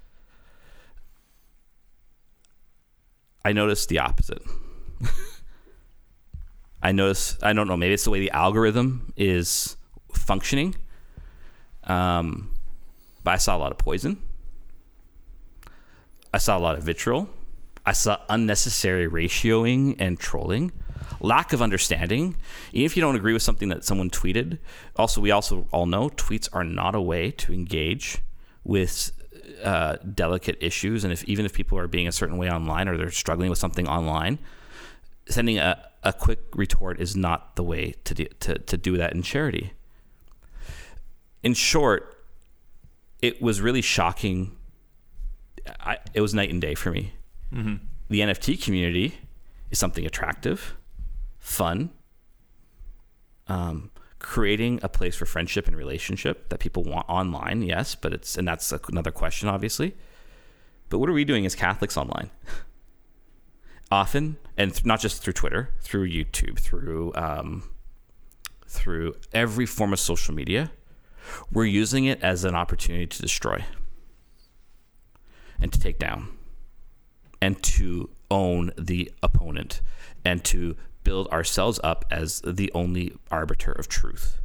I 3.45 3.53
noticed 3.53 3.89
the 3.89 3.99
opposite. 3.99 4.43
I 6.83 6.93
notice, 6.93 7.37
I 7.43 7.53
don't 7.53 7.69
know, 7.69 7.77
maybe 7.77 7.95
it's 7.95 8.05
the 8.05 8.11
way 8.11 8.21
the 8.21 8.31
algorithm 8.31 9.13
is 9.17 9.77
functioning. 10.13 10.77
Um, 11.85 12.55
but 13.25 13.33
I 13.33 13.37
saw 13.37 13.57
a 13.57 13.59
lot 13.59 13.73
of 13.73 13.79
poison. 13.79 14.23
I 16.33 16.39
saw 16.39 16.57
a 16.57 16.61
lot 16.61 16.79
of 16.79 16.85
vitriol. 16.85 17.29
I 17.91 17.93
saw 17.93 18.19
unnecessary 18.29 19.09
ratioing 19.09 19.97
and 19.99 20.17
trolling, 20.17 20.71
lack 21.19 21.53
of 21.53 21.61
understanding. 21.61 22.37
Even 22.73 22.87
if 22.87 22.97
you 22.97 23.01
don't 23.01 23.17
agree 23.17 23.33
with 23.33 23.43
something 23.43 23.69
that 23.71 23.83
someone 23.83 24.11
tweeted, 24.11 24.59
also 24.95 25.21
we 25.21 25.33
also 25.33 25.67
all 25.73 25.87
know 25.87 26.09
tweets 26.11 26.49
are 26.53 26.63
not 26.63 26.95
a 26.95 27.01
way 27.01 27.33
to 27.33 27.53
engage 27.53 28.19
with 28.63 29.11
uh, 29.65 29.97
delicate 30.15 30.57
issues. 30.61 31.03
And 31.03 31.13
if 31.13 31.25
even 31.25 31.45
if 31.45 31.53
people 31.53 31.77
are 31.79 31.89
being 31.89 32.07
a 32.07 32.13
certain 32.13 32.39
way 32.39 32.49
online 32.49 32.87
or 32.89 32.97
they're 32.97 33.11
struggling 33.11 33.51
with 33.51 33.59
something 33.59 33.89
online, 33.89 34.39
sending 35.29 35.59
a, 35.59 35.85
a 36.05 36.13
quick 36.13 36.39
retort 36.55 37.01
is 37.01 37.17
not 37.17 37.57
the 37.57 37.65
way 37.65 37.97
to 38.05 38.15
do, 38.15 38.27
to, 38.39 38.57
to 38.57 38.77
do 38.77 38.99
that 38.99 39.15
in 39.15 39.23
charity. 39.23 39.73
In 41.43 41.55
short, 41.55 42.25
it 43.21 43.43
was 43.43 43.61
really 43.61 43.83
shocking. 43.83 44.57
I, 45.81 45.99
it 46.15 46.21
was 46.21 46.35
night 46.35 46.51
and 46.51 46.61
day 46.61 46.77
for 46.77 46.93
me. 46.93 47.15
Mm-hmm. 47.53 47.85
The 48.09 48.21
NFT 48.21 48.63
community 48.63 49.19
is 49.71 49.79
something 49.79 50.05
attractive, 50.05 50.77
fun, 51.39 51.91
um, 53.49 53.91
creating 54.19 54.81
a 54.83 54.89
place 54.89 55.17
for 55.17 55.27
friendship 55.27 55.67
and 55.67 55.77
relationship 55.77 56.49
that 56.51 56.61
people 56.61 56.85
want 56.85 57.09
online. 57.09 57.63
Yes, 57.63 57.95
but 57.95 58.13
it's 58.13 58.37
and 58.37 58.47
that's 58.47 58.73
another 58.89 59.11
question, 59.11 59.49
obviously. 59.49 59.97
But 60.89 60.99
what 60.99 61.09
are 61.09 61.13
we 61.13 61.25
doing 61.25 61.47
as 61.47 61.55
Catholics 61.55 61.97
online? 61.97 62.31
Often, 63.93 64.37
and 64.57 64.73
th- 64.73 64.85
not 64.85 65.01
just 65.01 65.23
through 65.23 65.33
Twitter, 65.33 65.71
through 65.81 66.09
YouTube, 66.09 66.61
through 66.61 67.13
um, 67.17 67.65
through 68.67 69.17
every 69.33 69.67
form 69.67 69.93
of 69.93 69.99
social 69.99 70.33
media, 70.33 70.71
we're 71.51 71.65
using 71.65 72.05
it 72.05 72.23
as 72.23 72.45
an 72.45 72.55
opportunity 72.55 73.07
to 73.07 73.23
destroy 73.23 73.65
and 75.61 75.73
to 75.73 75.79
take 75.79 75.99
down 75.99 76.29
and 77.41 77.63
to 77.63 78.11
own 78.31 78.73
the 78.79 79.11
opponent 79.23 79.81
and 80.25 80.45
to 80.45 80.77
build 81.03 81.29
ourselves 81.29 81.81
up 81.83 82.05
as 82.11 82.43
the 82.47 82.71
only 82.75 83.13
arbiter 83.31 83.73
of 83.73 83.89
truth. 83.89 84.39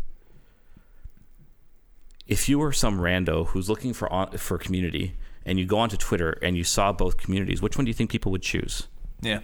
If 2.28 2.50
you 2.50 2.58
were 2.58 2.72
some 2.72 3.00
rando 3.00 3.48
who's 3.48 3.70
looking 3.70 3.94
for 3.94 4.10
for 4.38 4.58
community 4.58 5.16
and 5.46 5.60
you 5.60 5.66
go 5.66 5.78
onto 5.78 5.98
Twitter 5.98 6.40
and 6.42 6.58
you 6.58 6.64
saw 6.64 6.92
both 6.92 7.18
communities, 7.18 7.62
which 7.62 7.78
one 7.78 7.86
do 7.86 7.90
you 7.90 7.94
think 7.94 8.10
people 8.10 8.32
would 8.32 8.42
choose? 8.42 8.88
Yeah. 9.22 9.42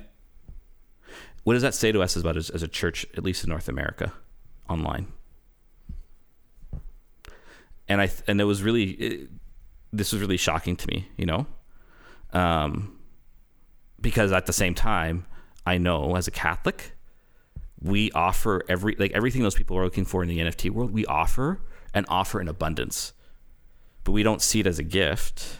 What 1.43 1.53
does 1.53 1.61
that 1.61 1.75
say 1.75 1.91
to 1.91 2.01
us 2.01 2.15
about 2.15 2.37
as, 2.37 2.49
as 2.49 2.63
a 2.63 2.67
church, 2.67 3.05
at 3.15 3.23
least 3.23 3.43
in 3.43 3.49
North 3.49 3.67
America, 3.67 4.13
online? 4.69 5.11
And 7.87 8.01
I 8.01 8.09
and 8.27 8.39
it 8.39 8.45
was 8.45 8.63
really 8.63 8.91
it, 8.91 9.29
this 9.93 10.11
was 10.11 10.21
really 10.21 10.37
shocking 10.37 10.75
to 10.77 10.87
me, 10.87 11.07
you 11.17 11.25
know, 11.25 11.45
um, 12.33 12.97
because 14.01 14.31
at 14.31 14.45
the 14.45 14.53
same 14.53 14.73
time, 14.73 15.25
I 15.65 15.77
know 15.77 16.15
as 16.15 16.27
a 16.27 16.31
Catholic, 16.31 16.93
we 17.81 18.11
offer 18.11 18.63
every 18.67 18.95
like 18.97 19.11
everything 19.11 19.43
those 19.43 19.55
people 19.55 19.77
are 19.77 19.83
looking 19.83 20.05
for 20.05 20.23
in 20.23 20.29
the 20.29 20.39
NFT 20.39 20.69
world. 20.69 20.91
We 20.91 21.05
offer 21.05 21.61
and 21.93 22.05
offer 22.09 22.39
in 22.41 22.47
abundance, 22.47 23.13
but 24.03 24.11
we 24.11 24.23
don't 24.23 24.41
see 24.41 24.59
it 24.59 24.67
as 24.67 24.79
a 24.79 24.83
gift. 24.83 25.59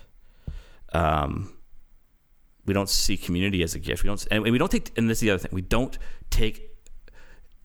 Um, 0.93 1.53
we 2.65 2.73
don't 2.73 2.89
see 2.89 3.17
community 3.17 3.63
as 3.63 3.75
a 3.75 3.79
gift. 3.79 4.03
We 4.03 4.07
don't, 4.07 4.27
and 4.29 4.43
we 4.43 4.57
don't 4.57 4.71
take. 4.71 4.91
And 4.97 5.09
this 5.09 5.17
is 5.17 5.21
the 5.21 5.31
other 5.31 5.39
thing: 5.39 5.51
we 5.51 5.61
don't 5.61 5.97
take 6.29 6.69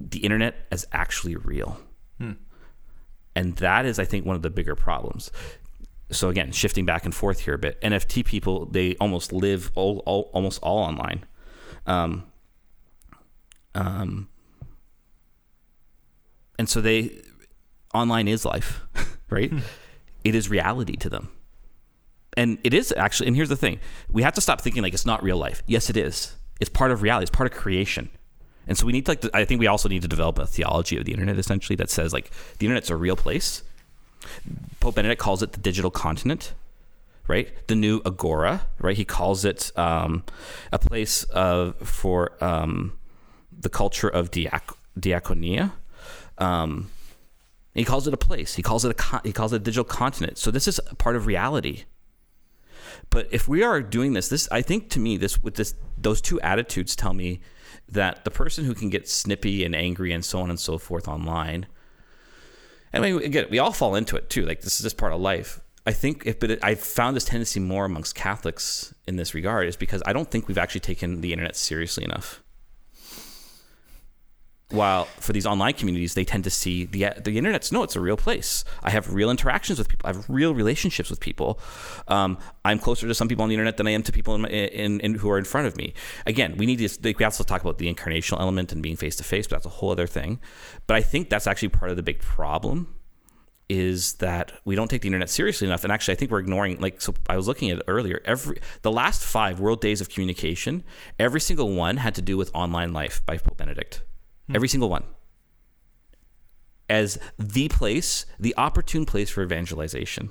the 0.00 0.20
internet 0.20 0.66
as 0.70 0.86
actually 0.92 1.36
real. 1.36 1.78
Hmm. 2.18 2.32
And 3.34 3.56
that 3.56 3.84
is, 3.84 3.98
I 3.98 4.06
think, 4.06 4.24
one 4.24 4.36
of 4.36 4.42
the 4.42 4.50
bigger 4.50 4.74
problems. 4.74 5.30
So 6.11 6.28
again, 6.28 6.52
shifting 6.52 6.84
back 6.84 7.04
and 7.04 7.14
forth 7.14 7.40
here 7.40 7.54
a 7.54 7.59
bit, 7.59 7.80
NFT 7.80 8.24
people 8.24 8.66
they 8.66 8.94
almost 8.96 9.32
live 9.32 9.72
all, 9.74 10.02
all 10.07 10.30
almost 10.32 10.62
all 10.62 10.78
online. 10.78 11.24
Um, 11.86 12.24
um, 13.74 14.28
and 16.59 16.68
so 16.68 16.80
they 16.80 17.22
online 17.92 18.28
is 18.28 18.44
life, 18.44 18.82
right? 19.30 19.52
it 20.26 20.34
is 20.34 20.50
reality 20.50 20.96
to 20.96 21.09
them. 21.09 21.28
And 22.36 22.59
it 22.64 22.74
is 22.74 22.92
actually, 22.96 23.28
and 23.28 23.36
here's 23.36 23.48
the 23.48 23.57
thing 23.57 23.80
we 24.11 24.22
have 24.22 24.34
to 24.34 24.40
stop 24.40 24.61
thinking 24.61 24.82
like 24.82 24.92
it's 24.92 25.07
not 25.07 25.22
real 25.22 25.38
life. 25.38 25.62
Yes, 25.66 25.88
it 25.88 25.96
is. 25.96 26.36
It's 26.61 26.70
part 26.70 26.90
of 26.90 27.02
reality, 27.02 27.24
it's 27.24 27.30
part 27.30 27.50
of 27.50 27.57
creation. 27.57 28.11
And 28.66 28.76
so 28.76 28.84
we 28.84 28.92
need 28.92 29.07
to, 29.07 29.12
like, 29.12 29.24
I 29.32 29.44
think 29.44 29.61
we 29.61 29.68
also 29.68 29.88
need 29.88 30.02
to 30.02 30.09
develop 30.09 30.38
a 30.40 30.46
theology 30.46 30.96
of 30.96 31.04
the 31.04 31.12
internet 31.12 31.38
essentially 31.38 31.76
that 31.76 31.88
says, 31.88 32.12
like, 32.12 32.32
the 32.59 32.66
internet's 32.66 32.90
a 32.90 32.96
real 32.96 33.14
place. 33.14 33.62
Pope 34.80 34.96
Benedict 34.96 35.20
calls 35.20 35.42
it 35.42 35.52
the 35.52 35.60
digital 35.60 35.90
continent, 35.90 36.52
right? 37.28 37.48
The 37.68 37.74
new 37.74 38.00
agora, 38.04 38.66
right? 38.78 38.96
He 38.96 39.04
calls 39.04 39.44
it 39.44 39.72
um, 39.76 40.24
a 40.72 40.78
place 40.78 41.24
of, 41.24 41.76
for 41.76 42.32
um, 42.42 42.98
the 43.58 43.68
culture 43.68 44.08
of 44.08 44.30
diac- 44.30 44.76
diaconia. 44.98 45.72
Um, 46.38 46.90
he 47.74 47.84
calls 47.84 48.06
it 48.06 48.14
a 48.14 48.18
place. 48.18 48.54
He 48.54 48.62
calls 48.62 48.84
it 48.84 48.90
a 48.90 48.94
con- 48.94 49.20
he 49.22 49.32
calls 49.32 49.52
it 49.52 49.56
a 49.56 49.58
digital 49.58 49.84
continent. 49.84 50.38
So 50.38 50.50
this 50.50 50.66
is 50.66 50.80
part 50.98 51.14
of 51.14 51.26
reality. 51.26 51.84
But 53.10 53.28
if 53.30 53.46
we 53.46 53.62
are 53.62 53.82
doing 53.82 54.14
this, 54.14 54.28
this 54.28 54.48
I 54.50 54.62
think 54.62 54.88
to 54.90 54.98
me 54.98 55.16
this 55.16 55.42
with 55.42 55.56
this 55.56 55.74
those 55.98 56.20
two 56.20 56.40
attitudes 56.40 56.96
tell 56.96 57.12
me 57.12 57.40
that 57.88 58.24
the 58.24 58.30
person 58.30 58.64
who 58.64 58.74
can 58.74 58.88
get 58.88 59.08
snippy 59.08 59.64
and 59.64 59.74
angry 59.74 60.12
and 60.12 60.24
so 60.24 60.40
on 60.40 60.50
and 60.50 60.58
so 60.58 60.78
forth 60.78 61.06
online, 61.06 61.66
I 62.97 63.01
mean, 63.01 63.22
again, 63.22 63.47
we 63.51 63.59
all 63.59 63.72
fall 63.72 63.94
into 63.94 64.16
it 64.16 64.30
too. 64.30 64.44
Like 64.44 64.61
this 64.62 64.76
is 64.76 64.82
just 64.82 64.97
part 64.97 65.12
of 65.12 65.20
life. 65.20 65.61
I 65.86 65.92
think 65.92 66.26
if, 66.26 66.40
but 66.40 66.59
I've 66.64 66.80
found 66.80 67.14
this 67.14 67.24
tendency 67.24 67.61
more 67.61 67.84
amongst 67.84 68.16
Catholics 68.16 68.92
in 69.07 69.16
this 69.16 69.34
regard 69.34 69.68
is 69.68 69.76
because 69.76 70.03
I 70.05 70.12
don't 70.12 70.28
think 70.28 70.49
we've 70.49 70.59
actually 70.59 70.80
taken 70.80 71.20
the 71.20 71.32
internet 71.32 71.57
seriously 71.57 72.05
enough. 72.05 72.42
While 74.70 75.04
for 75.20 75.32
these 75.32 75.46
online 75.46 75.74
communities, 75.74 76.14
they 76.14 76.24
tend 76.24 76.42
to 76.42 76.50
see 76.50 76.86
the 76.86 77.10
the 77.22 77.38
internet's 77.38 77.70
no, 77.70 77.84
it's 77.84 77.94
a 77.94 78.00
real 78.00 78.16
place. 78.16 78.64
I 78.82 78.90
have 78.90 79.14
real 79.14 79.30
interactions 79.30 79.78
with 79.78 79.88
people. 79.88 80.10
I 80.10 80.12
have 80.12 80.28
real 80.28 80.54
relationships 80.54 81.08
with 81.08 81.20
people. 81.20 81.60
Um, 82.08 82.38
I'm 82.64 82.80
closer 82.80 83.06
to 83.06 83.14
some 83.14 83.28
people 83.28 83.44
on 83.44 83.48
the 83.48 83.54
internet 83.54 83.76
than 83.76 83.86
I 83.86 83.92
am 83.92 84.02
to 84.02 84.12
people 84.12 84.34
in, 84.34 84.44
in, 84.46 85.00
in, 85.00 85.14
who 85.14 85.30
are 85.30 85.38
in 85.38 85.44
front 85.44 85.68
of 85.68 85.76
me. 85.76 85.94
Again, 86.26 86.56
we 86.56 86.66
need 86.66 86.78
to 86.78 87.14
we 87.16 87.24
also 87.24 87.44
talk 87.44 87.60
about 87.60 87.78
the 87.78 87.92
incarnational 87.92 88.40
element 88.40 88.72
and 88.72 88.82
being 88.82 88.96
face 88.96 89.14
to 89.16 89.24
face, 89.24 89.46
but 89.46 89.56
that's 89.56 89.66
a 89.66 89.76
whole 89.78 89.90
other 89.90 90.08
thing. 90.08 90.40
But 90.88 90.96
I 90.96 91.02
think 91.02 91.30
that's 91.30 91.46
actually 91.46 91.68
part 91.68 91.92
of 91.92 91.96
the 91.96 92.02
big 92.02 92.18
problem 92.18 92.92
is 93.68 94.14
that 94.14 94.52
we 94.64 94.74
don't 94.76 94.88
take 94.88 95.02
the 95.02 95.08
internet 95.08 95.28
seriously 95.28 95.66
enough 95.66 95.82
and 95.82 95.92
actually 95.92 96.12
i 96.12 96.14
think 96.14 96.30
we're 96.30 96.38
ignoring 96.38 96.78
like 96.78 97.00
so 97.00 97.12
i 97.28 97.36
was 97.36 97.48
looking 97.48 97.68
at 97.70 97.78
it 97.78 97.84
earlier 97.88 98.20
every 98.24 98.60
the 98.82 98.92
last 98.92 99.24
five 99.24 99.58
world 99.58 99.80
days 99.80 100.00
of 100.00 100.08
communication 100.08 100.84
every 101.18 101.40
single 101.40 101.74
one 101.74 101.96
had 101.96 102.14
to 102.14 102.22
do 102.22 102.36
with 102.36 102.48
online 102.54 102.92
life 102.92 103.22
by 103.26 103.36
pope 103.36 103.56
benedict 103.56 104.02
every 104.55 104.68
single 104.68 104.88
one 104.88 105.05
as 106.88 107.18
the 107.38 107.68
place 107.68 108.26
the 108.38 108.55
opportune 108.57 109.05
place 109.05 109.28
for 109.30 109.42
evangelization 109.42 110.30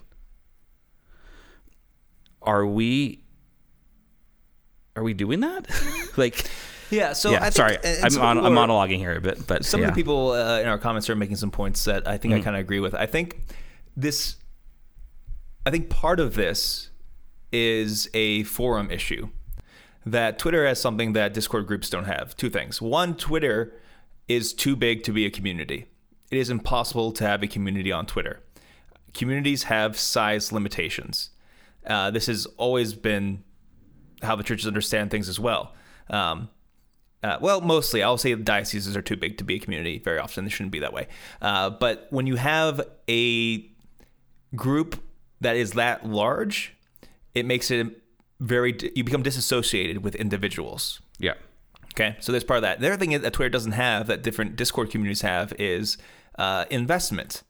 are 2.42 2.66
we 2.66 3.24
are 4.96 5.04
we 5.04 5.14
doing 5.14 5.42
that 5.42 5.68
like 6.18 6.50
Yeah, 6.92 7.14
so 7.14 7.32
yeah, 7.32 7.38
I 7.38 7.50
think, 7.50 7.54
sorry, 7.56 7.78
I'm, 8.04 8.14
mon- 8.16 8.46
I'm 8.46 8.54
monologuing 8.54 9.00
here 9.00 9.18
a 9.18 9.20
bit, 9.20 9.48
but 9.48 9.66
some 9.66 9.82
yeah. 9.82 9.88
of 9.88 9.96
the 9.96 10.00
people 10.00 10.32
uh, 10.32 10.60
in 10.60 10.68
our 10.68 10.78
comments 10.78 11.10
are 11.10 11.16
making 11.16 11.36
some 11.38 11.50
points 11.50 11.84
that 11.86 12.08
I 12.08 12.18
think 12.18 12.34
I 12.36 12.40
Mhm. 12.40 12.44
kind 12.44 12.56
of 12.56 12.60
agree 12.60 12.80
with. 12.80 12.94
I 12.94 13.08
think 13.08 13.40
this, 13.98 14.36
I 15.66 15.72
think 15.72 15.90
part 15.90 16.20
of 16.20 16.36
this 16.36 16.92
is 17.52 18.08
a 18.14 18.44
forum 18.44 18.92
issue 18.92 19.30
that 20.06 20.38
Twitter 20.38 20.66
has 20.68 20.80
something 20.80 21.14
that 21.14 21.34
Discord 21.34 21.66
groups 21.66 21.90
don't 21.90 22.06
have. 22.06 22.38
Two 22.38 22.52
things. 22.52 22.80
One, 22.80 23.16
Twitter 23.16 23.74
is 24.28 24.54
too 24.54 24.76
big 24.76 25.04
to 25.04 25.12
be 25.12 25.26
a 25.26 25.30
community. 25.30 25.88
It 26.32 26.38
is 26.38 26.50
impossible 26.50 27.12
to 27.14 27.24
have 27.24 27.44
a 27.44 27.48
community 27.48 27.92
on 27.92 28.06
Twitter. 28.06 28.42
Communities 29.14 29.64
have 29.64 29.98
size 29.98 30.52
limitations. 30.52 31.30
Uh, 31.86 32.12
this 32.12 32.26
has 32.26 32.46
always 32.58 32.94
been 32.94 33.44
how 34.22 34.36
the 34.36 34.44
churches 34.44 34.68
understand 34.68 35.12
things 35.12 35.30
as 35.30 35.40
well. 35.40 35.74
Um, 36.10 36.50
uh, 37.24 37.38
well, 37.42 37.62
mostly, 37.62 38.04
I'll 38.04 38.18
say 38.18 38.36
dioceses 38.36 38.96
are 38.96 39.02
too 39.02 39.16
big 39.16 39.38
to 39.40 39.44
be 39.44 39.56
a 39.56 39.60
community. 39.60 40.00
Very 40.00 40.20
often, 40.20 40.46
they 40.46 40.52
shouldn't 40.52 40.72
be 40.72 40.80
that 40.80 40.94
way. 40.94 41.08
Uh, 41.42 41.72
but 41.72 42.08
when 42.12 42.28
you 42.28 42.36
have 42.36 42.82
a 43.10 43.68
group 44.56 45.02
that 45.42 45.56
is 45.56 45.72
that 45.72 46.06
large, 46.06 46.76
it 47.34 47.46
makes 47.46 47.72
it 47.72 48.02
very. 48.40 48.78
You 48.96 49.04
become 49.04 49.24
disassociated 49.24 50.04
with 50.04 50.16
individuals. 50.16 51.02
Yeah. 51.18 51.34
Okay, 51.96 52.18
so 52.20 52.34
there's 52.34 52.44
part 52.44 52.58
of 52.58 52.64
that. 52.64 52.82
The 52.82 52.88
other 52.88 52.98
thing 52.98 53.12
that 53.22 53.32
Twitter 53.32 53.50
doesn't 53.50 53.72
have 53.72 54.08
that 54.08 54.22
different 54.22 54.58
Discord 54.58 54.90
communities 54.90 55.22
have 55.22 55.54
is 55.58 55.98
uh, 56.38 56.66
investment. 56.70 57.44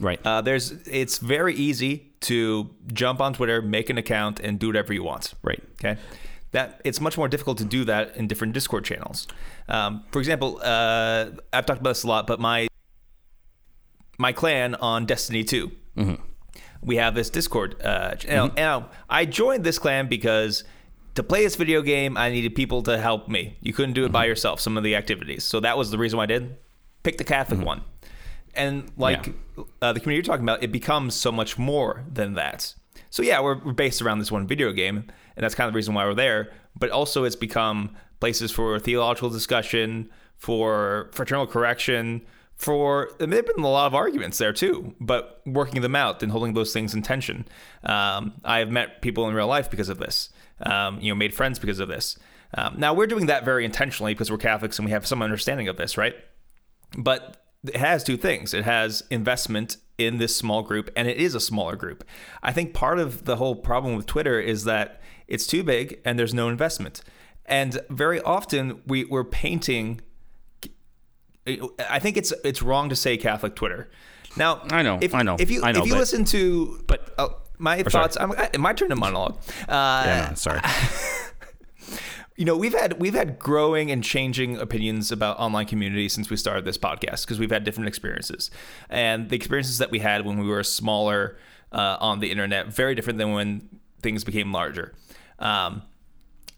Right. 0.00 0.20
Uh, 0.24 0.40
there's 0.40 0.70
it's 0.86 1.18
very 1.18 1.54
easy 1.54 2.12
to 2.20 2.70
jump 2.92 3.20
on 3.20 3.34
Twitter, 3.34 3.60
make 3.60 3.90
an 3.90 3.98
account, 3.98 4.38
and 4.38 4.58
do 4.58 4.68
whatever 4.68 4.92
you 4.92 5.02
want. 5.02 5.34
Right. 5.42 5.62
Okay. 5.74 6.00
That 6.52 6.80
it's 6.84 7.00
much 7.00 7.18
more 7.18 7.28
difficult 7.28 7.58
to 7.58 7.64
do 7.64 7.84
that 7.84 8.16
in 8.16 8.28
different 8.28 8.52
Discord 8.52 8.84
channels. 8.84 9.26
Um, 9.68 10.04
for 10.12 10.20
example, 10.20 10.60
uh, 10.62 11.30
I've 11.52 11.66
talked 11.66 11.80
about 11.80 11.90
this 11.90 12.04
a 12.04 12.08
lot, 12.08 12.28
but 12.28 12.38
my 12.38 12.68
my 14.16 14.32
clan 14.32 14.76
on 14.76 15.06
Destiny 15.06 15.42
2 15.42 15.72
we 16.82 16.96
have 16.96 17.14
this 17.14 17.30
Discord 17.30 17.80
uh, 17.82 18.14
channel. 18.16 18.46
And 18.46 18.56
now, 18.56 18.90
I 19.08 19.24
joined 19.24 19.64
this 19.64 19.78
clan 19.78 20.08
because 20.08 20.64
to 21.14 21.22
play 21.22 21.44
this 21.44 21.56
video 21.56 21.82
game, 21.82 22.16
I 22.16 22.30
needed 22.30 22.54
people 22.54 22.82
to 22.84 22.98
help 22.98 23.28
me. 23.28 23.56
You 23.60 23.72
couldn't 23.72 23.94
do 23.94 24.04
it 24.04 24.12
by 24.12 24.24
yourself. 24.24 24.60
Some 24.60 24.76
of 24.76 24.84
the 24.84 24.96
activities, 24.96 25.44
so 25.44 25.60
that 25.60 25.76
was 25.76 25.90
the 25.90 25.98
reason 25.98 26.16
why 26.16 26.24
I 26.24 26.26
did. 26.26 26.56
Pick 27.02 27.18
the 27.18 27.24
Catholic 27.24 27.64
one, 27.64 27.82
and 28.54 28.90
like 28.96 29.34
uh, 29.80 29.92
the 29.92 30.00
community 30.00 30.14
you're 30.14 30.22
talking 30.22 30.44
about, 30.44 30.62
it 30.62 30.70
becomes 30.70 31.14
so 31.14 31.32
much 31.32 31.58
more 31.58 32.04
than 32.10 32.34
that. 32.34 32.74
So 33.10 33.22
yeah, 33.22 33.40
we're, 33.40 33.58
we're 33.62 33.72
based 33.72 34.00
around 34.00 34.20
this 34.20 34.30
one 34.30 34.46
video 34.46 34.72
game, 34.72 35.04
and 35.36 35.44
that's 35.44 35.54
kind 35.54 35.66
of 35.66 35.72
the 35.72 35.76
reason 35.76 35.94
why 35.94 36.06
we're 36.06 36.14
there. 36.14 36.52
But 36.78 36.90
also, 36.90 37.24
it's 37.24 37.36
become 37.36 37.96
places 38.20 38.52
for 38.52 38.78
theological 38.78 39.30
discussion, 39.30 40.08
for 40.36 41.10
fraternal 41.12 41.46
correction, 41.46 42.22
for 42.54 43.10
and 43.18 43.32
there've 43.32 43.44
been 43.44 43.64
a 43.64 43.68
lot 43.68 43.86
of 43.86 43.94
arguments 43.94 44.38
there 44.38 44.52
too, 44.52 44.94
but 45.00 45.42
working 45.44 45.82
them 45.82 45.96
out 45.96 46.22
and 46.22 46.30
holding 46.30 46.54
those 46.54 46.72
things 46.72 46.94
in 46.94 47.02
tension. 47.02 47.44
Um, 47.82 48.34
I 48.44 48.60
have 48.60 48.70
met 48.70 49.02
people 49.02 49.28
in 49.28 49.34
real 49.34 49.48
life 49.48 49.70
because 49.70 49.88
of 49.88 49.98
this. 49.98 50.30
Um, 50.60 51.00
you 51.00 51.10
know, 51.10 51.16
made 51.16 51.34
friends 51.34 51.58
because 51.58 51.80
of 51.80 51.88
this. 51.88 52.16
Um, 52.54 52.74
now 52.78 52.92
we're 52.94 53.06
doing 53.06 53.26
that 53.26 53.44
very 53.44 53.64
intentionally 53.64 54.14
because 54.14 54.30
we're 54.30 54.36
Catholics 54.38 54.78
and 54.78 54.84
we 54.86 54.92
have 54.92 55.06
some 55.06 55.22
understanding 55.22 55.68
of 55.68 55.76
this, 55.76 55.96
right? 55.96 56.14
But 56.96 57.38
it 57.64 57.76
has 57.76 58.04
two 58.04 58.16
things. 58.16 58.52
It 58.54 58.64
has 58.64 59.02
investment 59.10 59.78
in 59.98 60.18
this 60.18 60.36
small 60.36 60.62
group, 60.62 60.90
and 60.96 61.08
it 61.08 61.16
is 61.16 61.34
a 61.34 61.40
smaller 61.40 61.76
group. 61.76 62.04
I 62.42 62.52
think 62.52 62.74
part 62.74 62.98
of 62.98 63.24
the 63.24 63.36
whole 63.36 63.54
problem 63.56 63.96
with 63.96 64.06
Twitter 64.06 64.38
is 64.40 64.64
that 64.64 65.00
it's 65.28 65.46
too 65.46 65.62
big 65.62 66.00
and 66.04 66.18
there's 66.18 66.34
no 66.34 66.48
investment. 66.48 67.02
And 67.46 67.80
very 67.88 68.20
often 68.20 68.82
we, 68.86 69.04
we're 69.04 69.24
painting 69.24 70.00
I 71.88 71.98
think 71.98 72.16
it's 72.16 72.32
it's 72.44 72.62
wrong 72.62 72.88
to 72.88 72.96
say 72.96 73.16
Catholic 73.16 73.56
Twitter. 73.56 73.90
Now 74.36 74.62
I 74.70 74.82
know, 74.82 74.98
if, 75.00 75.12
I 75.14 75.22
know, 75.22 75.36
If 75.38 75.50
you 75.50 75.62
I 75.62 75.72
know, 75.72 75.80
if 75.80 75.86
you 75.86 75.94
but- 75.94 75.98
listen 75.98 76.24
to 76.26 76.82
but- 76.86 77.12
uh, 77.18 77.28
my 77.62 77.80
Or 77.80 77.84
thoughts, 77.84 78.16
my 78.58 78.72
turn 78.72 78.88
to 78.90 78.96
monologue. 78.96 79.38
Uh, 79.68 80.02
Yeah, 80.06 80.26
no, 80.30 80.34
sorry. 80.34 80.60
you 82.36 82.44
know 82.44 82.56
we've 82.56 82.72
had 82.72 82.98
we've 83.00 83.14
had 83.14 83.38
growing 83.38 83.90
and 83.90 84.02
changing 84.02 84.56
opinions 84.56 85.12
about 85.12 85.38
online 85.38 85.66
community 85.66 86.08
since 86.08 86.30
we 86.30 86.36
started 86.36 86.64
this 86.64 86.78
podcast 86.78 87.24
because 87.24 87.38
we've 87.38 87.50
had 87.50 87.62
different 87.62 87.88
experiences 87.88 88.50
and 88.88 89.28
the 89.28 89.36
experiences 89.36 89.78
that 89.78 89.90
we 89.90 89.98
had 89.98 90.24
when 90.24 90.38
we 90.38 90.48
were 90.48 90.62
smaller 90.64 91.36
uh, 91.72 91.96
on 92.00 92.20
the 92.20 92.30
internet 92.30 92.68
very 92.68 92.94
different 92.94 93.18
than 93.18 93.32
when 93.32 93.68
things 94.00 94.24
became 94.24 94.50
larger 94.50 94.94
um, 95.38 95.82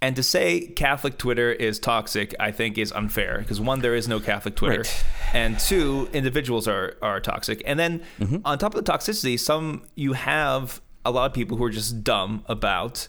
and 0.01 0.15
to 0.17 0.23
say 0.23 0.67
Catholic 0.67 1.17
Twitter 1.17 1.51
is 1.51 1.79
toxic, 1.79 2.35
I 2.39 2.51
think, 2.51 2.77
is 2.77 2.93
unfair 2.93 3.39
because 3.39 3.59
one, 3.59 3.81
there 3.81 3.95
is 3.95 4.07
no 4.07 4.21
Catholic 4.21 4.55
Twitter, 4.55 4.81
Right. 4.83 5.05
and 5.33 5.59
two, 5.59 6.11
individuals 6.13 6.69
are 6.69 6.97
are 7.01 7.21
toxic. 7.21 7.63
And 7.65 7.79
then 7.81 8.03
on 8.45 8.59
top 8.59 8.75
of 8.75 8.85
the 8.85 8.93
toxicity, 8.93 9.41
some 9.41 9.85
you 9.95 10.13
have 10.13 10.83
a 11.05 11.11
lot 11.11 11.27
of 11.27 11.33
people 11.33 11.57
who 11.57 11.65
are 11.65 11.71
just 11.71 12.03
dumb 12.03 12.45
about 12.47 13.09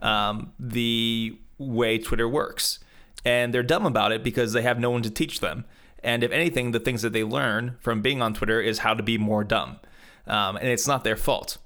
um, 0.00 0.52
the 0.58 1.38
way 1.58 1.98
Twitter 1.98 2.28
works, 2.28 2.78
and 3.24 3.52
they're 3.52 3.62
dumb 3.62 3.86
about 3.86 4.12
it 4.12 4.22
because 4.22 4.52
they 4.52 4.62
have 4.62 4.78
no 4.78 4.90
one 4.90 5.02
to 5.02 5.10
teach 5.10 5.40
them. 5.40 5.64
And 6.02 6.22
if 6.22 6.30
anything, 6.30 6.72
the 6.72 6.80
things 6.80 7.02
that 7.02 7.12
they 7.12 7.24
learn 7.24 7.76
from 7.80 8.02
being 8.02 8.20
on 8.20 8.34
Twitter 8.34 8.60
is 8.60 8.78
how 8.78 8.94
to 8.94 9.02
be 9.02 9.16
more 9.18 9.44
dumb, 9.44 9.78
um, 10.26 10.56
and 10.56 10.68
it's 10.68 10.86
not 10.86 11.04
their 11.04 11.16
fault. 11.16 11.58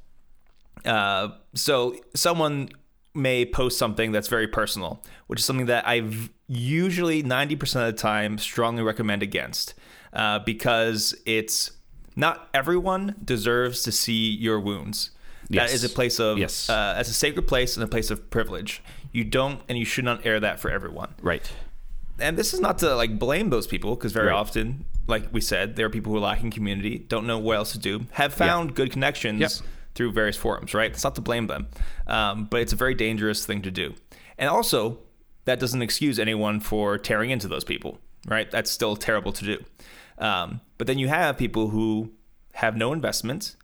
Uh, 0.84 1.28
so 1.54 1.96
someone 2.14 2.68
may 3.14 3.44
post 3.44 3.78
something 3.78 4.12
that's 4.12 4.28
very 4.28 4.46
personal, 4.46 5.02
which 5.26 5.40
is 5.40 5.44
something 5.44 5.66
that 5.66 5.86
I've 5.86 6.30
usually 6.46 7.22
90% 7.22 7.62
of 7.88 7.94
the 7.94 8.00
time 8.00 8.38
strongly 8.38 8.82
recommend 8.82 9.22
against 9.22 9.74
uh, 10.12 10.38
because 10.40 11.14
it's 11.26 11.72
not 12.16 12.48
everyone 12.54 13.16
deserves 13.24 13.82
to 13.82 13.92
see 13.92 14.30
your 14.30 14.58
wounds. 14.60 15.10
Yes. 15.50 15.70
That 15.70 15.74
is 15.74 15.84
a 15.84 15.88
place 15.88 16.20
of, 16.20 16.36
Yes. 16.38 16.68
uh, 16.68 16.94
as 16.96 17.08
a 17.08 17.12
sacred 17.14 17.46
place 17.46 17.76
and 17.76 17.82
a 17.84 17.88
place 17.88 18.10
of 18.10 18.28
privilege. 18.30 18.82
You 19.12 19.24
don't 19.24 19.60
and 19.68 19.78
you 19.78 19.84
should 19.86 20.04
not 20.04 20.26
air 20.26 20.38
that 20.40 20.60
for 20.60 20.70
everyone 20.70 21.14
right. 21.22 21.50
and 22.20 22.36
this 22.36 22.52
is 22.52 22.60
not 22.60 22.78
to 22.78 22.94
like 22.94 23.18
blame 23.18 23.48
those 23.50 23.66
people 23.66 23.94
because 23.96 24.12
very 24.12 24.26
Right. 24.28 24.34
often 24.36 24.84
like 25.06 25.32
we 25.32 25.40
said 25.40 25.76
there 25.76 25.86
are 25.86 25.90
people 25.90 26.12
who 26.12 26.18
are 26.18 26.28
lacking 26.28 26.50
community 26.50 26.98
don't 26.98 27.26
know 27.26 27.38
what 27.38 27.56
else 27.56 27.72
to 27.72 27.78
do 27.78 28.04
have 28.12 28.34
found 28.34 28.74
good 28.74 28.92
connections 28.92 29.40
Yep. 29.40 29.50
through 29.94 30.12
various 30.12 30.36
forums 30.36 30.74
right 30.74 30.90
it's 30.90 31.02
not 31.04 31.14
to 31.14 31.22
blame 31.22 31.46
them 31.46 31.68
um, 32.06 32.44
but 32.50 32.60
it's 32.60 32.72
a 32.74 32.76
very 32.76 32.94
dangerous 32.94 33.46
thing 33.46 33.62
to 33.62 33.70
do 33.70 33.94
and 34.36 34.50
also 34.50 34.98
that 35.46 35.58
doesn't 35.58 35.80
excuse 35.80 36.18
anyone 36.18 36.60
for 36.60 36.98
tearing 36.98 37.30
into 37.30 37.48
those 37.48 37.64
people 37.64 37.98
right 38.26 38.50
that's 38.50 38.70
still 38.70 38.94
terrible 38.94 39.32
to 39.32 39.44
do 39.46 39.64
um, 40.18 40.60
but 40.76 40.86
then 40.86 40.98
you 40.98 41.08
have 41.08 41.38
people 41.38 41.68
who 41.70 42.12
have 42.58 42.76
no 42.76 42.92
investment 42.92 43.54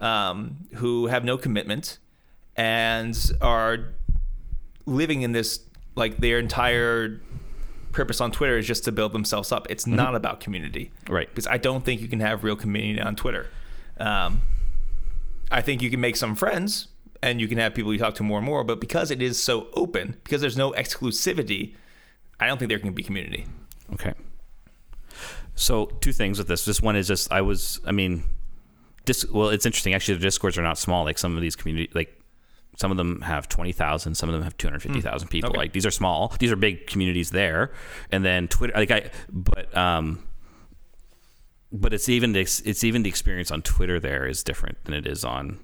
um, 0.00 0.56
who 0.74 1.06
have 1.06 1.24
no 1.24 1.38
commitment 1.38 1.98
and 2.56 3.16
are 3.40 3.94
living 4.86 5.22
in 5.22 5.30
this 5.30 5.60
like 5.94 6.16
their 6.16 6.40
entire 6.40 7.20
purpose 7.92 8.20
on 8.20 8.32
Twitter 8.32 8.58
is 8.58 8.66
just 8.66 8.84
to 8.84 8.90
build 8.90 9.12
themselves 9.12 9.52
up. 9.52 9.68
It's 9.70 9.86
not 9.86 10.16
about 10.16 10.40
community, 10.40 10.90
Right. 11.08 11.28
Because 11.28 11.46
I 11.46 11.58
don't 11.58 11.84
think 11.84 12.00
you 12.00 12.08
can 12.08 12.18
have 12.18 12.42
real 12.42 12.56
community 12.56 13.00
on 13.00 13.14
Twitter. 13.14 13.46
Um, 13.98 14.42
I 15.52 15.60
think 15.62 15.80
you 15.80 15.88
can 15.88 16.00
make 16.00 16.16
some 16.16 16.34
friends 16.34 16.88
and 17.22 17.40
you 17.40 17.46
can 17.46 17.58
have 17.58 17.72
people 17.72 17.92
you 17.92 18.00
talk 18.00 18.14
to 18.16 18.24
more 18.24 18.38
and 18.38 18.46
more, 18.46 18.64
but 18.64 18.80
because 18.80 19.12
it 19.12 19.22
is 19.22 19.40
so 19.40 19.68
open, 19.74 20.16
because 20.24 20.40
there's 20.40 20.56
no 20.56 20.72
exclusivity, 20.72 21.76
I 22.40 22.48
don't 22.48 22.58
think 22.58 22.68
there 22.68 22.80
can 22.80 22.92
be 22.94 23.04
community. 23.04 23.46
Okay. 23.92 24.14
So 25.54 25.86
two 26.00 26.12
things 26.12 26.38
with 26.38 26.48
this. 26.48 26.64
This 26.64 26.82
one 26.82 26.96
is 26.96 27.06
just 27.06 27.30
I 27.30 27.42
was 27.42 27.80
I 27.86 27.92
mean, 27.92 28.24
dis- 29.04 29.28
well 29.30 29.48
it's 29.48 29.66
interesting 29.66 29.94
actually. 29.94 30.14
The 30.14 30.20
discords 30.22 30.58
are 30.58 30.62
not 30.62 30.78
small. 30.78 31.04
Like 31.04 31.18
some 31.18 31.36
of 31.36 31.42
these 31.42 31.56
community 31.56 31.90
like 31.94 32.16
some 32.76 32.90
of 32.90 32.96
them 32.96 33.20
have 33.22 33.48
twenty 33.48 33.72
thousand. 33.72 34.14
Some 34.14 34.28
of 34.28 34.34
them 34.34 34.42
have 34.42 34.56
two 34.56 34.66
hundred 34.66 34.80
fifty 34.80 35.00
thousand 35.00 35.28
people. 35.28 35.50
Okay. 35.50 35.58
Like 35.58 35.72
these 35.72 35.86
are 35.86 35.90
small. 35.90 36.34
These 36.38 36.52
are 36.52 36.56
big 36.56 36.86
communities 36.86 37.30
there. 37.30 37.72
And 38.10 38.24
then 38.24 38.48
Twitter 38.48 38.72
like 38.76 38.90
I 38.90 39.10
but 39.30 39.76
um. 39.76 40.24
But 41.72 41.92
it's 41.92 42.08
even 42.08 42.32
the, 42.32 42.40
it's 42.40 42.82
even 42.82 43.04
the 43.04 43.08
experience 43.08 43.52
on 43.52 43.62
Twitter 43.62 44.00
there 44.00 44.26
is 44.26 44.42
different 44.42 44.82
than 44.86 44.94
it 44.94 45.06
is 45.06 45.24
on 45.24 45.60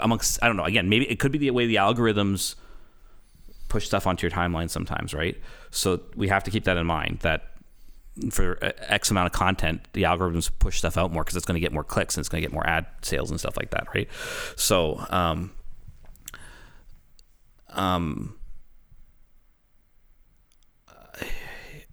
amongst 0.00 0.42
I 0.42 0.48
don't 0.48 0.56
know 0.56 0.64
again 0.64 0.88
maybe 0.88 1.08
it 1.08 1.20
could 1.20 1.30
be 1.30 1.38
the 1.38 1.50
way 1.50 1.66
the 1.66 1.76
algorithms 1.76 2.56
push 3.68 3.86
stuff 3.86 4.06
onto 4.06 4.26
your 4.26 4.30
timeline 4.30 4.68
sometimes, 4.68 5.14
right? 5.14 5.40
So 5.70 6.00
we 6.16 6.28
have 6.28 6.42
to 6.44 6.50
keep 6.50 6.64
that 6.64 6.76
in 6.76 6.86
mind 6.86 7.20
that 7.20 7.51
for 8.30 8.62
uh, 8.62 8.72
X 8.88 9.10
amount 9.10 9.26
of 9.26 9.32
content, 9.32 9.86
the 9.92 10.02
algorithms 10.02 10.50
push 10.58 10.78
stuff 10.78 10.96
out 10.96 11.12
more 11.12 11.24
because 11.24 11.36
it's 11.36 11.46
going 11.46 11.54
to 11.54 11.60
get 11.60 11.72
more 11.72 11.84
clicks 11.84 12.16
and 12.16 12.22
it's 12.22 12.28
going 12.28 12.42
to 12.42 12.46
get 12.46 12.52
more 12.52 12.66
ad 12.66 12.86
sales 13.02 13.30
and 13.30 13.40
stuff 13.40 13.56
like 13.56 13.70
that, 13.70 13.88
right? 13.94 14.08
So, 14.56 15.04
um, 15.10 15.52
um, 17.70 18.36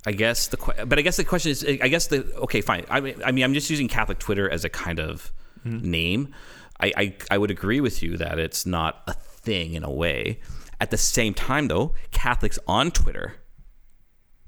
I 0.05 0.11
guess 0.11 0.47
the 0.47 0.85
but 0.87 0.97
I 0.97 1.01
guess 1.01 1.17
the 1.17 1.23
question 1.25 1.51
is 1.51 1.63
I 1.63 1.87
guess 1.87 2.07
the 2.07 2.23
okay 2.37 2.61
fine 2.61 2.85
I 2.89 3.01
mean 3.01 3.21
I 3.23 3.31
mean 3.31 3.43
I'm 3.43 3.53
just 3.53 3.69
using 3.69 3.87
Catholic 3.87 4.17
Twitter 4.17 4.49
as 4.49 4.63
a 4.63 4.69
kind 4.69 4.99
of 4.99 5.31
name. 5.65 6.33
I, 6.79 6.93
I 6.95 7.15
I 7.31 7.37
would 7.37 7.51
agree 7.51 7.81
with 7.81 8.01
you 8.01 8.15
that 8.17 8.39
it's 8.39 8.65
not 8.65 9.03
a 9.07 9.13
thing 9.13 9.73
in 9.73 9.83
a 9.83 9.91
way. 9.91 10.39
At 10.79 10.91
the 10.91 10.97
same 10.97 11.33
time 11.33 11.67
though, 11.67 11.93
Catholics 12.11 12.57
on 12.65 12.91
Twitter 12.91 13.35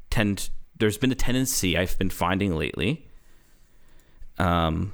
tend 0.09 0.49
there's 0.81 0.97
been 0.97 1.11
a 1.11 1.15
tendency 1.15 1.77
I've 1.77 1.97
been 1.97 2.09
finding 2.09 2.55
lately 2.57 3.07
um 4.39 4.91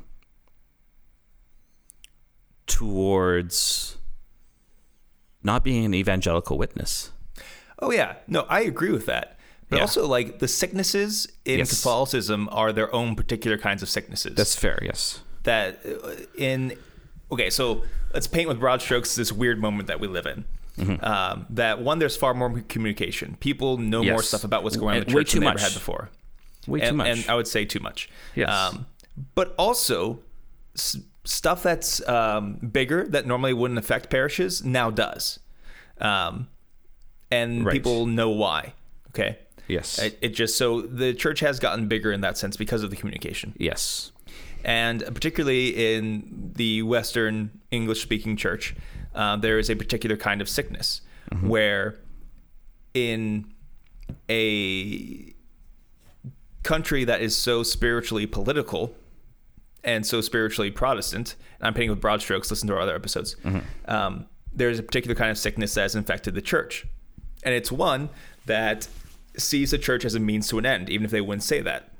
towards 2.68 3.98
not 5.44 5.64
being 5.64 5.86
an 5.86 5.94
evangelical 5.94 6.58
witness. 6.58 7.12
Oh 7.80 7.92
yeah, 7.92 8.16
no, 8.28 8.42
I 8.50 8.62
agree 8.62 8.92
with 8.92 9.06
that. 9.06 9.38
But 9.70 9.78
Yeah. 9.78 9.82
also, 9.84 10.08
like 10.08 10.40
the 10.40 10.48
sicknesses 10.48 11.28
in 11.46 11.60
Yes. 11.60 11.70
Catholicism 11.70 12.50
are 12.52 12.72
their 12.74 12.94
own 12.94 13.16
particular 13.16 13.58
kinds 13.58 13.82
of 13.84 13.90
sicknesses. 13.90 14.36
That's 14.36 14.56
fair, 14.56 14.80
yes. 14.82 15.22
that 15.44 15.80
uh, 15.86 16.12
in 16.38 16.74
okay 17.32 17.50
so 17.50 17.84
let's 18.14 18.28
paint 18.28 18.50
with 18.50 18.60
broad 18.60 18.82
strokes 18.82 19.16
this 19.16 19.32
weird 19.32 19.60
moment 19.62 19.88
that 19.88 19.98
we 20.00 20.08
live 20.08 20.26
in 20.26 20.44
Mm-hmm. 20.78 21.04
um, 21.04 21.46
that 21.50 21.82
one 21.82 21.98
there's 22.00 22.16
far 22.16 22.34
more 22.36 22.62
communication 22.70 23.36
people 23.40 23.78
know 23.78 24.04
more 24.04 24.22
stuff 24.22 24.44
about 24.44 24.64
what's 24.64 24.78
going 24.78 24.96
on 24.98 25.02
in 25.02 25.08
the 25.08 25.12
church 25.12 25.32
than 25.32 25.42
they 25.42 25.48
ever 25.48 25.60
had 25.60 25.74
before 25.74 26.10
Way 26.68 26.82
and, 26.82 26.90
too 26.92 26.96
much. 26.98 27.08
and 27.08 27.26
i 27.30 27.36
would 27.36 27.48
say 27.48 27.66
too 27.66 27.80
much 27.80 28.10
Yes. 28.36 28.50
um, 28.50 28.86
but 29.34 29.56
also 29.58 30.20
s- 30.76 30.98
stuff 31.24 31.64
that's 31.64 32.08
um, 32.08 32.54
bigger 32.58 33.08
that 33.08 33.26
normally 33.26 33.54
wouldn't 33.54 33.80
affect 33.80 34.10
parishes 34.12 34.64
now 34.64 34.92
does 34.92 35.40
um, 36.00 36.48
and 37.32 37.66
Right. 37.66 37.74
people 37.74 38.06
know 38.06 38.30
why 38.30 38.74
okay 39.10 39.40
Yes. 39.70 40.00
It, 40.00 40.18
it 40.22 40.30
just 40.30 40.58
so 40.58 40.80
the 40.80 41.14
church 41.14 41.42
has 41.42 41.60
gotten 41.60 41.90
bigger 41.90 42.14
in 42.14 42.22
that 42.22 42.38
sense 42.38 42.56
because 42.56 42.84
of 42.84 42.90
the 42.90 42.96
communication. 42.96 43.54
Yes. 43.58 44.14
And 44.64 45.04
particularly 45.14 45.96
in 45.96 46.54
the 46.56 46.84
Western 46.84 47.52
English 47.70 48.02
speaking 48.02 48.38
church, 48.38 48.76
uh, 49.18 49.36
there 49.36 49.60
is 49.60 49.70
a 49.70 49.76
particular 49.76 50.16
kind 50.16 50.40
of 50.42 50.48
sickness 50.48 51.02
where 51.42 52.00
in 52.94 53.46
a 54.30 55.34
country 56.64 57.04
that 57.04 57.22
is 57.22 57.36
so 57.36 57.64
spiritually 57.64 58.26
political 58.26 58.96
and 59.84 60.06
so 60.06 60.22
spiritually 60.22 60.72
Protestant, 60.72 61.36
and 61.60 61.68
I'm 61.68 61.74
painting 61.74 61.90
with 61.90 62.00
broad 62.02 62.22
strokes, 62.22 62.50
listen 62.50 62.68
to 62.68 62.76
our 62.76 62.82
other 62.82 62.96
episodes, 62.96 63.36
um, 63.86 64.26
there's 64.54 64.80
a 64.80 64.84
particular 64.84 65.16
kind 65.16 65.32
of 65.32 65.38
sickness 65.38 65.74
that 65.74 65.82
has 65.82 65.96
infected 65.96 66.34
the 66.34 66.42
church. 66.42 66.86
And 67.44 67.54
it's 67.54 67.72
one 67.72 68.10
that 68.46 68.88
sees 69.38 69.72
the 69.72 69.78
church 69.78 70.04
as 70.06 70.16
a 70.16 70.20
means 70.20 70.48
to 70.50 70.58
an 70.58 70.66
end, 70.66 70.90
even 70.90 71.06
if 71.06 71.12
they 71.12 71.22
wouldn't 71.22 71.44
say 71.44 71.62
that. 71.62 71.92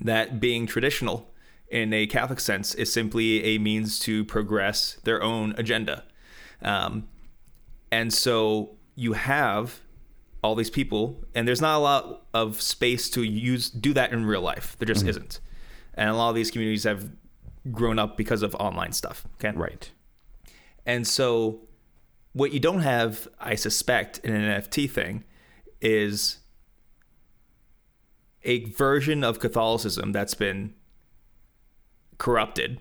That 0.00 0.40
being 0.40 0.66
traditional 0.66 1.30
in 1.68 1.92
a 1.92 2.06
Catholic 2.06 2.40
sense 2.40 2.74
is 2.74 2.92
simply 2.92 3.42
a 3.44 3.58
means 3.58 3.98
to 4.00 4.24
progress 4.24 4.98
their 5.04 5.22
own 5.22 5.54
agenda. 5.56 6.04
Um, 6.62 7.08
and 7.90 8.12
so 8.12 8.76
you 8.94 9.12
have 9.12 9.80
all 10.42 10.54
these 10.54 10.70
people, 10.70 11.24
and 11.34 11.46
there's 11.46 11.60
not 11.60 11.76
a 11.76 11.78
lot 11.78 12.26
of 12.32 12.60
space 12.60 13.10
to 13.10 13.22
use 13.22 13.68
do 13.70 13.92
that 13.94 14.12
in 14.12 14.24
real 14.24 14.40
life. 14.40 14.76
There 14.78 14.86
just 14.86 15.06
isn't. 15.06 15.40
And 15.94 16.10
a 16.10 16.14
lot 16.14 16.30
of 16.30 16.34
these 16.34 16.50
communities 16.50 16.84
have 16.84 17.10
grown 17.72 17.98
up 17.98 18.16
because 18.16 18.42
of 18.42 18.54
online 18.56 18.92
stuff. 18.92 19.26
Okay. 19.34 19.56
Right. 19.56 19.90
And 20.84 21.06
so, 21.06 21.62
what 22.32 22.52
you 22.52 22.60
don't 22.60 22.82
have, 22.82 23.26
I 23.40 23.54
suspect, 23.54 24.18
in 24.18 24.34
an 24.34 24.62
NFT 24.62 24.90
thing 24.90 25.24
is 25.80 26.38
a 28.44 28.64
version 28.66 29.24
of 29.24 29.40
Catholicism 29.40 30.12
that's 30.12 30.34
been 30.34 30.74
corrupted, 32.18 32.80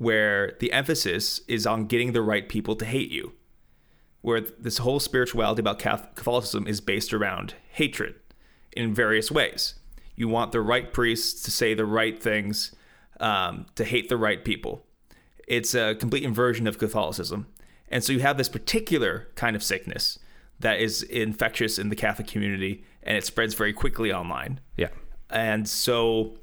where 0.00 0.56
the 0.60 0.72
emphasis 0.72 1.42
is 1.46 1.66
on 1.66 1.84
getting 1.84 2.12
the 2.12 2.22
right 2.22 2.48
people 2.48 2.74
to 2.74 2.86
hate 2.86 3.10
you. 3.10 3.34
Where 4.22 4.40
this 4.40 4.78
whole 4.78 4.98
spirituality 4.98 5.60
about 5.60 5.78
Catholicism 5.78 6.66
is 6.66 6.80
based 6.80 7.12
around 7.12 7.52
hatred 7.72 8.14
in 8.72 8.94
various 8.94 9.30
ways. 9.30 9.74
You 10.16 10.26
want 10.26 10.52
the 10.52 10.62
right 10.62 10.90
priests 10.90 11.42
to 11.42 11.50
say 11.50 11.74
the 11.74 11.84
right 11.84 12.18
things, 12.18 12.74
um, 13.20 13.66
to 13.74 13.84
hate 13.84 14.08
the 14.08 14.16
right 14.16 14.42
people. 14.42 14.86
It's 15.46 15.74
a 15.74 15.94
complete 15.94 16.24
inversion 16.24 16.66
of 16.66 16.78
Catholicism. 16.78 17.46
And 17.90 18.02
so 18.02 18.14
you 18.14 18.20
have 18.20 18.38
this 18.38 18.48
particular 18.48 19.28
kind 19.34 19.54
of 19.54 19.62
sickness 19.62 20.18
that 20.60 20.80
is 20.80 21.02
infectious 21.02 21.78
in 21.78 21.90
the 21.90 21.96
Catholic 21.96 22.26
community 22.26 22.84
and 23.02 23.18
it 23.18 23.26
spreads 23.26 23.52
very 23.52 23.74
quickly 23.74 24.10
online. 24.10 24.60
Yeah. 24.78 24.88
And 25.28 25.68
so 25.68 26.38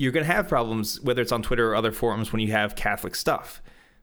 you're 0.00 0.12
going 0.12 0.24
to 0.24 0.32
have 0.32 0.48
problems, 0.48 0.98
whether 1.02 1.20
it's 1.20 1.30
on 1.30 1.42
Twitter 1.42 1.70
or 1.70 1.74
other 1.74 1.92
forums, 1.92 2.32
when 2.32 2.40
you 2.40 2.52
have 2.52 2.74
Catholic 2.74 3.14
stuff, 3.14 3.60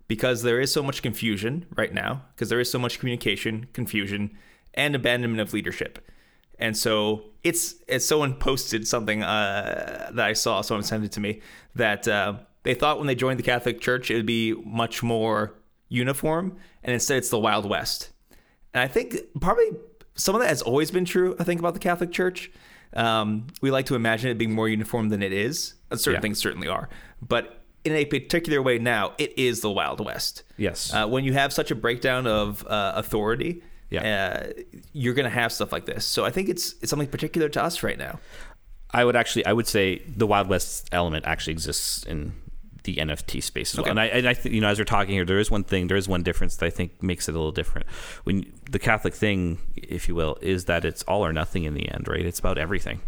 because 0.07 0.43
there 0.43 0.61
is 0.61 0.71
so 0.71 0.83
much 0.83 1.01
confusion 1.01 1.65
right 1.75 1.91
now, 1.91 2.21
because 2.35 2.49
there 2.49 2.59
is 2.59 2.69
so 2.69 2.77
much 2.77 2.99
communication, 2.99 3.65
confusion, 3.73 4.37
and 4.75 4.93
abandonment 4.93 5.41
of 5.41 5.53
leadership. 5.53 6.07
And 6.59 6.77
so 6.77 7.23
it's, 7.43 7.73
it's 7.87 8.05
someone 8.05 8.35
posted 8.35 8.87
something 8.87 9.23
uh, 9.23 10.11
that 10.13 10.23
I 10.23 10.33
saw, 10.33 10.61
someone 10.61 10.83
sent 10.83 11.03
it 11.03 11.11
to 11.13 11.19
me, 11.19 11.41
that 11.73 12.07
uh, 12.07 12.35
they 12.61 12.75
thought 12.75 12.99
when 12.99 13.07
they 13.07 13.15
joined 13.15 13.39
the 13.39 13.43
Catholic 13.43 13.81
Church, 13.81 14.11
it 14.11 14.17
would 14.17 14.27
be 14.27 14.53
much 14.53 15.01
more 15.01 15.55
uniform, 15.89 16.57
and 16.83 16.93
instead 16.93 17.17
it's 17.17 17.29
the 17.29 17.39
Wild 17.39 17.67
West. 17.67 18.11
And 18.71 18.83
I 18.83 18.87
think 18.87 19.17
probably 19.41 19.71
some 20.13 20.35
of 20.35 20.41
that 20.41 20.49
has 20.49 20.61
always 20.61 20.91
been 20.91 21.05
true, 21.05 21.35
I 21.39 21.43
think, 21.43 21.59
about 21.59 21.73
the 21.73 21.79
Catholic 21.79 22.11
Church. 22.11 22.51
Um, 22.93 23.47
we 23.61 23.71
like 23.71 23.87
to 23.87 23.95
imagine 23.95 24.29
it 24.29 24.37
being 24.37 24.53
more 24.53 24.69
uniform 24.69 25.09
than 25.09 25.23
it 25.23 25.33
is. 25.33 25.73
Uh, 25.91 25.95
Certain 25.95 26.17
Yeah. 26.17 26.21
things 26.21 26.39
certainly 26.39 26.67
are. 26.67 26.89
But 27.21 27.61
in 27.85 27.93
a 27.93 28.05
particular 28.05 28.61
way 28.61 28.77
now, 28.79 29.13
it 29.17 29.37
is 29.37 29.61
the 29.61 29.71
Wild 29.71 30.03
West. 30.03 30.43
Yes. 30.57 30.93
Uh, 30.93 31.07
when 31.07 31.23
you 31.23 31.33
have 31.33 31.53
such 31.53 31.71
a 31.71 31.75
breakdown 31.75 32.27
of 32.27 32.65
uh, 32.67 32.93
authority, 32.95 33.61
Yeah. 33.89 34.03
uh, 34.03 34.61
you're 34.91 35.13
going 35.13 35.23
to 35.25 35.29
have 35.29 35.53
stuff 35.53 35.71
like 35.71 35.85
this. 35.85 36.05
So 36.05 36.25
I 36.25 36.29
think 36.31 36.49
it's 36.49 36.75
it's 36.81 36.89
something 36.89 37.07
particular 37.07 37.47
to 37.49 37.63
us 37.63 37.83
right 37.83 37.97
now. 37.97 38.19
I 38.91 39.05
would 39.05 39.15
actually, 39.15 39.45
I 39.45 39.53
would 39.53 39.67
say 39.67 40.01
the 40.07 40.27
Wild 40.27 40.47
West 40.49 40.89
element 40.91 41.25
actually 41.25 41.53
exists 41.53 42.03
in 42.03 42.33
the 42.83 42.95
NFT 42.97 43.41
space 43.43 43.73
as 43.73 43.77
well. 43.77 43.83
Okay. 43.83 43.91
And 43.91 43.99
I, 43.99 44.05
and 44.05 44.27
I 44.29 44.33
think, 44.33 44.55
you 44.55 44.61
know, 44.61 44.69
as 44.69 44.79
we're 44.79 44.85
talking 44.85 45.13
here, 45.13 45.25
there 45.25 45.39
is 45.39 45.51
one 45.51 45.63
thing, 45.65 45.87
there 45.87 45.97
is 45.97 46.07
one 46.07 46.23
difference 46.23 46.55
that 46.57 46.65
I 46.65 46.69
think 46.69 47.03
makes 47.03 47.27
it 47.27 47.35
a 47.35 47.37
little 47.37 47.51
different. 47.51 47.85
When 48.23 48.45
the 48.71 48.79
Catholic 48.79 49.13
thing, 49.13 49.59
if 49.75 50.07
you 50.07 50.15
will, 50.15 50.37
is 50.41 50.65
that 50.65 50.85
it's 50.85 51.03
all 51.03 51.25
or 51.25 51.33
nothing 51.33 51.63
in 51.65 51.73
the 51.73 51.89
end, 51.91 52.07
right? 52.07 52.25
It's 52.25 52.39
about 52.39 52.57
everything. 52.57 53.01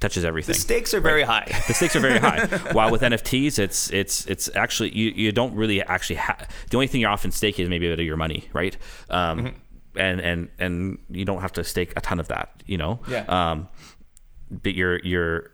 Touches 0.00 0.24
everything. 0.24 0.52
The 0.54 0.58
stakes 0.60 0.92
are 0.92 1.00
very 1.00 1.22
high. 1.22 1.46
the 1.66 1.72
stakes 1.74 1.96
are 1.96 2.00
very 2.00 2.18
high. 2.18 2.46
While 2.72 2.90
with 2.90 3.00
NFTs, 3.02 3.58
it's 3.58 3.90
it's 3.90 4.26
it's 4.26 4.50
actually 4.54 4.90
you, 4.94 5.10
you 5.10 5.32
don't 5.32 5.54
really 5.54 5.80
actually 5.82 6.16
have 6.16 6.46
the 6.70 6.76
only 6.76 6.86
thing 6.88 7.00
you're 7.00 7.10
often 7.10 7.30
staking 7.30 7.62
is 7.64 7.68
maybe 7.70 7.86
a 7.86 7.90
bit 7.90 8.00
of 8.00 8.06
your 8.06 8.16
money, 8.16 8.48
right? 8.52 8.76
Um, 9.10 9.38
Mm-hmm. 9.38 9.58
And 9.96 10.20
and 10.20 10.48
and 10.58 10.98
you 11.08 11.24
don't 11.24 11.40
have 11.40 11.52
to 11.52 11.62
stake 11.62 11.92
a 11.96 12.00
ton 12.00 12.18
of 12.18 12.26
that, 12.26 12.62
you 12.66 12.76
know. 12.76 12.98
Yeah. 13.08 13.24
Um, 13.28 13.68
but 14.50 14.74
your 14.74 14.98
your 15.00 15.52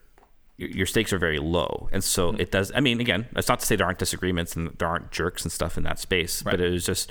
your 0.57 0.87
stakes 0.87 1.13
are 1.13 1.19
very 1.19 1.39
low, 1.39 1.91
and 1.93 2.03
so 2.03 2.33
Mm-hmm. 2.33 2.41
it 2.41 2.51
does. 2.51 2.73
I 2.75 2.81
mean, 2.81 3.01
again, 3.03 3.29
that's 3.33 3.49
not 3.49 3.61
to 3.61 3.67
say 3.67 3.77
there 3.77 3.87
aren't 3.87 3.99
disagreements 3.99 4.57
and 4.57 4.71
there 4.79 4.89
aren't 4.89 5.11
jerks 5.11 5.43
and 5.45 5.53
stuff 5.53 5.77
in 5.77 5.85
that 5.85 5.99
space, 5.99 6.43
right. 6.43 6.53
but 6.53 6.61
it 6.63 6.71
was 6.71 6.87
just, 6.87 7.11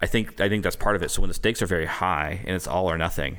I 0.00 0.06
think 0.06 0.38
I 0.38 0.50
think 0.50 0.62
that's 0.64 0.76
part 0.76 0.96
of 0.96 1.02
it. 1.02 1.10
So 1.10 1.22
when 1.22 1.28
the 1.28 1.34
stakes 1.34 1.62
are 1.62 1.66
very 1.66 1.86
high 1.86 2.40
and 2.46 2.54
it's 2.54 2.66
all 2.66 2.90
or 2.90 2.98
nothing, 2.98 3.38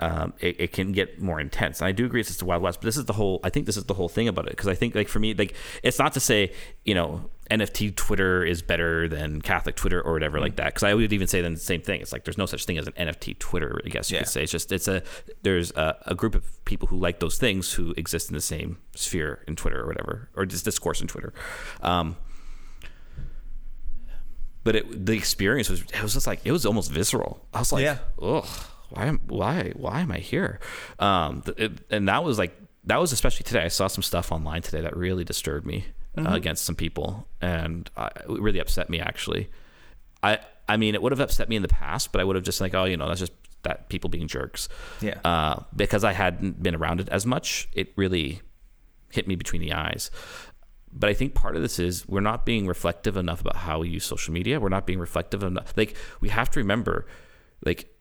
um, 0.00 0.32
it, 0.40 0.60
it 0.60 0.72
can 0.72 0.92
get 0.92 1.20
more 1.20 1.40
intense. 1.40 1.80
And 1.80 1.88
I 1.88 1.92
do 1.92 2.06
agree 2.06 2.20
it's 2.20 2.28
just 2.28 2.38
the 2.38 2.44
Wild 2.44 2.62
West, 2.62 2.80
but 2.80 2.84
this 2.86 2.96
is 2.96 3.06
the 3.06 3.12
whole. 3.14 3.40
I 3.42 3.50
think 3.50 3.66
this 3.66 3.76
is 3.76 3.84
the 3.84 3.94
whole 3.94 4.08
thing 4.08 4.28
about 4.28 4.46
it 4.46 4.50
because 4.52 4.68
I 4.68 4.74
think 4.74 4.94
like 4.94 5.08
for 5.08 5.18
me, 5.18 5.34
like 5.34 5.54
it's 5.82 5.98
not 5.98 6.12
to 6.12 6.20
say 6.20 6.52
you 6.84 6.94
know 6.94 7.28
NFT 7.50 7.96
Twitter 7.96 8.44
is 8.44 8.62
better 8.62 9.08
than 9.08 9.42
Catholic 9.42 9.74
Twitter 9.74 10.00
or 10.00 10.12
whatever 10.12 10.38
like 10.38 10.54
that. 10.56 10.66
Because 10.66 10.84
I 10.84 10.94
would 10.94 11.12
even 11.12 11.26
say 11.26 11.40
then 11.40 11.54
the 11.54 11.60
same 11.60 11.82
thing. 11.82 12.00
It's 12.00 12.12
like 12.12 12.24
there's 12.24 12.38
no 12.38 12.46
such 12.46 12.64
thing 12.64 12.78
as 12.78 12.86
an 12.86 12.92
NFT 12.92 13.38
Twitter. 13.38 13.80
I 13.84 13.88
guess 13.88 14.10
you 14.10 14.16
Yeah. 14.16 14.22
could 14.22 14.28
say 14.30 14.42
it's 14.44 14.52
just 14.52 14.70
it's 14.70 14.86
a 14.86 15.02
there's 15.42 15.72
a, 15.72 15.96
a 16.06 16.14
group 16.14 16.34
of 16.36 16.64
people 16.64 16.86
who 16.88 16.96
like 16.98 17.18
those 17.18 17.38
things 17.38 17.72
who 17.72 17.92
exist 17.96 18.28
in 18.30 18.34
the 18.34 18.40
same 18.40 18.78
sphere 18.94 19.42
in 19.48 19.56
Twitter 19.56 19.80
or 19.82 19.86
whatever 19.86 20.28
or 20.36 20.46
just 20.46 20.64
discourse 20.64 21.00
in 21.00 21.08
Twitter. 21.08 21.32
Um, 21.82 22.16
but 24.64 24.76
it, 24.76 25.06
the 25.06 25.14
experience 25.14 25.68
was 25.70 25.80
it 25.82 26.02
was 26.02 26.14
just 26.14 26.26
like 26.26 26.40
it 26.44 26.52
was 26.52 26.66
almost 26.66 26.90
visceral. 26.90 27.44
I 27.54 27.60
was 27.60 27.72
like, 27.72 27.82
Yeah. 27.82 27.98
ugh, 28.20 28.46
why 28.90 29.06
am 29.06 29.20
why 29.26 29.72
why 29.76 30.00
am 30.00 30.12
I 30.12 30.18
here? 30.18 30.60
Um, 30.98 31.42
it, 31.56 31.72
and 31.90 32.08
that 32.08 32.24
was 32.24 32.38
like 32.38 32.58
that 32.84 33.00
was 33.00 33.12
especially 33.12 33.44
today. 33.44 33.62
I 33.62 33.68
saw 33.68 33.86
some 33.86 34.02
stuff 34.02 34.32
online 34.32 34.62
today 34.62 34.80
that 34.80 34.96
really 34.96 35.24
disturbed 35.24 35.66
me 35.66 35.86
uh, 36.16 36.30
against 36.30 36.64
some 36.64 36.74
people, 36.74 37.28
and 37.40 37.90
I, 37.96 38.06
it 38.06 38.28
really 38.28 38.58
upset 38.58 38.88
me 38.90 39.00
actually. 39.00 39.50
I 40.22 40.38
I 40.68 40.76
mean, 40.76 40.94
it 40.94 41.02
would 41.02 41.12
have 41.12 41.20
upset 41.20 41.48
me 41.48 41.56
in 41.56 41.62
the 41.62 41.68
past, 41.68 42.12
but 42.12 42.20
I 42.20 42.24
would 42.24 42.36
have 42.36 42.44
just 42.44 42.60
like, 42.60 42.74
oh, 42.74 42.84
you 42.84 42.96
know, 42.96 43.08
that's 43.08 43.20
just 43.20 43.32
that 43.62 43.88
people 43.88 44.10
being 44.10 44.28
jerks. 44.28 44.68
Yeah. 45.00 45.18
Uh, 45.24 45.62
because 45.74 46.04
I 46.04 46.12
hadn't 46.12 46.62
been 46.62 46.74
around 46.74 47.00
it 47.00 47.08
as 47.08 47.26
much, 47.26 47.68
it 47.72 47.92
really 47.96 48.42
hit 49.10 49.26
me 49.26 49.34
between 49.34 49.60
the 49.60 49.72
eyes. 49.72 50.10
But 50.92 51.10
I 51.10 51.14
think 51.14 51.34
part 51.34 51.56
of 51.56 51.62
this 51.62 51.78
is 51.78 52.06
we're 52.08 52.20
not 52.20 52.46
being 52.46 52.66
reflective 52.66 53.16
enough 53.16 53.40
about 53.40 53.56
how 53.56 53.80
we 53.80 53.88
use 53.88 54.04
social 54.04 54.32
media. 54.32 54.60
We're 54.60 54.68
not 54.68 54.86
being 54.86 54.98
reflective 54.98 55.42
enough. 55.42 55.74
Like 55.76 55.96
we 56.20 56.28
have 56.30 56.50
to 56.52 56.60
remember, 56.60 57.06
like, 57.64 57.94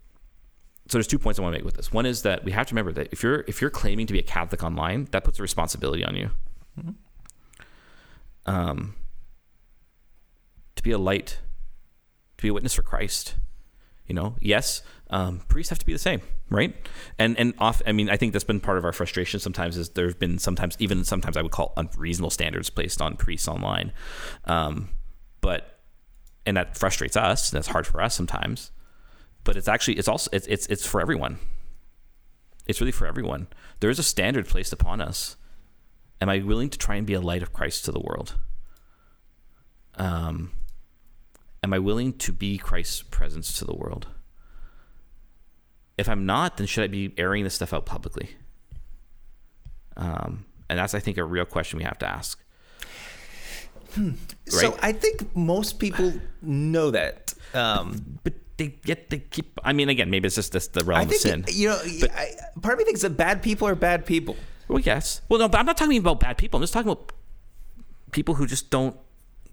so 0.89 0.97
there's 0.97 1.07
two 1.07 1.19
points 1.19 1.38
I 1.39 1.41
want 1.41 1.53
to 1.53 1.59
make 1.59 1.65
with 1.65 1.75
this. 1.75 1.91
One 1.91 2.05
is 2.05 2.21
that 2.21 2.45
we 2.45 2.51
have 2.51 2.67
to 2.67 2.73
remember 2.73 2.93
that 2.93 3.09
if 3.11 3.21
you're 3.21 3.43
if 3.47 3.61
you're 3.61 3.69
claiming 3.69 4.07
to 4.07 4.13
be 4.13 4.19
a 4.19 4.23
Catholic 4.23 4.63
online, 4.63 5.07
that 5.11 5.23
puts 5.23 5.39
a 5.39 5.41
responsibility 5.41 6.03
on 6.03 6.15
you. 6.15 6.29
Um, 8.45 8.95
to 10.75 10.83
be 10.83 10.91
a 10.91 10.97
light, 10.97 11.39
to 12.38 12.41
be 12.41 12.47
a 12.47 12.53
witness 12.53 12.73
for 12.73 12.81
Christ. 12.81 13.35
You 14.07 14.15
know, 14.15 14.38
yes, 14.39 14.83
um, 15.09 15.41
priests 15.49 15.69
have 15.69 15.79
to 15.79 15.85
be 15.85 15.91
the 15.91 15.99
same, 15.99 16.21
right? 16.49 16.73
And 17.19 17.38
and 17.38 17.53
off. 17.59 17.81
I 17.85 17.91
mean, 17.91 18.09
I 18.09 18.15
think 18.15 18.31
that's 18.31 18.45
been 18.45 18.61
part 18.61 18.77
of 18.77 18.85
our 18.85 18.93
frustration. 18.93 19.41
Sometimes 19.41 19.75
is 19.75 19.89
there 19.89 20.07
have 20.07 20.19
been 20.19 20.39
sometimes 20.39 20.77
even 20.79 21.03
sometimes 21.03 21.35
I 21.35 21.41
would 21.41 21.51
call 21.51 21.73
unreasonable 21.75 22.29
standards 22.29 22.69
placed 22.69 23.01
on 23.01 23.17
priests 23.17 23.49
online, 23.49 23.91
um, 24.45 24.89
but 25.41 25.79
and 26.45 26.55
that 26.55 26.77
frustrates 26.77 27.17
us. 27.17 27.51
And 27.51 27.57
that's 27.57 27.67
hard 27.67 27.85
for 27.85 28.01
us 28.01 28.15
sometimes, 28.15 28.71
but 29.47 29.55
it's 29.55 29.69
actually 29.69 29.93
it's 29.93 30.09
also 30.09 30.29
it's 30.33 30.45
it's 30.47 30.67
it's 30.67 30.85
for 30.85 30.99
everyone. 30.99 31.39
It's 32.67 32.81
really 32.81 32.91
for 32.91 33.07
everyone. 33.07 33.47
There 33.79 33.89
is 33.89 33.97
a 33.97 34.03
standard 34.03 34.45
placed 34.45 34.73
upon 34.73 34.99
us. 34.99 35.37
Am 36.19 36.27
I 36.27 36.39
willing 36.39 36.69
to 36.69 36.77
try 36.77 36.95
and 36.95 37.07
be 37.07 37.13
a 37.13 37.21
light 37.21 37.41
of 37.41 37.53
Christ 37.53 37.85
to 37.85 37.93
the 37.93 37.99
world? 38.01 38.35
Um, 39.95 40.51
am 41.63 41.73
I 41.73 41.79
willing 41.79 42.11
to 42.17 42.33
be 42.33 42.57
Christ's 42.57 43.03
presence 43.03 43.57
to 43.59 43.63
the 43.63 43.73
world? 43.73 44.07
If 45.97 46.09
I'm 46.09 46.25
not, 46.25 46.57
then 46.57 46.67
should 46.67 46.83
I 46.83 46.87
be 46.87 47.13
airing 47.17 47.45
this 47.45 47.55
stuff 47.55 47.73
out 47.73 47.85
publicly? 47.85 48.31
Um, 49.95 50.45
and 50.69 50.77
that's, 50.77 50.93
I 50.93 50.99
think, 50.99 51.17
a 51.17 51.23
real 51.23 51.45
question 51.45 51.77
we 51.77 51.85
have 51.85 51.97
to 51.99 52.07
ask. 52.07 52.43
So 53.95 54.71
Right? 54.71 54.79
I 54.81 54.91
think 54.91 55.33
most 55.35 55.79
people 55.79 56.13
know 56.41 56.91
that. 56.91 57.33
Um, 57.53 58.19
But 58.23 58.33
they 58.57 58.67
get 58.83 59.09
they 59.09 59.19
keep. 59.19 59.59
I 59.63 59.73
mean, 59.73 59.89
again, 59.89 60.09
maybe 60.09 60.25
it's 60.27 60.35
just 60.35 60.51
this 60.51 60.67
the 60.67 60.83
realm 60.83 60.99
I 60.99 61.03
of 61.03 61.09
think 61.09 61.21
sin. 61.21 61.45
you 61.47 61.69
know. 61.69 61.79
I, 62.15 62.31
part 62.61 62.73
of 62.73 62.79
me 62.79 62.85
thinks 62.85 63.01
that 63.01 63.11
bad 63.17 63.41
people 63.41 63.67
are 63.67 63.75
bad 63.75 64.05
people. 64.05 64.35
Well, 64.67 64.79
yes. 64.79 65.21
Well, 65.29 65.39
no, 65.39 65.47
but 65.47 65.59
I'm 65.59 65.65
not 65.65 65.77
talking 65.77 65.97
about 65.97 66.19
bad 66.19 66.37
people. 66.37 66.57
I'm 66.57 66.63
just 66.63 66.73
talking 66.73 66.91
about 66.91 67.11
people 68.11 68.35
who 68.35 68.45
just 68.45 68.69
don't 68.69 68.97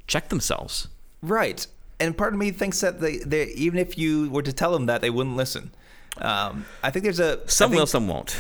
check 0.07 0.29
themselves. 0.29 0.89
Right. 1.23 1.67
And 2.01 2.17
part 2.19 2.33
of 2.33 2.39
me 2.39 2.51
thinks 2.51 2.81
that 2.81 3.01
they, 3.01 3.19
they 3.19 3.45
even 3.49 3.79
if 3.79 3.97
you 3.97 4.29
were 4.31 4.43
to 4.43 4.53
tell 4.53 4.73
them 4.73 4.87
that, 4.87 5.01
they 5.01 5.11
wouldn't 5.11 5.37
listen. 5.37 5.73
Um, 6.19 6.65
I 6.83 6.91
think 6.91 7.05
there's 7.05 7.21
a 7.21 7.49
Some 7.49 7.71
think- 7.71 7.79
will, 7.81 7.87
some 7.87 8.09
won't. 8.09 8.37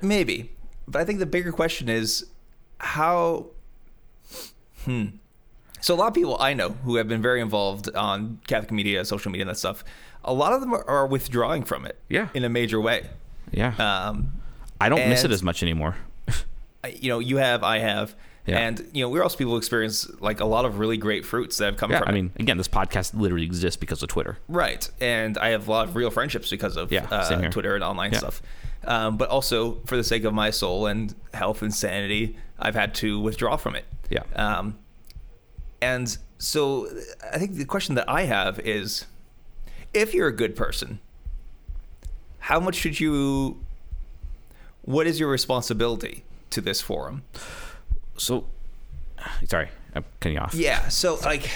maybe, 0.00 0.50
but 0.88 1.00
I 1.00 1.04
think 1.04 1.18
the 1.20 1.26
bigger 1.26 1.52
question 1.52 1.88
is 1.88 2.26
how. 2.78 3.46
Hmm. 4.84 5.06
So 5.82 5.94
a 5.94 5.96
lot 5.96 6.08
of 6.08 6.14
people 6.14 6.36
I 6.40 6.54
know 6.54 6.70
who 6.70 6.96
have 6.96 7.08
been 7.08 7.20
very 7.20 7.40
involved 7.42 7.94
on 7.94 8.38
Catholic 8.46 8.70
media, 8.72 9.04
social 9.04 9.30
media, 9.30 9.42
and 9.42 9.50
that 9.50 9.58
stuff. 9.58 9.84
A 10.24 10.32
lot 10.32 10.52
of 10.52 10.60
them 10.60 10.72
are, 10.72 11.06
withdrawing 11.06 11.64
from 11.64 11.84
it. 11.84 11.98
Yeah. 12.08 12.28
In 12.34 12.44
a 12.44 12.48
major 12.48 12.80
way. 12.80 13.10
Yeah. 13.50 13.74
Um, 13.76 14.32
I 14.80 14.88
don't 14.88 15.08
miss 15.08 15.24
it 15.24 15.32
as 15.32 15.42
much 15.42 15.62
anymore. 15.62 15.96
You 16.98 17.08
know, 17.10 17.18
you 17.18 17.36
have, 17.36 17.62
I 17.64 17.78
have, 17.78 18.14
Yeah. 18.46 18.58
and 18.58 18.88
you 18.92 19.02
know, 19.04 19.08
we're 19.08 19.22
also 19.22 19.36
people 19.36 19.52
who 19.52 19.56
experience 19.58 20.08
like 20.20 20.40
a 20.40 20.44
lot 20.44 20.64
of 20.64 20.78
really 20.78 20.96
great 20.96 21.24
fruits 21.24 21.56
that 21.58 21.66
have 21.66 21.76
come 21.76 21.90
Yeah, 21.92 21.98
from 22.00 22.08
I 22.08 22.10
it. 22.10 22.14
mean, 22.14 22.30
again, 22.40 22.56
this 22.58 22.66
podcast 22.68 23.14
literally 23.14 23.44
exists 23.44 23.76
because 23.76 24.02
of 24.02 24.08
Twitter. 24.08 24.38
Right, 24.48 24.88
and 25.00 25.36
I 25.38 25.48
have 25.50 25.68
a 25.68 25.70
lot 25.70 25.88
of 25.88 25.94
real 25.96 26.10
friendships 26.10 26.50
because 26.50 26.76
of 26.76 26.90
Yeah, 26.92 27.06
uh. 27.10 27.50
Twitter 27.50 27.74
and 27.76 27.82
online 27.84 28.12
Yeah. 28.12 28.18
stuff. 28.18 28.42
Um, 28.84 29.16
but 29.16 29.28
also, 29.28 29.80
for 29.86 29.96
the 29.96 30.02
sake 30.04 30.24
of 30.24 30.34
my 30.34 30.50
soul 30.50 30.86
and 30.86 31.14
health 31.34 31.62
and 31.62 31.72
sanity, 31.74 32.36
I've 32.58 32.74
had 32.74 32.94
to 32.96 33.20
withdraw 33.20 33.56
from 33.56 33.76
it. 33.76 33.84
Yeah. 34.10 34.22
Um, 34.34 34.76
and 35.82 36.16
so, 36.38 36.88
I 37.32 37.38
think 37.38 37.54
the 37.54 37.64
question 37.64 37.96
that 37.96 38.08
I 38.08 38.22
have 38.22 38.58
is, 38.60 39.06
if 39.92 40.14
you're 40.14 40.28
a 40.28 40.34
good 40.34 40.56
person, 40.56 41.00
how 42.38 42.58
much 42.58 42.76
should 42.76 42.98
you? 42.98 43.60
What 44.82 45.06
is 45.06 45.20
your 45.20 45.30
responsibility 45.30 46.24
to 46.50 46.60
this 46.60 46.80
forum? 46.80 47.22
So, 48.16 48.46
sorry, 49.46 49.68
I'm 49.94 50.04
cutting 50.20 50.36
you 50.36 50.40
off. 50.40 50.54
Yeah. 50.54 50.88
So 50.88 51.18
like, 51.24 51.48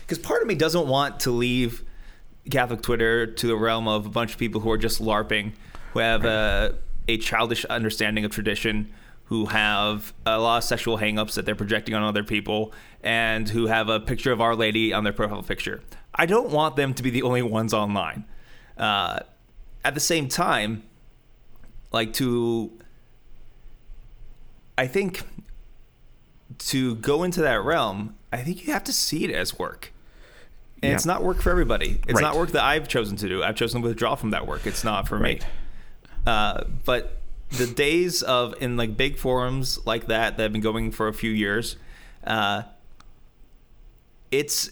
because 0.00 0.18
part 0.18 0.42
of 0.42 0.48
me 0.48 0.54
doesn't 0.54 0.86
want 0.86 1.20
to 1.20 1.30
leave 1.30 1.84
Catholic 2.50 2.82
Twitter 2.82 3.26
to 3.26 3.46
the 3.46 3.56
realm 3.56 3.86
of 3.88 4.06
a 4.06 4.08
bunch 4.08 4.32
of 4.32 4.38
people 4.38 4.60
who 4.60 4.70
are 4.70 4.78
just 4.78 5.00
LARPing, 5.00 5.52
who 5.92 6.00
have 6.00 6.24
a, 6.24 6.76
a 7.08 7.18
childish 7.18 7.64
understanding 7.66 8.24
of 8.24 8.30
tradition, 8.30 8.92
who 9.26 9.46
have 9.46 10.12
a 10.24 10.38
lot 10.38 10.58
of 10.58 10.64
sexual 10.64 10.98
hangups 10.98 11.34
that 11.34 11.44
they're 11.44 11.54
projecting 11.56 11.94
on 11.94 12.02
other 12.02 12.22
people, 12.24 12.72
and 13.02 13.48
who 13.48 13.66
have 13.66 13.88
a 13.88 14.00
picture 14.00 14.32
of 14.32 14.40
Our 14.40 14.54
Lady 14.56 14.92
on 14.92 15.04
their 15.04 15.12
profile 15.12 15.42
picture. 15.42 15.82
I 16.14 16.26
don't 16.26 16.50
want 16.50 16.76
them 16.76 16.94
to 16.94 17.02
be 17.02 17.10
the 17.10 17.22
only 17.22 17.42
ones 17.42 17.74
online. 17.74 18.24
Uh, 18.76 19.20
at 19.84 19.94
the 19.94 20.00
same 20.00 20.28
time, 20.28 20.82
like 21.92 22.12
to, 22.14 22.70
I 24.78 24.86
think 24.86 25.22
to 26.58 26.94
go 26.96 27.22
into 27.22 27.40
that 27.42 27.62
realm, 27.64 28.16
I 28.32 28.38
think 28.38 28.66
you 28.66 28.72
have 28.72 28.84
to 28.84 28.92
see 28.92 29.24
it 29.24 29.30
as 29.30 29.58
work. 29.58 29.92
And 30.82 30.92
it's 30.92 31.06
not 31.06 31.24
work 31.24 31.40
for 31.40 31.50
everybody. 31.50 32.00
It's 32.06 32.14
Right. 32.14 32.20
not 32.22 32.36
work 32.36 32.52
that 32.52 32.62
I've 32.62 32.86
chosen 32.86 33.16
to 33.16 33.28
do. 33.28 33.42
I've 33.42 33.56
chosen 33.56 33.82
to 33.82 33.88
withdraw 33.88 34.14
from 34.14 34.30
that 34.30 34.46
work. 34.46 34.66
It's 34.66 34.84
not 34.84 35.08
for 35.08 35.18
Right. 35.18 35.40
me. 35.40 35.46
Uh, 36.26 36.64
but 36.84 37.20
the 37.50 37.66
days 37.66 38.22
of 38.22 38.54
in 38.60 38.76
like 38.76 38.96
big 38.96 39.16
forums 39.18 39.78
like 39.86 40.06
that 40.08 40.36
that 40.36 40.42
have 40.42 40.52
been 40.52 40.60
going 40.62 40.90
for 40.90 41.08
a 41.08 41.12
few 41.14 41.30
years, 41.30 41.76
uh, 42.24 42.62
it's 44.30 44.70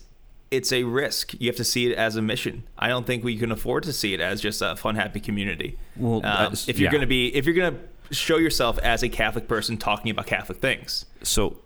it's 0.51 0.73
a 0.73 0.85
risk. 0.85 1.35
You 1.41 1.49
have 1.49 1.57
to 1.57 1.65
see 1.65 1.91
it 1.91 1.97
as 1.97 2.17
a 2.17 2.23
mission. 2.23 2.65
I 2.79 2.89
don't 2.89 3.07
think 3.07 3.25
we 3.25 3.37
can 3.37 3.51
afford 3.51 3.83
to 3.85 3.93
see 3.93 4.15
it 4.15 4.21
as 4.21 4.41
just 4.41 4.63
a 4.63 4.77
fun, 4.77 4.95
happy 4.95 5.19
community. 5.21 5.77
Well, 5.97 6.17
Um, 6.17 6.23
that's- 6.23 6.69
if 6.69 6.79
you're 6.79 6.87
yeah. 6.89 6.93
going 6.93 7.01
to 7.01 7.07
be, 7.09 7.35
if 7.35 7.45
you're 7.45 7.55
going 7.57 7.75
to 8.09 8.15
show 8.15 8.37
yourself 8.37 8.79
as 8.79 9.03
a 9.03 9.09
Catholic 9.09 9.49
person 9.49 9.77
talking 9.77 10.11
about 10.13 10.27
Catholic 10.27 10.59
things, 10.59 11.07
So, 11.23 11.57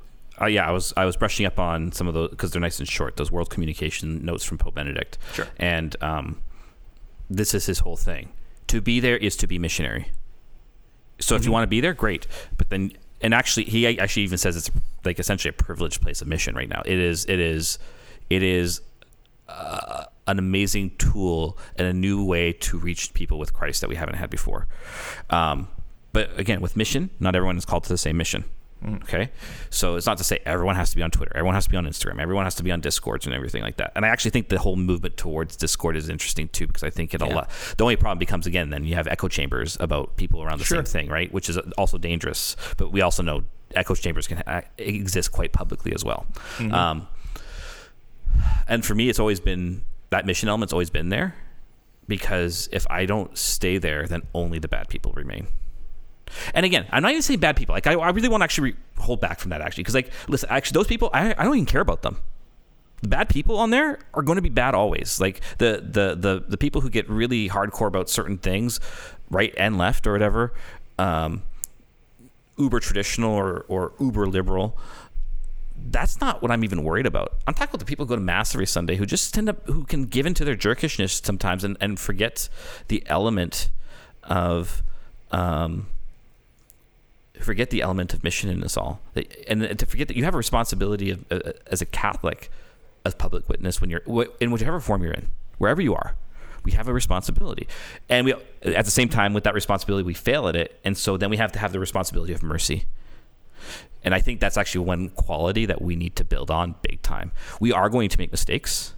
uh, 0.41 0.47
yeah, 0.47 0.67
I 0.67 0.71
was 0.71 0.95
I 0.97 1.05
was 1.05 1.17
brushing 1.17 1.45
up 1.45 1.59
on 1.59 1.93
some 1.93 2.07
of 2.09 2.15
those 2.15 2.31
because 2.31 2.51
they're 2.53 2.61
nice 2.61 2.79
and 2.79 2.89
short. 2.89 3.17
Those 3.17 3.31
world 3.31 3.51
communication 3.51 4.25
notes 4.25 4.45
from 4.45 4.57
Pope 4.57 4.75
Benedict. 4.77 5.19
Sure. 5.35 5.47
And 5.59 5.95
um, 6.01 6.41
this 7.29 7.53
is 7.55 7.67
his 7.67 7.81
whole 7.81 7.97
thing. 7.97 8.31
To 8.69 8.81
be 8.81 9.01
there 9.01 9.17
is 9.19 9.37
to 9.37 9.47
be 9.47 9.59
missionary. 9.59 10.13
So 11.21 11.35
if 11.35 11.45
you 11.45 11.53
want 11.53 11.65
to 11.65 11.69
be 11.69 11.81
there, 11.81 11.95
great. 11.95 12.27
But 12.57 12.71
then, 12.71 12.93
and 13.21 13.35
actually, 13.35 13.65
he 13.65 13.99
actually 13.99 14.23
even 14.23 14.39
says 14.39 14.57
it's 14.57 14.71
like 15.05 15.19
essentially 15.19 15.51
a 15.51 15.53
privileged 15.53 16.01
place 16.01 16.23
of 16.23 16.29
mission 16.29 16.55
right 16.55 16.69
now. 16.69 16.83
It 16.85 16.99
is. 16.99 17.25
It 17.27 17.41
is. 17.41 17.79
It 18.31 18.43
is 18.43 18.83
uh, 19.49 20.05
an 20.27 20.39
amazing 20.39 20.91
tool 20.99 21.59
and 21.77 21.87
a 21.87 21.93
new 21.93 22.25
way 22.25 22.53
to 22.53 22.79
reach 22.79 23.15
people 23.15 23.39
with 23.39 23.53
Christ 23.53 23.81
that 23.81 23.89
we 23.89 23.97
haven't 23.97 24.17
had 24.17 24.31
before. 24.31 24.69
Um, 25.31 25.69
but 26.13 26.39
again, 26.39 26.61
with 26.61 26.77
mission, 26.77 27.11
not 27.19 27.35
everyone 27.35 27.57
is 27.57 27.65
called 27.65 27.85
to 27.85 27.89
the 27.89 27.99
same 27.99 28.17
mission. 28.17 28.45
Mm, 28.85 29.03
okay, 29.03 29.31
so 29.71 29.97
it's 29.97 30.07
not 30.07 30.19
to 30.19 30.25
say 30.25 30.39
everyone 30.47 30.77
has 30.77 30.91
to 30.91 30.97
be 30.97 31.03
on 31.03 31.11
Twitter, 31.11 31.33
everyone 31.35 31.55
has 31.55 31.65
to 31.65 31.71
be 31.71 31.77
on 31.77 31.85
Instagram, 31.85 32.21
everyone 32.21 32.45
has 32.45 32.55
to 32.55 32.63
be 32.63 32.71
on 32.71 32.81
Discords 32.81 33.27
and 33.27 33.35
everything 33.35 33.61
like 33.63 33.77
that. 33.79 33.91
And 33.97 34.05
I 34.05 34.09
actually 34.09 34.31
think 34.31 34.49
the 34.51 34.59
whole 34.61 34.77
movement 34.77 35.17
towards 35.17 35.57
Discord 35.57 35.97
is 35.97 36.09
interesting 36.09 36.49
too, 36.49 36.69
because 36.69 36.85
I 36.85 36.91
think 36.91 37.13
it 37.13 37.21
Yeah. 37.21 37.35
lot. 37.35 37.51
The 37.77 37.83
only 37.83 37.97
problem 37.97 38.19
becomes 38.19 38.47
again, 38.47 38.71
then 38.71 38.85
you 38.85 38.95
have 38.95 39.09
echo 39.09 39.27
chambers 39.27 39.77
about 39.81 40.17
people 40.17 40.43
around 40.45 40.59
the 40.61 40.65
Sure. 40.65 40.85
same 40.85 40.85
thing, 40.85 41.09
right? 41.11 41.33
Which 41.33 41.49
is 41.49 41.59
uh, 41.59 41.63
also 41.77 41.99
dangerous. 41.99 42.55
But 42.77 42.93
we 42.93 43.01
also 43.01 43.23
know 43.25 43.43
echo 43.75 43.95
chambers 43.97 44.29
can 44.29 44.43
ha- 44.47 44.63
exist 44.79 45.33
quite 45.33 45.53
publicly 45.53 45.93
as 45.93 46.05
well. 46.05 46.27
Mm-hmm. 46.59 46.73
Um, 46.73 47.09
and 48.69 48.85
for 48.85 48.95
me, 48.95 49.09
it's 49.09 49.19
always 49.19 49.41
been 49.41 49.83
that 50.11 50.25
mission 50.25 50.49
element's 50.49 50.73
always 50.73 50.91
been 50.91 51.09
there 51.09 51.35
because 52.07 52.69
if 52.73 52.87
I 52.91 53.07
don't 53.07 53.37
stay 53.37 53.79
there, 53.79 54.07
then 54.07 54.23
only 54.35 54.59
the 54.59 54.69
bad 54.69 54.89
people 54.89 55.13
remain. 55.13 55.49
And 56.55 56.67
again, 56.67 56.87
I'm 56.91 57.03
not 57.03 57.11
even 57.13 57.23
saying 57.23 57.41
bad 57.41 57.57
people. 57.57 57.75
Like 57.75 57.87
I, 57.87 57.95
I 57.95 58.11
really 58.11 58.29
want 58.29 58.41
to 58.41 58.45
actually 58.45 58.73
re- 58.73 58.79
hold 58.99 59.21
back 59.21 59.39
from 59.41 59.51
that 59.51 59.61
actually, 59.61 59.83
because 59.83 59.95
like, 59.95 60.11
listen, 60.29 60.49
actually, 60.51 60.75
those 60.75 60.87
people, 60.87 61.11
I, 61.13 61.35
I 61.37 61.45
don't 61.45 61.55
even 61.55 61.67
care 61.67 61.81
about 61.81 62.03
them. 62.03 62.19
The 63.03 63.09
bad 63.09 63.29
people 63.29 63.59
on 63.59 63.71
there 63.71 64.01
are 64.15 64.23
going 64.23 64.37
to 64.37 64.43
be 64.43 64.49
bad 64.49 64.75
always. 64.75 65.21
Like 65.21 65.41
the 65.59 65.85
the 65.89 66.17
the 66.17 66.45
the 66.49 66.57
people 66.57 66.81
who 66.81 66.91
get 66.91 67.09
really 67.09 67.49
hardcore 67.49 67.87
about 67.87 68.11
certain 68.11 68.39
things, 68.39 68.81
right 69.31 69.55
and 69.57 69.79
left 69.79 70.07
or 70.07 70.13
whatever, 70.13 70.53
um, 70.99 71.43
uber 72.57 72.81
traditional 72.81 73.33
or 73.33 73.65
or 73.69 73.93
uber 74.01 74.27
liberal. 74.27 74.77
That's 75.81 76.21
not 76.21 76.43
what 76.43 76.51
I'm 76.51 76.65
even 76.65 76.83
worried 76.83 77.07
about. 77.07 77.39
I'm 77.47 77.55
talking 77.55 77.71
about 77.71 77.79
the 77.79 77.85
people 77.85 78.05
who 78.05 78.09
go 78.09 78.17
to 78.17 78.21
mass 78.21 78.53
every 78.53 78.67
Sunday 78.67 78.97
who 78.97 79.07
just 79.07 79.33
tend 79.33 79.49
up 79.49 79.65
who 79.67 79.85
can 79.85 80.07
give 80.07 80.27
into 80.27 80.45
their 80.45 80.57
jerkishness 80.57 81.25
sometimes 81.25 81.63
and, 81.63 81.77
and 81.81 82.01
forget 82.01 82.49
the 82.89 83.05
element 83.07 83.71
of 84.25 84.83
um, 85.31 85.87
forget 87.41 87.71
the 87.71 87.83
element 87.83 88.15
of 88.15 88.23
mission 88.25 88.51
in 88.51 88.61
this 88.61 88.77
all, 88.77 89.01
and 89.47 89.79
to 89.79 89.87
forget 89.87 90.09
that 90.09 90.17
you 90.17 90.25
have 90.25 90.35
a 90.35 90.39
responsibility 90.39 91.11
of, 91.11 91.25
uh, 91.31 91.53
as 91.69 91.81
a 91.81 91.87
Catholic, 91.87 92.51
as 93.05 93.15
public 93.15 93.49
witness 93.49 93.81
when 93.81 93.91
you're 93.91 94.03
in 94.41 94.51
whichever 94.51 94.81
form 94.81 95.03
you're 95.03 95.13
in, 95.13 95.29
wherever 95.59 95.81
you 95.81 95.95
are. 95.95 96.17
We 96.65 96.73
have 96.73 96.89
a 96.89 96.93
responsibility, 96.93 97.67
and 98.09 98.27
we 98.27 98.35
at 98.63 98.85
the 98.85 98.91
same 98.91 99.09
time 99.09 99.33
with 99.33 99.45
that 99.45 99.55
responsibility 99.55 100.05
we 100.05 100.15
fail 100.15 100.49
at 100.49 100.57
it, 100.57 100.79
and 100.85 100.99
so 100.99 101.17
then 101.17 101.31
we 101.31 101.37
have 101.39 101.53
to 101.53 101.59
have 101.59 101.73
the 101.73 101.81
responsibility 101.81 102.33
of 102.33 102.43
mercy. 102.43 102.85
And 104.05 104.15
I 104.15 104.21
think 104.21 104.41
that's 104.41 104.57
actually 104.57 104.85
one 104.85 105.09
quality 105.11 105.67
that 105.67 105.83
we 105.83 105.97
need 105.97 106.15
to 106.17 106.25
build 106.25 106.51
on 106.51 106.75
big 106.83 107.03
time. 107.03 107.33
We 107.59 107.73
are 107.73 107.89
going 107.89 108.09
to 108.11 108.19
make 108.19 108.31
mistakes. 108.31 108.95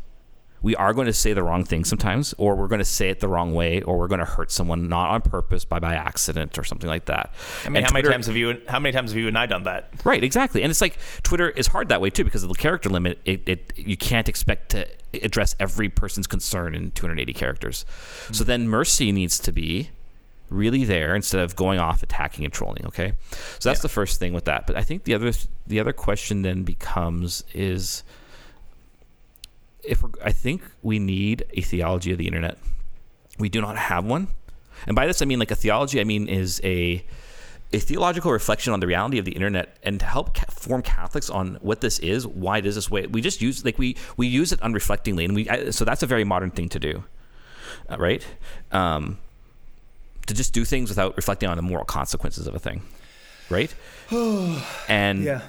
We 0.62 0.76
are 0.76 0.92
going 0.92 1.06
to 1.06 1.12
say 1.12 1.32
the 1.32 1.42
wrong 1.42 1.64
thing 1.64 1.84
sometimes, 1.84 2.34
or 2.38 2.54
we're 2.54 2.68
going 2.68 2.80
to 2.80 2.84
say 2.84 3.08
it 3.08 3.20
the 3.20 3.28
wrong 3.28 3.54
way, 3.54 3.82
or 3.82 3.98
we're 3.98 4.08
going 4.08 4.20
to 4.20 4.26
hurt 4.26 4.50
someone 4.50 4.88
not 4.88 5.10
on 5.10 5.22
purpose, 5.22 5.64
by 5.64 5.78
by 5.78 5.94
accident, 5.94 6.58
or 6.58 6.64
something 6.64 6.88
like 6.88 7.06
that. 7.06 7.32
I 7.64 7.68
mean, 7.68 7.78
And 7.78 7.86
how 7.86 7.92
many 7.92 8.08
times 8.08 8.26
have 8.26 8.36
you? 8.36 8.60
How 8.68 8.78
many 8.78 8.92
times 8.92 9.12
have 9.12 9.18
you 9.18 9.28
and 9.28 9.38
I 9.38 9.46
done 9.46 9.62
that? 9.64 9.90
Right, 10.04 10.22
exactly. 10.22 10.62
And 10.62 10.70
it's 10.70 10.80
like 10.80 10.98
Twitter 11.22 11.50
is 11.50 11.66
hard 11.68 11.88
that 11.88 12.00
way 12.00 12.10
too 12.10 12.24
because 12.24 12.42
of 12.42 12.48
the 12.48 12.54
character 12.54 12.88
limit. 12.88 13.18
It, 13.24 13.48
it 13.48 13.72
you 13.76 13.96
can't 13.96 14.28
expect 14.28 14.70
to 14.70 14.86
address 15.22 15.56
every 15.58 15.88
person's 15.88 16.26
concern 16.26 16.74
in 16.74 16.90
280 16.92 17.32
characters. 17.32 17.84
Hmm. 18.26 18.34
So 18.34 18.44
then 18.44 18.68
mercy 18.68 19.12
needs 19.12 19.38
to 19.40 19.52
be 19.52 19.90
really 20.50 20.84
there 20.84 21.14
instead 21.14 21.40
of 21.40 21.56
going 21.56 21.78
off 21.78 22.02
attacking 22.02 22.44
and 22.44 22.52
trolling, 22.52 22.84
okay? 22.86 23.12
So 23.60 23.68
that's 23.68 23.80
the 23.80 23.88
first 23.88 24.18
thing 24.18 24.32
with 24.32 24.44
that. 24.44 24.66
But 24.66 24.76
I 24.76 24.82
think 24.82 25.04
the 25.04 25.14
other 25.14 25.32
the 25.66 25.80
other 25.80 25.92
question 25.92 26.42
then 26.42 26.64
becomes 26.64 27.44
is 27.54 28.02
if 29.84 30.02
we're, 30.02 30.10
I 30.24 30.32
think 30.32 30.62
we 30.82 30.98
need 30.98 31.44
a 31.54 31.60
theology 31.62 32.12
of 32.12 32.18
the 32.18 32.26
internet. 32.26 32.58
We 33.38 33.48
do 33.48 33.60
not 33.60 33.76
have 33.76 34.04
one. 34.04 34.28
And 34.86 34.94
by 34.96 35.06
this 35.06 35.20
I 35.22 35.24
mean 35.24 35.38
like 35.38 35.50
a 35.50 35.56
theology 35.56 36.00
I 36.00 36.04
mean 36.04 36.28
is 36.28 36.60
a 36.64 37.04
a 37.72 37.78
theological 37.78 38.32
reflection 38.32 38.72
on 38.72 38.80
the 38.80 38.86
reality 38.86 39.18
of 39.18 39.24
the 39.24 39.30
internet 39.32 39.76
and 39.84 40.00
to 40.00 40.06
help 40.06 40.34
ca- 40.34 40.46
form 40.50 40.82
Catholics 40.82 41.30
on 41.30 41.56
what 41.60 41.80
this 41.80 42.00
is, 42.00 42.26
why 42.26 42.58
it 42.58 42.66
is 42.66 42.74
this 42.74 42.90
way. 42.90 43.06
We 43.06 43.20
just 43.20 43.40
use 43.40 43.64
like 43.64 43.78
we 43.78 43.96
we 44.16 44.26
use 44.26 44.52
it 44.52 44.60
unreflectingly, 44.60 45.24
and 45.24 45.34
we 45.34 45.48
I, 45.48 45.70
so 45.70 45.84
that's 45.84 46.02
a 46.02 46.06
very 46.06 46.24
modern 46.24 46.50
thing 46.50 46.68
to 46.70 46.78
do, 46.80 47.04
uh, 47.88 47.96
right? 47.98 48.26
Um, 48.72 49.18
to 50.26 50.34
just 50.34 50.52
do 50.52 50.64
things 50.64 50.88
without 50.88 51.16
reflecting 51.16 51.48
on 51.48 51.56
the 51.56 51.62
moral 51.62 51.84
consequences 51.84 52.46
of 52.46 52.54
a 52.54 52.58
thing, 52.58 52.82
right? 53.48 53.72
and 54.88 55.22
Yeah. 55.24 55.42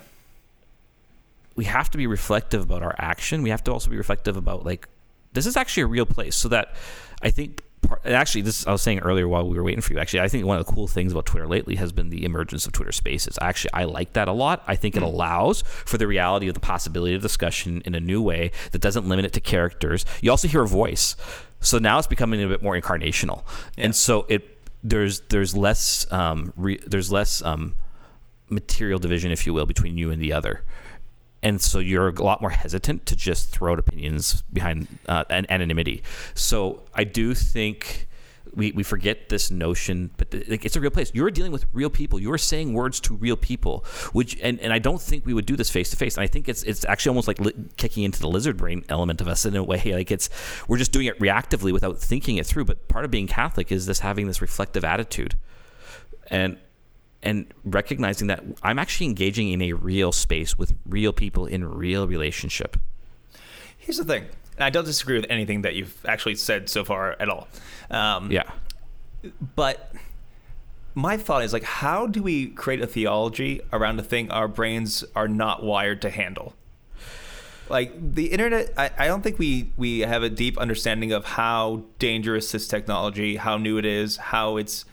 We 1.56 1.66
have 1.66 1.90
to 1.92 1.98
be 1.98 2.08
reflective 2.08 2.64
about 2.64 2.84
our 2.84 2.96
action. 2.98 3.44
We 3.44 3.50
have 3.50 3.64
to 3.66 3.72
also 3.72 3.90
be 3.90 3.98
reflective 3.98 4.38
about 4.38 4.66
like 4.66 4.88
this 5.34 5.46
is 5.46 5.56
actually 5.56 5.84
a 5.84 5.88
real 5.88 6.06
place. 6.06 6.36
So 6.36 6.50
that 6.50 6.74
I 7.22 7.32
think. 7.32 7.64
Part, 7.82 8.02
and 8.06 8.14
actually, 8.14 8.42
this 8.44 8.68
I 8.68 8.72
was 8.72 8.84
saying 8.84 9.00
earlier 9.00 9.28
while 9.28 9.50
we 9.50 9.58
were 9.58 9.64
waiting 9.64 9.82
for 9.82 9.92
you. 9.94 9.98
Actually, 9.98 10.20
I 10.20 10.28
think 10.28 10.46
one 10.46 10.60
of 10.60 10.64
the 10.64 10.72
cool 10.72 10.88
things 10.88 11.12
about 11.12 11.26
Twitter 11.26 11.48
lately 11.48 11.78
has 11.78 11.92
been 11.92 12.10
the 12.10 12.26
emergence 12.26 12.68
of 12.68 12.74
Twitter 12.74 12.92
Spaces. 12.92 13.40
Actually, 13.42 13.74
I 13.74 13.86
like 13.86 14.14
that 14.14 14.28
a 14.28 14.32
lot. 14.32 14.64
I 14.68 14.76
think 14.76 14.96
it 14.96 15.02
allows 15.02 15.64
for 15.64 15.98
the 15.98 16.06
reality 16.06 16.48
of 16.48 16.54
the 16.54 16.60
possibility 16.60 17.16
of 17.16 17.24
discussion 17.24 17.82
in 17.84 17.96
a 17.96 18.00
new 18.00 18.22
way 18.22 18.52
that 18.72 18.84
doesn't 18.84 19.10
limit 19.10 19.26
it 19.26 19.34
to 19.34 19.42
characters. 19.42 20.06
You 20.22 20.30
also 20.30 20.48
hear 20.48 20.62
a 20.62 20.68
voice, 20.68 21.16
so 21.60 21.80
now 21.80 21.98
it's 21.98 22.06
becoming 22.06 22.44
a 22.44 22.48
bit 22.48 22.62
more 22.62 22.80
incarnational, 22.80 23.46
and 23.80 23.96
so 23.96 24.28
it 24.30 24.60
there's 24.84 25.22
there's 25.22 25.58
less 25.58 26.06
um, 26.12 26.54
re, 26.56 26.78
there's 26.86 27.12
less 27.12 27.42
um, 27.42 27.74
material 28.48 29.00
division, 29.00 29.32
if 29.32 29.48
you 29.48 29.56
will, 29.56 29.66
between 29.66 29.98
you 29.98 30.12
and 30.12 30.22
the 30.22 30.34
other. 30.34 30.64
And 31.44 31.60
so 31.62 31.80
you're 31.80 32.10
a 32.10 32.24
lot 32.24 32.42
more 32.42 32.52
hesitant 32.52 33.06
to 33.08 33.16
just 33.16 33.50
throw 33.50 33.74
out 33.74 33.80
opinions 33.80 34.44
behind 34.54 34.88
uh, 35.08 35.24
an 35.30 35.46
anonymity. 35.50 36.04
So 36.36 36.84
I 36.94 37.04
do 37.04 37.34
think 37.34 38.08
we, 38.54 38.72
we 38.72 38.84
forget 38.84 39.30
this 39.30 39.50
notion, 39.50 40.12
but 40.18 40.32
th- 40.32 40.48
like, 40.50 40.66
it's 40.66 40.76
a 40.76 40.82
real 40.82 40.92
place. 40.92 41.12
You're 41.14 41.32
dealing 41.32 41.52
with 41.52 41.66
real 41.74 41.90
people. 41.90 42.20
You're 42.20 42.38
saying 42.38 42.74
words 42.74 43.00
to 43.02 43.16
real 43.16 43.38
people, 43.38 43.86
which 44.12 44.38
and, 44.42 44.60
and 44.60 44.74
I 44.74 44.80
don't 44.80 45.02
think 45.02 45.26
we 45.26 45.34
would 45.34 45.46
do 45.46 45.56
this 45.56 45.70
face 45.70 45.90
to 45.92 45.98
face. 45.98 46.16
And 46.18 46.24
I 46.24 46.28
think 46.28 46.50
it's 46.50 46.64
it's 46.64 46.86
actually 46.86 47.12
almost 47.12 47.28
like 47.28 47.40
li- 47.40 47.54
kicking 47.78 48.04
into 48.04 48.20
the 48.20 48.28
lizard 48.28 48.58
brain 48.58 48.84
element 48.90 49.22
of 49.22 49.28
us 49.28 49.46
in 49.46 49.56
a 49.56 49.64
way. 49.64 49.82
Like 50.02 50.12
it's 50.12 50.30
we're 50.68 50.78
just 50.78 50.92
doing 50.94 51.08
it 51.08 51.20
reactively 51.20 51.74
without 51.74 52.00
thinking 52.00 52.38
it 52.38 52.46
through. 52.46 52.66
But 52.66 52.88
part 52.88 53.04
of 53.04 53.12
being 53.12 53.28
Catholic 53.28 53.72
is 53.72 53.86
this 53.86 54.00
having 54.00 54.26
this 54.26 54.42
reflective 54.42 54.86
attitude, 54.86 55.36
and 56.30 56.58
and 57.24 57.46
recognizing 57.64 58.28
that 58.28 58.44
I'm 58.64 58.80
actually 58.80 59.08
engaging 59.08 59.50
in 59.50 59.62
a 59.62 59.74
real 59.74 60.12
space 60.12 60.58
with 60.58 60.74
real 60.86 61.14
people 61.14 61.46
in 61.46 61.66
real 61.66 62.08
relationship. 62.08 62.78
Here's 63.78 63.98
the 63.98 64.06
thing. 64.06 64.26
I 64.60 64.70
don't 64.70 64.86
disagree 64.86 65.16
with 65.16 65.26
anything 65.30 65.62
that 65.64 65.76
you've 65.76 66.06
actually 66.06 66.36
said 66.36 66.70
so 66.70 66.84
far 66.84 67.16
at 67.20 67.30
all. 67.30 67.48
Um, 67.90 68.32
Yeah. 68.32 68.50
But 69.56 69.94
my 70.96 71.18
thought 71.18 71.44
is 71.44 71.54
like, 71.54 71.64
how 71.64 72.08
do 72.08 72.22
we 72.24 72.48
create 72.48 72.82
a 72.82 72.88
theology 72.88 73.62
around 73.72 74.00
a 74.00 74.04
thing 74.04 74.30
our 74.32 74.48
brains 74.48 75.04
are 75.16 75.28
not 75.28 75.64
wired 75.64 76.02
to 76.02 76.10
handle? 76.10 76.54
Like 77.70 77.94
the 78.16 78.28
internet, 78.28 78.74
I, 78.78 78.90
I 78.98 79.08
don't 79.08 79.22
think 79.22 79.40
we, 79.40 79.72
we 79.78 80.00
have 80.00 80.24
a 80.24 80.30
deep 80.30 80.58
understanding 80.58 81.14
of 81.14 81.24
how 81.24 81.84
dangerous 82.00 82.52
this 82.52 82.68
technology, 82.68 83.38
how 83.38 83.58
new 83.58 83.78
it 83.78 83.86
is, 83.86 84.18
how 84.18 84.58
it's 84.58 84.86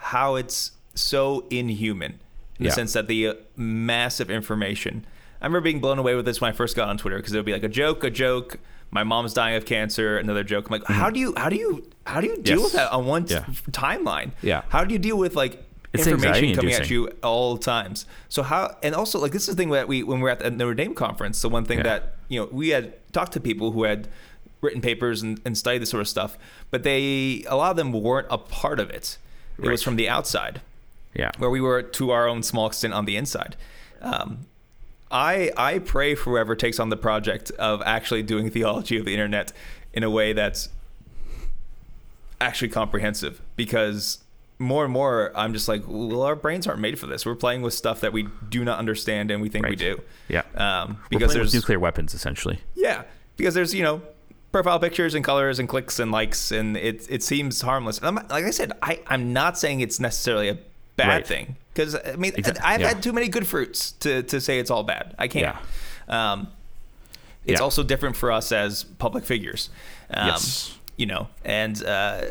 how 0.00 0.36
it's 0.36 0.72
so 1.00 1.46
inhuman 1.50 2.18
in 2.58 2.64
Yeah. 2.64 2.70
the 2.70 2.74
sense 2.74 2.92
that 2.94 3.06
the 3.08 3.28
uh, 3.28 3.34
massive 3.56 4.30
information. 4.30 5.06
I 5.40 5.46
remember 5.46 5.60
being 5.62 5.80
blown 5.80 5.98
away 5.98 6.14
with 6.14 6.24
this 6.24 6.40
when 6.40 6.50
I 6.50 6.52
first 6.52 6.74
got 6.76 6.88
on 6.88 6.98
Twitter 6.98 7.16
because 7.16 7.32
it 7.32 7.36
would 7.38 7.46
be 7.46 7.52
like 7.52 7.62
a 7.62 7.68
joke, 7.68 8.02
a 8.04 8.10
joke. 8.10 8.58
My 8.90 9.04
mom's 9.04 9.34
dying 9.34 9.54
of 9.56 9.64
cancer. 9.66 10.18
Another 10.18 10.42
joke. 10.42 10.68
I'm 10.68 10.80
like, 10.80 10.86
how 10.88 11.10
do 11.10 11.20
you, 11.20 11.34
how 11.36 11.48
do 11.48 11.56
you, 11.56 11.88
how 12.06 12.20
do 12.20 12.26
you 12.26 12.36
deal 12.42 12.56
Yes. 12.56 12.64
with 12.64 12.72
that 12.72 12.90
on 12.90 13.06
one 13.06 13.24
t- 13.26 13.34
timeline? 13.70 14.32
Yeah. 14.42 14.62
How 14.70 14.84
do 14.84 14.92
you 14.92 14.98
deal 14.98 15.16
with 15.18 15.36
like 15.36 15.62
It's 15.92 16.06
information 16.06 16.54
coming 16.56 16.72
at 16.74 16.90
you 16.90 17.08
all 17.22 17.56
times? 17.58 18.06
So 18.28 18.42
how, 18.42 18.76
and 18.82 18.94
also 18.94 19.18
like 19.20 19.32
this 19.32 19.42
is 19.48 19.54
the 19.54 19.60
thing 19.62 19.70
that 19.70 19.86
we 19.88 20.02
when 20.02 20.18
we 20.18 20.22
were 20.24 20.30
at 20.30 20.40
the 20.40 20.50
Notre 20.50 20.74
Dame 20.74 20.94
conference. 20.94 21.40
The 21.42 21.48
one 21.50 21.64
thing 21.64 21.78
Yeah. 21.78 21.84
that 21.84 22.16
you 22.28 22.40
know 22.40 22.48
we 22.50 22.70
had 22.70 22.94
talked 23.12 23.32
to 23.34 23.40
people 23.40 23.72
who 23.72 23.84
had 23.84 24.08
written 24.60 24.80
papers 24.80 25.22
and, 25.22 25.40
and 25.44 25.56
studied 25.56 25.78
this 25.82 25.90
sort 25.90 26.00
of 26.00 26.08
stuff, 26.08 26.36
but 26.70 26.82
they 26.82 27.44
a 27.48 27.54
lot 27.56 27.70
of 27.70 27.76
them 27.76 27.92
weren't 27.92 28.26
a 28.30 28.38
part 28.38 28.80
of 28.80 28.90
it. 28.90 29.18
It 29.62 29.68
was 29.68 29.82
from 29.82 29.96
the 29.96 30.08
outside 30.08 30.60
Yeah. 31.14 31.30
where 31.38 31.50
we 31.50 31.60
were 31.60 31.82
to 31.82 32.10
our 32.10 32.28
own 32.28 32.42
small 32.42 32.66
extent 32.66 32.94
on 32.94 33.04
the 33.04 33.16
inside. 33.16 33.56
Um, 34.00 34.46
I 35.10 35.50
I 35.56 35.78
pray 35.80 36.14
for 36.14 36.30
whoever 36.30 36.54
takes 36.54 36.78
on 36.78 36.90
the 36.90 36.96
project 36.96 37.50
of 37.52 37.82
actually 37.84 38.22
doing 38.22 38.50
theology 38.50 38.98
of 38.98 39.04
the 39.06 39.12
internet 39.14 39.52
in 39.92 40.02
a 40.04 40.10
way 40.10 40.32
that's 40.34 40.68
actually 42.40 42.68
comprehensive 42.68 43.40
because 43.56 44.18
more 44.60 44.84
and 44.84 44.92
more 44.92 45.32
I'm 45.34 45.52
just 45.52 45.66
like 45.68 45.82
well 45.86 46.22
our 46.22 46.36
brains 46.36 46.66
aren't 46.66 46.80
made 46.80 46.98
for 46.98 47.06
this 47.06 47.24
we're 47.26 47.34
playing 47.34 47.62
with 47.62 47.74
stuff 47.74 48.00
that 48.00 48.12
we 48.12 48.28
do 48.48 48.64
not 48.64 48.78
understand 48.78 49.30
and 49.30 49.40
we 49.42 49.48
think 49.48 49.66
we 49.66 49.76
do 49.76 50.00
Yeah. 50.28 50.42
um, 50.54 50.98
because 51.10 51.32
there's 51.32 51.54
nuclear 51.54 51.78
weapons 51.80 52.14
essentially. 52.14 52.60
yeah, 52.74 53.02
because 53.36 53.54
there's 53.54 53.74
you 53.74 53.82
know 53.82 54.02
profile 54.52 54.78
pictures 54.78 55.14
and 55.14 55.24
colors 55.24 55.58
and 55.58 55.68
clicks 55.68 55.98
and 55.98 56.10
likes 56.12 56.52
and 56.52 56.76
it 56.76 57.06
it 57.10 57.22
seems 57.22 57.60
harmless. 57.62 58.00
Like 58.02 58.44
I 58.44 58.50
said, 58.50 58.72
I 58.82 59.00
I'm 59.06 59.32
not 59.32 59.58
saying 59.58 59.80
it's 59.80 59.98
necessarily 60.00 60.48
a 60.48 60.58
bad 60.98 61.08
Right. 61.08 61.26
thing 61.26 61.56
because 61.72 61.94
I 61.94 62.16
mean 62.16 62.32
Exact- 62.36 62.60
I've 62.62 62.80
yeah. 62.82 62.88
had 62.88 63.02
too 63.02 63.12
many 63.14 63.28
good 63.28 63.46
fruits 63.46 63.92
to 64.02 64.22
to 64.24 64.40
say 64.40 64.58
it's 64.58 64.70
all 64.70 64.84
bad. 64.84 65.14
I 65.18 65.26
can't. 65.28 65.56
Um, 66.08 66.48
it's 67.46 67.58
Yeah. 67.60 67.64
also 67.64 67.82
different 67.82 68.16
for 68.16 68.30
us 68.38 68.52
as 68.52 68.84
public 68.98 69.24
figures. 69.24 69.70
Um, 70.10 70.28
Yes. 70.28 70.74
You 70.96 71.06
know, 71.06 71.28
and 71.44 71.82
uh, 71.84 72.22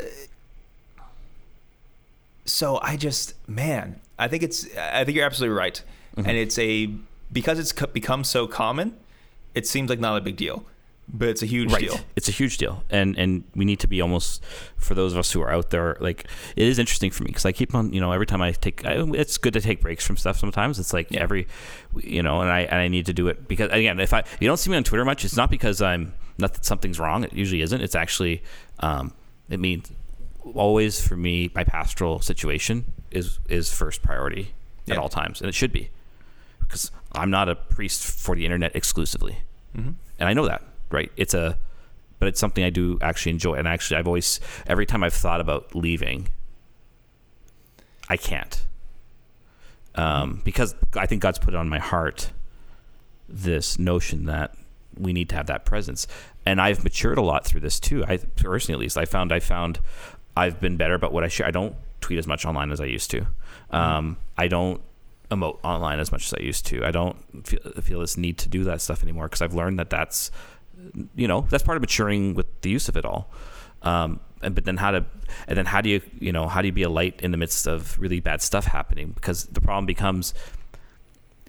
so 2.44 2.78
I 2.82 2.96
just 2.96 3.34
man, 3.48 4.00
I 4.18 4.28
think 4.28 4.42
it's 4.42 4.66
I 4.76 5.04
think 5.04 5.16
you're 5.16 5.26
absolutely 5.26 5.56
right, 5.56 5.82
Mm-hmm. 6.16 6.28
and 6.28 6.38
it's 6.38 6.58
a 6.58 6.90
because 7.32 7.58
it's 7.58 7.72
become 7.72 8.24
so 8.24 8.46
common, 8.46 8.96
it 9.54 9.66
seems 9.66 9.88
like 9.90 10.00
not 10.00 10.16
a 10.16 10.20
big 10.20 10.36
deal, 10.36 10.64
but 11.12 11.28
it's 11.28 11.42
a 11.42 11.46
huge 11.46 11.72
right. 11.72 11.80
deal. 11.80 11.98
It's 12.16 12.28
a 12.28 12.32
huge 12.32 12.58
deal, 12.58 12.84
and 12.90 13.16
and 13.18 13.44
we 13.54 13.64
need 13.64 13.80
to 13.80 13.86
be 13.88 14.00
almost 14.00 14.44
for 14.76 14.94
those 14.94 15.12
of 15.12 15.18
us 15.18 15.32
who 15.32 15.40
are 15.40 15.50
out 15.50 15.70
there. 15.70 15.96
Like 16.00 16.26
it 16.56 16.66
is 16.66 16.78
interesting 16.78 17.10
for 17.10 17.22
me 17.24 17.28
because 17.28 17.46
I 17.46 17.52
keep 17.52 17.74
on, 17.74 17.92
you 17.92 18.00
know, 18.00 18.12
every 18.12 18.26
time 18.26 18.42
I 18.42 18.52
take, 18.52 18.84
I, 18.84 18.92
it's 19.14 19.38
good 19.38 19.54
to 19.54 19.60
take 19.60 19.80
breaks 19.80 20.06
from 20.06 20.16
stuff. 20.16 20.36
Sometimes 20.38 20.78
it's 20.78 20.92
like 20.92 21.10
Yeah. 21.10 21.22
every, 21.22 21.46
you 21.96 22.22
know, 22.22 22.40
and 22.42 22.50
I 22.50 22.60
and 22.60 22.76
I 22.76 22.88
need 22.88 23.06
to 23.06 23.12
do 23.12 23.28
it 23.28 23.48
because 23.48 23.70
again, 23.72 23.98
if 24.00 24.12
I 24.12 24.24
you 24.40 24.46
don't 24.48 24.58
see 24.58 24.70
me 24.70 24.76
on 24.76 24.84
Twitter 24.84 25.04
much, 25.04 25.24
it's 25.24 25.36
not 25.36 25.50
because 25.50 25.80
I'm 25.80 26.12
not 26.38 26.54
that 26.54 26.64
something's 26.64 26.98
wrong. 27.00 27.24
It 27.24 27.32
usually 27.32 27.62
isn't. 27.62 27.80
It's 27.80 27.94
actually, 27.96 28.42
um, 28.80 29.12
it 29.48 29.58
means 29.60 29.90
always 30.54 31.00
for 31.06 31.16
me, 31.16 31.50
my 31.54 31.64
pastoral 31.64 32.20
situation 32.20 32.84
is 33.10 33.38
is 33.48 33.72
first 33.72 34.02
priority 34.02 34.52
at 34.88 34.98
all 34.98 35.08
times, 35.08 35.40
and 35.40 35.48
it 35.48 35.54
should 35.54 35.72
be 35.72 35.88
because 36.60 36.90
I'm 37.12 37.30
not 37.30 37.48
a 37.48 37.54
priest 37.54 38.04
for 38.04 38.36
the 38.36 38.44
internet 38.44 38.76
exclusively, 38.76 39.38
Mm-hmm. 39.76 39.90
and 40.18 40.28
I 40.28 40.32
know 40.32 40.46
that, 40.46 40.62
right? 40.90 41.10
It's 41.16 41.34
a, 41.34 41.58
but 42.18 42.28
it's 42.28 42.40
something 42.40 42.64
I 42.64 42.70
do 42.70 42.98
actually 43.00 43.32
enjoy, 43.32 43.54
and 43.54 43.68
actually, 43.68 43.96
I've 43.98 44.06
always 44.06 44.40
every 44.66 44.86
time 44.86 45.04
I've 45.04 45.14
thought 45.14 45.40
about 45.40 45.74
leaving, 45.74 46.28
I 48.08 48.16
can't, 48.16 48.64
um, 49.94 50.40
because 50.44 50.74
I 50.96 51.06
think 51.06 51.22
God's 51.22 51.38
put 51.38 51.54
on 51.54 51.68
my 51.68 51.78
heart 51.78 52.32
this 53.28 53.78
notion 53.78 54.24
that 54.26 54.54
we 54.98 55.12
need 55.12 55.28
to 55.28 55.36
have 55.36 55.46
that 55.46 55.64
presence, 55.64 56.06
and 56.44 56.60
I've 56.60 56.82
matured 56.82 57.18
a 57.18 57.22
lot 57.22 57.44
through 57.44 57.60
this 57.60 57.78
too. 57.78 58.04
I 58.06 58.16
personally, 58.16 58.74
at 58.78 58.80
least, 58.80 58.98
I 58.98 59.04
found 59.04 59.32
I 59.32 59.40
found 59.40 59.80
I've 60.36 60.60
been 60.60 60.76
better 60.76 60.94
about 60.94 61.12
what 61.12 61.24
I 61.24 61.28
share. 61.28 61.46
I 61.46 61.50
don't 61.50 61.74
tweet 62.00 62.18
as 62.18 62.26
much 62.26 62.44
online 62.44 62.70
as 62.70 62.80
I 62.80 62.84
used 62.86 63.10
to. 63.10 63.26
Um, 63.70 64.16
I 64.36 64.48
don't 64.48 64.80
emote 65.30 65.58
online 65.62 66.00
as 66.00 66.10
much 66.10 66.26
as 66.26 66.34
I 66.34 66.40
used 66.40 66.64
to. 66.66 66.84
I 66.84 66.90
don't 66.90 67.16
feel, 67.46 67.60
feel 67.82 68.00
this 68.00 68.16
need 68.16 68.38
to 68.38 68.48
do 68.48 68.64
that 68.64 68.80
stuff 68.80 69.02
anymore 69.02 69.26
because 69.26 69.42
I've 69.42 69.54
learned 69.54 69.78
that 69.78 69.90
that's, 69.90 70.30
you 71.14 71.28
know, 71.28 71.46
that's 71.48 71.62
part 71.62 71.76
of 71.76 71.82
maturing 71.82 72.34
with 72.34 72.46
the 72.62 72.70
use 72.70 72.88
of 72.88 72.96
it 72.96 73.04
all. 73.04 73.30
Um, 73.82 74.20
and 74.42 74.54
but 74.54 74.64
then 74.64 74.76
how 74.76 74.92
to, 74.92 75.04
and 75.46 75.56
then 75.56 75.66
how 75.66 75.80
do 75.80 75.90
you, 75.90 76.00
you 76.18 76.32
know, 76.32 76.48
how 76.48 76.60
do 76.62 76.68
you 76.68 76.72
be 76.72 76.82
a 76.82 76.88
light 76.88 77.20
in 77.22 77.30
the 77.30 77.36
midst 77.36 77.66
of 77.66 77.98
really 77.98 78.20
bad 78.20 78.42
stuff 78.42 78.66
happening? 78.66 79.10
Because 79.10 79.44
the 79.44 79.60
problem 79.60 79.86
becomes 79.86 80.34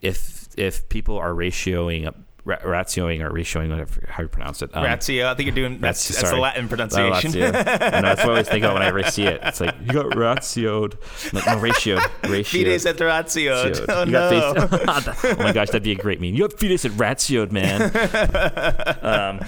if 0.02 0.48
if 0.58 0.88
people 0.90 1.18
are 1.18 1.32
ratioing 1.32 2.08
up, 2.08 2.18
ra- 2.50 2.58
ratioing 2.60 3.22
or 3.22 3.32
ratioing, 3.32 3.70
whatever 3.70 4.02
how 4.10 4.24
you 4.24 4.30
pronounce 4.30 4.62
it. 4.62 4.70
Um, 4.76 4.84
Ratio. 4.84 5.30
I 5.30 5.36
think 5.36 5.48
you're 5.48 5.56
doing 5.56 5.80
that's, 5.80 6.10
Ratio, 6.10 6.22
that's 6.22 6.32
the. 6.36 6.40
Latin 6.42 6.68
pronunciation. 6.68 7.32
ratio. 7.32 7.46
I 7.48 7.52
know, 7.52 7.62
that's 8.02 8.20
what 8.22 8.28
I 8.28 8.30
always 8.30 8.50
think 8.50 8.66
of 8.66 8.74
whenever 8.74 9.00
I 9.00 9.10
see 9.10 9.24
it. 9.24 9.40
It's 9.44 9.62
like 9.62 9.76
you 9.82 9.94
got 9.94 10.08
ratioed. 10.08 10.94
I'm 10.96 11.32
like, 11.34 11.46
no, 11.46 11.58
ratioed. 11.70 12.00
Ratioed. 12.24 12.66
Fides 12.66 12.86
et 12.86 13.00
ratio. 13.00 13.54
Ratioed. 13.72 13.86
Oh 13.90 14.04
You 14.04 14.12
no. 14.12 14.30
got 14.54 15.16
face- 15.16 15.26
oh 15.40 15.44
my 15.44 15.52
gosh, 15.54 15.68
that'd 15.68 15.84
be 15.84 15.92
a 15.92 15.96
great 15.96 16.20
meme. 16.20 16.34
You 16.34 16.44
have 16.44 16.54
fetus 16.54 16.86
at 16.86 16.92
ratioed, 16.94 17.52
man. 17.52 17.82
um, 19.04 19.40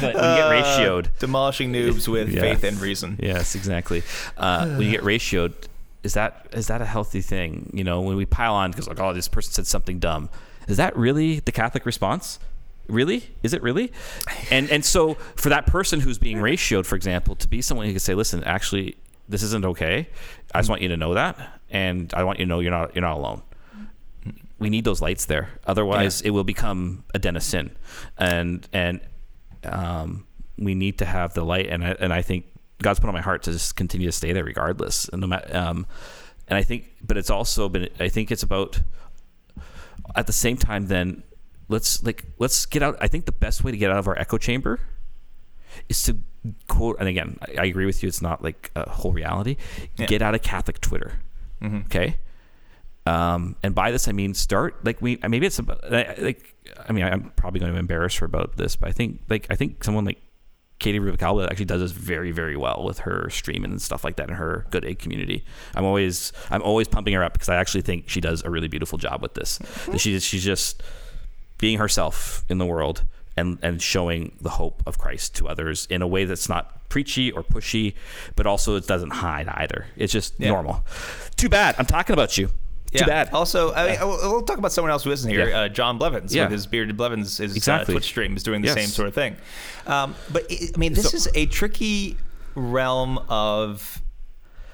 but 0.00 0.14
when 0.14 0.14
you 0.14 0.36
get 0.42 0.50
ratioed, 0.50 1.18
Demolishing 1.18 1.72
noobs 1.72 2.06
with 2.08 2.28
Yeah. 2.30 2.40
faith 2.42 2.64
and 2.64 2.78
reason. 2.80 3.18
yes, 3.22 3.54
exactly. 3.54 4.02
Uh, 4.36 4.66
when 4.68 4.82
you 4.82 4.90
get 4.90 5.02
ratioed, 5.02 5.54
is 6.02 6.14
that 6.14 6.46
is 6.52 6.66
that 6.68 6.80
a 6.82 6.86
healthy 6.86 7.20
thing? 7.20 7.70
You 7.74 7.84
know, 7.84 8.00
when 8.00 8.16
we 8.16 8.26
pile 8.26 8.54
on 8.54 8.70
because 8.70 8.88
like, 8.88 9.00
oh, 9.00 9.12
this 9.12 9.28
person 9.28 9.52
said 9.52 9.66
something 9.66 9.98
dumb. 9.98 10.28
Is 10.68 10.76
that 10.76 10.96
really 10.96 11.40
the 11.40 11.52
Catholic 11.52 11.86
response? 11.86 12.38
Really? 12.88 13.30
Is 13.42 13.54
it 13.54 13.62
really? 13.62 13.92
And 14.50 14.70
and 14.70 14.84
so 14.84 15.14
for 15.36 15.48
that 15.48 15.66
person 15.66 16.00
who's 16.00 16.18
being 16.18 16.38
ratioed, 16.38 16.86
for 16.86 16.96
example, 16.96 17.36
to 17.36 17.48
be 17.48 17.62
someone 17.62 17.86
who 17.86 17.92
can 17.92 18.00
say, 18.00 18.14
listen, 18.14 18.42
actually, 18.44 18.96
this 19.28 19.42
isn't 19.42 19.64
okay. 19.64 20.08
I 20.52 20.58
just 20.58 20.68
want 20.68 20.82
you 20.82 20.88
to 20.88 20.96
know 20.96 21.14
that, 21.14 21.60
and 21.70 22.12
I 22.14 22.24
want 22.24 22.40
you 22.40 22.46
to 22.46 22.48
know 22.48 22.60
you're 22.60 22.72
not 22.72 22.94
you're 22.94 23.02
not 23.02 23.16
alone. 23.16 23.42
We 24.58 24.68
need 24.68 24.84
those 24.84 25.00
lights 25.00 25.24
there. 25.24 25.48
Otherwise, 25.66 26.20
it 26.20 26.30
will 26.30 26.44
become 26.44 27.04
a 27.14 27.18
den 27.18 27.36
of 27.36 27.42
sin, 27.42 27.70
and 28.18 28.68
and 28.72 29.00
um, 29.64 30.26
we 30.58 30.74
need 30.74 30.98
to 30.98 31.04
have 31.04 31.32
the 31.34 31.44
light. 31.44 31.68
And 31.68 31.84
I, 31.84 31.96
and 31.98 32.12
I 32.12 32.22
think 32.22 32.44
God's 32.82 33.00
put 33.00 33.08
on 33.08 33.14
my 33.14 33.20
heart 33.22 33.44
to 33.44 33.52
just 33.52 33.76
continue 33.76 34.06
to 34.08 34.12
stay 34.12 34.32
there 34.32 34.44
regardless. 34.44 35.08
And 35.08 35.20
no 35.20 35.26
matter, 35.28 35.56
um, 35.56 35.86
and 36.48 36.56
I 36.56 36.62
think, 36.62 36.90
but 37.06 37.16
it's 37.16 37.30
also 37.30 37.68
been. 37.68 37.88
I 37.98 38.08
think 38.08 38.30
it's 38.30 38.42
about 38.42 38.80
at 40.14 40.26
the 40.26 40.32
same 40.32 40.56
time. 40.56 40.86
Then 40.86 41.22
let's 41.68 42.02
like 42.02 42.24
let's 42.38 42.66
get 42.66 42.82
out. 42.82 42.96
I 43.00 43.08
think 43.08 43.26
the 43.26 43.32
best 43.32 43.62
way 43.64 43.70
to 43.70 43.76
get 43.76 43.90
out 43.90 43.98
of 43.98 44.08
our 44.08 44.18
echo 44.18 44.38
chamber 44.38 44.80
is 45.88 46.02
to 46.04 46.16
quote 46.66 46.96
and 46.98 47.08
again 47.08 47.38
I, 47.42 47.62
I 47.62 47.64
agree 47.66 47.86
with 47.86 48.02
you 48.02 48.08
it's 48.08 48.20
not 48.22 48.42
like 48.42 48.72
a 48.74 48.88
whole 48.90 49.12
reality 49.12 49.56
Yeah. 49.96 50.06
get 50.06 50.20
out 50.20 50.34
of 50.34 50.42
catholic 50.42 50.80
twitter 50.80 51.20
Mhm. 51.62 51.84
okay 51.84 52.16
um, 53.06 53.54
and 53.62 53.72
by 53.74 53.90
this 53.92 54.08
I 54.08 54.12
mean 54.12 54.34
start 54.34 54.84
like 54.84 55.00
we 55.00 55.18
maybe 55.28 55.46
it's 55.46 55.58
about 55.60 55.78
like 55.90 56.54
I 56.88 56.92
mean 56.92 57.04
I'm 57.04 57.30
probably 57.36 57.60
going 57.60 57.72
to 57.72 57.78
embarrass 57.78 58.16
her 58.16 58.26
about 58.26 58.56
this, 58.56 58.74
but 58.76 58.88
I 58.88 58.92
think 58.92 59.20
like 59.28 59.46
I 59.50 59.54
think 59.54 59.84
someone 59.84 60.04
like 60.04 60.18
Katie 60.80 60.98
Rubicalba 60.98 61.48
actually 61.48 61.66
does 61.66 61.80
this 61.80 61.92
very 61.92 62.32
very 62.32 62.56
well 62.56 62.82
with 62.84 63.00
her 63.00 63.30
streaming 63.30 63.70
and 63.70 63.80
stuff 63.80 64.02
like 64.02 64.16
that 64.16 64.28
in 64.28 64.34
her 64.34 64.66
Good 64.70 64.84
Egg 64.84 64.98
community. 64.98 65.44
I'm 65.76 65.84
always 65.84 66.32
I'm 66.50 66.62
always 66.62 66.88
pumping 66.88 67.14
her 67.14 67.22
up 67.22 67.34
because 67.34 67.48
I 67.48 67.56
actually 67.56 67.82
think 67.82 68.08
she 68.08 68.20
does 68.20 68.42
a 68.42 68.50
really 68.50 68.66
beautiful 68.68 68.98
job 68.98 69.22
with 69.22 69.34
this. 69.34 69.58
Mm-hmm. 69.60 69.96
She's 69.96 70.24
she's 70.24 70.44
just 70.44 70.82
being 71.58 71.78
herself 71.78 72.44
in 72.48 72.58
the 72.58 72.66
world 72.66 73.04
and 73.36 73.58
and 73.62 73.80
showing 73.80 74.36
the 74.40 74.50
hope 74.50 74.82
of 74.86 74.98
Christ 74.98 75.36
to 75.36 75.46
others 75.48 75.86
in 75.90 76.02
a 76.02 76.06
way 76.08 76.24
that's 76.24 76.48
not 76.48 76.88
preachy 76.88 77.30
or 77.30 77.42
pushy, 77.44 77.94
but 78.34 78.46
also 78.46 78.74
it 78.76 78.86
doesn't 78.86 79.10
hide 79.10 79.46
either. 79.48 79.86
It's 79.96 80.12
just 80.12 80.34
Yeah. 80.38 80.48
normal. 80.48 80.84
Too 81.36 81.48
bad. 81.48 81.76
I'm 81.78 81.86
talking 81.86 82.14
about 82.14 82.36
you. 82.36 82.50
Yeah. 82.92 83.00
Too 83.02 83.06
bad. 83.06 83.30
Also, 83.32 83.72
I 83.72 83.90
mean, 83.90 83.98
we'll 84.00 84.32
we'll 84.32 84.42
talk 84.42 84.58
about 84.58 84.72
someone 84.72 84.90
else 84.90 85.04
who 85.04 85.10
isn't 85.12 85.30
here. 85.30 85.48
Yeah. 85.48 85.60
Uh, 85.60 85.68
John 85.68 85.96
Blevins 85.98 86.34
Yeah. 86.34 86.44
with 86.44 86.52
his 86.52 86.66
bearded 86.66 86.96
Blevins, 86.96 87.36
his 87.38 87.54
Exactly. 87.56 87.92
uh, 87.94 87.94
Twitch 87.98 88.04
stream 88.06 88.36
is 88.36 88.42
doing 88.42 88.62
the 88.62 88.66
Yes. 88.68 88.74
same 88.76 88.88
sort 88.88 89.06
of 89.08 89.14
thing. 89.14 89.36
Um, 89.86 90.14
but 90.32 90.44
it, 90.50 90.72
I 90.74 90.78
mean, 90.78 90.94
this 90.94 91.10
So- 91.10 91.16
is 91.16 91.28
a 91.34 91.46
tricky 91.46 92.16
realm 92.56 93.18
of 93.28 94.02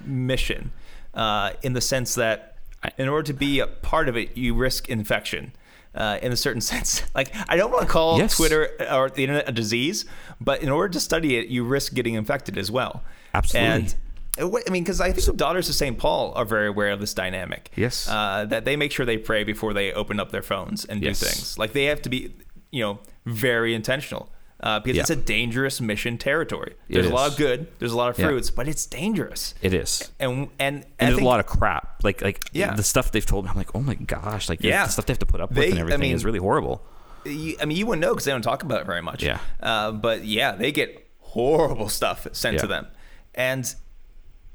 mission 0.04 0.70
uh, 1.14 1.52
in 1.62 1.72
the 1.74 1.80
sense 1.80 2.14
that 2.14 2.56
in 2.98 3.08
order 3.08 3.22
to 3.26 3.32
be 3.34 3.60
a 3.60 3.66
part 3.66 4.08
of 4.08 4.16
it, 4.16 4.36
you 4.36 4.54
risk 4.54 4.88
infection. 4.88 5.52
Uh, 5.94 6.18
in 6.20 6.30
a 6.30 6.36
certain 6.36 6.60
sense, 6.72 7.02
like 7.14 7.32
I 7.48 7.56
don't 7.56 7.70
want 7.70 7.82
to 7.86 7.88
call 7.88 8.18
Yes. 8.18 8.36
Twitter 8.36 8.68
or 8.92 9.08
the 9.08 9.22
internet 9.24 9.48
a 9.48 9.52
disease, 9.52 10.04
but 10.38 10.60
in 10.62 10.68
order 10.68 10.90
to 10.92 11.00
study 11.00 11.36
it, 11.38 11.48
you 11.48 11.64
risk 11.64 11.94
getting 11.94 12.12
infected 12.12 12.58
as 12.58 12.70
well. 12.70 13.02
Absolutely. 13.32 13.70
And 13.70 13.86
uh, 13.88 13.96
I 14.38 14.70
mean, 14.70 14.82
because 14.84 15.00
I 15.00 15.12
think 15.12 15.24
the 15.26 15.32
daughters 15.32 15.68
of 15.68 15.74
St. 15.74 15.96
Paul 15.98 16.32
are 16.34 16.44
very 16.44 16.66
aware 16.68 16.90
of 16.90 17.00
this 17.00 17.14
dynamic. 17.14 17.70
Yes. 17.76 18.08
Uh, 18.08 18.44
that 18.48 18.64
they 18.64 18.76
make 18.76 18.92
sure 18.92 19.06
they 19.06 19.18
pray 19.18 19.44
before 19.44 19.72
they 19.72 19.92
open 19.92 20.20
up 20.20 20.30
their 20.30 20.42
phones 20.42 20.84
and 20.84 21.02
Yes. 21.02 21.20
do 21.20 21.26
things. 21.26 21.58
Like 21.58 21.72
they 21.72 21.84
have 21.84 22.02
to 22.02 22.08
be, 22.08 22.34
you 22.70 22.82
know, 22.82 22.98
very 23.24 23.74
intentional. 23.74 24.30
Uh, 24.58 24.80
because 24.80 24.96
Yeah. 24.96 25.02
it's 25.02 25.10
a 25.10 25.16
dangerous 25.16 25.82
mission 25.82 26.16
territory. 26.16 26.72
It 26.88 26.94
There's 26.94 27.06
a 27.06 27.12
lot 27.14 27.30
of 27.30 27.36
good, 27.36 27.66
there's 27.78 27.92
a 27.92 27.96
lot 27.96 28.08
of 28.08 28.18
Yeah. 28.18 28.28
fruits, 28.28 28.50
but 28.50 28.66
it's 28.66 28.86
dangerous. 28.86 29.54
It 29.60 29.74
is. 29.74 30.10
And 30.18 30.48
and, 30.58 30.78
and 30.78 30.84
I 30.98 31.04
there's 31.04 31.16
think- 31.16 31.26
a 31.26 31.28
lot 31.28 31.40
of 31.40 31.46
crap. 31.46 32.02
Like 32.02 32.22
like 32.22 32.42
Yeah. 32.52 32.74
the 32.74 32.82
stuff 32.82 33.12
they've 33.12 33.24
told 33.24 33.44
me. 33.44 33.50
I'm 33.50 33.56
like, 33.56 33.74
oh 33.74 33.80
my 33.80 33.94
gosh, 33.94 34.48
like 34.48 34.62
Yeah. 34.62 34.86
the 34.86 34.92
stuff 34.92 35.04
they 35.06 35.12
have 35.12 35.18
to 35.18 35.26
put 35.26 35.42
up 35.42 35.50
with 35.50 35.58
They- 35.58 35.68
and 35.70 35.78
I 35.78 35.80
everything 35.82 36.00
mean- 36.00 36.14
is 36.16 36.24
really 36.24 36.38
horrible. 36.38 36.82
you, 37.26 37.56
I 37.60 37.66
mean, 37.66 37.76
you 37.76 37.84
wouldn't 37.86 38.00
know 38.00 38.14
because 38.14 38.24
they 38.24 38.32
don't 38.32 38.40
talk 38.40 38.62
about 38.62 38.80
it 38.80 38.86
very 38.86 39.02
much. 39.02 39.22
Yeah. 39.22 39.40
Uh, 39.62 39.92
but 39.92 40.24
yeah, 40.24 40.52
they 40.52 40.72
get 40.72 41.06
horrible 41.20 41.88
stuff 41.90 42.26
sent 42.32 42.58
to 42.60 42.66
them, 42.66 42.86
and 43.34 43.74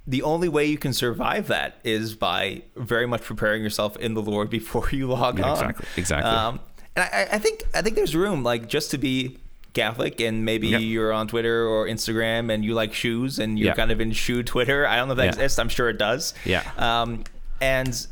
the 0.08 0.24
only 0.24 0.50
way 0.50 0.66
you 0.66 0.78
can 0.78 0.94
survive 0.94 1.48
that 1.48 1.76
is 1.84 2.16
by 2.16 2.64
very 2.76 3.06
much 3.08 3.22
preparing 3.22 3.62
yourself 3.64 3.96
in 3.98 4.14
the 4.14 4.22
Lord 4.22 4.50
before 4.60 4.90
you 4.92 5.08
log 5.08 5.40
Yeah, 5.40 5.46
on. 5.46 5.52
exactly, 5.54 5.88
exactly. 5.98 6.32
Um, 6.32 6.60
and 6.96 7.06
I, 7.14 7.28
I 7.36 7.40
think 7.40 7.64
I 7.74 7.82
think 7.82 7.96
there's 7.96 8.16
room, 8.16 8.44
like 8.44 8.68
just 8.68 8.92
to 8.92 8.98
be 8.98 9.38
Catholic, 9.74 10.20
and 10.20 10.44
maybe 10.44 10.68
Yeah. 10.68 10.80
you're 10.80 11.14
on 11.14 11.28
Twitter 11.28 11.66
or 11.66 11.88
Instagram, 11.88 12.52
and 12.54 12.66
you 12.66 12.74
like 12.74 12.94
shoes, 12.94 13.40
and 13.40 13.58
you're 13.58 13.68
Yeah. 13.70 13.74
kind 13.76 13.92
of 13.92 14.02
in 14.02 14.12
shoe 14.12 14.44
Twitter. 14.44 14.86
I 14.86 14.98
don't 14.98 15.08
know 15.08 15.14
if 15.14 15.18
that 15.18 15.24
Yeah. 15.24 15.30
exists. 15.30 15.60
I'm 15.60 15.70
sure 15.70 15.88
it 15.90 15.98
does. 15.98 16.34
Yeah. 16.44 16.64
Um, 16.78 17.24
and 17.62 18.06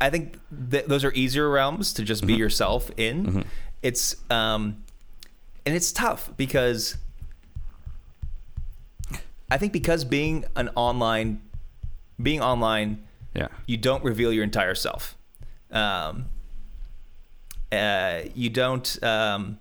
I 0.00 0.10
think 0.10 0.38
th- 0.70 0.84
those 0.86 1.04
are 1.04 1.12
easier 1.14 1.48
realms 1.48 1.92
to 1.94 2.02
just 2.02 2.26
be 2.26 2.34
Mm-hmm. 2.34 2.40
yourself 2.40 2.90
in. 2.98 3.44
It's 3.82 4.16
um, 4.30 4.82
and 5.64 5.74
it's 5.74 5.90
tough 5.92 6.30
because 6.36 6.96
I 9.50 9.58
think 9.58 9.72
because 9.72 10.04
being 10.04 10.44
an 10.56 10.70
online, 10.74 11.40
being 12.22 12.40
online, 12.40 13.04
Yeah. 13.34 13.48
you 13.66 13.76
don't 13.76 14.04
reveal 14.04 14.32
your 14.32 14.44
entire 14.44 14.74
self. 14.74 15.16
Um, 15.70 16.26
uh, 17.70 18.20
you 18.34 18.50
don't. 18.50 19.02
Um, 19.02 19.58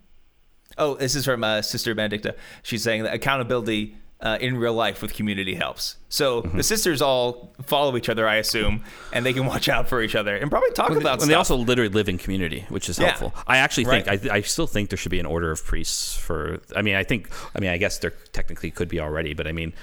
oh, 0.78 0.96
this 0.96 1.16
is 1.16 1.26
from 1.26 1.44
uh, 1.44 1.62
Sister 1.62 1.94
Benedicta. 1.94 2.36
She's 2.64 2.84
saying 2.84 3.04
that 3.04 3.14
accountability 3.14 3.96
uh, 4.20 4.38
in 4.42 4.58
real 4.58 4.74
life 4.74 5.02
with 5.02 5.14
community 5.14 5.54
helps. 5.56 5.98
So 6.10 6.42
Mm-hmm. 6.42 6.58
the 6.58 6.64
sisters 6.64 7.02
all 7.02 7.54
follow 7.64 7.96
each 7.98 8.10
other, 8.10 8.28
I 8.28 8.36
assume, 8.38 8.84
and 9.14 9.26
they 9.26 9.34
can 9.34 9.46
watch 9.54 9.70
out 9.70 9.88
for 9.88 10.02
each 10.02 10.16
other 10.16 10.36
and 10.36 10.50
probably 10.50 10.72
talk 10.72 10.90
Well, 10.90 10.98
about 11.00 11.22
and 11.22 11.30
they 11.30 11.36
also 11.36 11.56
literally 11.56 11.90
live 11.90 12.10
in 12.10 12.18
community, 12.18 12.66
which 12.70 12.90
is 12.90 12.98
Yeah. 12.98 13.08
helpful. 13.10 13.34
I 13.46 13.58
actually 13.58 13.86
think 13.86 14.08
Right. 14.08 14.32
I, 14.32 14.36
I 14.38 14.42
still 14.42 14.66
think 14.68 14.90
there 14.90 14.98
should 14.98 15.12
be 15.12 15.20
an 15.20 15.26
order 15.28 15.52
of 15.52 15.64
priests 15.64 16.16
for. 16.18 16.60
I 16.76 16.82
mean, 16.82 16.96
I 16.96 17.04
think. 17.04 17.30
I 17.56 17.60
mean, 17.60 17.70
I 17.70 17.78
guess 17.78 18.00
there 18.00 18.14
technically 18.32 18.72
could 18.72 18.90
be 18.90 19.00
already, 19.00 19.34
but 19.36 19.46
I 19.48 19.52
mean, 19.52 19.74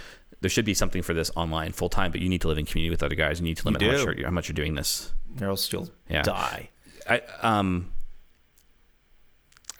there 0.41 0.51
should 0.51 0.64
be 0.64 0.74
something 0.74 1.03
for 1.03 1.14
this 1.14 1.30
online 1.37 1.70
full 1.72 1.89
time. 1.89 2.11
But 2.11 2.20
you 2.20 2.28
need 2.28 2.41
to 2.43 2.49
live 2.49 2.59
in 2.59 2.66
community 2.66 2.91
with 2.91 3.03
other 3.05 3.14
guys. 3.14 3.39
You 3.39 3.45
need 3.45 3.57
to 3.59 3.64
limit 3.66 3.82
how 3.82 3.93
much, 3.93 4.05
you're, 4.18 4.24
how 4.26 4.30
much 4.32 4.49
you're 4.49 4.55
doing 4.55 4.74
this. 4.74 5.12
or 5.41 5.47
else 5.49 5.72
you'll 5.72 5.89
Yeah. 6.11 6.22
die. 6.22 6.70
I 7.09 7.22
um. 7.43 7.93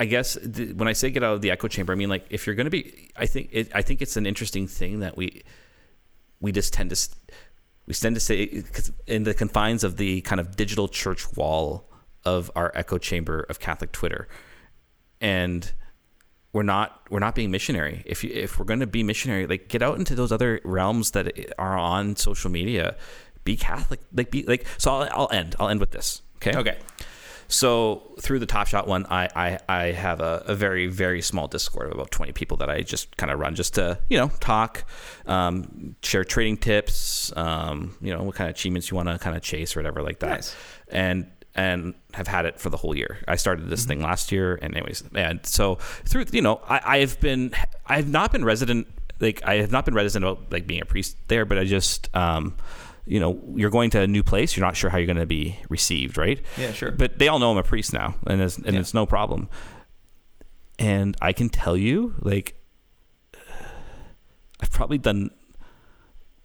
I 0.01 0.07
guess 0.07 0.37
th- 0.37 0.75
when 0.75 0.89
I 0.89 0.93
say 0.93 1.11
get 1.11 1.23
out 1.23 1.35
of 1.35 1.41
the 1.41 1.51
echo 1.51 1.69
chamber, 1.69 1.93
I 1.93 1.97
mean 1.97 2.09
like 2.09 2.27
if 2.31 2.47
you're 2.47 2.57
going 2.57 2.67
to 2.67 2.71
be, 2.71 3.11
I 3.17 3.27
think 3.27 3.51
it, 3.53 3.71
I 3.75 3.83
think 3.83 4.03
it's 4.03 4.17
an 4.17 4.27
interesting 4.27 4.67
thing 4.67 5.01
that 5.01 5.17
we 5.17 5.43
we 6.41 6.53
just 6.53 6.73
tend 6.73 6.91
to 6.91 7.09
we 7.87 7.95
tend 7.95 8.17
to 8.17 8.21
say 8.21 8.65
in 9.07 9.25
the 9.25 9.35
confines 9.35 9.85
of 9.85 9.97
the 9.97 10.21
kind 10.23 10.41
of 10.41 10.57
digital 10.57 10.89
church 10.89 11.37
wall 11.37 11.89
of 12.25 12.51
our 12.57 12.73
echo 12.75 12.99
chamber 12.99 13.41
of 13.49 13.61
Catholic 13.61 13.93
Twitter, 13.93 14.29
and 15.21 15.73
we're 16.53 16.63
not 16.63 17.03
we're 17.11 17.19
not 17.19 17.35
being 17.35 17.51
missionary. 17.51 18.03
If 18.07 18.25
you, 18.25 18.31
if 18.33 18.59
we're 18.59 18.65
going 18.65 18.81
to 18.81 18.87
be 18.87 19.03
missionary, 19.03 19.47
like 19.47 19.69
get 19.69 19.83
out 19.83 19.99
into 19.99 20.15
those 20.15 20.33
other 20.33 20.61
realms 20.65 21.11
that 21.13 21.55
are 21.59 21.77
on 21.77 22.17
social 22.17 22.51
media. 22.51 22.97
Be 23.45 23.57
Catholic, 23.57 24.01
like 24.15 24.31
be 24.31 24.45
like. 24.45 24.67
So 24.79 24.91
I'll, 24.91 25.09
I'll 25.13 25.29
end. 25.31 25.55
I'll 25.61 25.69
end 25.69 25.81
with 25.81 25.91
this. 25.91 26.23
Okay. 26.37 26.57
Okay. 26.57 26.79
So 27.55 28.17
through 28.21 28.41
the 28.41 28.47
Top 28.47 28.67
Shot 28.67 28.89
one, 28.89 29.07
I 29.07 29.29
I, 29.37 29.59
I 29.69 29.83
have 29.93 30.21
a, 30.21 30.43
a 30.47 30.55
very 30.57 30.89
very 30.89 31.23
small 31.23 31.47
Discord 31.47 31.87
of 31.87 31.93
about 31.93 32.11
twenty 32.11 32.33
people 32.33 32.57
that 32.57 32.69
I 32.69 32.81
just 32.81 33.17
kind 33.17 33.31
of 33.31 33.39
run 33.39 33.55
just 33.55 33.75
to 33.75 33.99
you 34.09 34.19
know 34.19 34.29
talk, 34.41 34.85
um, 35.27 35.95
share 36.03 36.25
trading 36.25 36.57
tips, 36.57 37.33
um, 37.37 37.97
you 38.01 38.13
know 38.13 38.25
what 38.25 38.35
kind 38.35 38.51
of 38.51 38.57
achievements 38.57 38.91
you 38.91 38.97
want 38.97 39.09
to 39.09 39.19
kind 39.21 39.37
of 39.37 39.43
chase 39.43 39.77
or 39.77 39.79
whatever 39.81 40.03
like 40.03 40.19
that, 40.19 40.31
Nice. 40.31 40.57
and 40.89 41.31
and 41.55 41.95
have 42.13 42.27
had 42.27 42.45
it 42.45 42.59
for 42.59 42.71
the 42.71 42.77
whole 42.77 42.97
year. 42.97 43.19
I 43.29 43.37
started 43.37 43.69
this 43.71 43.85
thing 43.85 44.03
last 44.03 44.33
year, 44.33 44.59
and 44.61 44.77
anyways, 44.77 45.05
and 45.15 45.47
so 45.47 45.77
through 46.05 46.25
you 46.33 46.43
know 46.43 46.61
I 46.69 46.99
I've 46.99 47.21
been 47.21 47.53
I 47.87 47.97
have 47.97 48.09
not 48.09 48.33
been 48.33 48.45
resident 48.45 48.89
like 49.21 49.45
I 49.45 49.59
have 49.59 49.71
not 49.71 49.85
been 49.85 49.95
resident 49.95 50.25
about 50.29 50.51
like 50.51 50.67
being 50.67 50.83
a 50.83 50.87
priest 50.87 51.17
there, 51.29 51.45
but 51.45 51.57
I 51.57 51.65
just 51.65 52.15
um 52.17 52.57
you 53.07 53.21
know, 53.21 53.41
you're 53.55 53.71
going 53.71 53.91
to 53.91 54.01
a 54.01 54.07
new 54.07 54.23
place. 54.23 54.57
You're 54.57 54.65
not 54.67 54.77
sure 54.77 54.91
how 54.91 54.99
you're 54.99 55.07
going 55.07 55.17
to 55.19 55.27
be 55.27 55.59
received, 55.69 56.17
right? 56.19 56.41
Yeah, 56.57 56.73
sure. 56.73 56.91
But 56.91 57.19
they 57.19 57.29
all 57.29 57.39
know 57.39 57.51
I'm 57.51 57.59
a 57.59 57.63
priest 57.63 57.93
now, 57.93 58.15
and 58.27 58.41
it's, 58.41 58.57
and 58.57 58.75
Yeah. 58.75 58.81
it's 58.81 58.95
no 58.95 59.05
problem. 59.07 59.49
And 60.79 61.17
I 61.21 61.33
can 61.33 61.49
tell 61.51 61.77
you, 61.77 62.15
like, 62.21 62.57
I've 64.61 64.71
probably 64.71 64.99
done 64.99 65.31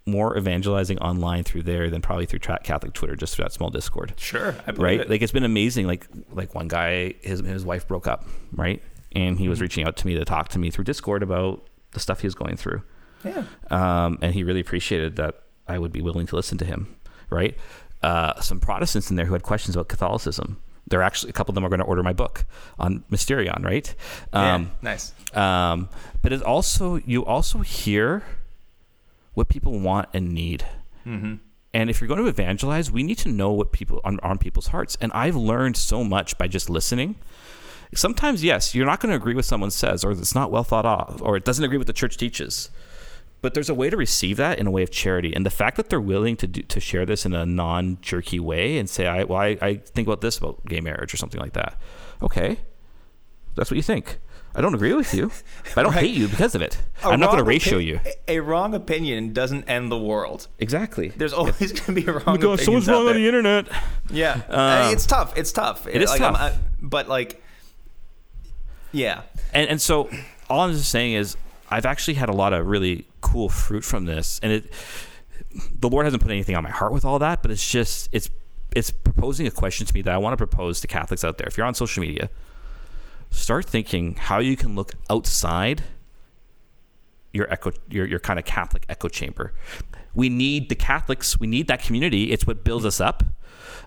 more 0.06 0.38
evangelizing 0.38 0.98
online 1.00 1.44
through 1.44 1.64
there 1.64 1.90
than 1.90 2.02
probably 2.02 2.26
through 2.26 2.40
Tra- 2.40 2.60
Catholic 2.64 2.94
Twitter, 2.94 3.16
just 3.16 3.36
through 3.36 3.46
that 3.46 3.52
small 3.54 3.70
Discord. 3.70 4.14
Sure, 4.18 4.56
I 4.66 4.72
believe 4.72 4.80
right? 4.82 5.00
it. 5.02 5.10
Like 5.10 5.22
it's 5.22 5.32
been 5.32 5.44
amazing. 5.44 5.86
Like 5.88 6.08
like 6.32 6.56
one 6.56 6.68
guy, 6.68 7.14
his 7.22 7.42
his 7.42 7.64
wife 7.64 7.88
broke 7.88 8.08
up, 8.08 8.26
right? 8.54 8.82
And 9.12 9.38
he 9.38 9.44
Mm-hmm. 9.46 9.50
was 9.52 9.62
reaching 9.62 9.86
out 9.86 9.98
to 9.98 10.08
me 10.08 10.16
to 10.16 10.26
talk 10.26 10.50
to 10.50 10.60
me 10.60 10.72
through 10.72 10.84
Discord 10.86 11.22
about 11.24 11.68
the 11.92 12.00
stuff 12.00 12.22
he 12.22 12.28
was 12.28 12.36
going 12.36 12.56
through 12.56 12.84
Yeah. 13.26 13.44
um, 13.72 14.20
and 14.22 14.34
he 14.36 14.44
really 14.44 14.60
appreciated 14.60 15.16
that 15.16 15.42
I 15.70 15.80
would 15.80 15.92
be 15.92 16.02
willing 16.02 16.28
to 16.28 16.36
listen 16.36 16.58
to 16.60 16.66
him. 16.66 16.96
Right? 17.30 17.56
Uh, 18.02 18.40
some 18.42 18.60
Protestants 18.60 19.10
in 19.10 19.16
there 19.18 19.26
who 19.26 19.34
had 19.34 19.44
questions 19.44 19.76
about 19.76 19.88
Catholicism. 19.90 20.58
They're 20.88 21.04
actually 21.04 21.30
a 21.30 21.34
couple 21.34 21.52
of 21.52 21.56
them 21.56 21.66
are 21.66 21.70
going 21.70 21.80
to 21.82 21.86
order 21.86 22.02
my 22.02 22.14
book 22.14 22.46
on 22.80 23.04
Mysterion. 23.12 23.64
Right? 23.64 23.94
Yeah, 24.34 24.56
Um, 24.56 24.72
nice. 24.82 25.14
um, 25.36 25.90
but 26.22 26.34
it 26.34 26.42
also 26.42 26.96
you 27.06 27.24
also 27.26 27.60
hear 27.60 28.24
what 29.36 29.48
people 29.48 29.80
want 29.80 30.10
and 30.14 30.34
need. 30.34 30.66
Mm-hmm. 31.06 31.36
And 31.72 31.90
if 31.90 32.02
you're 32.02 32.08
going 32.08 32.20
to 32.22 32.28
evangelize, 32.28 32.92
we 32.92 33.04
need 33.04 33.20
to 33.20 33.30
know 33.30 33.52
what 33.52 33.72
people 33.72 34.02
on, 34.04 34.20
on 34.22 34.40
people's 34.40 34.68
hearts. 34.68 34.98
And 35.00 35.12
I've 35.14 35.36
learned 35.36 35.78
so 35.78 36.04
much 36.04 36.36
by 36.38 36.48
just 36.48 36.68
listening. 36.70 37.16
Sometimes, 37.94 38.44
yes, 38.44 38.74
you're 38.74 38.86
not 38.88 39.00
going 39.00 39.12
to 39.12 39.16
agree 39.16 39.36
with 39.36 39.46
someone 39.46 39.70
says, 39.72 40.04
or 40.04 40.12
it's 40.12 40.34
not 40.34 40.52
well 40.52 40.64
thought 40.64 40.86
of, 40.86 41.22
or 41.22 41.38
it 41.38 41.46
doesn't 41.46 41.64
agree 41.64 41.78
with 41.78 41.88
the 41.88 41.94
church 41.94 42.18
teaches. 42.18 42.70
But 43.42 43.54
there's 43.54 43.70
a 43.70 43.74
way 43.74 43.90
to 43.90 43.96
receive 43.96 44.36
that 44.38 44.60
in 44.60 44.68
a 44.68 44.72
way 44.72 44.84
of 44.84 44.92
charity, 44.92 45.34
and 45.34 45.46
the 45.46 45.50
fact 45.50 45.78
that 45.78 45.90
they're 45.90 46.02
willing 46.02 46.36
to 46.38 46.48
do, 46.48 46.62
to 46.64 46.80
share 46.82 47.06
this 47.06 47.26
in 47.26 47.34
a 47.34 47.46
non-jerky 47.46 48.40
way 48.40 48.78
and 48.78 48.90
say, 48.90 49.08
"I 49.08 49.24
well, 49.24 49.40
I, 49.40 49.58
I 49.62 49.76
think 49.76 50.08
about 50.08 50.20
this 50.22 50.38
about 50.38 50.66
gay 50.66 50.82
marriage 50.82 51.14
or 51.14 51.18
something 51.18 51.40
like 51.40 51.54
that." 51.54 51.80
Okay, 52.22 52.60
that's 53.56 53.72
what 53.72 53.76
you 53.78 53.84
think. 53.84 54.20
I 54.56 54.62
don't 54.62 54.74
agree 54.74 54.94
with 54.94 55.14
you. 55.14 55.32
But 55.76 55.78
I 55.78 55.84
don't 55.84 55.94
Right. 55.94 56.02
hate 56.06 56.16
you 56.16 56.28
because 56.28 56.56
of 56.56 56.62
it. 56.62 56.80
I'm 57.04 57.20
not 57.20 57.28
going 57.28 57.38
to 57.38 57.44
ratio 57.46 57.78
you. 57.78 58.00
A, 58.28 58.40
wrong 58.40 58.74
opinion 58.74 59.32
doesn't 59.32 59.66
end 59.70 59.92
the 59.92 59.98
world. 59.98 60.48
Exactly. 60.58 61.10
There's 61.10 61.34
always 61.34 61.72
going 61.72 61.86
to 61.86 61.92
be 61.94 62.06
a 62.08 62.14
wrong. 62.14 62.24
Oh 62.26 62.32
my 62.32 62.38
gosh, 62.38 62.66
someone's 62.66 62.88
wrong 62.90 63.08
on 63.08 63.14
the 63.14 63.26
internet. 63.28 63.68
Yeah, 64.10 64.42
Uh, 64.50 64.90
it's 64.92 65.06
tough. 65.06 65.38
It's 65.38 65.52
tough. 65.52 65.88
It 65.88 66.02
is 66.02 66.10
like, 66.10 66.20
tough. 66.20 66.36
I- 66.36 66.58
but 66.82 67.08
like, 67.08 67.42
yeah, 68.92 69.22
And 69.54 69.70
and 69.70 69.80
so 69.82 70.10
all 70.50 70.62
I'm 70.62 70.72
just 70.74 70.90
saying 70.90 71.14
is 71.14 71.38
I've 71.70 71.86
actually 71.86 72.16
had 72.16 72.30
a 72.30 72.34
lot 72.34 72.54
of 72.54 72.66
really 72.68 73.06
cool 73.22 73.50
fruit 73.50 73.84
from 73.84 74.06
this, 74.06 74.40
and 74.42 74.52
it 74.52 74.74
the 75.80 75.90
Lord 75.90 76.06
hasn't 76.06 76.22
put 76.22 76.32
anything 76.32 76.56
on 76.56 76.64
my 76.64 76.70
heart 76.70 76.94
with 76.94 77.06
all 77.06 77.20
that, 77.20 77.42
but 77.42 77.52
it's 77.52 77.70
just 77.70 78.10
it's 78.12 78.30
it's 78.76 78.92
proposing 78.92 79.48
a 79.48 79.52
question 79.52 79.86
to 79.86 79.94
me 79.94 80.02
that 80.04 80.14
I 80.14 80.18
want 80.18 80.34
to 80.34 80.38
propose 80.38 80.80
to 80.82 80.88
Catholics 80.88 81.24
out 81.24 81.38
there. 81.38 81.48
If 81.48 81.58
you're 81.58 81.66
on 81.66 81.74
social 81.74 82.02
media, 82.02 82.30
start 83.32 83.66
thinking 83.66 84.16
how 84.16 84.40
you 84.40 84.56
can 84.56 84.76
look 84.76 84.94
outside 85.10 85.84
your 87.34 87.52
echo 87.52 87.72
your, 87.90 88.06
your 88.06 88.20
kind 88.20 88.40
of 88.40 88.46
Catholic 88.46 88.86
echo 88.90 89.08
chamber. 89.08 89.54
We 90.14 90.30
need 90.30 90.70
the 90.70 90.76
Catholics. 90.76 91.40
We 91.40 91.48
need 91.48 91.68
that 91.68 91.82
community. 91.84 92.32
It's 92.32 92.46
what 92.46 92.64
builds 92.64 92.86
us 92.86 93.00
up. 93.00 93.24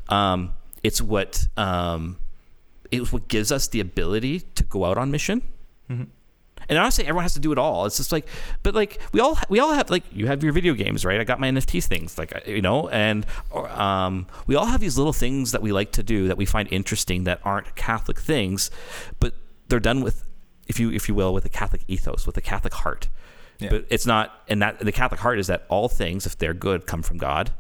Um, 0.09 0.55
it's 0.83 1.01
what 1.01 1.47
um, 1.57 2.19
it's 2.91 3.13
what 3.13 3.29
gives 3.29 3.51
us 3.53 3.69
the 3.69 3.81
ability 3.81 4.41
to 4.41 4.65
go 4.65 4.85
out 4.85 4.99
on 4.99 5.11
mission. 5.11 5.43
And 6.69 6.79
I'm 6.79 6.85
not 6.85 6.93
saying 6.93 7.09
everyone 7.09 7.25
has 7.25 7.35
to 7.35 7.41
do 7.41 7.53
it 7.53 7.59
all. 7.59 7.87
It's 7.87 7.97
just 7.97 8.13
like, 8.13 8.27
but 8.63 8.75
like 8.75 9.01
we 9.13 9.21
all 9.21 9.39
we 9.49 9.59
all 9.59 9.73
have 9.73 9.91
like 9.91 10.05
you 10.13 10.27
have 10.27 10.43
your 10.43 10.53
video 10.53 10.75
games, 10.75 11.05
right? 11.05 11.21
I 11.21 11.25
got 11.25 11.41
my 11.41 11.49
NFTs 11.51 11.85
things, 11.87 12.19
like 12.19 12.33
you 12.47 12.63
know, 12.63 12.89
and 12.89 13.27
or, 13.51 13.69
um, 13.71 14.27
we 14.47 14.55
all 14.55 14.67
have 14.67 14.81
these 14.81 14.97
little 14.97 15.13
things 15.13 15.53
that 15.53 15.63
we 15.63 15.73
like 15.73 15.93
to 15.93 16.03
do 16.03 16.29
that 16.29 16.37
we 16.37 16.47
find 16.47 16.69
interesting 16.73 17.25
that 17.25 17.41
aren't 17.45 17.75
Catholic 17.75 18.19
things, 18.21 18.71
but 19.21 19.35
they're 19.69 19.81
done 19.81 20.01
with, 20.03 20.25
if 20.69 20.79
you 20.79 20.91
if 20.93 21.09
you 21.09 21.15
will, 21.15 21.33
with 21.35 21.45
a 21.45 21.49
Catholic 21.49 21.83
ethos, 21.89 22.27
with 22.27 22.37
a 22.37 22.43
Catholic 22.43 22.75
heart. 22.75 23.09
Yeah. 23.59 23.71
But 23.71 23.87
it's 23.91 24.07
not, 24.07 24.43
and 24.49 24.61
that 24.63 24.81
the 24.81 24.91
Catholic 24.93 25.21
heart 25.21 25.39
is 25.39 25.47
that 25.47 25.65
all 25.69 25.89
things, 25.89 26.27
if 26.27 26.37
they're 26.37 26.55
good, 26.55 26.87
come 26.87 27.03
from 27.03 27.17
God, 27.19 27.53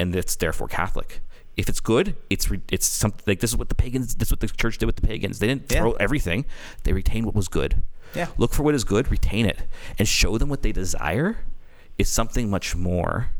and 0.00 0.14
it's 0.14 0.34
therefore 0.36 0.66
Catholic. 0.68 1.20
If 1.56 1.68
it's 1.68 1.78
good, 1.78 2.16
it's 2.28 2.50
re- 2.50 2.60
it's 2.72 2.84
something 2.86 3.22
like 3.28 3.38
this 3.38 3.50
is 3.50 3.56
what 3.56 3.68
the 3.68 3.76
pagans, 3.76 4.16
this 4.16 4.28
is 4.28 4.32
what 4.32 4.40
the 4.40 4.48
church 4.48 4.78
did 4.78 4.86
with 4.86 4.96
the 4.96 5.06
pagans. 5.06 5.38
They 5.38 5.46
didn't 5.46 5.70
Yeah. 5.70 5.78
throw 5.80 5.92
everything; 5.92 6.44
they 6.82 6.92
retained 6.92 7.26
what 7.26 7.34
was 7.36 7.46
good. 7.46 7.82
Yeah. 8.14 8.28
Look 8.38 8.52
for 8.52 8.62
what 8.62 8.74
is 8.74 8.84
good, 8.84 9.10
retain 9.10 9.46
it, 9.46 9.62
and 9.98 10.06
show 10.08 10.38
them 10.38 10.48
what 10.48 10.62
they 10.62 10.72
desire 10.72 11.38
is 11.98 12.08
something 12.08 12.48
much 12.50 12.74
more 12.76 13.30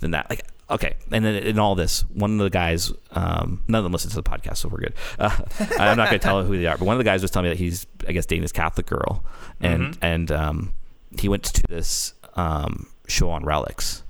than 0.00 0.10
that. 0.12 0.28
Like, 0.30 0.42
okay, 0.70 0.94
and 1.10 1.24
then 1.24 1.34
in 1.36 1.58
all 1.58 1.74
this, 1.74 2.02
one 2.12 2.32
of 2.32 2.38
the 2.38 2.50
guys, 2.50 2.92
um, 3.12 3.62
none 3.68 3.78
of 3.78 3.84
them 3.84 3.92
listen 3.92 4.10
to 4.10 4.16
the 4.16 4.22
podcast, 4.22 4.58
so 4.58 4.68
we're 4.68 4.80
good. 4.80 4.94
Uh, 5.18 5.30
I'm 5.78 5.96
not 5.96 6.08
going 6.08 6.18
to 6.20 6.24
tell 6.24 6.42
who 6.44 6.58
they 6.58 6.66
are, 6.66 6.76
but 6.76 6.84
one 6.84 6.94
of 6.94 6.98
the 6.98 7.04
guys 7.04 7.22
was 7.22 7.30
telling 7.30 7.44
me 7.50 7.54
that 7.54 7.58
he's, 7.58 7.86
I 8.06 8.12
guess, 8.12 8.26
dating 8.26 8.42
this 8.42 8.52
Catholic 8.52 8.86
girl, 8.86 9.24
and 9.60 9.96
and 10.02 10.30
um, 10.30 10.72
he 11.18 11.28
went 11.28 11.44
to 11.44 11.62
this 11.68 12.12
um, 12.34 12.88
show 13.08 13.30
on 13.30 13.44
relics, 13.44 14.02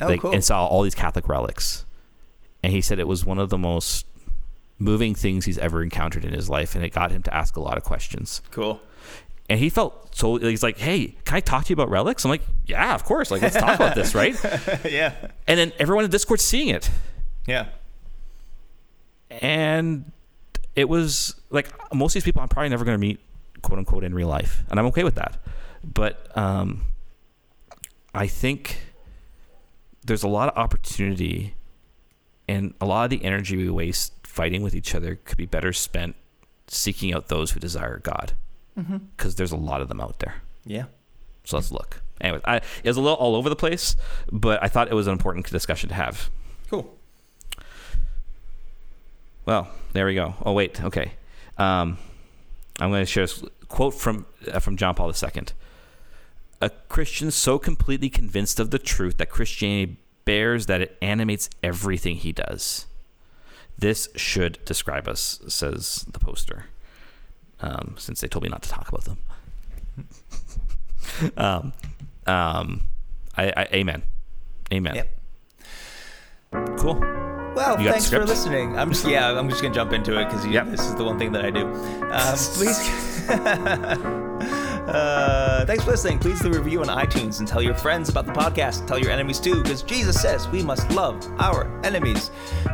Oh, 0.00 0.06
like, 0.08 0.20
cool. 0.20 0.32
and 0.32 0.42
saw 0.42 0.66
all 0.66 0.82
these 0.82 0.94
Catholic 0.96 1.28
relics, 1.28 1.84
and 2.62 2.72
he 2.72 2.80
said 2.80 2.98
it 2.98 3.06
was 3.06 3.24
one 3.24 3.38
of 3.38 3.50
the 3.50 3.58
most 3.58 4.06
moving 4.82 5.14
things 5.14 5.44
he's 5.44 5.58
ever 5.58 5.82
encountered 5.82 6.24
in 6.24 6.32
his 6.32 6.48
life, 6.50 6.74
and 6.74 6.84
it 6.84 6.92
got 6.92 7.10
him 7.12 7.22
to 7.22 7.34
ask 7.34 7.56
a 7.56 7.60
lot 7.60 7.76
of 7.76 7.84
questions 7.84 8.42
Cool. 8.50 8.80
and 9.48 9.58
he 9.58 9.68
felt 9.70 10.14
so 10.14 10.36
he's 10.36 10.62
like 10.62 10.78
hey 10.78 11.16
can 11.24 11.36
i 11.36 11.40
talk 11.40 11.64
to 11.64 11.70
you 11.70 11.74
about 11.74 11.88
relics 11.90 12.24
i'm 12.24 12.30
like 12.30 12.42
yeah 12.66 12.94
of 12.94 13.04
course 13.04 13.30
like 13.30 13.40
let's 13.42 13.56
talk 13.56 13.74
about 13.76 13.94
this 13.94 14.14
right 14.14 14.34
yeah. 14.84 15.14
and 15.46 15.58
then 15.58 15.72
everyone 15.78 16.04
in 16.04 16.10
discord 16.10 16.40
seeing 16.40 16.68
it 16.68 16.90
Yeah. 17.46 17.66
and 19.30 20.10
it 20.76 20.88
was 20.88 21.34
like 21.50 21.68
most 21.94 22.12
of 22.12 22.14
these 22.14 22.24
people 22.24 22.42
i'm 22.42 22.48
probably 22.48 22.68
never 22.68 22.84
going 22.84 22.94
to 22.94 23.00
meet 23.00 23.20
quote 23.62 23.78
unquote 23.78 24.04
in 24.04 24.14
real 24.14 24.28
life 24.28 24.62
and 24.70 24.78
i'm 24.78 24.86
okay 24.86 25.04
with 25.04 25.14
that 25.14 25.38
but 25.84 26.34
um 26.36 26.82
i 28.14 28.26
think 28.26 28.80
there's 30.04 30.22
a 30.22 30.28
lot 30.28 30.48
of 30.48 30.56
opportunity 30.58 31.54
and 32.48 32.74
a 32.80 32.86
lot 32.86 33.04
of 33.04 33.10
the 33.10 33.24
energy 33.24 33.56
we 33.56 33.70
waste 33.70 34.12
fighting 34.32 34.62
with 34.62 34.74
each 34.74 34.94
other 34.94 35.16
could 35.26 35.36
be 35.36 35.46
better 35.46 35.72
spent 35.72 36.14
seeking 36.68 37.12
out 37.14 37.28
those 37.28 37.50
who 37.52 37.60
desire 37.60 37.98
god 37.98 38.32
because 39.16 39.34
there's 39.34 39.52
a 39.52 39.56
lot 39.56 39.82
of 39.82 39.88
them 39.88 40.00
out 40.00 40.18
there 40.20 40.36
Yeah. 40.64 40.84
So 41.44 41.56
let's 41.56 41.70
look. 41.72 42.00
Anyways, 42.20 42.42
I, 42.46 42.56
it 42.56 42.86
was 42.86 42.96
a 42.96 43.00
little 43.00 43.16
all 43.18 43.34
over 43.34 43.48
the 43.48 43.56
place, 43.56 43.96
but 44.30 44.62
I 44.62 44.68
thought 44.68 44.88
it 44.88 44.94
was 44.94 45.08
an 45.08 45.12
important 45.12 45.50
discussion 45.50 45.88
to 45.88 45.94
have. 45.96 46.30
Cool. 46.70 46.86
Well, 49.44 49.68
there 49.92 50.06
we 50.06 50.14
go. 50.14 50.34
Oh 50.44 50.52
wait, 50.52 50.82
okay. 50.82 51.12
Um, 51.58 51.98
I'm 52.80 52.90
going 52.90 53.02
to 53.02 53.06
share 53.06 53.24
this 53.24 53.42
quote 53.68 53.94
from 53.94 54.24
uh, 54.50 54.60
from 54.60 54.76
John 54.76 54.94
Paul 54.94 55.10
II. 55.10 55.42
A 56.60 56.70
Christian 56.88 57.30
so 57.30 57.58
completely 57.58 58.08
convinced 58.08 58.60
of 58.60 58.70
the 58.70 58.78
truth 58.78 59.16
that 59.18 59.28
Christianity 59.28 59.96
bears 60.24 60.66
that 60.66 60.80
it 60.80 60.96
animates 61.02 61.50
everything 61.62 62.16
he 62.16 62.32
does. 62.32 62.86
This 63.82 64.08
should 64.14 64.64
describe 64.64 65.08
us, 65.08 65.40
says 65.48 66.06
the 66.08 66.20
poster. 66.20 66.66
Um, 67.60 67.96
since 67.98 68.20
they 68.20 68.28
told 68.28 68.44
me 68.44 68.48
not 68.48 68.62
to 68.62 68.68
talk 68.68 68.88
about 68.88 69.04
them. 69.04 69.18
um, 71.36 71.72
um, 72.28 72.82
I, 73.36 73.52
I, 73.56 73.68
amen, 73.74 74.04
amen. 74.72 74.94
Yep. 74.94 75.08
Cool. 76.78 76.94
Well, 77.56 77.76
thanks 77.76 78.08
for 78.08 78.24
listening. 78.24 78.78
I'm 78.78 78.90
just 78.92 79.04
yeah, 79.04 79.36
I'm 79.36 79.48
just 79.48 79.60
gonna 79.60 79.74
jump 79.74 79.92
into 79.92 80.16
it 80.16 80.26
because 80.26 80.46
Yep. 80.46 80.66
this 80.70 80.82
is 80.82 80.94
the 80.94 81.02
one 81.02 81.18
thing 81.18 81.32
that 81.32 81.44
I 81.44 81.50
do. 81.50 81.66
Um, 81.66 82.38
please, 82.54 82.78
uh, 84.88 85.64
thanks 85.66 85.84
for 85.84 85.90
listening. 85.92 86.18
Please 86.18 86.42
leave 86.42 86.54
a 86.54 86.58
review 86.58 86.80
on 86.80 86.88
iTunes 86.88 87.38
and 87.38 87.46
tell 87.48 87.62
your 87.62 87.74
friends 87.74 88.08
about 88.08 88.26
the 88.26 88.32
podcast. 88.32 88.86
Tell 88.86 88.98
your 88.98 89.10
enemies 89.10 89.38
too, 89.38 89.62
because 89.62 89.82
Jesus 89.82 90.20
says 90.20 90.48
we 90.48 90.62
must 90.62 90.90
love 90.90 91.24
our 91.38 91.70
enemies. 91.84 92.30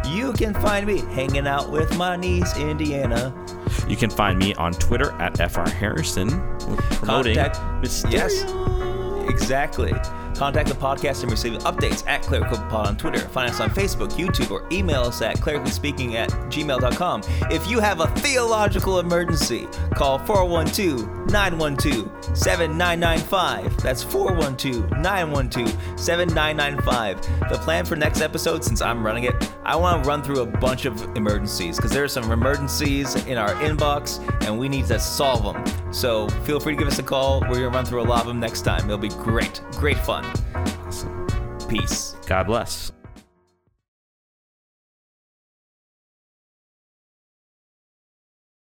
You 0.06 0.32
can 0.32 0.54
find 0.54 0.86
me 0.86 0.98
hanging 1.12 1.46
out 1.46 1.70
with 1.70 1.96
my 1.96 2.16
niece 2.16 2.56
Indiana. 2.56 3.34
You 3.86 3.96
can 3.96 4.10
find 4.10 4.38
me 4.38 4.54
on 4.54 4.72
Twitter 4.72 5.12
at 5.20 5.36
FR 5.50 5.68
Harrison, 5.68 6.28
promoting 6.90 7.36
Contact- 7.36 7.56
Mysterio. 7.82 8.12
Yes, 8.12 9.30
exactly. 9.30 9.92
Contact 10.38 10.68
the 10.68 10.74
podcast 10.76 11.22
and 11.22 11.32
receive 11.32 11.54
updates 11.64 12.06
at 12.06 12.22
ClericalPod 12.22 12.86
on 12.86 12.96
Twitter. 12.96 13.18
Find 13.18 13.50
us 13.50 13.58
on 13.58 13.70
Facebook, 13.70 14.12
YouTube, 14.12 14.52
or 14.52 14.64
email 14.70 15.02
us 15.02 15.20
at 15.20 15.36
clericallyspeaking 15.38 16.14
at 16.14 16.30
gmail.com. 16.30 17.22
If 17.50 17.68
you 17.68 17.80
have 17.80 17.98
a 17.98 18.06
theological 18.20 19.00
emergency, 19.00 19.66
call 19.96 20.20
412 20.20 21.28
912 21.32 22.36
7995. 22.38 23.82
That's 23.82 24.04
412 24.04 24.90
912 24.98 25.98
7995. 25.98 27.50
The 27.50 27.58
plan 27.58 27.84
for 27.84 27.96
next 27.96 28.20
episode, 28.20 28.62
since 28.62 28.80
I'm 28.80 29.04
running 29.04 29.24
it, 29.24 29.34
I 29.64 29.74
want 29.74 30.04
to 30.04 30.08
run 30.08 30.22
through 30.22 30.42
a 30.42 30.46
bunch 30.46 30.84
of 30.84 31.02
emergencies 31.16 31.76
because 31.76 31.90
there 31.90 32.04
are 32.04 32.08
some 32.08 32.30
emergencies 32.30 33.16
in 33.26 33.38
our 33.38 33.54
inbox 33.54 34.24
and 34.46 34.56
we 34.56 34.68
need 34.68 34.86
to 34.86 35.00
solve 35.00 35.42
them. 35.42 35.92
So 35.92 36.28
feel 36.44 36.60
free 36.60 36.74
to 36.74 36.78
give 36.78 36.86
us 36.86 37.00
a 37.00 37.02
call. 37.02 37.40
We're 37.40 37.58
going 37.58 37.62
to 37.62 37.70
run 37.70 37.84
through 37.84 38.02
a 38.02 38.04
lot 38.04 38.20
of 38.20 38.28
them 38.28 38.38
next 38.38 38.62
time. 38.62 38.84
It'll 38.84 38.98
be 38.98 39.08
great. 39.08 39.60
Great 39.72 39.98
fun. 39.98 40.27
Peace. 41.68 42.16
God 42.26 42.46
bless. 42.46 42.97